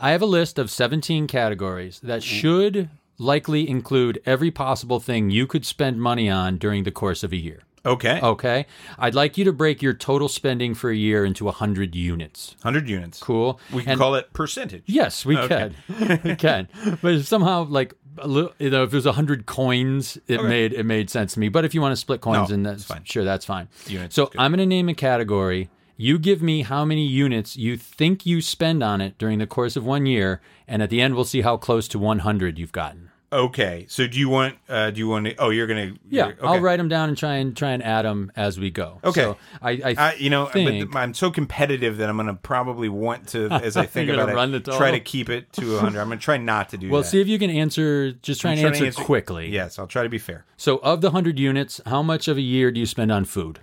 I 0.00 0.10
have 0.10 0.20
a 0.22 0.26
list 0.26 0.58
of 0.58 0.70
17 0.70 1.28
categories 1.28 2.00
that 2.02 2.22
should 2.24 2.90
likely 3.18 3.68
include 3.68 4.20
every 4.26 4.50
possible 4.50 4.98
thing 4.98 5.30
you 5.30 5.46
could 5.46 5.64
spend 5.64 6.00
money 6.00 6.28
on 6.28 6.58
during 6.58 6.82
the 6.82 6.90
course 6.90 7.22
of 7.22 7.32
a 7.32 7.36
year. 7.36 7.62
Okay. 7.86 8.18
Okay. 8.20 8.66
I'd 8.98 9.14
like 9.14 9.36
you 9.38 9.44
to 9.44 9.52
break 9.52 9.82
your 9.82 9.92
total 9.92 10.26
spending 10.28 10.74
for 10.74 10.90
a 10.90 10.96
year 10.96 11.24
into 11.24 11.44
100 11.44 11.94
units. 11.94 12.56
100 12.62 12.88
units. 12.88 13.20
Cool. 13.20 13.60
We 13.72 13.82
can 13.82 13.92
And- 13.92 14.00
call 14.00 14.14
it 14.16 14.32
percentage. 14.32 14.82
Yes, 14.86 15.24
we 15.26 15.36
Okay. 15.36 15.70
can. 15.98 16.20
we 16.24 16.34
can. 16.34 16.68
But 17.02 17.20
somehow, 17.26 17.64
like, 17.66 17.92
a 18.18 18.28
little, 18.28 18.52
you 18.58 18.70
know, 18.70 18.84
if 18.84 18.90
there's 18.90 19.06
a 19.06 19.12
hundred 19.12 19.46
coins, 19.46 20.18
it 20.28 20.38
Okay. 20.38 20.48
made 20.48 20.72
it 20.72 20.84
made 20.84 21.10
sense 21.10 21.34
to 21.34 21.40
me. 21.40 21.48
But 21.48 21.64
if 21.64 21.74
you 21.74 21.80
want 21.80 21.92
to 21.92 21.96
split 21.96 22.20
coins, 22.20 22.48
No, 22.50 22.54
and 22.54 22.64
that's 22.66 22.84
fine. 22.84 23.02
sure, 23.04 23.24
that's 23.24 23.44
fine. 23.44 23.68
Units 23.86 24.14
so. 24.14 24.30
I'm 24.38 24.50
going 24.52 24.58
to 24.58 24.66
name 24.66 24.88
a 24.88 24.94
category. 24.94 25.68
You 25.96 26.18
give 26.18 26.42
me 26.42 26.62
how 26.62 26.84
many 26.84 27.06
units 27.06 27.56
you 27.56 27.76
think 27.76 28.26
you 28.26 28.40
spend 28.42 28.82
on 28.82 29.00
it 29.00 29.16
during 29.16 29.38
the 29.38 29.46
course 29.46 29.76
of 29.76 29.84
one 29.86 30.06
year, 30.06 30.40
and 30.66 30.82
at 30.82 30.90
the 30.90 31.00
end, 31.00 31.14
we'll 31.14 31.24
see 31.24 31.42
how 31.42 31.56
close 31.56 31.86
to 31.88 31.98
100 32.00 32.58
you've 32.58 32.72
gotten. 32.72 33.10
Okay. 33.32 33.86
So 33.88 34.06
do 34.06 34.18
you 34.18 34.28
want 34.28 34.56
uh 34.68 34.90
do 34.90 34.98
you 35.00 35.08
want 35.08 35.26
to 35.26 35.34
Oh, 35.36 35.50
you're 35.50 35.66
going 35.66 35.94
to 35.94 36.00
Yeah, 36.08 36.26
okay. 36.26 36.38
I'll 36.42 36.60
write 36.60 36.76
them 36.76 36.88
down 36.88 37.08
and 37.08 37.18
try 37.18 37.34
and 37.36 37.56
try 37.56 37.72
and 37.72 37.82
add 37.82 38.04
them 38.04 38.30
as 38.36 38.60
we 38.60 38.70
go. 38.70 39.00
Okay. 39.02 39.22
So 39.22 39.36
I, 39.60 39.70
I, 39.70 39.94
I, 39.98 40.14
you 40.14 40.30
know, 40.30 40.46
think- 40.46 40.92
but 40.92 40.98
I'm 40.98 41.14
so 41.14 41.32
competitive 41.32 41.96
that 41.96 42.08
I'm 42.08 42.16
going 42.16 42.28
to 42.28 42.34
probably 42.34 42.88
want 42.88 43.28
to, 43.28 43.48
as 43.50 43.76
I 43.76 43.86
think 43.86 44.06
You're 44.08 44.20
about 44.22 44.34
run 44.34 44.52
the 44.52 44.58
it, 44.58 44.64
try 44.64 44.92
to 44.92 45.00
keep 45.00 45.28
it 45.28 45.52
to 45.54 45.72
100. 45.72 46.00
I'm 46.00 46.06
going 46.08 46.18
to 46.18 46.24
try 46.24 46.36
not 46.36 46.68
to 46.68 46.76
do 46.76 46.86
that. 46.86 46.92
well, 46.92 47.02
that. 47.02 47.08
see 47.08 47.20
if 47.20 47.26
you 47.26 47.38
can 47.40 47.50
answer. 47.50 48.12
Just 48.12 48.40
try 48.40 48.52
and 48.52 48.60
trying 48.60 48.74
to 48.74 48.86
answer, 48.86 49.02
quickly. 49.02 49.48
Yes, 49.50 49.78
I'll 49.80 49.88
try 49.88 50.04
to 50.04 50.08
be 50.08 50.18
fair. 50.18 50.44
So, 50.56 50.76
of 50.78 51.00
the 51.00 51.10
hundred 51.10 51.38
units, 51.40 51.80
how 51.86 52.02
much 52.02 52.28
of 52.28 52.36
a 52.36 52.40
year 52.42 52.70
do 52.70 52.78
you 52.78 52.86
spend 52.86 53.10
on 53.10 53.24
food? 53.24 53.58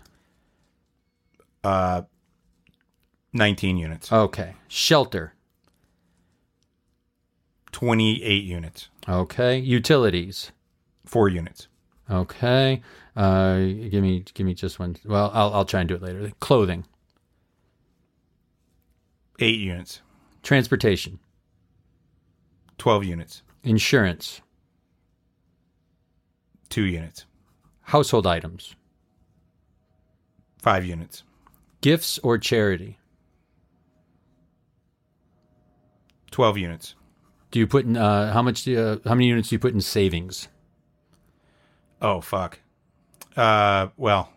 Uh, 1.63 2.01
19 3.31 3.77
units, 3.77 4.11
Okay. 4.11 4.55
Shelter. 4.67 5.33
28 7.71 8.43
units, 8.43 8.89
Okay. 9.09 9.57
Utilities. 9.57 10.51
four 11.05 11.27
units, 11.29 11.67
Okay. 12.09 12.81
Uh, 13.15 13.57
give 13.57 14.01
me 14.03 14.23
give 14.33 14.45
me 14.45 14.53
just 14.53 14.79
one. 14.79 14.95
Well, 15.05 15.31
I'll 15.33 15.53
I'll 15.53 15.65
try 15.65 15.79
and 15.81 15.89
do 15.89 15.95
it 15.95 16.01
later. 16.01 16.31
Clothing. 16.39 16.85
eight 19.39 19.59
units, 19.59 20.01
Transportation. 20.43 21.19
12 22.77 23.03
units, 23.03 23.43
Insurance. 23.63 24.41
two 26.69 26.83
units, 26.85 27.25
Household 27.81 28.25
items. 28.27 28.75
five 30.61 30.85
units, 30.85 31.23
Gifts 31.81 32.17
or 32.19 32.37
charity. 32.37 32.97
12 36.31 36.57
units, 36.59 36.95
Do 37.51 37.59
you 37.59 37.67
put 37.67 37.85
in 37.85 37.97
uh, 37.97 38.31
how 38.33 38.41
much? 38.41 38.63
Do 38.63 38.71
you, 38.71 39.01
how 39.05 39.13
many 39.13 39.27
units 39.27 39.49
do 39.49 39.55
you 39.55 39.59
put 39.59 39.73
in 39.73 39.81
savings? 39.81 40.47
oh, 42.01 42.19
fuck. 42.19 42.59
Uh, 43.37 43.89
well, 43.95 44.29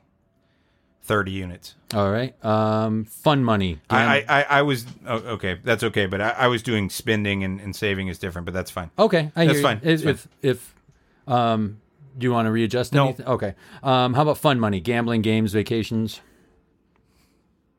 30 1.02 1.30
units. 1.32 1.74
All 1.94 2.10
right. 2.10 2.34
Um, 2.44 3.04
fun 3.06 3.42
money. 3.42 3.78
I, 3.88 4.18
I, 4.18 4.24
I, 4.28 4.42
I 4.58 4.62
was, 4.62 4.84
oh, 5.06 5.16
okay, 5.16 5.58
that's 5.64 5.82
okay, 5.82 6.04
but 6.06 6.20
I, 6.20 6.30
I 6.30 6.46
was 6.48 6.62
doing 6.62 6.90
spending 6.90 7.42
and, 7.42 7.60
and 7.60 7.74
saving 7.74 8.08
is 8.08 8.18
different, 8.18 8.44
but 8.44 8.52
that's 8.52 8.70
fine. 8.70 8.90
Okay, 8.98 9.32
I 9.34 9.46
That's 9.46 9.46
hear 9.46 9.56
you. 9.56 9.62
fine, 9.62 9.80
If, 9.82 10.02
that's 10.02 10.26
if 10.42 10.74
if 11.26 11.32
um, 11.32 11.80
do 12.18 12.24
you 12.26 12.32
want 12.32 12.46
to 12.46 12.52
readjust 12.52 12.92
No. 12.92 13.04
anything? 13.06 13.26
Okay. 13.26 13.54
Um, 13.82 14.12
how 14.14 14.22
about 14.22 14.36
fun 14.38 14.60
money? 14.60 14.80
Gambling, 14.80 15.22
games, 15.22 15.52
vacations. 15.54 16.20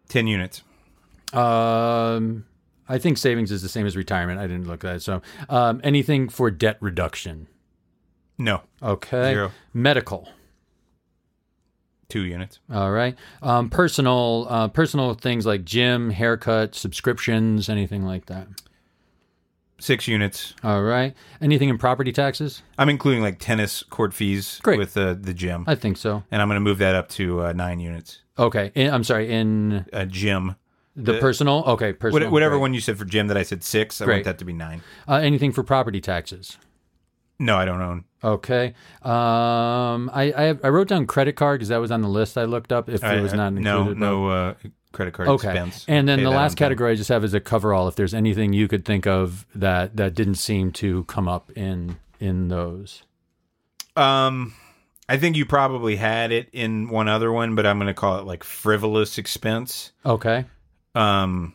10 0.10 0.26
units, 0.28 0.64
Um, 1.34 2.46
I 2.88 2.98
think 3.00 3.18
savings 3.18 3.52
is 3.52 3.62
the 3.62 3.70
same 3.70 3.86
as 3.86 3.96
retirement. 3.98 4.40
I 4.40 4.48
didn't 4.48 4.68
look 4.68 4.84
at 4.84 4.98
it. 4.98 5.02
So, 5.02 5.22
um, 5.50 5.82
anything 5.84 6.30
for 6.30 6.52
debt 6.52 6.78
reduction. 6.82 7.48
no, 8.38 8.62
Okay. 8.84 9.34
Zero. 9.34 9.52
Medical. 9.74 10.30
two 12.10 12.22
units, 12.22 12.60
All 12.72 12.92
right. 12.92 13.18
Um, 13.42 13.70
personal, 13.70 14.46
uh, 14.50 14.68
personal 14.68 15.16
things 15.16 15.46
like 15.46 15.66
gym, 15.66 16.12
haircut, 16.12 16.76
subscriptions, 16.76 17.68
anything 17.70 18.06
like 18.06 18.28
that. 18.28 18.48
six 19.80 20.08
units. 20.08 20.54
All 20.64 20.84
right. 20.84 21.14
Anything 21.42 21.68
in 21.70 21.78
property 21.78 22.12
taxes? 22.12 22.62
I'm 22.78 22.90
including 22.90 23.22
like 23.24 23.40
tennis 23.40 23.82
court 23.84 24.14
fees 24.14 24.60
Great. 24.64 24.78
with 24.78 24.96
uh, 24.96 25.16
the 25.20 25.34
gym, 25.34 25.64
I 25.68 25.74
think 25.76 25.98
so. 25.98 26.24
and 26.32 26.42
I'm 26.42 26.48
going 26.48 26.58
to 26.58 26.62
move 26.62 26.78
that 26.78 26.94
up 26.96 27.10
to 27.10 27.46
uh, 27.46 27.54
nine 27.54 27.80
units. 27.80 28.22
Okay. 28.38 28.72
In, 28.76 28.94
I'm 28.94 29.04
sorry. 29.04 29.32
In 29.32 29.86
A 29.92 30.06
gym, 30.06 30.56
the, 30.96 31.14
The- 31.14 31.20
personal. 31.20 31.64
Okay. 31.68 31.94
Personal. 31.94 32.32
whatever 32.32 32.56
great. 32.56 32.62
one 32.62 32.74
you 32.74 32.80
said 32.82 32.98
for 32.98 33.06
gym 33.06 33.28
that 33.28 33.38
I 33.38 33.44
said 33.44 33.64
six, 33.64 34.02
I 34.02 34.06
Great. 34.06 34.16
want 34.18 34.26
that 34.26 34.38
to 34.40 34.46
be 34.46 34.54
nine. 34.54 34.82
Uh, 35.08 35.16
anything 35.16 35.52
for 35.52 35.64
property 35.64 36.00
taxes? 36.02 36.58
No, 37.38 37.58
I 37.58 37.66
don't 37.66 37.82
own. 37.82 38.06
Okay. 38.24 38.74
Um, 39.02 40.10
I 40.14 40.32
I, 40.38 40.48
I 40.64 40.70
wrote 40.70 40.88
down 40.88 41.06
credit 41.06 41.36
card 41.36 41.60
because 41.60 41.68
that 41.70 41.78
was 41.82 41.92
on 41.92 42.02
the 42.02 42.08
list 42.08 42.38
I 42.38 42.46
looked 42.46 42.72
up. 42.72 42.88
If 42.90 43.04
I- 43.04 43.16
it 43.18 43.22
was 43.22 43.34
not 43.34 43.48
included. 43.54 43.98
no, 44.00 44.24
no 44.24 44.30
uh, 44.30 44.54
credit 44.94 45.14
card 45.14 45.28
Okay. 45.28 45.50
expense. 45.50 45.84
And 45.90 46.08
then 46.08 46.24
the 46.24 46.30
last 46.30 46.56
category 46.56 46.94
I 46.94 46.96
just 46.96 47.10
have 47.10 47.24
is 47.26 47.34
a 47.34 47.42
coverall. 47.42 47.88
If 47.90 47.96
there's 47.98 48.14
anything 48.14 48.54
you 48.54 48.68
could 48.70 48.86
think 48.86 49.06
of 49.06 49.46
that 49.54 49.98
that 49.98 50.14
didn't 50.16 50.36
seem 50.36 50.72
to 50.74 51.04
come 51.06 51.28
up 51.28 51.52
in 51.58 51.98
in 52.22 52.48
those. 52.48 53.04
Um, 53.98 54.54
I 55.08 55.18
think 55.18 55.36
you 55.36 55.46
probably 55.46 55.98
had 55.98 56.32
it 56.32 56.50
in 56.54 56.90
one 56.90 57.08
other 57.08 57.32
one, 57.32 57.56
but 57.56 57.66
I'm 57.66 57.78
going 57.78 57.88
to 57.88 57.94
call 57.94 58.18
it 58.20 58.26
like 58.26 58.44
frivolous 58.44 59.18
expense. 59.18 59.92
Okay. 60.06 60.46
Um, 60.96 61.54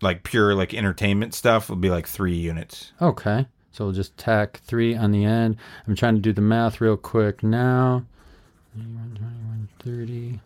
like 0.00 0.22
pure 0.22 0.54
like 0.54 0.74
entertainment 0.74 1.34
stuff 1.34 1.68
would 1.70 1.80
be 1.80 1.90
like 1.90 2.06
three 2.06 2.34
units. 2.36 2.92
Okay. 3.00 3.46
So 3.72 3.84
we'll 3.84 3.94
just 3.94 4.16
tack 4.16 4.60
three 4.64 4.94
on 4.94 5.10
the 5.10 5.24
end. 5.24 5.56
I'm 5.86 5.96
trying 5.96 6.14
to 6.14 6.20
do 6.20 6.32
the 6.32 6.40
math 6.40 6.80
real 6.80 6.96
quick 6.96 7.42
now. 7.42 8.04
21, 8.74 9.16
21, 9.16 9.68
30. 9.80 10.40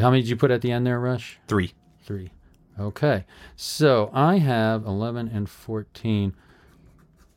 How 0.00 0.10
many 0.10 0.22
did 0.22 0.28
you 0.30 0.36
put 0.36 0.50
at 0.50 0.62
the 0.62 0.72
end 0.72 0.86
there, 0.86 0.98
Rush? 0.98 1.38
Three. 1.46 1.72
Three. 2.02 2.30
Okay. 2.80 3.24
So 3.56 4.10
I 4.12 4.38
have 4.38 4.84
11 4.86 5.28
and 5.28 5.48
14. 5.48 6.34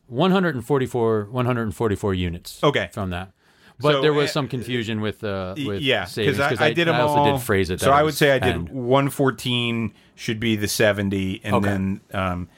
144, 0.06 1.24
144 1.30 2.14
units 2.14 2.64
Okay. 2.64 2.88
from 2.92 3.10
that. 3.10 3.32
But 3.80 3.92
So, 3.92 4.02
there 4.02 4.12
was 4.12 4.32
some 4.32 4.48
confusion 4.48 5.00
with 5.00 5.22
uh, 5.22 5.54
with 5.56 5.80
yeah, 5.82 6.04
savings 6.04 6.36
because 6.38 6.60
I, 6.60 6.66
I 6.66 6.72
did 6.72 6.88
them 6.88 6.96
I 6.96 7.00
also 7.00 7.18
all. 7.20 7.32
did 7.32 7.40
phrase 7.42 7.70
it. 7.70 7.80
So 7.80 7.92
I 7.92 8.02
would 8.02 8.14
say 8.14 8.32
I 8.32 8.38
did 8.38 8.68
114 8.68 9.92
should 10.14 10.40
be 10.40 10.56
the 10.56 10.68
70, 10.68 11.40
and 11.44 11.54
Okay. 11.56 11.68
then 11.68 12.00
um, 12.12 12.48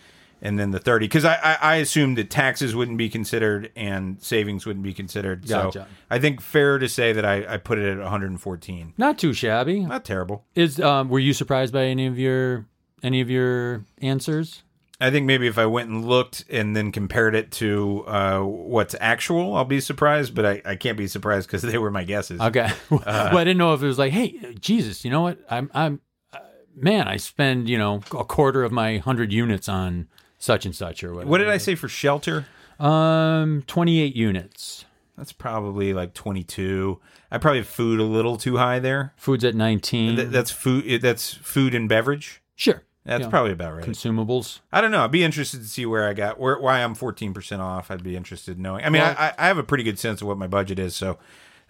and 0.42 0.58
then 0.58 0.70
the 0.70 0.78
30 0.78 1.04
because 1.06 1.26
I, 1.26 1.34
I 1.34 1.58
I 1.60 1.76
assumed 1.76 2.16
that 2.16 2.30
taxes 2.30 2.74
wouldn't 2.74 2.96
be 2.96 3.10
considered 3.10 3.70
and 3.76 4.22
savings 4.22 4.64
wouldn't 4.64 4.82
be 4.82 4.94
considered. 4.94 5.46
So 5.46 5.70
I 6.08 6.18
think 6.18 6.40
fair 6.40 6.78
to 6.78 6.88
say 6.88 7.12
that 7.12 7.24
I, 7.26 7.54
I 7.54 7.56
put 7.58 7.78
it 7.78 7.86
at 7.90 7.98
114. 7.98 8.94
Not 8.96 9.18
too 9.18 9.32
shabby. 9.34 9.80
Not 9.80 10.04
terrible. 10.06 10.44
Is 10.54 10.80
um, 10.80 11.10
were 11.10 11.18
you 11.18 11.34
surprised 11.34 11.72
by 11.74 11.84
any 11.84 12.06
of 12.06 12.18
your 12.18 12.66
any 13.02 13.20
of 13.20 13.28
your 13.28 13.84
answers? 13.98 14.62
I 15.00 15.10
think 15.10 15.26
maybe 15.26 15.46
if 15.46 15.56
I 15.56 15.66
went 15.66 15.88
and 15.88 16.04
looked 16.04 16.44
and 16.50 16.76
then 16.76 16.92
compared 16.92 17.34
it 17.34 17.50
to 17.52 18.04
uh, 18.06 18.40
what's 18.40 18.94
actual, 19.00 19.56
I'll 19.56 19.64
be 19.64 19.80
surprised. 19.80 20.34
But 20.34 20.44
I, 20.46 20.62
I 20.64 20.76
can't 20.76 20.98
be 20.98 21.06
surprised 21.06 21.46
because 21.48 21.62
they 21.70 21.78
were 21.78 21.90
my 21.90 22.04
guesses. 22.04 22.40
Okay. 22.40 22.70
well, 22.90 23.02
I 23.06 23.44
didn't 23.44 23.58
know 23.58 23.72
if 23.74 23.82
it 23.82 23.86
was 23.86 23.98
like, 23.98 24.12
hey, 24.12 24.54
Jesus, 24.60 25.04
you 25.04 25.10
know 25.10 25.22
what? 25.22 25.38
I'm, 25.50 25.70
I'm, 25.72 26.00
uh, 26.32 26.38
man, 26.76 27.08
I 27.08 27.16
spend, 27.16 27.68
you 27.68 27.78
know, 27.78 28.02
a 28.12 28.24
quarter 28.24 28.62
of 28.62 28.72
my 28.72 28.98
hundred 28.98 29.32
units 29.32 29.68
on 29.68 30.08
such 30.38 30.66
and 30.66 30.74
such 30.74 31.02
or 31.02 31.14
whatever. 31.14 31.30
What 31.30 31.38
did 31.38 31.48
I 31.48 31.58
say 31.58 31.74
for 31.74 31.88
shelter? 31.88 32.46
Um, 32.78 33.62
28 33.66 34.14
units. 34.14 34.84
That's 35.16 35.32
probably 35.32 35.92
like 35.92 36.14
22. 36.14 36.98
I 37.30 37.38
probably 37.38 37.58
have 37.58 37.68
food 37.68 38.00
a 38.00 38.04
little 38.04 38.36
too 38.38 38.56
high 38.56 38.78
there. 38.78 39.12
Food's 39.16 39.44
at 39.44 39.54
19. 39.54 40.16
Th- 40.16 40.28
that's 40.28 40.50
food. 40.50 41.02
That's 41.02 41.34
food 41.34 41.74
and 41.74 41.88
beverage. 41.88 42.42
sure. 42.54 42.82
That's 43.04 43.26
probably 43.26 43.52
about 43.52 43.74
right. 43.74 43.84
Consumables. 43.84 44.60
I 44.72 44.80
don't 44.80 44.90
know. 44.90 45.02
I'd 45.04 45.10
be 45.10 45.24
interested 45.24 45.60
to 45.60 45.66
see 45.66 45.86
where 45.86 46.06
I 46.08 46.12
got 46.12 46.38
where 46.38 46.58
why 46.58 46.82
I'm 46.82 46.94
14 46.94 47.32
percent 47.34 47.62
off. 47.62 47.90
I'd 47.90 48.02
be 48.02 48.16
interested 48.16 48.56
in 48.56 48.62
knowing. 48.62 48.84
I 48.84 48.90
mean, 48.90 49.02
Well- 49.02 49.16
I, 49.18 49.32
I 49.38 49.46
have 49.46 49.58
a 49.58 49.62
pretty 49.62 49.84
good 49.84 49.98
sense 49.98 50.20
of 50.20 50.28
what 50.28 50.38
my 50.38 50.46
budget 50.46 50.78
is. 50.78 50.94
So, 50.94 51.18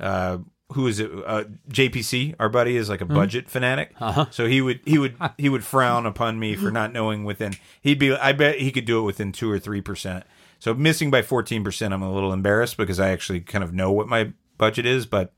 uh, 0.00 0.38
who 0.72 0.86
is 0.86 0.98
it? 1.00 1.10
Uh, 1.26 1.44
JPC, 1.68 2.34
our 2.38 2.48
buddy, 2.48 2.76
is 2.76 2.88
like 2.88 3.00
a 3.00 3.04
budget 3.06 3.48
fanatic. 3.48 3.92
Hmm. 3.96 4.04
Uh-huh. 4.04 4.26
So 4.30 4.46
he 4.46 4.60
would 4.60 4.80
he 4.84 4.98
would 4.98 5.16
he 5.38 5.48
would 5.48 5.64
frown 5.64 6.04
upon 6.06 6.38
me 6.38 6.56
for 6.56 6.70
not 6.70 6.92
knowing 6.92 7.24
within. 7.24 7.54
He'd 7.80 7.98
be. 7.98 8.12
I 8.14 8.32
bet 8.32 8.58
he 8.58 8.70
could 8.72 8.84
do 8.84 8.98
it 9.00 9.02
within 9.02 9.32
two 9.32 9.50
or 9.50 9.58
three 9.58 9.80
percent. 9.80 10.24
So 10.58 10.74
missing 10.74 11.10
by 11.10 11.22
14 11.22 11.64
percent, 11.64 11.94
I'm 11.94 12.02
a 12.02 12.12
little 12.12 12.32
embarrassed 12.32 12.76
because 12.76 13.00
I 13.00 13.10
actually 13.10 13.40
kind 13.40 13.64
of 13.64 13.72
know 13.72 13.90
what 13.92 14.08
my 14.08 14.32
budget 14.58 14.84
is. 14.84 15.06
But 15.06 15.32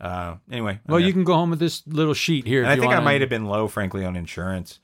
uh, 0.00 0.36
anyway, 0.50 0.80
Well, 0.86 1.00
you 1.00 1.12
can 1.12 1.24
go 1.24 1.34
home 1.34 1.50
with 1.50 1.58
this 1.58 1.82
little 1.86 2.12
sheet 2.14 2.46
here. 2.46 2.66
I 2.66 2.76
think 2.76 2.92
I 2.92 3.00
might 3.00 3.20
have 3.20 3.30
been 3.30 3.46
low, 3.46 3.68
frankly, 3.68 4.04
on 4.04 4.16
insurance. 4.16 4.80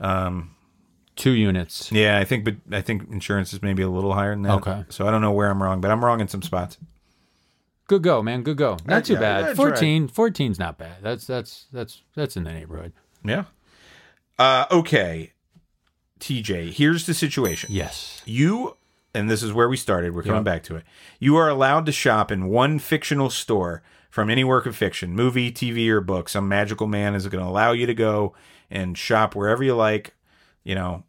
Two 0.00 1.30
units. 1.32 1.90
Yeah, 1.90 2.18
I 2.18 2.24
think, 2.24 2.44
but 2.44 2.56
I 2.70 2.80
think 2.80 3.10
insurance 3.10 3.52
is 3.52 3.62
maybe 3.62 3.82
a 3.82 3.88
little 3.88 4.12
higher 4.14 4.30
than 4.30 4.42
that. 4.42 4.52
Okay. 4.56 4.84
So 4.88 5.06
I 5.06 5.10
don't 5.10 5.20
know 5.22 5.32
where 5.32 5.50
I'm 5.50 5.62
wrong, 5.62 5.80
but 5.80 5.90
I'm 5.90 6.04
wrong 6.04 6.20
in 6.20 6.28
some 6.28 6.42
spots. 6.42 6.78
Good 7.88 8.02
go, 8.02 8.20
man. 8.22 8.42
Good 8.42 8.56
go. 8.56 8.76
Not 8.84 9.04
too 9.04 9.14
yeah, 9.14 9.20
bad. 9.20 9.44
that's 9.46 9.58
right. 9.58 9.68
14. 9.78 10.08
14's 10.08 10.58
not 10.58 10.76
bad. 10.76 10.96
That's 11.02 11.26
that's 11.26 11.66
that's 11.72 12.02
that's 12.16 12.36
in 12.36 12.42
the 12.44 12.52
neighborhood. 12.52 12.92
Yeah. 13.24 13.44
Uh, 14.38 14.66
okay, 14.70 15.32
TJ. 16.20 16.72
Here's 16.72 17.06
the 17.06 17.14
situation. 17.14 17.70
Yes. 17.72 18.22
You, 18.24 18.76
and 19.14 19.30
this 19.30 19.42
is 19.42 19.52
where 19.52 19.68
we 19.68 19.76
started. 19.76 20.14
We're 20.14 20.22
coming 20.24 20.38
Yep. 20.38 20.44
back 20.44 20.62
to 20.64 20.76
it. 20.76 20.84
You 21.20 21.36
are 21.36 21.48
allowed 21.48 21.86
to 21.86 21.92
shop 21.92 22.30
in 22.32 22.48
one 22.48 22.78
fictional 22.80 23.30
store 23.30 23.82
from 24.10 24.30
any 24.30 24.44
work 24.44 24.66
of 24.66 24.74
fiction, 24.76 25.12
movie, 25.14 25.52
TV, 25.52 25.88
or 25.88 26.00
book. 26.00 26.28
Some 26.28 26.48
magical 26.48 26.86
man 26.86 27.14
is 27.14 27.26
going 27.28 27.42
to 27.42 27.48
allow 27.48 27.72
you 27.72 27.86
to 27.86 27.94
go 27.94 28.34
and 28.70 28.96
shop 28.96 29.34
wherever 29.34 29.62
you 29.62 29.74
like. 29.74 30.14
You 30.64 30.74
know, 30.74 31.04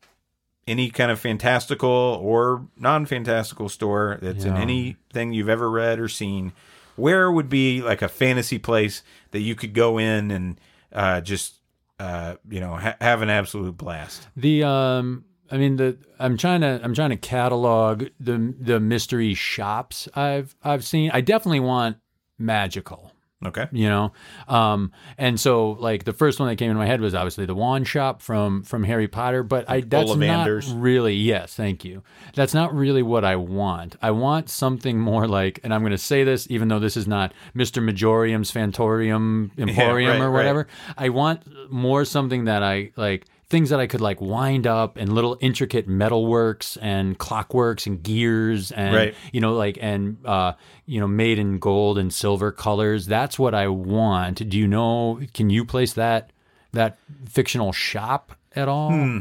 any 0.67 0.89
kind 0.89 1.09
of 1.09 1.19
fantastical 1.19 1.89
or 1.89 2.67
non-fantastical 2.77 3.69
store 3.69 4.19
that's 4.21 4.43
in 4.43 4.55
anything 4.57 5.33
you've 5.33 5.49
ever 5.49 5.69
read 5.69 5.99
or 5.99 6.07
seen. 6.07 6.51
Where 6.95 7.31
would 7.31 7.47
be 7.49 7.81
like 7.81 8.01
a 8.01 8.07
fantasy 8.07 8.59
place 8.59 9.03
that 9.31 9.39
you 9.39 9.55
could 9.55 9.73
go 9.73 9.97
in 9.97 10.31
and 10.31 10.59
uh, 10.91 11.21
just 11.21 11.55
uh, 11.99 12.35
you 12.49 12.59
know 12.59 12.75
ha- 12.75 12.97
have 12.99 13.21
an 13.21 13.29
absolute 13.29 13.77
blast? 13.77 14.27
The 14.35 14.63
um 14.63 15.25
I 15.49 15.57
mean 15.57 15.77
the 15.77 15.97
I'm 16.19 16.37
trying 16.37 16.61
to 16.61 16.79
I'm 16.83 16.93
trying 16.93 17.11
to 17.11 17.17
catalog 17.17 18.05
the 18.19 18.53
the 18.59 18.79
mystery 18.79 19.33
shops 19.33 20.07
I've 20.15 20.55
I've 20.63 20.83
seen. 20.83 21.11
I 21.13 21.21
definitely 21.21 21.61
want 21.61 21.97
magical. 22.37 23.11
Okay. 23.45 23.67
you 23.71 23.87
know 23.87 24.13
um 24.47 24.91
and 25.19 25.39
so 25.39 25.73
like 25.73 26.05
the 26.05 26.13
first 26.13 26.39
one 26.39 26.49
that 26.49 26.55
came 26.55 26.71
in 26.71 26.77
my 26.77 26.87
head 26.87 27.01
was 27.01 27.13
obviously 27.13 27.45
the 27.45 27.53
wand 27.53 27.87
shop 27.87 28.23
from 28.23 28.63
from 28.63 28.83
harry 28.83 29.07
potter 29.07 29.43
but 29.43 29.69
i 29.69 29.81
that's 29.81 30.09
Ollivanders. 30.09 30.69
not 30.69 30.81
really 30.81 31.13
yes 31.13 31.53
thank 31.53 31.85
you 31.85 32.01
that's 32.33 32.55
not 32.55 32.73
really 32.73 33.03
what 33.03 33.23
i 33.23 33.35
want 33.35 33.95
i 34.01 34.09
want 34.09 34.49
something 34.49 34.99
more 34.99 35.27
like 35.27 35.59
and 35.63 35.71
i'm 35.71 35.81
going 35.81 35.91
to 35.91 35.99
say 35.99 36.23
this 36.23 36.47
even 36.49 36.67
though 36.67 36.79
this 36.79 36.97
is 36.97 37.07
not 37.07 37.31
mr 37.55 37.83
Magorium's 37.83 38.51
fantorium 38.51 39.51
emporium 39.59 40.13
right, 40.13 40.21
or 40.21 40.31
right. 40.31 40.37
whatever 40.39 40.67
i 40.97 41.09
want 41.09 41.43
more 41.71 42.05
something 42.05 42.45
that 42.45 42.63
i 42.63 42.91
like 42.95 43.27
things 43.49 43.69
that 43.69 43.79
I 43.79 43.87
could 43.87 44.01
like 44.01 44.19
wind 44.19 44.67
up 44.67 44.97
and 44.97 45.13
little 45.13 45.37
intricate 45.39 45.87
metalworks 45.87 46.77
and 46.81 47.17
clockworks 47.17 47.87
and 47.87 48.03
gears 48.03 48.71
and 48.73 48.93
Right. 48.95 49.15
you 49.31 49.39
know 49.41 49.53
like 49.53 49.77
and 49.81 50.17
uh 50.25 50.53
you 50.85 50.99
know 50.99 51.07
made 51.07 51.39
in 51.39 51.57
gold 51.59 51.97
and 51.97 52.13
silver 52.13 52.51
colors 52.51 53.05
that's 53.05 53.39
what 53.39 53.53
i 53.55 53.67
want 53.69 54.49
do 54.49 54.57
you 54.57 54.67
know 54.67 55.21
can 55.33 55.49
you 55.49 55.63
place 55.63 55.93
that 55.93 56.31
that 56.73 56.97
fictional 57.29 57.71
shop 57.71 58.33
at 58.55 58.67
all 58.67 58.91
Hmm. 58.91 59.19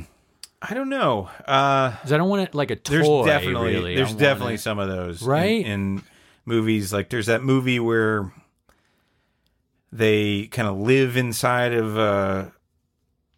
I 0.63 0.75
don't 0.75 0.89
know. 0.89 1.29
Uh, 1.47 1.93
i 2.03 2.09
don't 2.09 2.29
want 2.31 2.43
it 2.49 2.55
like 2.55 2.71
a 2.73 2.77
toy 2.77 2.95
there's 2.95 3.27
definitely 3.27 3.75
really. 3.75 3.95
There's 3.95 4.15
definitely 4.15 4.55
it- 4.55 4.61
some 4.61 4.79
of 4.81 4.89
those 4.89 5.23
in- 5.23 5.29
Right? 5.29 5.65
in, 5.67 6.03
movies. 6.47 6.93
Like 6.93 7.11
there's 7.11 7.27
that 7.27 7.43
movie 7.45 7.79
where 7.79 8.33
they 9.93 10.47
kind 10.49 10.67
of 10.69 10.79
live 10.79 11.17
inside 11.17 11.73
of 11.73 11.97
uh, 11.99 12.47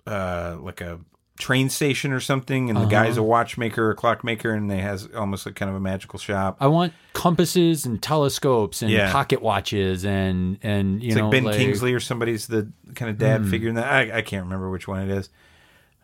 uh, 0.08 0.56
like 0.60 0.80
a 0.80 0.98
train 1.38 1.68
station 1.68 2.12
or 2.12 2.18
something, 2.20 2.68
and 2.68 2.76
the 2.76 2.80
Uh-huh. 2.82 2.90
guy's 2.90 3.16
a 3.16 3.22
watchmaker 3.22 3.90
or 3.90 3.94
clockmaker, 3.94 4.52
and 4.52 4.68
they 4.68 4.78
has 4.78 5.08
almost 5.14 5.46
like 5.46 5.54
kind 5.54 5.68
of 5.70 5.76
a 5.76 5.80
magical 5.80 6.18
shop. 6.18 6.56
I 6.60 6.66
want 6.66 6.92
compasses 7.12 7.86
and 7.86 8.02
telescopes 8.02 8.82
and 8.82 8.90
Yeah. 8.90 9.12
pocket 9.12 9.40
watches 9.40 10.04
and 10.04 10.58
and 10.62 11.00
you 11.02 11.08
It's 11.10 11.16
know 11.16 11.24
like 11.24 11.30
Ben 11.32 11.44
like- 11.44 11.56
Kingsley 11.56 11.94
or 11.94 12.00
somebody's 12.00 12.48
the 12.48 12.72
kind 12.96 13.08
of 13.10 13.18
dad 13.18 13.42
Hmm. 13.42 13.50
figure 13.50 13.68
in 13.68 13.76
that. 13.76 13.86
I, 13.86 14.18
I 14.18 14.22
can't 14.22 14.44
remember 14.44 14.68
which 14.70 14.88
one 14.88 15.00
it 15.08 15.10
is. 15.10 15.28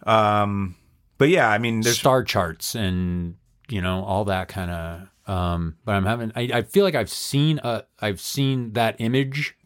Um, 0.07 0.77
but 1.19 1.29
yeah, 1.29 1.49
I 1.49 1.59
mean, 1.59 1.81
there's 1.81 1.99
star 1.99 2.23
charts 2.23 2.75
and 2.75 3.37
you 3.69 3.81
know 3.81 4.05
all 4.05 4.27
that 4.27 4.47
kind 4.49 4.71
of 4.71 5.09
um 5.27 5.75
but 5.87 5.93
i'm 5.95 6.05
having 6.05 6.31
I, 6.37 6.51
I 6.53 6.63
feel 6.63 6.85
like 6.85 6.95
i've 6.95 7.09
seen 7.09 7.59
uh 7.61 7.81
i've 7.99 8.21
seen 8.21 8.75
that 8.75 8.97
image 8.99 9.57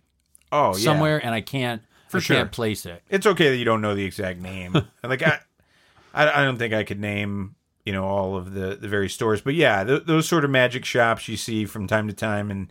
oh 0.53 0.69
yeah. 0.77 0.85
somewhere 0.85 1.19
and 1.19 1.35
i 1.35 1.41
can't 1.41 1.83
For 2.09 2.19
I 2.19 2.21
sure. 2.21 2.37
can't 2.37 2.53
place 2.53 2.85
it 2.87 3.03
it's 3.09 3.27
okay 3.27 3.51
that 3.51 3.57
you 3.57 3.65
don't 3.65 3.81
know 3.81 3.95
the 3.95 4.05
exact 4.05 4.41
name. 4.41 4.73
like 5.03 5.23
I, 5.23 5.41
I, 6.15 6.41
I 6.43 6.45
don't 6.45 6.59
think 6.59 6.75
I 6.75 6.85
could 6.85 7.01
name 7.01 7.55
you 7.85 7.93
know 7.93 8.05
all 8.05 8.37
of 8.37 8.53
the 8.55 8.77
the 8.81 8.89
various 8.89 9.15
stores, 9.15 9.41
but 9.41 9.55
yeah, 9.55 9.83
th- 9.85 10.05
those 10.05 10.29
sort 10.29 10.45
of 10.45 10.51
magic 10.51 10.85
shops 10.85 11.29
you 11.29 11.37
see 11.37 11.65
from 11.65 11.87
time 11.87 12.07
to 12.09 12.15
time 12.15 12.51
in 12.51 12.71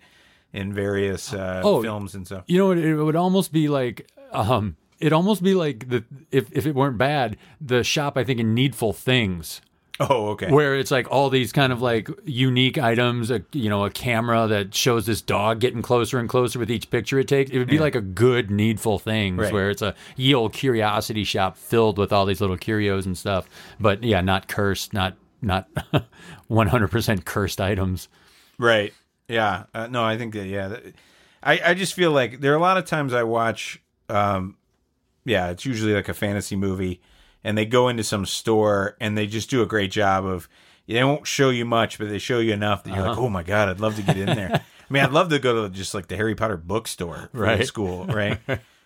in 0.53 0.73
various 0.73 1.33
uh, 1.33 1.61
Oh, 1.63 1.81
films 1.81 2.15
and 2.15 2.25
stuff. 2.25 2.43
you 2.47 2.57
know 2.57 2.71
it, 2.71 2.77
it 2.79 2.95
would 2.95 3.15
almost 3.15 3.51
be 3.51 3.67
like 3.67 4.07
um 4.31 4.75
it 4.99 5.13
almost 5.13 5.43
be 5.43 5.53
like 5.53 5.89
the 5.89 6.03
if 6.31 6.51
if 6.51 6.65
it 6.65 6.73
weren't 6.75 6.97
bad, 6.97 7.37
the 7.61 7.83
shop 7.83 8.17
I 8.17 8.23
think 8.23 8.39
in 8.39 8.53
Needful 8.53 8.93
Things. 8.93 9.61
Oh, 9.99 10.27
okay. 10.29 10.51
Where 10.51 10.75
it's 10.75 10.91
like 10.91 11.09
all 11.11 11.29
these 11.29 11.51
kind 11.51 11.73
of 11.73 11.81
like 11.81 12.07
unique 12.25 12.77
items, 12.77 13.31
a 13.31 13.43
you 13.51 13.67
know, 13.69 13.83
a 13.85 13.89
camera 13.89 14.45
that 14.47 14.75
shows 14.75 15.05
this 15.07 15.21
dog 15.21 15.59
getting 15.59 15.81
closer 15.81 16.19
and 16.19 16.29
closer 16.29 16.59
with 16.59 16.69
each 16.69 16.89
picture 16.91 17.17
it 17.19 17.27
takes. 17.27 17.49
It 17.49 17.57
would 17.57 17.67
be 17.67 17.79
like 17.79 17.95
a 17.95 18.01
good 18.01 18.51
needful 18.51 18.99
things 18.99 19.39
Right. 19.39 19.53
where 19.53 19.69
it's 19.71 19.81
a 19.81 19.95
ye 20.15 20.33
old 20.35 20.53
curiosity 20.53 21.23
shop 21.23 21.57
filled 21.57 21.97
with 21.97 22.13
all 22.13 22.25
these 22.27 22.41
little 22.41 22.57
curios 22.57 23.05
and 23.07 23.17
stuff. 23.17 23.49
But 23.79 24.03
yeah, 24.03 24.21
not 24.21 24.47
cursed, 24.47 24.93
not 24.93 25.15
not 25.41 25.67
one 26.47 26.67
hundred 26.67 26.89
percent 26.91 27.25
cursed 27.25 27.59
items. 27.59 28.07
Right. 28.59 28.93
Yeah. 29.27 29.63
Uh, 29.73 29.87
no, 29.87 30.03
I 30.03 30.17
think 30.17 30.33
that. 30.35 30.45
Yeah. 30.47 30.77
I 31.41 31.59
I 31.65 31.73
just 31.73 31.93
feel 31.95 32.11
like 32.11 32.39
there 32.39 32.53
are 32.53 32.57
a 32.57 32.61
lot 32.61 32.77
of 32.77 32.85
times 32.85 33.13
I 33.13 33.23
watch. 33.23 33.81
Um, 34.09 34.57
yeah, 35.25 35.49
it's 35.49 35.65
usually 35.65 35.93
like 35.93 36.07
a 36.07 36.13
fantasy 36.13 36.55
movie, 36.55 37.01
and 37.47 37.57
they 37.57 37.65
go 37.65 37.87
into 37.89 38.03
some 38.03 38.25
store 38.25 38.95
and 38.99 39.17
they 39.17 39.25
just 39.25 39.49
do 39.49 39.61
a 39.61 39.65
great 39.65 39.91
job 39.91 40.25
of. 40.25 40.47
They 40.89 41.03
won't 41.03 41.27
show 41.27 41.49
you 41.49 41.65
much, 41.65 41.97
but 41.97 42.07
they 42.07 42.17
show 42.17 42.39
you 42.39 42.53
enough 42.53 42.83
that 42.85 42.91
you're 42.91 42.99
Uh-huh. 42.99 43.09
like, 43.09 43.17
oh 43.19 43.27
my 43.29 43.43
god, 43.43 43.67
I'd 43.67 43.81
love 43.81 43.97
to 43.97 44.01
get 44.03 44.15
in 44.17 44.27
there. 44.27 44.51
I 44.53 44.93
mean, 44.93 45.03
I'd 45.03 45.11
love 45.11 45.27
to 45.31 45.39
go 45.39 45.63
to 45.67 45.69
just 45.69 45.93
like 45.93 46.07
the 46.07 46.15
Harry 46.15 46.33
Potter 46.33 46.55
bookstore 46.55 47.29
Right. 47.33 47.65
school, 47.67 48.05
right? 48.05 48.39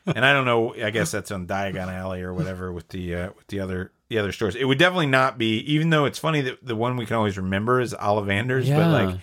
and 0.07 0.25
I 0.25 0.33
don't 0.33 0.45
know. 0.45 0.73
I 0.73 0.89
guess 0.89 1.11
that's 1.11 1.29
on 1.29 1.45
Diagon 1.45 1.93
Alley 1.93 2.23
or 2.23 2.33
whatever 2.33 2.73
with 2.73 2.89
the 2.89 3.15
uh, 3.15 3.29
with 3.37 3.45
the 3.47 3.59
other 3.59 3.91
the 4.09 4.17
other 4.17 4.31
stores. 4.31 4.55
It 4.55 4.65
would 4.65 4.79
definitely 4.79 5.05
not 5.07 5.37
be. 5.37 5.59
Even 5.71 5.91
though 5.91 6.05
it's 6.05 6.17
funny 6.17 6.41
that 6.41 6.65
the 6.65 6.75
one 6.75 6.97
we 6.97 7.05
can 7.05 7.17
always 7.17 7.37
remember 7.37 7.79
is 7.79 7.93
Ollivander's, 7.93 8.67
but 8.67 8.89
like 8.89 9.17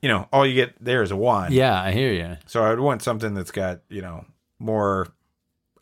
you 0.00 0.08
know, 0.08 0.26
all 0.32 0.46
you 0.46 0.54
get 0.54 0.82
there 0.82 1.02
is 1.02 1.10
a 1.10 1.16
wand. 1.16 1.52
Yeah, 1.52 1.78
I 1.80 1.92
hear 1.92 2.12
you. 2.14 2.38
So 2.46 2.64
I 2.64 2.70
would 2.70 2.80
want 2.80 3.02
something 3.02 3.34
that's 3.34 3.50
got 3.52 3.80
you 3.90 4.00
know 4.00 4.24
more 4.58 5.08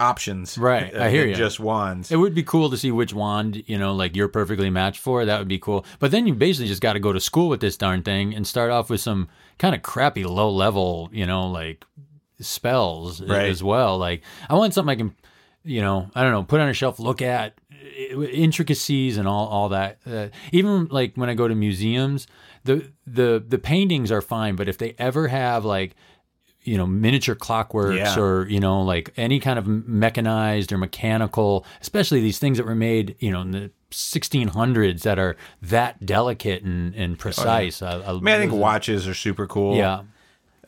options. 0.00 0.58
Right, 0.58 0.94
I 1.06 1.10
hear 1.10 1.26
you. 1.26 1.34
Just 1.34 1.60
wands. 1.60 2.10
It 2.10 2.16
would 2.16 2.34
be 2.34 2.42
cool 2.42 2.70
to 2.70 2.76
see 2.76 2.90
which 2.90 3.12
wand, 3.14 3.62
you 3.66 3.78
know, 3.78 3.94
like 3.94 4.16
you're 4.16 4.28
perfectly 4.28 4.70
matched 4.70 5.00
for. 5.00 5.24
That 5.24 5.38
would 5.38 5.48
be 5.48 5.58
cool. 5.58 5.84
But 5.98 6.10
then 6.10 6.26
you 6.26 6.34
basically 6.34 6.68
just 6.68 6.82
got 6.82 6.94
to 6.94 7.00
go 7.00 7.12
to 7.12 7.20
school 7.20 7.48
with 7.48 7.60
this 7.60 7.76
darn 7.76 8.02
thing 8.02 8.34
and 8.34 8.46
start 8.46 8.70
off 8.70 8.90
with 8.90 9.00
some 9.00 9.28
kind 9.58 9.74
of 9.74 9.82
crappy 9.82 10.24
low 10.24 10.50
level, 10.50 11.08
you 11.12 11.26
know, 11.26 11.46
like 11.46 11.84
spells 12.40 13.20
Right. 13.22 13.48
as 13.48 13.62
well. 13.62 13.98
Like 13.98 14.22
I 14.48 14.54
want 14.54 14.74
something 14.74 14.90
I 14.90 14.96
can, 14.96 15.14
you 15.62 15.80
know, 15.82 16.10
I 16.14 16.22
don't 16.22 16.32
know, 16.32 16.42
put 16.44 16.60
on 16.60 16.68
a 16.68 16.72
shelf, 16.72 16.98
look 16.98 17.20
at 17.22 17.54
intricacies 18.10 19.16
and 19.16 19.26
all 19.28 19.46
all 19.48 19.68
that. 19.70 19.98
Uh, 20.06 20.28
even 20.52 20.86
like 20.90 21.16
when 21.16 21.28
I 21.28 21.34
go 21.34 21.48
to 21.48 21.54
museums, 21.54 22.26
the 22.64 22.90
the 23.06 23.42
the 23.46 23.58
paintings 23.58 24.10
are 24.12 24.20
fine, 24.22 24.56
but 24.56 24.68
if 24.68 24.78
they 24.78 24.94
ever 24.98 25.28
have 25.28 25.64
like 25.64 25.94
you 26.62 26.76
know 26.76 26.86
miniature 26.86 27.34
clockworks 27.34 27.96
Yeah. 27.96 28.18
or 28.18 28.46
you 28.48 28.60
know 28.60 28.82
like 28.82 29.12
any 29.16 29.40
kind 29.40 29.58
of 29.58 29.66
mechanized 29.66 30.72
or 30.72 30.78
mechanical 30.78 31.64
especially 31.80 32.20
these 32.20 32.38
things 32.38 32.58
that 32.58 32.66
were 32.66 32.74
made 32.74 33.16
you 33.18 33.30
know 33.30 33.40
in 33.40 33.50
the 33.52 33.70
1600s 33.90 35.02
that 35.02 35.18
are 35.18 35.36
that 35.62 36.04
delicate 36.04 36.62
and, 36.62 36.94
and 36.94 37.18
precise 37.18 37.82
I, 37.82 38.00
I 38.02 38.12
mean, 38.12 38.28
I 38.28 38.38
think 38.38 38.52
watches 38.52 39.08
are 39.08 39.14
super 39.14 39.46
cool. 39.46 39.76
yeah 39.76 40.02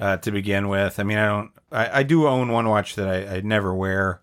uh, 0.00 0.16
to 0.16 0.32
begin 0.32 0.68
with. 0.68 0.98
I 0.98 1.04
mean, 1.04 1.18
I 1.18 1.26
don't. 1.26 1.50
I, 1.70 2.00
I 2.00 2.02
do 2.02 2.26
own 2.26 2.50
one 2.50 2.68
watch 2.68 2.96
that 2.96 3.08
I, 3.08 3.36
I 3.36 3.40
never 3.42 3.72
wear, 3.72 4.20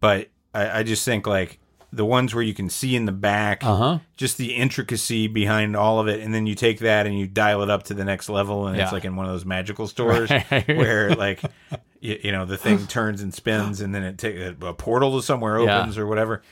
but 0.00 0.28
I, 0.54 0.78
I 0.78 0.82
just 0.84 1.04
think 1.04 1.26
like 1.26 1.58
the 1.92 2.04
ones 2.04 2.34
where 2.34 2.44
you 2.44 2.52
can 2.54 2.68
see 2.68 2.94
in 2.96 3.06
the 3.06 3.12
back, 3.12 3.64
uh-huh 3.64 3.98
just 4.16 4.36
the 4.36 4.54
intricacy 4.54 5.26
behind 5.28 5.76
all 5.76 6.00
of 6.00 6.08
it, 6.08 6.20
and 6.20 6.34
then 6.34 6.46
you 6.46 6.54
take 6.54 6.80
that 6.80 7.06
and 7.06 7.16
you 7.18 7.26
dial 7.26 7.62
it 7.62 7.70
up 7.70 7.84
to 7.84 7.94
the 7.94 8.04
next 8.04 8.28
level, 8.28 8.66
and 8.66 8.76
Yeah. 8.76 8.82
it's 8.84 8.92
like 8.92 9.04
in 9.04 9.14
one 9.16 9.26
of 9.26 9.32
those 9.32 9.44
magical 9.44 9.86
stores 9.86 10.30
Right. 10.50 10.66
where 10.68 11.14
like. 11.14 11.40
You, 12.00 12.16
you 12.22 12.30
know 12.30 12.44
the 12.44 12.56
thing 12.56 12.86
turns 12.86 13.22
and 13.22 13.34
spins, 13.34 13.80
and 13.80 13.92
then 13.92 14.04
it 14.04 14.18
takes 14.18 14.38
a 14.62 14.72
portal 14.72 15.16
to 15.16 15.20
somewhere 15.26 15.58
Yeah. 15.60 15.80
opens 15.80 15.98
or 15.98 16.06
whatever. 16.06 16.42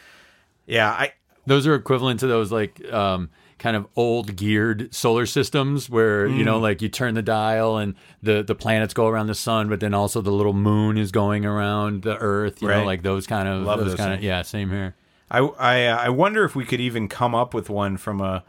Yeah, 0.66 0.91
I 0.91 1.12
those 1.47 1.68
are 1.68 1.74
equivalent 1.76 2.18
to 2.18 2.26
those 2.26 2.51
like 2.51 2.84
um 2.93 3.30
kind 3.61 3.76
of 3.76 3.87
old 3.95 4.34
geared 4.34 4.93
solar 4.93 5.24
systems 5.24 5.89
where 5.89 6.26
you 6.26 6.43
Mm. 6.43 6.47
know 6.47 6.59
like 6.59 6.82
you 6.82 6.89
turn 6.89 7.14
the 7.14 7.22
dial 7.22 7.76
and 7.78 7.95
the 8.24 8.43
the 8.43 8.57
planets 8.57 8.93
go 8.93 9.07
around 9.07 9.28
the 9.28 9.37
sun 9.37 9.68
but 9.68 9.78
then 9.78 9.95
also 9.95 10.20
the 10.20 10.32
little 10.32 10.53
moon 10.53 10.99
is 10.99 11.12
going 11.12 11.47
around 11.47 12.03
the 12.03 12.16
earth 12.18 12.61
you 12.61 12.66
know 12.66 12.78
Right. 12.78 12.84
like 12.87 13.03
those 13.05 13.28
kind 13.28 13.47
of 13.47 13.62
Love 13.62 13.78
those, 13.78 13.91
those 13.91 13.97
kind 13.99 14.14
of 14.14 14.24
yeah 14.24 14.43
same 14.43 14.68
here 14.70 14.97
I 15.31 15.39
I 15.41 15.87
uh, 15.87 15.97
I 15.97 16.09
wonder 16.09 16.45
if 16.45 16.55
we 16.55 16.64
could 16.64 16.81
even 16.81 17.09
come 17.09 17.35
up 17.35 17.53
with 17.55 17.68
one 17.70 17.97
from 17.97 18.20
a 18.20 18.45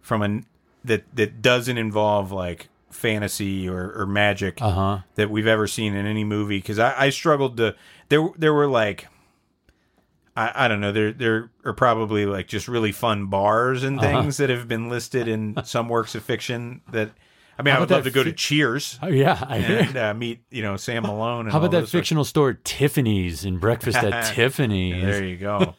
from 0.00 0.22
a 0.22 0.40
that 0.84 1.04
that 1.14 1.42
doesn't 1.42 1.78
involve 1.78 2.32
like 2.32 2.68
fantasy 2.90 3.68
or, 3.68 3.92
or 3.96 4.06
magic 4.06 4.60
uh-huh 4.60 4.98
that 5.14 5.30
we've 5.30 5.46
ever 5.46 5.66
seen 5.66 5.94
in 5.94 6.04
any 6.06 6.24
movie 6.24 6.58
because 6.58 6.78
I, 6.78 7.06
I 7.06 7.10
struggled 7.10 7.56
to 7.56 7.74
there 8.10 8.28
there 8.36 8.52
were 8.52 8.66
like 8.66 9.08
I, 10.36 10.52
I 10.64 10.68
don't 10.68 10.80
know 10.80 10.92
there 10.92 11.12
there 11.12 11.50
are 11.64 11.72
probably 11.72 12.26
like 12.26 12.48
just 12.48 12.68
really 12.68 12.92
fun 12.92 13.26
bars 13.26 13.82
and 13.82 13.98
Uh-huh. 13.98 14.22
things 14.22 14.36
that 14.38 14.50
have 14.50 14.68
been 14.68 14.88
listed 14.88 15.28
in 15.28 15.56
some 15.64 15.88
works 15.88 16.14
of 16.14 16.22
fiction 16.22 16.80
that 16.90 17.10
I 17.58 17.62
mean 17.62 17.72
How 17.72 17.78
I 17.78 17.80
would 17.80 17.90
love 17.90 18.04
to 18.04 18.10
go 18.10 18.24
to 18.24 18.32
Cheers 18.32 18.98
oh, 19.02 19.08
yeah 19.08 19.44
and 19.50 19.96
uh, 19.96 20.14
meet 20.14 20.42
you 20.50 20.62
know 20.62 20.76
Sam 20.76 21.02
Malone. 21.02 21.46
And 21.46 21.52
How 21.52 21.58
about 21.58 21.72
that 21.72 21.88
fictional 21.88 22.24
store 22.24 22.54
Tiffany's 22.54 23.44
and 23.44 23.60
breakfast 23.60 23.98
at 23.98 24.26
Tiffany's? 24.34 25.02
There 25.02 25.24
you 25.24 25.36
go. 25.36 25.74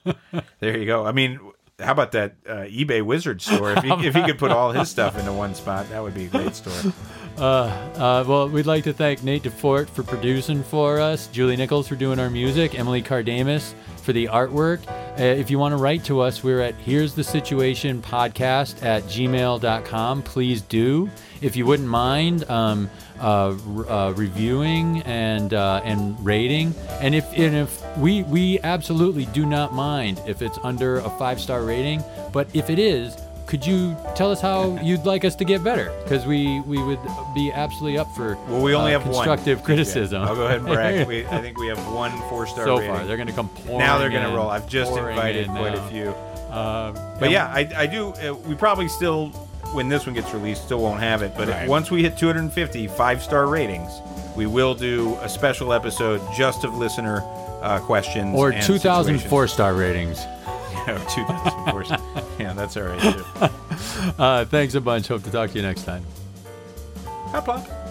there 0.59 0.77
you 0.77 0.85
go. 0.85 1.05
I 1.05 1.11
mean, 1.11 1.39
how 1.79 1.91
about 1.91 2.11
that 2.11 2.35
uh, 2.47 2.65
eBay 2.65 3.01
wizard 3.01 3.41
store? 3.41 3.71
If 3.71 3.83
he, 3.83 3.89
if 4.07 4.15
he 4.15 4.23
could 4.23 4.37
put 4.37 4.51
all 4.51 4.71
his 4.71 4.89
stuff 4.89 5.17
into 5.17 5.33
one 5.33 5.55
spot, 5.55 5.89
that 5.89 6.01
would 6.01 6.13
be 6.13 6.25
a 6.25 6.29
great 6.29 6.55
store. 6.55 6.93
Uh, 7.37 7.41
uh, 7.41 8.23
well, 8.27 8.47
we'd 8.47 8.67
like 8.67 8.83
to 8.83 8.93
thank 8.93 9.23
Nate 9.23 9.43
DeFort 9.43 9.89
for 9.89 10.03
producing 10.03 10.63
for 10.63 10.99
us, 10.99 11.27
Julie 11.27 11.55
Nichols 11.55 11.87
for 11.87 11.95
doing 11.95 12.19
our 12.19 12.29
music, 12.29 12.77
Emily 12.77 13.01
Cardamus 13.01 13.73
for 14.03 14.13
the 14.13 14.27
artwork. 14.27 14.87
Uh, 15.19 15.23
if 15.23 15.49
you 15.49 15.57
want 15.57 15.71
to 15.71 15.77
write 15.77 16.03
to 16.05 16.19
us, 16.19 16.43
we're 16.43 16.61
at 16.61 16.75
here's 16.75 17.15
the 17.15 17.23
situation 17.23 18.01
podcast 18.01 18.83
at 18.83 19.03
gmail.com. 19.03 20.21
Please 20.23 20.61
do. 20.61 21.09
If 21.43 21.55
you 21.55 21.65
wouldn't 21.65 21.89
mind 21.89 22.49
um, 22.49 22.89
uh, 23.19 23.55
uh, 23.87 24.13
reviewing 24.15 25.01
and 25.03 25.53
uh, 25.53 25.81
and 25.83 26.17
rating, 26.25 26.73
and 27.01 27.13
if 27.13 27.25
and 27.37 27.55
if 27.55 27.97
we 27.97 28.23
we 28.23 28.59
absolutely 28.61 29.25
do 29.27 29.45
not 29.45 29.73
mind 29.73 30.21
if 30.25 30.41
it's 30.41 30.57
under 30.63 30.97
a 30.99 31.09
five 31.19 31.39
star 31.41 31.63
rating, 31.63 32.01
but 32.31 32.47
if 32.53 32.69
it 32.69 32.79
is, 32.79 33.17
could 33.45 33.65
you 33.65 33.95
tell 34.15 34.31
us 34.31 34.39
how 34.39 34.79
you'd 34.81 35.05
like 35.05 35.25
us 35.25 35.35
to 35.35 35.43
get 35.45 35.63
better? 35.63 35.91
Because 36.03 36.25
we, 36.25 36.61
we 36.61 36.81
would 36.81 36.99
be 37.35 37.51
absolutely 37.51 37.97
up 37.99 38.07
for 38.15 38.35
Well, 38.47 38.61
we 38.63 38.73
only 38.73 38.95
uh, 38.95 38.99
have 38.99 39.07
one. 39.07 39.13
constructive 39.25 39.63
criticism. 39.63 40.23
I'll 40.23 40.35
go 40.35 40.45
ahead 40.45 40.59
and 40.59 40.65
brag. 40.67 41.05
We, 41.07 41.25
I 41.27 41.41
think 41.41 41.59
we 41.59 41.67
have 41.67 41.77
one 41.93 42.17
four 42.29 42.47
star 42.47 42.63
so 42.65 42.77
rating. 42.77 42.95
far, 42.95 43.05
they're 43.05 43.17
going 43.17 43.27
to 43.27 43.33
come 43.33 43.49
pouring 43.49 43.79
now 43.79 43.97
they're 43.97 44.09
going 44.09 44.23
to 44.23 44.33
roll. 44.35 44.49
I've 44.49 44.67
just 44.69 44.91
invited 44.95 45.47
in 45.47 45.51
quite 45.51 45.75
now. 45.75 45.85
a 45.85 45.89
few. 45.91 46.09
Uh, 46.49 47.17
But 47.19 47.31
yeah, 47.31 47.47
I, 47.47 47.69
I 47.75 47.85
do. 47.85 48.13
Uh, 48.13 48.33
we 48.47 48.55
probably 48.55 48.87
still, 48.87 49.29
when 49.73 49.89
this 49.89 50.05
one 50.05 50.15
gets 50.15 50.33
released, 50.33 50.63
still 50.65 50.79
won't 50.81 50.99
have 51.01 51.21
it. 51.21 51.33
But 51.35 51.47
Right. 51.49 51.67
once 51.67 51.89
we 51.91 52.03
hit 52.03 52.17
250 52.17 52.87
five 52.87 53.21
star 53.23 53.47
ratings, 53.47 53.91
we 54.35 54.45
will 54.45 54.73
do 54.75 55.17
a 55.21 55.29
special 55.29 55.73
episode 55.73 56.21
just 56.35 56.63
of 56.63 56.75
listener 56.75 57.21
uh, 57.61 57.79
questions 57.79 58.35
or 58.37 58.51
and 58.51 58.61
2,004 58.63 59.47
star 59.47 59.73
ratings. 59.73 60.25
Yeah, 60.85 60.97
2004. 61.07 61.83
yeah, 62.39 62.51
that's 62.51 62.75
all 62.75 62.83
right 62.83 62.99
too. 63.13 63.25
Uh, 64.21 64.43
thanks 64.43 64.75
a 64.75 64.81
bunch. 64.81 65.07
Hope 65.07 65.23
to 65.23 65.31
talk 65.31 65.49
to 65.51 65.55
you 65.55 65.61
next 65.61 65.83
time. 65.83 66.03
Hop, 67.31 67.45
hop. 67.45 67.82